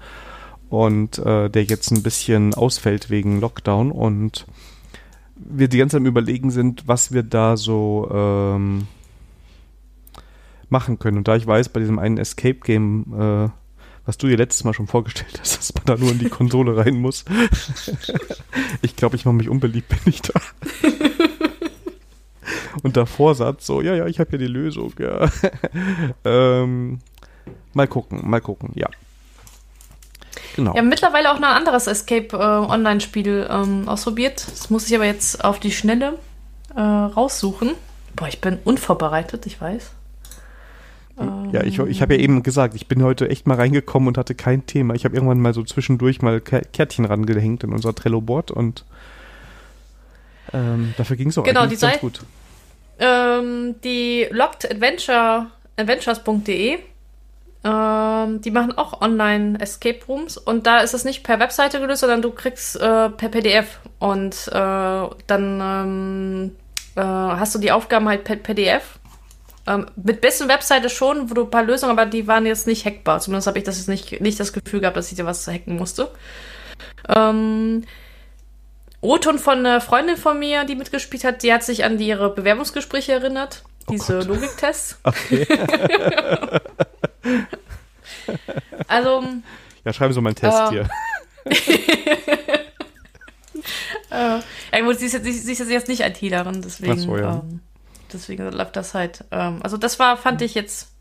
und 0.70 1.18
äh, 1.18 1.50
der 1.50 1.64
jetzt 1.64 1.90
ein 1.90 2.02
bisschen 2.02 2.54
ausfällt 2.54 3.10
wegen 3.10 3.40
Lockdown 3.40 3.90
und 3.90 4.46
wir 5.36 5.68
die 5.68 5.78
ganze 5.78 5.96
Zeit 5.96 6.00
am 6.00 6.06
überlegen 6.06 6.50
sind, 6.50 6.88
was 6.88 7.12
wir 7.12 7.22
da 7.22 7.56
so 7.56 8.08
ähm, 8.12 8.86
machen 10.68 10.98
können. 10.98 11.18
Und 11.18 11.28
da 11.28 11.36
ich 11.36 11.46
weiß, 11.46 11.70
bei 11.70 11.80
diesem 11.80 11.98
einen 11.98 12.18
Escape 12.18 12.58
Game, 12.60 13.06
äh, 13.18 13.48
was 14.04 14.18
du 14.18 14.26
dir 14.26 14.36
letztes 14.36 14.64
Mal 14.64 14.74
schon 14.74 14.86
vorgestellt 14.86 15.38
hast, 15.40 15.56
dass 15.58 15.74
man 15.74 15.84
da 15.84 15.96
nur 15.96 16.12
in 16.12 16.18
die 16.18 16.28
Konsole 16.28 16.76
rein 16.76 16.96
muss. 16.96 17.24
ich 18.82 18.96
glaube, 18.96 19.16
ich 19.16 19.24
mache 19.24 19.34
mich 19.34 19.48
unbeliebt, 19.48 19.88
bin 20.04 20.12
ich 20.12 20.22
da. 20.22 20.40
Und 22.82 22.96
der 22.96 23.06
Vorsatz 23.06 23.66
so, 23.66 23.82
ja, 23.82 23.94
ja, 23.94 24.06
ich 24.06 24.20
habe 24.20 24.32
ja 24.32 24.38
die 24.38 24.46
Lösung, 24.46 24.92
ja. 24.98 25.30
ähm, 26.24 27.00
mal 27.74 27.88
gucken, 27.88 28.28
mal 28.28 28.40
gucken, 28.40 28.70
ja. 28.74 28.88
Genau. 30.54 30.74
Ja, 30.74 30.82
mittlerweile 30.82 31.32
auch 31.32 31.38
noch 31.38 31.48
ein 31.48 31.56
anderes 31.56 31.86
Escape 31.86 32.36
äh, 32.36 33.50
ähm, 33.50 33.88
ausprobiert. 33.88 34.46
Das 34.48 34.70
muss 34.70 34.88
ich 34.88 34.94
aber 34.94 35.04
jetzt 35.04 35.44
auf 35.44 35.60
die 35.60 35.70
Schnelle 35.70 36.18
äh, 36.74 36.80
raussuchen. 36.80 37.74
Boah, 38.16 38.28
ich 38.28 38.40
bin 38.40 38.58
unvorbereitet, 38.64 39.46
ich 39.46 39.60
weiß. 39.60 39.92
Ja, 41.52 41.64
ich, 41.64 41.78
ich 41.78 42.02
habe 42.02 42.14
ja 42.14 42.20
eben 42.20 42.42
gesagt, 42.42 42.74
ich 42.74 42.86
bin 42.86 43.02
heute 43.02 43.28
echt 43.28 43.46
mal 43.46 43.56
reingekommen 43.56 44.08
und 44.08 44.18
hatte 44.18 44.34
kein 44.34 44.66
Thema. 44.66 44.94
Ich 44.94 45.04
habe 45.04 45.14
irgendwann 45.14 45.40
mal 45.40 45.54
so 45.54 45.62
zwischendurch 45.62 46.22
mal 46.22 46.40
Kärtchen 46.40 47.04
rangehängt 47.04 47.64
in 47.64 47.72
unser 47.72 47.94
Trello-Board 47.94 48.50
und 48.50 48.84
ähm, 50.52 50.94
dafür 50.96 51.16
ging 51.16 51.28
es 51.28 51.38
auch 51.38 51.44
genau, 51.44 51.62
eigentlich 51.62 51.80
ganz 51.80 52.00
gut. 52.00 52.20
Ähm, 52.98 53.76
die 53.82 54.26
Locked 54.30 54.70
Adventure, 54.70 55.46
Adventures.de 55.76 56.78
ähm, 57.64 58.40
die 58.40 58.50
machen 58.52 58.78
auch 58.78 59.00
online 59.00 59.60
Escape 59.60 59.98
Rooms 60.06 60.36
und 60.36 60.66
da 60.66 60.78
ist 60.78 60.94
es 60.94 61.04
nicht 61.04 61.24
per 61.24 61.40
Webseite 61.40 61.80
gelöst, 61.80 62.00
sondern 62.00 62.22
du 62.22 62.30
kriegst 62.30 62.76
äh, 62.76 63.10
per 63.10 63.28
PDF 63.28 63.80
und 63.98 64.48
äh, 64.48 65.08
dann 65.26 65.60
ähm, 65.60 66.56
äh, 66.94 67.02
hast 67.02 67.54
du 67.54 67.58
die 67.58 67.72
Aufgaben 67.72 68.08
halt 68.08 68.22
per 68.22 68.36
PDF. 68.36 68.97
Ähm, 69.68 69.84
mit 70.02 70.22
besten 70.22 70.48
Webseite 70.48 70.88
schon, 70.88 71.28
wo 71.28 71.34
du 71.34 71.42
ein 71.44 71.50
paar 71.50 71.62
Lösungen, 71.62 71.92
aber 71.92 72.06
die 72.06 72.26
waren 72.26 72.46
jetzt 72.46 72.66
nicht 72.66 72.86
hackbar. 72.86 73.20
Zumindest 73.20 73.48
habe 73.48 73.58
ich 73.58 73.64
das 73.64 73.76
jetzt 73.76 73.88
nicht, 73.88 74.18
nicht 74.22 74.40
das 74.40 74.54
Gefühl 74.54 74.80
gehabt, 74.80 74.96
dass 74.96 75.10
ich 75.10 75.16
dir 75.16 75.26
was 75.26 75.46
hacken 75.46 75.76
musste. 75.76 76.10
Ähm, 77.06 77.84
O-Ton 79.02 79.38
von 79.38 79.58
einer 79.58 79.82
Freundin 79.82 80.16
von 80.16 80.38
mir, 80.38 80.64
die 80.64 80.74
mitgespielt 80.74 81.22
hat, 81.22 81.42
die 81.42 81.52
hat 81.52 81.62
sich 81.64 81.84
an 81.84 81.98
ihre 81.98 82.34
Bewerbungsgespräche 82.34 83.12
erinnert. 83.12 83.62
Oh 83.86 83.92
diese 83.92 84.20
Gott. 84.20 84.28
Logiktests. 84.28 84.98
Okay. 85.04 85.46
also. 88.88 89.22
Ja, 89.84 89.92
schreiben 89.92 90.14
Sie 90.14 90.20
mal 90.22 90.30
einen 90.30 90.36
Test 90.36 90.58
äh, 90.58 90.70
hier. 90.70 90.88
äh, 94.10 94.40
ja, 94.72 94.80
gut, 94.82 94.98
sie 94.98 95.06
ist, 95.06 95.12
jetzt, 95.12 95.24
sie 95.24 95.52
ist 95.52 95.70
jetzt 95.70 95.88
nicht 95.88 96.00
ITlerin, 96.00 96.62
deswegen, 96.62 96.98
so, 96.98 97.16
ja. 97.16 97.34
ähm, 97.34 97.60
deswegen 98.12 98.50
läuft 98.50 98.76
das 98.76 98.94
halt. 98.94 99.24
Ähm, 99.30 99.60
also, 99.62 99.76
das 99.76 99.98
war, 99.98 100.16
fand 100.16 100.42
ich 100.42 100.54
jetzt. 100.54 100.92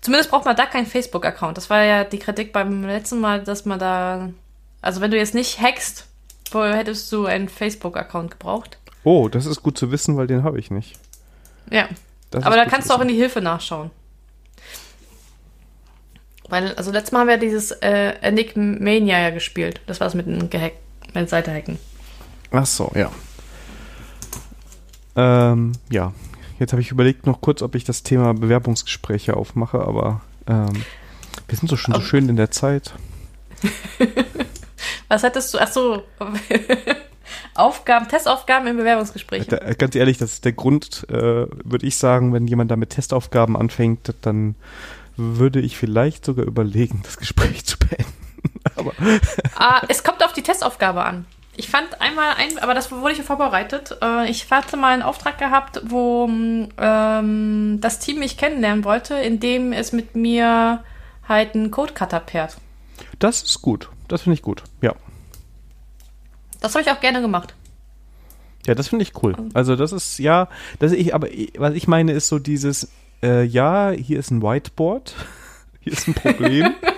Zumindest 0.00 0.30
braucht 0.30 0.44
man 0.44 0.56
da 0.56 0.66
keinen 0.66 0.86
Facebook-Account. 0.86 1.56
Das 1.56 1.70
war 1.70 1.82
ja 1.82 2.04
die 2.04 2.18
Kritik 2.18 2.52
beim 2.52 2.84
letzten 2.84 3.20
Mal, 3.20 3.42
dass 3.42 3.64
man 3.64 3.78
da. 3.78 4.30
Also, 4.82 5.00
wenn 5.00 5.10
du 5.10 5.16
jetzt 5.16 5.34
nicht 5.34 5.60
hackst, 5.60 6.06
hättest 6.52 7.10
du 7.12 7.26
einen 7.26 7.48
Facebook-Account 7.48 8.32
gebraucht? 8.32 8.78
Oh, 9.04 9.28
das 9.28 9.46
ist 9.46 9.62
gut 9.62 9.78
zu 9.78 9.90
wissen, 9.90 10.16
weil 10.16 10.26
den 10.26 10.42
habe 10.42 10.58
ich 10.58 10.70
nicht. 10.70 10.98
Ja. 11.70 11.88
Das 12.30 12.44
Aber 12.44 12.56
da 12.56 12.64
kannst 12.64 12.90
du 12.90 12.94
auch 12.94 13.00
in 13.00 13.08
die 13.08 13.14
Hilfe 13.14 13.40
nachschauen. 13.40 13.90
Weil, 16.48 16.74
also 16.74 16.92
letztes 16.92 17.12
Mal 17.12 17.20
haben 17.20 17.28
wir 17.28 17.38
dieses 17.38 17.70
äh, 17.70 18.14
Enigmania 18.20 19.18
ja 19.20 19.30
gespielt. 19.30 19.80
Das 19.86 20.00
war 20.00 20.06
es 20.06 20.14
mit 20.14 20.26
dem 20.26 20.50
Gehack, 20.50 20.74
mit 21.14 21.28
Seite 21.28 21.52
hacken. 21.52 21.78
Ach 22.50 22.66
so, 22.66 22.92
ja. 22.94 23.10
Ähm, 25.16 25.72
ja. 25.90 26.12
Jetzt 26.58 26.72
habe 26.72 26.80
ich 26.80 26.90
überlegt 26.90 27.26
noch 27.26 27.40
kurz, 27.40 27.60
ob 27.62 27.74
ich 27.74 27.84
das 27.84 28.02
Thema 28.02 28.32
Bewerbungsgespräche 28.32 29.36
aufmache, 29.36 29.80
aber 29.80 30.22
ähm, 30.46 30.84
wir 31.48 31.58
sind 31.58 31.68
so 31.68 31.76
schon 31.76 31.94
so 31.94 32.00
schön 32.00 32.28
in 32.28 32.36
der 32.36 32.50
Zeit. 32.50 32.94
Was 35.08 35.22
hattest 35.22 35.52
du? 35.52 35.58
Ach 35.58 35.68
so. 35.68 36.02
Aufgaben, 37.54 38.08
Testaufgaben 38.08 38.66
im 38.68 38.76
Bewerbungsgespräch. 38.76 39.48
Ganz 39.78 39.94
ehrlich, 39.94 40.18
das 40.18 40.34
ist 40.34 40.44
der 40.44 40.52
Grund, 40.52 41.06
äh, 41.08 41.46
würde 41.64 41.86
ich 41.86 41.96
sagen, 41.96 42.32
wenn 42.32 42.46
jemand 42.46 42.70
da 42.70 42.76
mit 42.76 42.90
Testaufgaben 42.90 43.56
anfängt, 43.56 44.14
dann 44.22 44.54
würde 45.16 45.60
ich 45.60 45.76
vielleicht 45.76 46.24
sogar 46.24 46.44
überlegen, 46.44 47.00
das 47.02 47.16
Gespräch 47.16 47.64
zu 47.66 47.78
beenden. 47.78 48.12
aber 48.76 48.92
ah, 49.56 49.82
es 49.88 50.04
kommt 50.04 50.24
auf 50.24 50.32
die 50.32 50.42
Testaufgabe 50.42 51.04
an. 51.04 51.26
Ich 51.58 51.70
fand 51.70 52.00
einmal 52.02 52.34
ein, 52.36 52.58
aber 52.58 52.74
das 52.74 52.92
wurde 52.92 53.14
ich 53.14 53.22
vorbereitet. 53.22 53.96
Äh, 54.02 54.30
ich 54.30 54.50
hatte 54.50 54.76
mal 54.76 54.92
einen 54.92 55.02
Auftrag 55.02 55.38
gehabt, 55.38 55.80
wo 55.84 56.28
ähm, 56.28 57.78
das 57.80 57.98
Team 57.98 58.18
mich 58.18 58.36
kennenlernen 58.36 58.84
wollte, 58.84 59.14
indem 59.14 59.72
es 59.72 59.92
mit 59.92 60.14
mir 60.14 60.84
halt 61.26 61.54
einen 61.54 61.70
Code-Cutter 61.70 62.20
pairt. 62.20 62.58
Das 63.18 63.42
ist 63.42 63.62
gut. 63.62 63.88
Das 64.08 64.22
finde 64.22 64.34
ich 64.34 64.42
gut, 64.42 64.62
ja. 64.82 64.94
Das 66.60 66.74
habe 66.74 66.82
ich 66.82 66.90
auch 66.90 67.00
gerne 67.00 67.20
gemacht. 67.20 67.54
Ja, 68.66 68.74
das 68.74 68.88
finde 68.88 69.04
ich 69.04 69.22
cool. 69.22 69.34
Also 69.54 69.76
das 69.76 69.92
ist, 69.92 70.18
ja, 70.18 70.48
das 70.78 70.92
ich, 70.92 71.14
aber 71.14 71.28
was 71.56 71.74
ich 71.74 71.88
meine 71.88 72.12
ist 72.12 72.28
so 72.28 72.38
dieses, 72.38 72.90
äh, 73.22 73.44
ja, 73.44 73.90
hier 73.90 74.18
ist 74.18 74.30
ein 74.30 74.42
Whiteboard, 74.42 75.14
hier 75.80 75.92
ist 75.92 76.08
ein 76.08 76.14
Problem. 76.14 76.74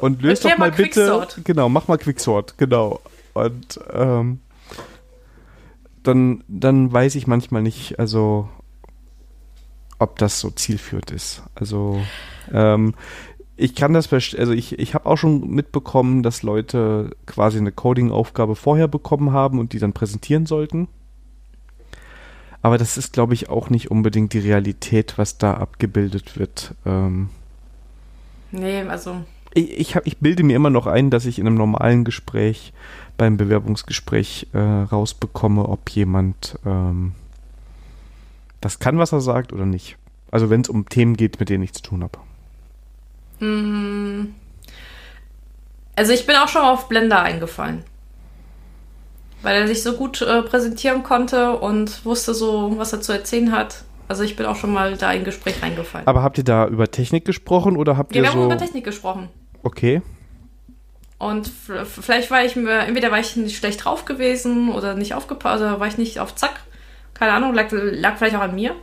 und 0.00 0.22
löst 0.22 0.44
doch 0.44 0.50
mal, 0.50 0.70
mal 0.70 0.72
bitte. 0.72 1.26
Genau, 1.44 1.68
mach 1.68 1.88
mal 1.88 1.98
Quicksort, 1.98 2.58
genau. 2.58 3.00
Und 3.34 3.80
ähm, 3.92 4.40
dann, 6.02 6.44
dann 6.48 6.92
weiß 6.92 7.14
ich 7.14 7.26
manchmal 7.26 7.62
nicht, 7.62 7.98
also 7.98 8.48
ob 9.98 10.18
das 10.18 10.40
so 10.40 10.50
zielführend 10.50 11.10
ist. 11.10 11.42
Also 11.54 12.00
ähm, 12.52 12.94
ich 13.56 13.74
kann 13.74 13.92
das 13.92 14.12
also 14.12 14.52
ich, 14.52 14.78
ich 14.78 14.94
habe 14.94 15.06
auch 15.06 15.16
schon 15.16 15.50
mitbekommen, 15.50 16.22
dass 16.22 16.42
Leute 16.42 17.10
quasi 17.26 17.58
eine 17.58 17.72
Coding-Aufgabe 17.72 18.54
vorher 18.54 18.88
bekommen 18.88 19.32
haben 19.32 19.58
und 19.58 19.72
die 19.72 19.80
dann 19.80 19.92
präsentieren 19.92 20.46
sollten. 20.46 20.88
Aber 22.62 22.78
das 22.78 22.96
ist, 22.96 23.12
glaube 23.12 23.34
ich, 23.34 23.48
auch 23.48 23.70
nicht 23.70 23.90
unbedingt 23.90 24.32
die 24.32 24.40
Realität, 24.40 25.18
was 25.18 25.38
da 25.38 25.54
abgebildet 25.54 26.38
wird. 26.38 26.74
Ähm 26.84 27.30
nee, 28.50 28.82
also. 28.82 29.22
Ich, 29.54 29.78
ich, 29.78 29.96
hab, 29.96 30.06
ich 30.06 30.18
bilde 30.18 30.42
mir 30.42 30.56
immer 30.56 30.70
noch 30.70 30.86
ein, 30.86 31.10
dass 31.10 31.26
ich 31.26 31.38
in 31.38 31.46
einem 31.46 31.56
normalen 31.56 32.04
Gespräch, 32.04 32.72
beim 33.16 33.36
Bewerbungsgespräch 33.36 34.48
äh, 34.52 34.58
rausbekomme, 34.58 35.68
ob 35.68 35.90
jemand 35.90 36.58
ähm, 36.64 37.12
das 38.60 38.78
kann, 38.78 38.98
was 38.98 39.12
er 39.12 39.20
sagt 39.20 39.52
oder 39.52 39.66
nicht. 39.66 39.96
Also 40.30 40.50
wenn 40.50 40.60
es 40.60 40.68
um 40.68 40.88
Themen 40.88 41.16
geht, 41.16 41.40
mit 41.40 41.48
denen 41.48 41.64
ich 41.64 41.72
zu 41.72 41.82
tun 41.82 42.02
habe. 42.02 43.44
Mm. 43.44 44.34
Also 45.96 46.12
ich 46.12 46.26
bin 46.26 46.36
auch 46.36 46.48
schon 46.48 46.62
mal 46.62 46.72
auf 46.72 46.88
Blender 46.88 47.22
eingefallen. 47.22 47.82
Weil 49.42 49.56
er 49.56 49.68
sich 49.68 49.82
so 49.82 49.94
gut 49.94 50.20
äh, 50.22 50.42
präsentieren 50.42 51.02
konnte 51.02 51.58
und 51.58 52.04
wusste 52.04 52.34
so, 52.34 52.74
was 52.76 52.92
er 52.92 53.00
zu 53.00 53.12
erzählen 53.12 53.52
hat. 53.52 53.84
Also 54.08 54.22
ich 54.22 54.36
bin 54.36 54.46
auch 54.46 54.56
schon 54.56 54.72
mal 54.72 54.96
da 54.96 55.12
in 55.12 55.20
ein 55.20 55.24
Gespräch 55.24 55.62
reingefallen. 55.62 56.06
Aber 56.06 56.22
habt 56.22 56.38
ihr 56.38 56.44
da 56.44 56.66
über 56.66 56.90
Technik 56.90 57.24
gesprochen 57.24 57.76
oder 57.76 57.96
habt 57.96 58.14
ja, 58.14 58.22
ihr 58.22 58.24
wir 58.24 58.32
so... 58.32 58.38
haben 58.38 58.46
über 58.46 58.58
Technik 58.58 58.84
gesprochen. 58.84 59.28
Okay. 59.62 60.02
Und 61.18 61.48
vielleicht 61.48 62.30
war 62.30 62.44
ich 62.44 62.56
mir, 62.56 62.78
entweder 62.80 63.10
war 63.10 63.18
ich 63.18 63.36
nicht 63.36 63.56
schlecht 63.56 63.84
drauf 63.84 64.04
gewesen 64.04 64.70
oder 64.70 64.94
nicht 64.94 65.14
aufgepasst, 65.14 65.62
oder 65.62 65.80
war 65.80 65.88
ich 65.88 65.98
nicht 65.98 66.20
auf 66.20 66.34
Zack. 66.34 66.60
Keine 67.12 67.32
Ahnung, 67.32 67.54
lag, 67.54 67.66
lag 67.70 68.16
vielleicht 68.16 68.36
auch 68.36 68.40
an 68.40 68.54
mir. 68.54 68.74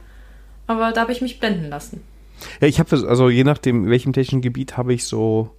Aber 0.68 0.92
da 0.92 1.02
habe 1.02 1.12
ich 1.12 1.22
mich 1.22 1.40
blenden 1.40 1.70
lassen. 1.70 2.04
Ja, 2.60 2.68
ich 2.68 2.80
habe, 2.80 2.96
also 3.08 3.30
je 3.30 3.46
nachdem, 3.46 3.86
in 3.86 3.90
welchem 3.90 4.12
technischen 4.12 4.42
Gebiet 4.42 4.76
habe 4.76 4.94
ich 4.94 5.06
so 5.06 5.56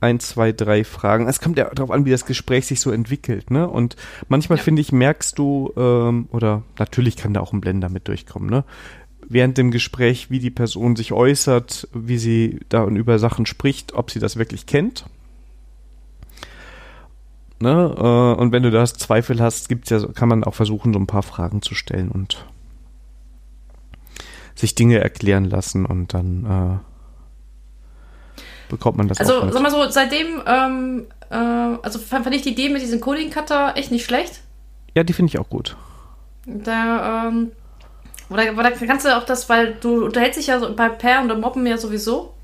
ein, 0.00 0.20
zwei, 0.20 0.52
drei 0.52 0.84
Fragen. 0.84 1.28
Es 1.28 1.40
kommt 1.40 1.58
ja 1.58 1.70
darauf 1.72 1.90
an, 1.90 2.04
wie 2.04 2.10
das 2.10 2.26
Gespräch 2.26 2.66
sich 2.66 2.80
so 2.80 2.90
entwickelt, 2.90 3.50
ne? 3.50 3.68
Und 3.68 3.96
manchmal 4.28 4.58
ja. 4.58 4.64
finde 4.64 4.82
ich, 4.82 4.92
merkst 4.92 5.38
du, 5.38 5.72
ähm, 5.76 6.28
oder 6.30 6.62
natürlich 6.78 7.16
kann 7.16 7.34
da 7.34 7.40
auch 7.40 7.52
ein 7.52 7.60
Blender 7.60 7.88
mit 7.88 8.08
durchkommen, 8.08 8.50
ne? 8.50 8.64
Während 9.28 9.58
dem 9.58 9.70
Gespräch, 9.70 10.30
wie 10.30 10.38
die 10.38 10.50
Person 10.50 10.94
sich 10.94 11.12
äußert, 11.12 11.88
wie 11.92 12.18
sie 12.18 12.60
da 12.68 12.86
über 12.86 13.18
Sachen 13.18 13.44
spricht, 13.46 13.94
ob 13.94 14.10
sie 14.10 14.20
das 14.20 14.36
wirklich 14.36 14.66
kennt. 14.66 15.06
Ne? 17.58 17.94
Äh, 17.96 18.40
und 18.40 18.52
wenn 18.52 18.62
du 18.62 18.70
da 18.70 18.84
Zweifel 18.84 19.40
hast, 19.40 19.68
gibt's 19.68 19.90
ja, 19.90 20.06
kann 20.12 20.28
man 20.28 20.44
auch 20.44 20.54
versuchen, 20.54 20.92
so 20.92 20.98
ein 20.98 21.08
paar 21.08 21.22
Fragen 21.22 21.62
zu 21.62 21.74
stellen 21.74 22.10
und 22.10 22.46
sich 24.54 24.74
Dinge 24.74 24.98
erklären 24.98 25.44
lassen 25.44 25.86
und 25.86 26.14
dann 26.14 26.44
äh, 26.44 26.95
bekommt 28.68 28.98
man 28.98 29.08
das 29.08 29.18
Also, 29.20 29.40
auch 29.40 29.44
mit. 29.44 29.54
sag 29.54 29.62
mal 29.62 29.70
so, 29.70 29.88
seitdem, 29.90 30.42
ähm, 30.46 31.06
äh, 31.30 31.34
also 31.36 31.98
fand, 31.98 32.32
ich 32.34 32.42
die 32.42 32.50
Idee 32.52 32.68
mit 32.68 32.82
diesem 32.82 33.00
Coding-Cutter 33.00 33.76
echt 33.76 33.90
nicht 33.90 34.04
schlecht. 34.04 34.40
Ja, 34.94 35.04
die 35.04 35.12
finde 35.12 35.30
ich 35.30 35.38
auch 35.38 35.48
gut. 35.48 35.76
Da, 36.46 37.28
ähm, 37.28 37.52
oder, 38.30 38.52
oder 38.52 38.70
kannst 38.70 39.04
du 39.06 39.16
auch 39.16 39.24
das, 39.24 39.48
weil 39.48 39.74
du 39.80 40.04
unterhältst 40.04 40.38
dich 40.38 40.48
ja 40.48 40.58
so 40.58 40.74
bei 40.74 40.88
Pair 40.88 41.20
und 41.20 41.40
Moppen 41.40 41.66
ja 41.66 41.78
sowieso. 41.78 42.34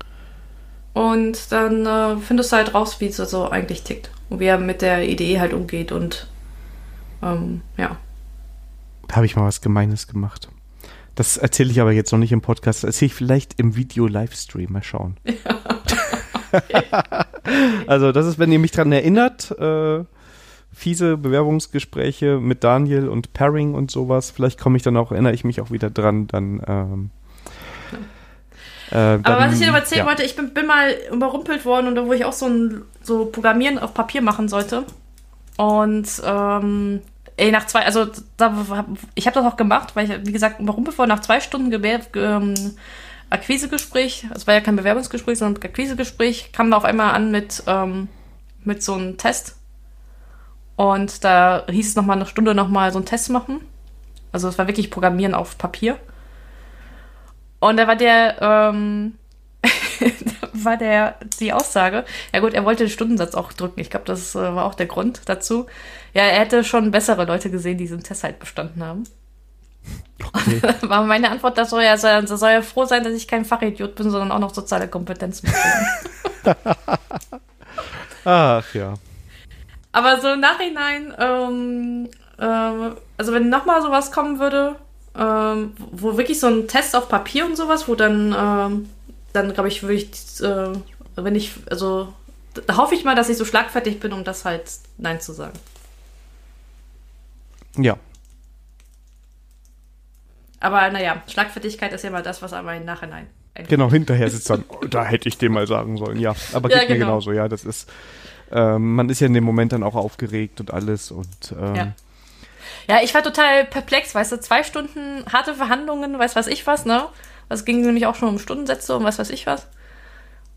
Und 0.93 1.51
dann 1.51 1.85
äh, 1.85 2.17
findest 2.17 2.51
du 2.51 2.57
halt 2.57 2.73
raus, 2.73 2.99
wie 2.99 3.07
es 3.07 3.17
so 3.17 3.49
eigentlich 3.49 3.83
tickt. 3.83 4.11
Und 4.29 4.39
wie 4.39 4.45
er 4.45 4.59
mit 4.59 4.81
der 4.81 5.07
Idee 5.07 5.39
halt 5.39 5.53
umgeht 5.53 5.91
und 5.91 6.27
ähm, 7.23 7.61
ja. 7.77 7.97
Da 9.07 9.15
habe 9.15 9.25
ich 9.25 9.35
mal 9.35 9.45
was 9.45 9.61
Gemeines 9.61 10.07
gemacht. 10.07 10.49
Das 11.15 11.37
erzähle 11.37 11.71
ich 11.71 11.79
aber 11.81 11.91
jetzt 11.91 12.11
noch 12.11 12.19
nicht 12.19 12.31
im 12.31 12.41
Podcast. 12.41 12.83
Das 12.83 12.89
erzähle 12.89 13.07
ich 13.07 13.13
vielleicht 13.15 13.59
im 13.59 13.75
Video-Livestream. 13.75 14.71
Mal 14.71 14.83
schauen. 14.83 15.17
also, 17.87 18.11
das 18.11 18.25
ist, 18.25 18.39
wenn 18.39 18.51
ihr 18.51 18.59
mich 18.59 18.71
dran 18.71 18.91
erinnert, 18.91 19.51
äh, 19.59 20.03
fiese 20.73 21.17
Bewerbungsgespräche 21.17 22.39
mit 22.39 22.63
Daniel 22.63 23.07
und 23.07 23.33
Pairing 23.33 23.75
und 23.75 23.91
sowas. 23.91 24.31
Vielleicht 24.31 24.59
komme 24.59 24.77
ich 24.77 24.83
dann 24.83 24.97
auch, 24.97 25.11
erinnere 25.11 25.33
ich 25.33 25.43
mich 25.43 25.61
auch 25.61 25.71
wieder 25.71 25.89
dran, 25.89 26.27
dann. 26.27 26.61
Ähm, 26.67 27.09
äh, 28.91 28.95
Aber 28.95 29.21
dann, 29.21 29.47
was 29.47 29.53
ich 29.53 29.59
dir 29.59 29.67
noch 29.67 29.75
erzählen 29.75 29.99
ja. 29.99 30.05
wollte, 30.05 30.23
ich 30.23 30.35
bin, 30.35 30.53
bin 30.53 30.65
mal 30.65 30.93
überrumpelt 31.11 31.65
worden 31.65 31.87
und 31.87 31.95
da 31.95 32.05
wo 32.05 32.13
ich 32.13 32.25
auch 32.25 32.33
so 32.33 32.47
ein 32.47 32.81
so 33.01 33.25
Programmieren 33.25 33.79
auf 33.79 33.93
Papier 33.93 34.21
machen 34.21 34.47
sollte. 34.47 34.83
Und 35.57 36.09
ähm, 36.25 37.01
ey, 37.37 37.51
nach 37.51 37.67
zwei, 37.67 37.85
also 37.85 38.07
da, 38.37 38.85
ich 39.15 39.27
habe 39.27 39.35
das 39.35 39.45
auch 39.45 39.57
gemacht, 39.57 39.95
weil 39.95 40.09
ich, 40.09 40.25
wie 40.25 40.31
gesagt, 40.31 40.59
überrumpelt 40.59 40.97
worden 40.97 41.09
nach 41.09 41.21
zwei 41.21 41.39
Stunden 41.39 41.69
Gewehr, 41.69 42.01
ähm, 42.15 42.55
Akquisegespräch, 43.33 44.27
es 44.33 44.45
war 44.45 44.53
ja 44.53 44.61
kein 44.61 44.75
Bewerbungsgespräch, 44.75 45.39
sondern 45.39 45.63
Akquisegespräch, 45.63 46.51
kam 46.51 46.69
da 46.69 46.77
auf 46.77 46.85
einmal 46.85 47.15
an 47.15 47.31
mit, 47.31 47.63
ähm, 47.65 48.07
mit 48.63 48.83
so 48.83 48.93
einem 48.93 49.17
Test. 49.17 49.57
Und 50.75 51.23
da 51.23 51.65
hieß 51.69 51.89
es 51.89 51.95
nochmal 51.95 52.17
eine 52.17 52.27
Stunde 52.27 52.53
nochmal 52.53 52.91
so 52.91 52.99
einen 52.99 53.07
Test 53.07 53.31
machen. 53.31 53.61
Also 54.31 54.47
es 54.47 54.57
war 54.59 54.67
wirklich 54.67 54.91
Programmieren 54.91 55.33
auf 55.33 55.57
Papier. 55.57 55.97
Und 57.59 57.77
da 57.77 57.87
war 57.87 57.95
der, 57.95 58.39
ähm, 58.39 59.15
da 59.99 60.49
war 60.53 60.77
der, 60.77 61.15
die 61.39 61.53
Aussage, 61.53 62.05
ja 62.33 62.39
gut, 62.39 62.53
er 62.53 62.65
wollte 62.65 62.83
den 62.83 62.91
Stundensatz 62.91 63.33
auch 63.33 63.51
drücken. 63.51 63.79
Ich 63.79 63.89
glaube, 63.89 64.05
das 64.05 64.35
äh, 64.35 64.39
war 64.39 64.65
auch 64.65 64.75
der 64.75 64.85
Grund 64.87 65.21
dazu. 65.25 65.65
Ja, 66.13 66.21
er 66.21 66.39
hätte 66.39 66.63
schon 66.63 66.91
bessere 66.91 67.25
Leute 67.25 67.49
gesehen, 67.49 67.79
die 67.79 67.85
diesen 67.85 68.03
Test 68.03 68.23
halt 68.23 68.37
bestanden 68.37 68.83
haben. 68.83 69.05
Okay. 70.21 70.61
War 70.87 71.03
meine 71.03 71.29
Antwort, 71.31 71.57
da 71.57 71.65
soll 71.65 71.81
er, 71.81 71.97
soll, 71.97 72.49
er 72.49 72.63
froh 72.63 72.85
sein, 72.85 73.03
dass 73.03 73.13
ich 73.13 73.27
kein 73.27 73.45
Fachidiot 73.45 73.95
bin, 73.95 74.09
sondern 74.09 74.31
auch 74.31 74.39
noch 74.39 74.53
soziale 74.53 74.87
Kompetenz 74.87 75.43
mitbringe. 75.43 75.87
Ach 78.25 78.73
ja. 78.73 78.93
Aber 79.91 80.19
so 80.21 80.29
im 80.29 80.39
Nachhinein, 80.39 81.13
ähm, 81.19 82.09
ähm, 82.39 82.95
also 83.17 83.33
wenn 83.33 83.49
nochmal 83.49 83.81
sowas 83.81 84.11
kommen 84.11 84.39
würde, 84.39 84.75
ähm, 85.15 85.73
wo 85.77 86.17
wirklich 86.17 86.39
so 86.39 86.47
ein 86.47 86.67
Test 86.67 86.95
auf 86.95 87.09
Papier 87.09 87.45
und 87.45 87.55
sowas, 87.55 87.87
wo 87.87 87.95
dann, 87.95 88.35
ähm, 88.37 88.89
dann 89.33 89.53
glaube 89.53 89.69
ich, 89.69 89.83
würde 89.83 89.95
ich, 89.95 90.41
äh, 90.41 90.73
wenn 91.15 91.35
ich, 91.35 91.53
also 91.69 92.13
da 92.65 92.77
hoffe 92.77 92.95
ich 92.95 93.03
mal, 93.03 93.15
dass 93.15 93.29
ich 93.29 93.37
so 93.37 93.45
schlagfertig 93.45 93.99
bin, 93.99 94.13
um 94.13 94.23
das 94.23 94.45
halt 94.45 94.63
Nein 94.97 95.21
zu 95.21 95.33
sagen. 95.33 95.57
Ja. 97.77 97.97
Aber 100.63 100.89
naja, 100.89 101.21
Schlagfertigkeit 101.27 101.91
ist 101.91 102.03
ja 102.05 102.09
mal 102.09 102.23
das, 102.23 102.41
was 102.41 102.53
aber 102.53 102.73
im 102.73 102.85
Nachhinein. 102.85 103.27
Genau, 103.67 103.91
hinterher 103.91 104.29
sitzt 104.29 104.49
dann, 104.49 104.63
oh, 104.69 104.85
da 104.89 105.03
hätte 105.03 105.27
ich 105.27 105.37
dem 105.37 105.51
mal 105.51 105.67
sagen 105.67 105.97
sollen. 105.97 106.17
Ja, 106.19 106.33
aber 106.53 106.71
Ja, 106.71 106.79
geht 106.79 106.89
mir 106.89 106.95
genau. 106.95 107.07
genauso, 107.07 107.33
ja. 107.33 107.49
Das 107.49 107.65
ist, 107.65 107.91
ähm, 108.49 108.95
man 108.95 109.09
ist 109.09 109.19
ja 109.19 109.27
in 109.27 109.33
dem 109.33 109.43
Moment 109.43 109.73
dann 109.73 109.83
auch 109.83 109.95
aufgeregt 109.95 110.61
und 110.61 110.73
alles 110.73 111.11
und 111.11 111.27
ähm, 111.59 111.75
Ja. 111.75 111.91
Ja, 112.87 113.01
ich 113.03 113.13
war 113.13 113.21
total 113.23 113.65
perplex, 113.65 114.15
weißt 114.15 114.31
du, 114.31 114.39
zwei 114.39 114.63
Stunden 114.63 115.25
harte 115.31 115.53
Verhandlungen, 115.53 116.17
weiß 116.17 116.35
was 116.35 116.47
ich 116.47 116.65
was, 116.65 116.85
ne? 116.85 117.07
Das 117.49 117.65
ging 117.65 117.81
nämlich 117.81 118.05
auch 118.07 118.15
schon 118.15 118.29
um 118.29 118.39
Stundensätze 118.39 118.95
und 118.95 119.03
weiß 119.03 119.19
was 119.19 119.29
ich 119.29 119.45
was. 119.45 119.67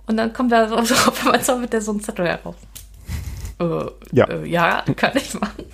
Und 0.06 0.16
dann 0.16 0.32
kommt 0.32 0.52
da 0.52 0.68
so, 0.68 0.80
so 0.84 0.94
so 1.40 1.56
mit 1.58 1.72
der 1.72 1.82
so 1.82 1.92
ein 1.92 2.00
Zettel 2.00 2.26
heraus. 2.26 2.54
Äh, 3.60 3.64
Ja. 4.12 4.26
Äh, 4.26 4.46
ja, 4.46 4.84
kann 4.96 5.16
ich 5.16 5.34
machen. 5.34 5.64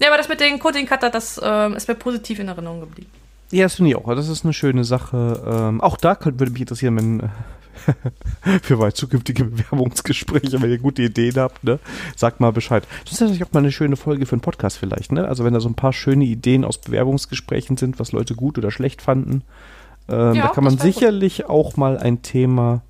Ja. 0.00 0.08
Aber 0.08 0.16
das 0.16 0.28
mit 0.28 0.40
den 0.40 0.58
Coding 0.58 0.86
Cutter, 0.86 1.10
das 1.10 1.40
ähm, 1.42 1.74
ist 1.74 1.88
mir 1.88 1.94
positiv 1.94 2.38
in 2.38 2.48
Erinnerung 2.48 2.80
geblieben. 2.80 3.10
Ja, 3.50 3.64
das 3.64 3.74
finde 3.76 3.90
ich 3.90 3.96
auch. 3.96 4.14
Das 4.14 4.28
ist 4.28 4.44
eine 4.44 4.52
schöne 4.52 4.84
Sache. 4.84 5.42
Ähm, 5.46 5.80
auch 5.80 5.96
da 5.96 6.14
könnte, 6.14 6.38
würde 6.40 6.52
mich 6.52 6.60
interessieren, 6.62 6.96
wenn 6.96 7.20
äh, 7.20 8.58
für 8.62 8.78
weit 8.78 8.96
zukünftige 8.96 9.44
Bewerbungsgespräche, 9.44 10.60
wenn 10.62 10.70
ihr 10.70 10.78
gute 10.78 11.02
Ideen 11.02 11.36
habt, 11.36 11.64
ne? 11.64 11.78
Sagt 12.16 12.40
mal 12.40 12.52
Bescheid. 12.52 12.84
Das 13.04 13.12
ist 13.14 13.20
natürlich 13.20 13.42
auch 13.44 13.52
mal 13.52 13.60
eine 13.60 13.72
schöne 13.72 13.96
Folge 13.96 14.26
für 14.26 14.32
einen 14.32 14.40
Podcast 14.42 14.78
vielleicht, 14.78 15.12
ne? 15.12 15.26
Also 15.26 15.44
wenn 15.44 15.52
da 15.54 15.60
so 15.60 15.68
ein 15.68 15.74
paar 15.74 15.92
schöne 15.92 16.24
Ideen 16.24 16.64
aus 16.64 16.78
Bewerbungsgesprächen 16.78 17.76
sind, 17.76 17.98
was 17.98 18.12
Leute 18.12 18.34
gut 18.34 18.56
oder 18.58 18.70
schlecht 18.70 19.02
fanden, 19.02 19.42
ähm, 20.08 20.34
Ja, 20.34 20.42
da 20.46 20.48
kann 20.48 20.64
man 20.64 20.78
wär 20.78 20.84
gut. 20.84 20.94
sicherlich 20.94 21.46
auch 21.46 21.76
mal 21.76 21.98
ein 21.98 22.22
Thema 22.22 22.82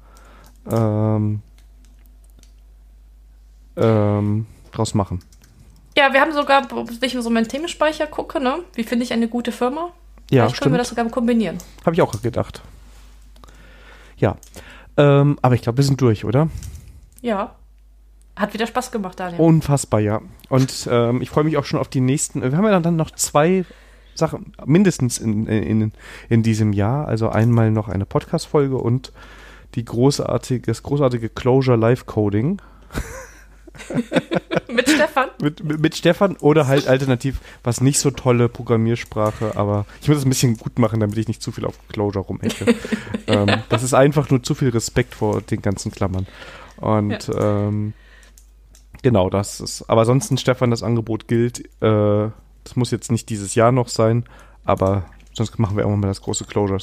ähm, 0.70 1.40
ähm, 3.76 4.46
draus 4.72 4.94
machen. 4.94 5.20
Ja, 5.96 6.12
wir 6.12 6.20
haben 6.20 6.32
sogar, 6.32 6.68
wenn 6.70 6.96
ich 7.00 7.12
so 7.12 7.30
meinen 7.30 7.48
Themenspeicher 7.48 8.06
gucke, 8.06 8.40
ne? 8.40 8.60
Wie 8.74 8.84
finde 8.84 9.04
ich 9.04 9.12
eine 9.12 9.28
gute 9.28 9.52
Firma? 9.52 9.90
Ja, 10.30 10.44
Vielleicht 10.44 10.62
können 10.62 10.74
wir 10.74 10.84
stimmt. 10.84 10.98
das 10.98 11.04
sogar 11.04 11.08
kombinieren. 11.10 11.58
Habe 11.84 11.94
ich 11.94 12.02
auch 12.02 12.22
gedacht. 12.22 12.62
Ja. 14.16 14.36
Ähm, 14.96 15.38
aber 15.42 15.54
ich 15.54 15.62
glaube, 15.62 15.78
wir 15.78 15.84
sind 15.84 16.00
durch, 16.00 16.24
oder? 16.24 16.48
Ja. 17.20 17.56
Hat 18.36 18.54
wieder 18.54 18.66
Spaß 18.66 18.92
gemacht, 18.92 19.18
Daniel. 19.18 19.40
Unfassbar, 19.40 20.00
ja. 20.00 20.20
Und 20.48 20.88
ähm, 20.90 21.20
ich 21.20 21.30
freue 21.30 21.44
mich 21.44 21.56
auch 21.56 21.64
schon 21.64 21.80
auf 21.80 21.88
die 21.88 22.00
nächsten. 22.00 22.42
Wir 22.42 22.56
haben 22.56 22.64
ja 22.64 22.78
dann 22.80 22.96
noch 22.96 23.10
zwei 23.10 23.64
Sachen, 24.14 24.52
mindestens 24.64 25.18
in, 25.18 25.46
in, 25.46 25.92
in 26.28 26.42
diesem 26.42 26.72
Jahr. 26.72 27.08
Also 27.08 27.28
einmal 27.28 27.70
noch 27.70 27.88
eine 27.88 28.06
Podcast-Folge 28.06 28.76
und 28.76 29.12
die 29.74 29.84
großartige, 29.84 30.66
das 30.66 30.82
großartige 30.82 31.28
Closure 31.28 31.76
Live 31.76 32.06
Coding 32.06 32.62
Mit 34.68 34.88
Stefan. 34.88 35.28
mit, 35.40 35.64
mit, 35.64 35.80
mit 35.80 35.96
Stefan 35.96 36.36
oder 36.36 36.66
halt 36.66 36.86
alternativ 36.86 37.40
was 37.64 37.80
nicht 37.80 37.98
so 37.98 38.10
tolle 38.10 38.48
Programmiersprache, 38.48 39.56
aber 39.56 39.86
ich 40.00 40.08
muss 40.08 40.18
es 40.18 40.24
ein 40.24 40.28
bisschen 40.28 40.56
gut 40.56 40.78
machen, 40.78 41.00
damit 41.00 41.18
ich 41.18 41.28
nicht 41.28 41.42
zu 41.42 41.52
viel 41.52 41.64
auf 41.64 41.76
Closure 41.88 42.24
rumhecke. 42.24 42.74
ähm, 43.26 43.62
das 43.68 43.82
ist 43.82 43.94
einfach 43.94 44.30
nur 44.30 44.42
zu 44.42 44.54
viel 44.54 44.68
Respekt 44.70 45.14
vor 45.14 45.40
den 45.40 45.62
ganzen 45.62 45.90
Klammern. 45.90 46.26
Und 46.76 47.30
ähm, 47.36 47.94
genau, 49.02 49.28
das 49.28 49.60
ist. 49.60 49.82
Aber 49.88 50.02
ansonsten, 50.02 50.38
Stefan, 50.38 50.70
das 50.70 50.82
Angebot 50.82 51.28
gilt. 51.28 51.60
Äh, 51.82 52.30
das 52.64 52.76
muss 52.76 52.90
jetzt 52.90 53.10
nicht 53.10 53.28
dieses 53.28 53.54
Jahr 53.54 53.72
noch 53.72 53.88
sein, 53.88 54.24
aber 54.64 55.04
sonst 55.32 55.58
machen 55.58 55.76
wir 55.76 55.82
irgendwann 55.82 56.00
mal 56.00 56.08
das 56.08 56.22
große 56.22 56.44
Closure 56.44 56.80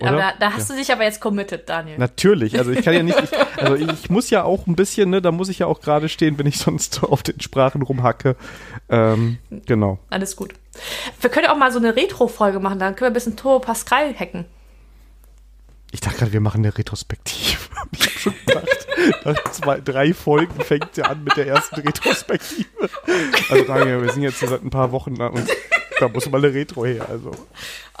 Aber 0.00 0.16
da, 0.16 0.32
da 0.38 0.52
hast 0.52 0.70
du 0.70 0.74
dich 0.74 0.92
aber 0.92 1.04
jetzt 1.04 1.20
committed, 1.20 1.68
Daniel. 1.68 1.98
Natürlich, 1.98 2.58
also 2.58 2.70
ich 2.70 2.84
kann 2.84 2.94
ja 2.94 3.02
nicht, 3.02 3.18
ich, 3.20 3.62
also 3.62 3.74
ich 3.74 4.10
muss 4.10 4.30
ja 4.30 4.44
auch 4.44 4.66
ein 4.66 4.76
bisschen, 4.76 5.10
ne, 5.10 5.20
da 5.20 5.32
muss 5.32 5.48
ich 5.48 5.60
ja 5.60 5.66
auch 5.66 5.80
gerade 5.80 6.08
stehen, 6.08 6.38
wenn 6.38 6.46
ich 6.46 6.58
sonst 6.58 6.94
so 6.94 7.08
auf 7.08 7.22
den 7.22 7.40
Sprachen 7.40 7.82
rumhacke. 7.82 8.36
Ähm, 8.88 9.38
genau. 9.66 9.98
Alles 10.10 10.36
gut. 10.36 10.54
Wir 11.20 11.30
können 11.30 11.48
auch 11.48 11.56
mal 11.56 11.72
so 11.72 11.78
eine 11.78 11.96
Retro-Folge 11.96 12.60
machen, 12.60 12.78
dann 12.78 12.94
können 12.94 13.06
wir 13.06 13.10
ein 13.10 13.14
bisschen 13.14 13.36
Turbo 13.36 13.58
Pascal 13.58 14.14
hacken. 14.14 14.44
Ich 15.90 16.00
dachte 16.00 16.18
gerade, 16.18 16.32
wir 16.32 16.40
machen 16.40 16.64
eine 16.64 16.76
Retrospektive. 16.76 17.58
Ich 17.92 18.06
habe 18.06 18.18
schon 18.18 18.34
gedacht, 18.44 18.86
nach 19.24 19.52
zwei, 19.52 19.80
drei 19.80 20.12
Folgen 20.12 20.60
fängt 20.60 20.96
ja 20.96 21.04
an 21.04 21.24
mit 21.24 21.36
der 21.36 21.46
ersten 21.46 21.80
Retrospektive. 21.80 22.90
Also 23.48 23.64
Daniel, 23.64 24.02
wir 24.02 24.12
sind 24.12 24.22
jetzt 24.24 24.40
seit 24.40 24.62
ein 24.62 24.70
paar 24.70 24.92
Wochen 24.92 25.14
da 25.14 25.28
und 25.28 25.48
da 26.00 26.08
muss 26.08 26.28
mal 26.30 26.38
eine 26.44 26.52
Retro 26.54 26.84
her. 26.84 27.06
Also 27.08 27.32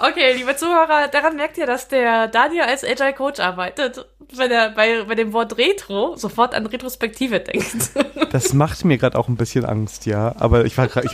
Okay, 0.00 0.32
liebe 0.36 0.54
Zuhörer, 0.54 1.08
daran 1.08 1.34
merkt 1.36 1.58
ihr, 1.58 1.66
dass 1.66 1.88
der 1.88 2.28
Daniel 2.28 2.62
als 2.62 2.84
Agile 2.84 3.12
Coach 3.14 3.40
arbeitet, 3.40 4.06
wenn 4.32 4.50
er 4.50 4.70
bei, 4.70 5.02
bei 5.02 5.16
dem 5.16 5.32
Wort 5.32 5.58
Retro 5.58 6.14
sofort 6.16 6.54
an 6.54 6.66
Retrospektive 6.66 7.40
denkt. 7.40 7.90
das 8.32 8.52
macht 8.52 8.84
mir 8.84 8.96
gerade 8.98 9.18
auch 9.18 9.26
ein 9.28 9.36
bisschen 9.36 9.64
Angst, 9.64 10.06
ja. 10.06 10.34
Aber 10.38 10.64
ich 10.64 10.78
war 10.78 10.86
gerade, 10.86 11.08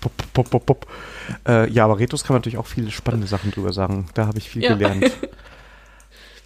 pop, 0.00 0.12
pop, 0.32 0.50
pop, 0.50 0.66
pop. 0.66 0.86
Äh, 1.46 1.68
ja, 1.70 1.84
aber 1.84 1.98
Retros 1.98 2.24
kann 2.24 2.34
man 2.34 2.40
natürlich 2.40 2.58
auch 2.58 2.66
viele 2.66 2.90
spannende 2.90 3.26
Sachen 3.26 3.50
drüber 3.50 3.72
sagen. 3.74 4.08
Da 4.14 4.26
habe 4.26 4.38
ich 4.38 4.48
viel 4.48 4.62
Ja. 4.62 4.74
gelernt. 4.74 5.10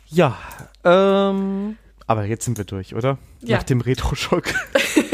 Ja, 0.08 0.36
ähm, 0.84 1.76
aber 2.06 2.24
jetzt 2.24 2.44
sind 2.44 2.56
wir 2.56 2.64
durch, 2.64 2.94
oder? 2.94 3.18
Ja. 3.40 3.56
Nach 3.56 3.64
dem 3.64 3.80
Retro-Schock. 3.80 4.46
Retro-Schock. 4.46 5.13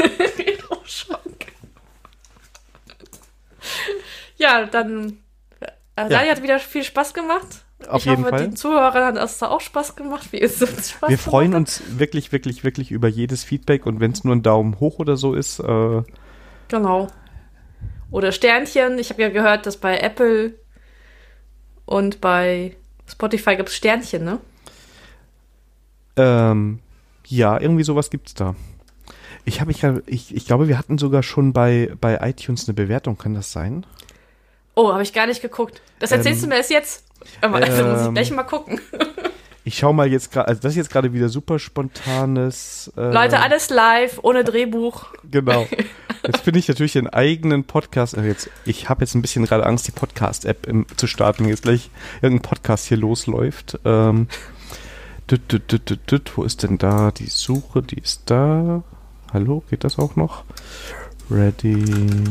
Ja, 4.41 4.65
dann. 4.65 5.19
Äh, 5.95 6.09
Daniel 6.09 6.31
hat 6.31 6.41
wieder 6.41 6.57
viel 6.57 6.83
Spaß 6.83 7.13
gemacht. 7.13 7.63
Auf 7.87 7.99
ich 7.99 8.05
jeden 8.05 8.21
hoffe, 8.21 8.29
Fall. 8.31 8.39
den 8.41 8.55
Zuhörern 8.55 9.05
hat 9.05 9.15
das 9.17 9.41
auch 9.43 9.61
Spaß 9.61 9.95
gemacht, 9.95 10.31
wie 10.31 10.41
es 10.41 10.61
uns 10.61 10.91
Spaß 10.91 11.09
Wir 11.09 11.17
freuen 11.17 11.53
uns 11.53 11.81
wirklich, 11.97 12.31
wirklich, 12.31 12.63
wirklich 12.63 12.91
über 12.91 13.07
jedes 13.07 13.43
Feedback 13.43 13.85
und 13.85 13.99
wenn 13.99 14.11
es 14.11 14.23
nur 14.23 14.35
ein 14.35 14.43
Daumen 14.43 14.79
hoch 14.79 14.99
oder 14.99 15.15
so 15.15 15.33
ist. 15.33 15.59
Äh. 15.59 16.01
Genau. 16.69 17.07
Oder 18.09 18.31
Sternchen. 18.31 18.97
Ich 18.97 19.11
habe 19.11 19.21
ja 19.21 19.29
gehört, 19.29 19.65
dass 19.67 19.77
bei 19.77 19.99
Apple 19.99 20.55
und 21.85 22.19
bei 22.19 22.75
Spotify 23.07 23.55
gibt 23.55 23.69
es 23.69 23.75
Sternchen, 23.75 24.23
ne? 24.23 24.39
Ähm, 26.15 26.79
ja, 27.27 27.59
irgendwie 27.59 27.83
sowas 27.83 28.09
gibt's 28.09 28.33
da. 28.33 28.55
Ich, 29.45 29.61
hab, 29.61 29.69
ich, 29.69 29.83
ich, 30.07 30.35
ich 30.35 30.45
glaube, 30.45 30.67
wir 30.67 30.77
hatten 30.77 30.97
sogar 30.97 31.23
schon 31.23 31.53
bei, 31.53 31.91
bei 31.99 32.19
iTunes 32.27 32.67
eine 32.67 32.75
Bewertung, 32.75 33.17
kann 33.17 33.33
das 33.33 33.51
sein? 33.51 33.85
Oh, 34.81 34.91
habe 34.91 35.03
ich 35.03 35.13
gar 35.13 35.27
nicht 35.27 35.43
geguckt. 35.43 35.79
Das 35.99 36.11
erzählst 36.11 36.41
ähm, 36.41 36.49
du 36.49 36.55
mir 36.55 36.57
erst 36.57 36.71
jetzt. 36.71 37.03
Also 37.39 37.55
ähm, 37.55 37.91
muss 37.91 38.07
ich 38.07 38.13
gleich 38.13 38.31
mal 38.31 38.43
gucken. 38.43 38.81
Ich 39.63 39.77
schau 39.77 39.93
mal 39.93 40.07
jetzt 40.07 40.31
gerade, 40.31 40.47
also 40.47 40.59
das 40.59 40.71
ist 40.71 40.77
jetzt 40.77 40.89
gerade 40.89 41.13
wieder 41.13 41.29
super 41.29 41.59
spontanes. 41.59 42.91
Äh, 42.97 43.13
Leute, 43.13 43.39
alles 43.41 43.69
live, 43.69 44.17
ohne 44.23 44.43
Drehbuch. 44.43 45.05
Genau. 45.29 45.67
Jetzt 46.25 46.41
finde 46.41 46.57
ich 46.57 46.67
natürlich 46.67 46.93
den 46.93 47.07
eigenen 47.07 47.63
Podcast. 47.63 48.15
Also 48.17 48.27
jetzt, 48.27 48.49
ich 48.65 48.89
habe 48.89 49.01
jetzt 49.01 49.13
ein 49.13 49.21
bisschen 49.21 49.45
gerade 49.45 49.65
Angst, 49.65 49.87
die 49.87 49.91
Podcast-App 49.91 50.67
zu 50.95 51.05
starten. 51.05 51.45
Jetzt 51.47 51.61
gleich 51.61 51.91
irgendein 52.23 52.47
Podcast 52.47 52.87
hier 52.87 52.97
losläuft. 52.97 53.79
Ähm, 53.85 54.27
düt, 55.29 55.51
düt, 55.51 55.71
düt, 55.71 56.11
düt, 56.11 56.31
wo 56.35 56.43
ist 56.43 56.63
denn 56.63 56.79
da 56.79 57.11
die 57.11 57.27
Suche? 57.29 57.83
Die 57.83 57.99
ist 57.99 58.23
da. 58.31 58.83
Hallo, 59.31 59.63
geht 59.69 59.83
das 59.83 59.99
auch 59.99 60.15
noch? 60.15 60.43
Ready 61.29 61.85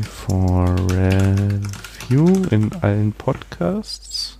for 0.04 0.66
Review 0.90 1.99
in 2.10 2.72
allen 2.80 3.12
Podcasts. 3.12 4.38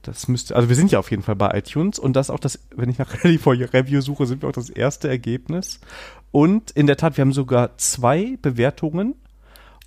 Das 0.00 0.28
müsste, 0.28 0.56
also 0.56 0.68
wir 0.68 0.76
sind 0.76 0.90
ja 0.90 0.98
auf 0.98 1.10
jeden 1.10 1.22
Fall 1.22 1.36
bei 1.36 1.50
iTunes 1.58 1.98
und 1.98 2.14
das 2.14 2.30
auch 2.30 2.38
das, 2.38 2.58
wenn 2.74 2.88
ich 2.88 2.98
nach 2.98 3.24
Ready 3.24 3.38
for 3.38 3.54
Review 3.54 4.00
suche, 4.00 4.26
sind 4.26 4.42
wir 4.42 4.48
auch 4.48 4.54
das 4.54 4.70
erste 4.70 5.08
Ergebnis. 5.08 5.80
Und 6.30 6.70
in 6.70 6.86
der 6.86 6.96
Tat, 6.96 7.16
wir 7.16 7.22
haben 7.22 7.32
sogar 7.32 7.76
zwei 7.78 8.38
Bewertungen. 8.40 9.14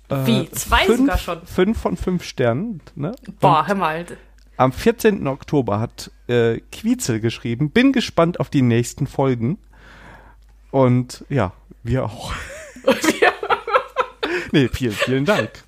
Wie? 0.08 0.42
Äh, 0.42 0.50
zwei 0.52 0.86
fünf, 0.86 0.98
sogar 0.98 1.18
schon? 1.18 1.46
Fünf 1.46 1.78
von 1.80 1.96
fünf 1.96 2.24
Sternen. 2.24 2.80
Ne? 2.94 3.14
Boah, 3.40 3.66
hör 3.66 3.74
mal. 3.74 4.06
Am 4.56 4.72
14. 4.72 5.26
Oktober 5.26 5.80
hat 5.80 6.10
äh, 6.28 6.60
Quietzel 6.72 7.20
geschrieben, 7.20 7.70
bin 7.70 7.92
gespannt 7.92 8.40
auf 8.40 8.50
die 8.50 8.62
nächsten 8.62 9.06
Folgen. 9.06 9.58
Und 10.70 11.24
ja, 11.28 11.52
wir 11.82 12.04
auch. 12.04 12.32
nee, 14.52 14.68
vielen, 14.68 14.92
vielen 14.92 15.24
Dank. 15.24 15.64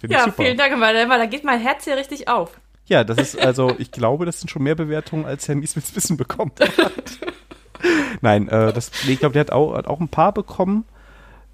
Find 0.00 0.12
ja, 0.12 0.30
vielen 0.30 0.56
Dank, 0.56 0.80
weil 0.80 1.06
da 1.06 1.26
geht 1.26 1.44
mein 1.44 1.60
Herz 1.60 1.84
hier 1.84 1.96
richtig 1.96 2.28
auf. 2.28 2.60
Ja, 2.86 3.04
das 3.04 3.18
ist 3.18 3.38
also, 3.38 3.74
ich 3.78 3.90
glaube, 3.90 4.24
das 4.24 4.40
sind 4.40 4.48
schon 4.48 4.62
mehr 4.62 4.74
Bewertungen, 4.74 5.26
als 5.26 5.46
Herr 5.46 5.54
Niesmits 5.54 5.94
Wissen 5.94 6.16
bekommen 6.16 6.52
hat. 6.60 6.92
Nein, 8.22 8.48
äh, 8.48 8.72
das, 8.72 8.90
ich 9.06 9.18
glaube, 9.18 9.34
der 9.34 9.40
hat 9.40 9.52
auch, 9.52 9.74
hat 9.74 9.86
auch 9.86 10.00
ein 10.00 10.08
paar 10.08 10.32
bekommen. 10.32 10.84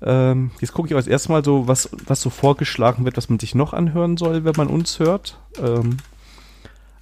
Ähm, 0.02 0.52
jetzt 0.60 0.72
gucke 0.72 0.88
ich 0.88 0.94
auch 0.94 0.98
das 0.98 1.06
erste 1.06 1.32
Mal 1.32 1.44
so, 1.44 1.66
was, 1.66 1.88
was 2.06 2.20
so 2.20 2.30
vorgeschlagen 2.30 3.04
wird, 3.04 3.16
was 3.16 3.28
man 3.28 3.38
sich 3.38 3.54
noch 3.54 3.72
anhören 3.72 4.16
soll, 4.16 4.44
wenn 4.44 4.54
man 4.56 4.68
uns 4.68 4.98
hört. 4.98 5.38
Ähm, 5.58 5.96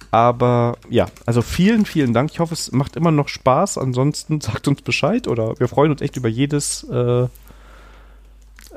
aber 0.09 0.77
ja, 0.89 1.07
also 1.25 1.41
vielen, 1.41 1.85
vielen 1.85 2.13
Dank. 2.13 2.31
Ich 2.31 2.39
hoffe, 2.39 2.53
es 2.53 2.71
macht 2.71 2.95
immer 2.95 3.11
noch 3.11 3.27
Spaß. 3.27 3.77
Ansonsten 3.77 4.41
sagt 4.41 4.67
uns 4.67 4.81
Bescheid 4.81 5.27
oder 5.27 5.59
wir 5.59 5.67
freuen 5.67 5.91
uns 5.91 6.01
echt 6.01 6.17
über 6.17 6.29
jedes. 6.29 6.83
Äh, 6.83 7.27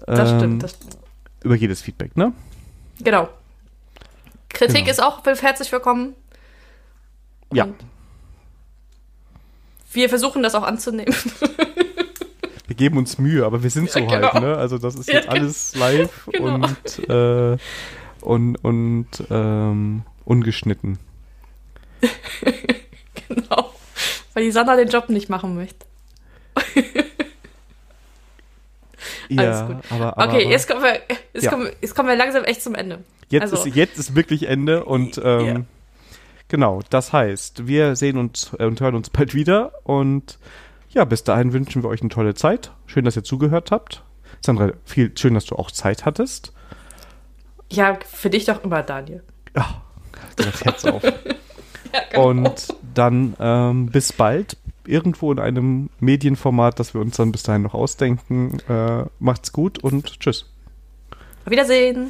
das 0.06 0.28
stimmt. 0.30 0.43
Ähm, 0.43 0.59
das 0.59 0.78
Über 1.43 1.55
jedes 1.55 1.80
Feedback, 1.80 2.16
ne? 2.16 2.32
Genau. 3.01 3.28
Kritik 4.48 4.86
genau. 4.86 4.90
ist 4.90 5.02
auch 5.02 5.24
herzlich 5.24 5.70
willkommen. 5.70 6.14
Und 7.48 7.56
ja. 7.56 7.68
Wir 9.93 10.09
versuchen 10.09 10.43
das 10.43 10.55
auch 10.55 10.62
anzunehmen. 10.62 11.14
wir 12.66 12.77
geben 12.77 12.98
uns 12.98 13.18
Mühe, 13.18 13.44
aber 13.44 13.62
wir 13.62 13.70
sind 13.70 13.90
so 13.90 13.98
ja, 13.98 14.06
genau. 14.06 14.32
halt, 14.32 14.43
ne? 14.43 14.56
Also 14.56 14.78
das 14.78 14.94
ist 14.94 15.09
jetzt 15.09 15.27
ja, 15.27 15.31
alles 15.31 15.74
live 15.74 16.28
genau. 16.32 16.55
und, 16.55 17.09
äh, 17.09 17.56
und, 18.23 18.56
und 18.56 19.09
ähm, 19.31 20.02
ungeschnitten. 20.24 20.98
genau. 23.28 23.73
Weil 24.35 24.44
die 24.44 24.51
Sandra 24.51 24.77
den 24.77 24.89
Job 24.89 25.09
nicht 25.09 25.28
machen 25.28 25.55
möchte. 25.55 25.86
ja, 29.28 29.62
aber, 29.62 29.82
aber, 29.90 30.28
Okay, 30.28 30.42
aber, 30.42 30.50
jetzt, 30.50 30.68
kommen 30.68 30.82
wir, 30.82 31.00
jetzt, 31.32 31.44
ja. 31.44 31.50
kommen, 31.50 31.70
jetzt 31.80 31.94
kommen 31.94 32.08
wir 32.08 32.16
langsam 32.16 32.44
echt 32.44 32.62
zum 32.62 32.74
Ende. 32.74 33.04
Jetzt, 33.28 33.42
also, 33.42 33.64
ist, 33.64 33.74
jetzt 33.74 33.98
ist 33.98 34.14
wirklich 34.14 34.48
Ende 34.48 34.84
und 34.84 35.18
ähm, 35.22 35.40
yeah. 35.44 35.64
genau, 36.48 36.80
das 36.90 37.12
heißt, 37.12 37.66
wir 37.66 37.96
sehen 37.96 38.18
uns 38.18 38.52
äh, 38.58 38.64
und 38.64 38.80
hören 38.80 38.94
uns 38.94 39.10
bald 39.10 39.34
wieder 39.34 39.72
und 39.84 40.38
ja, 40.90 41.04
bis 41.04 41.24
dahin 41.24 41.52
wünschen 41.52 41.82
wir 41.82 41.90
euch 41.90 42.00
eine 42.00 42.10
tolle 42.10 42.34
Zeit. 42.34 42.72
Schön, 42.86 43.04
dass 43.04 43.16
ihr 43.16 43.24
zugehört 43.24 43.70
habt. 43.70 44.02
Sandra, 44.40 44.72
viel 44.84 45.12
schön, 45.16 45.34
dass 45.34 45.44
du 45.44 45.56
auch 45.56 45.70
Zeit 45.70 46.04
hattest. 46.04 46.52
Ja, 47.70 47.98
für 48.06 48.30
dich 48.30 48.44
doch 48.44 48.62
immer, 48.62 48.82
Daniel. 48.82 49.22
Ja, 49.54 49.82
das 50.36 50.64
Herz 50.64 50.84
auf. 50.84 51.02
ja, 51.02 51.12
genau. 52.10 52.28
Und 52.28 52.68
dann 52.94 53.36
ähm, 53.40 53.86
bis 53.86 54.12
bald. 54.12 54.56
Irgendwo 54.88 55.32
in 55.32 55.38
einem 55.38 55.90
Medienformat, 56.00 56.78
das 56.78 56.94
wir 56.94 57.00
uns 57.00 57.16
dann 57.16 57.32
bis 57.32 57.42
dahin 57.42 57.62
noch 57.62 57.74
ausdenken. 57.74 58.58
Äh, 58.68 59.04
macht's 59.18 59.52
gut 59.52 59.82
und 59.82 60.20
tschüss. 60.20 60.50
Auf 61.44 61.50
Wiedersehen. 61.50 62.04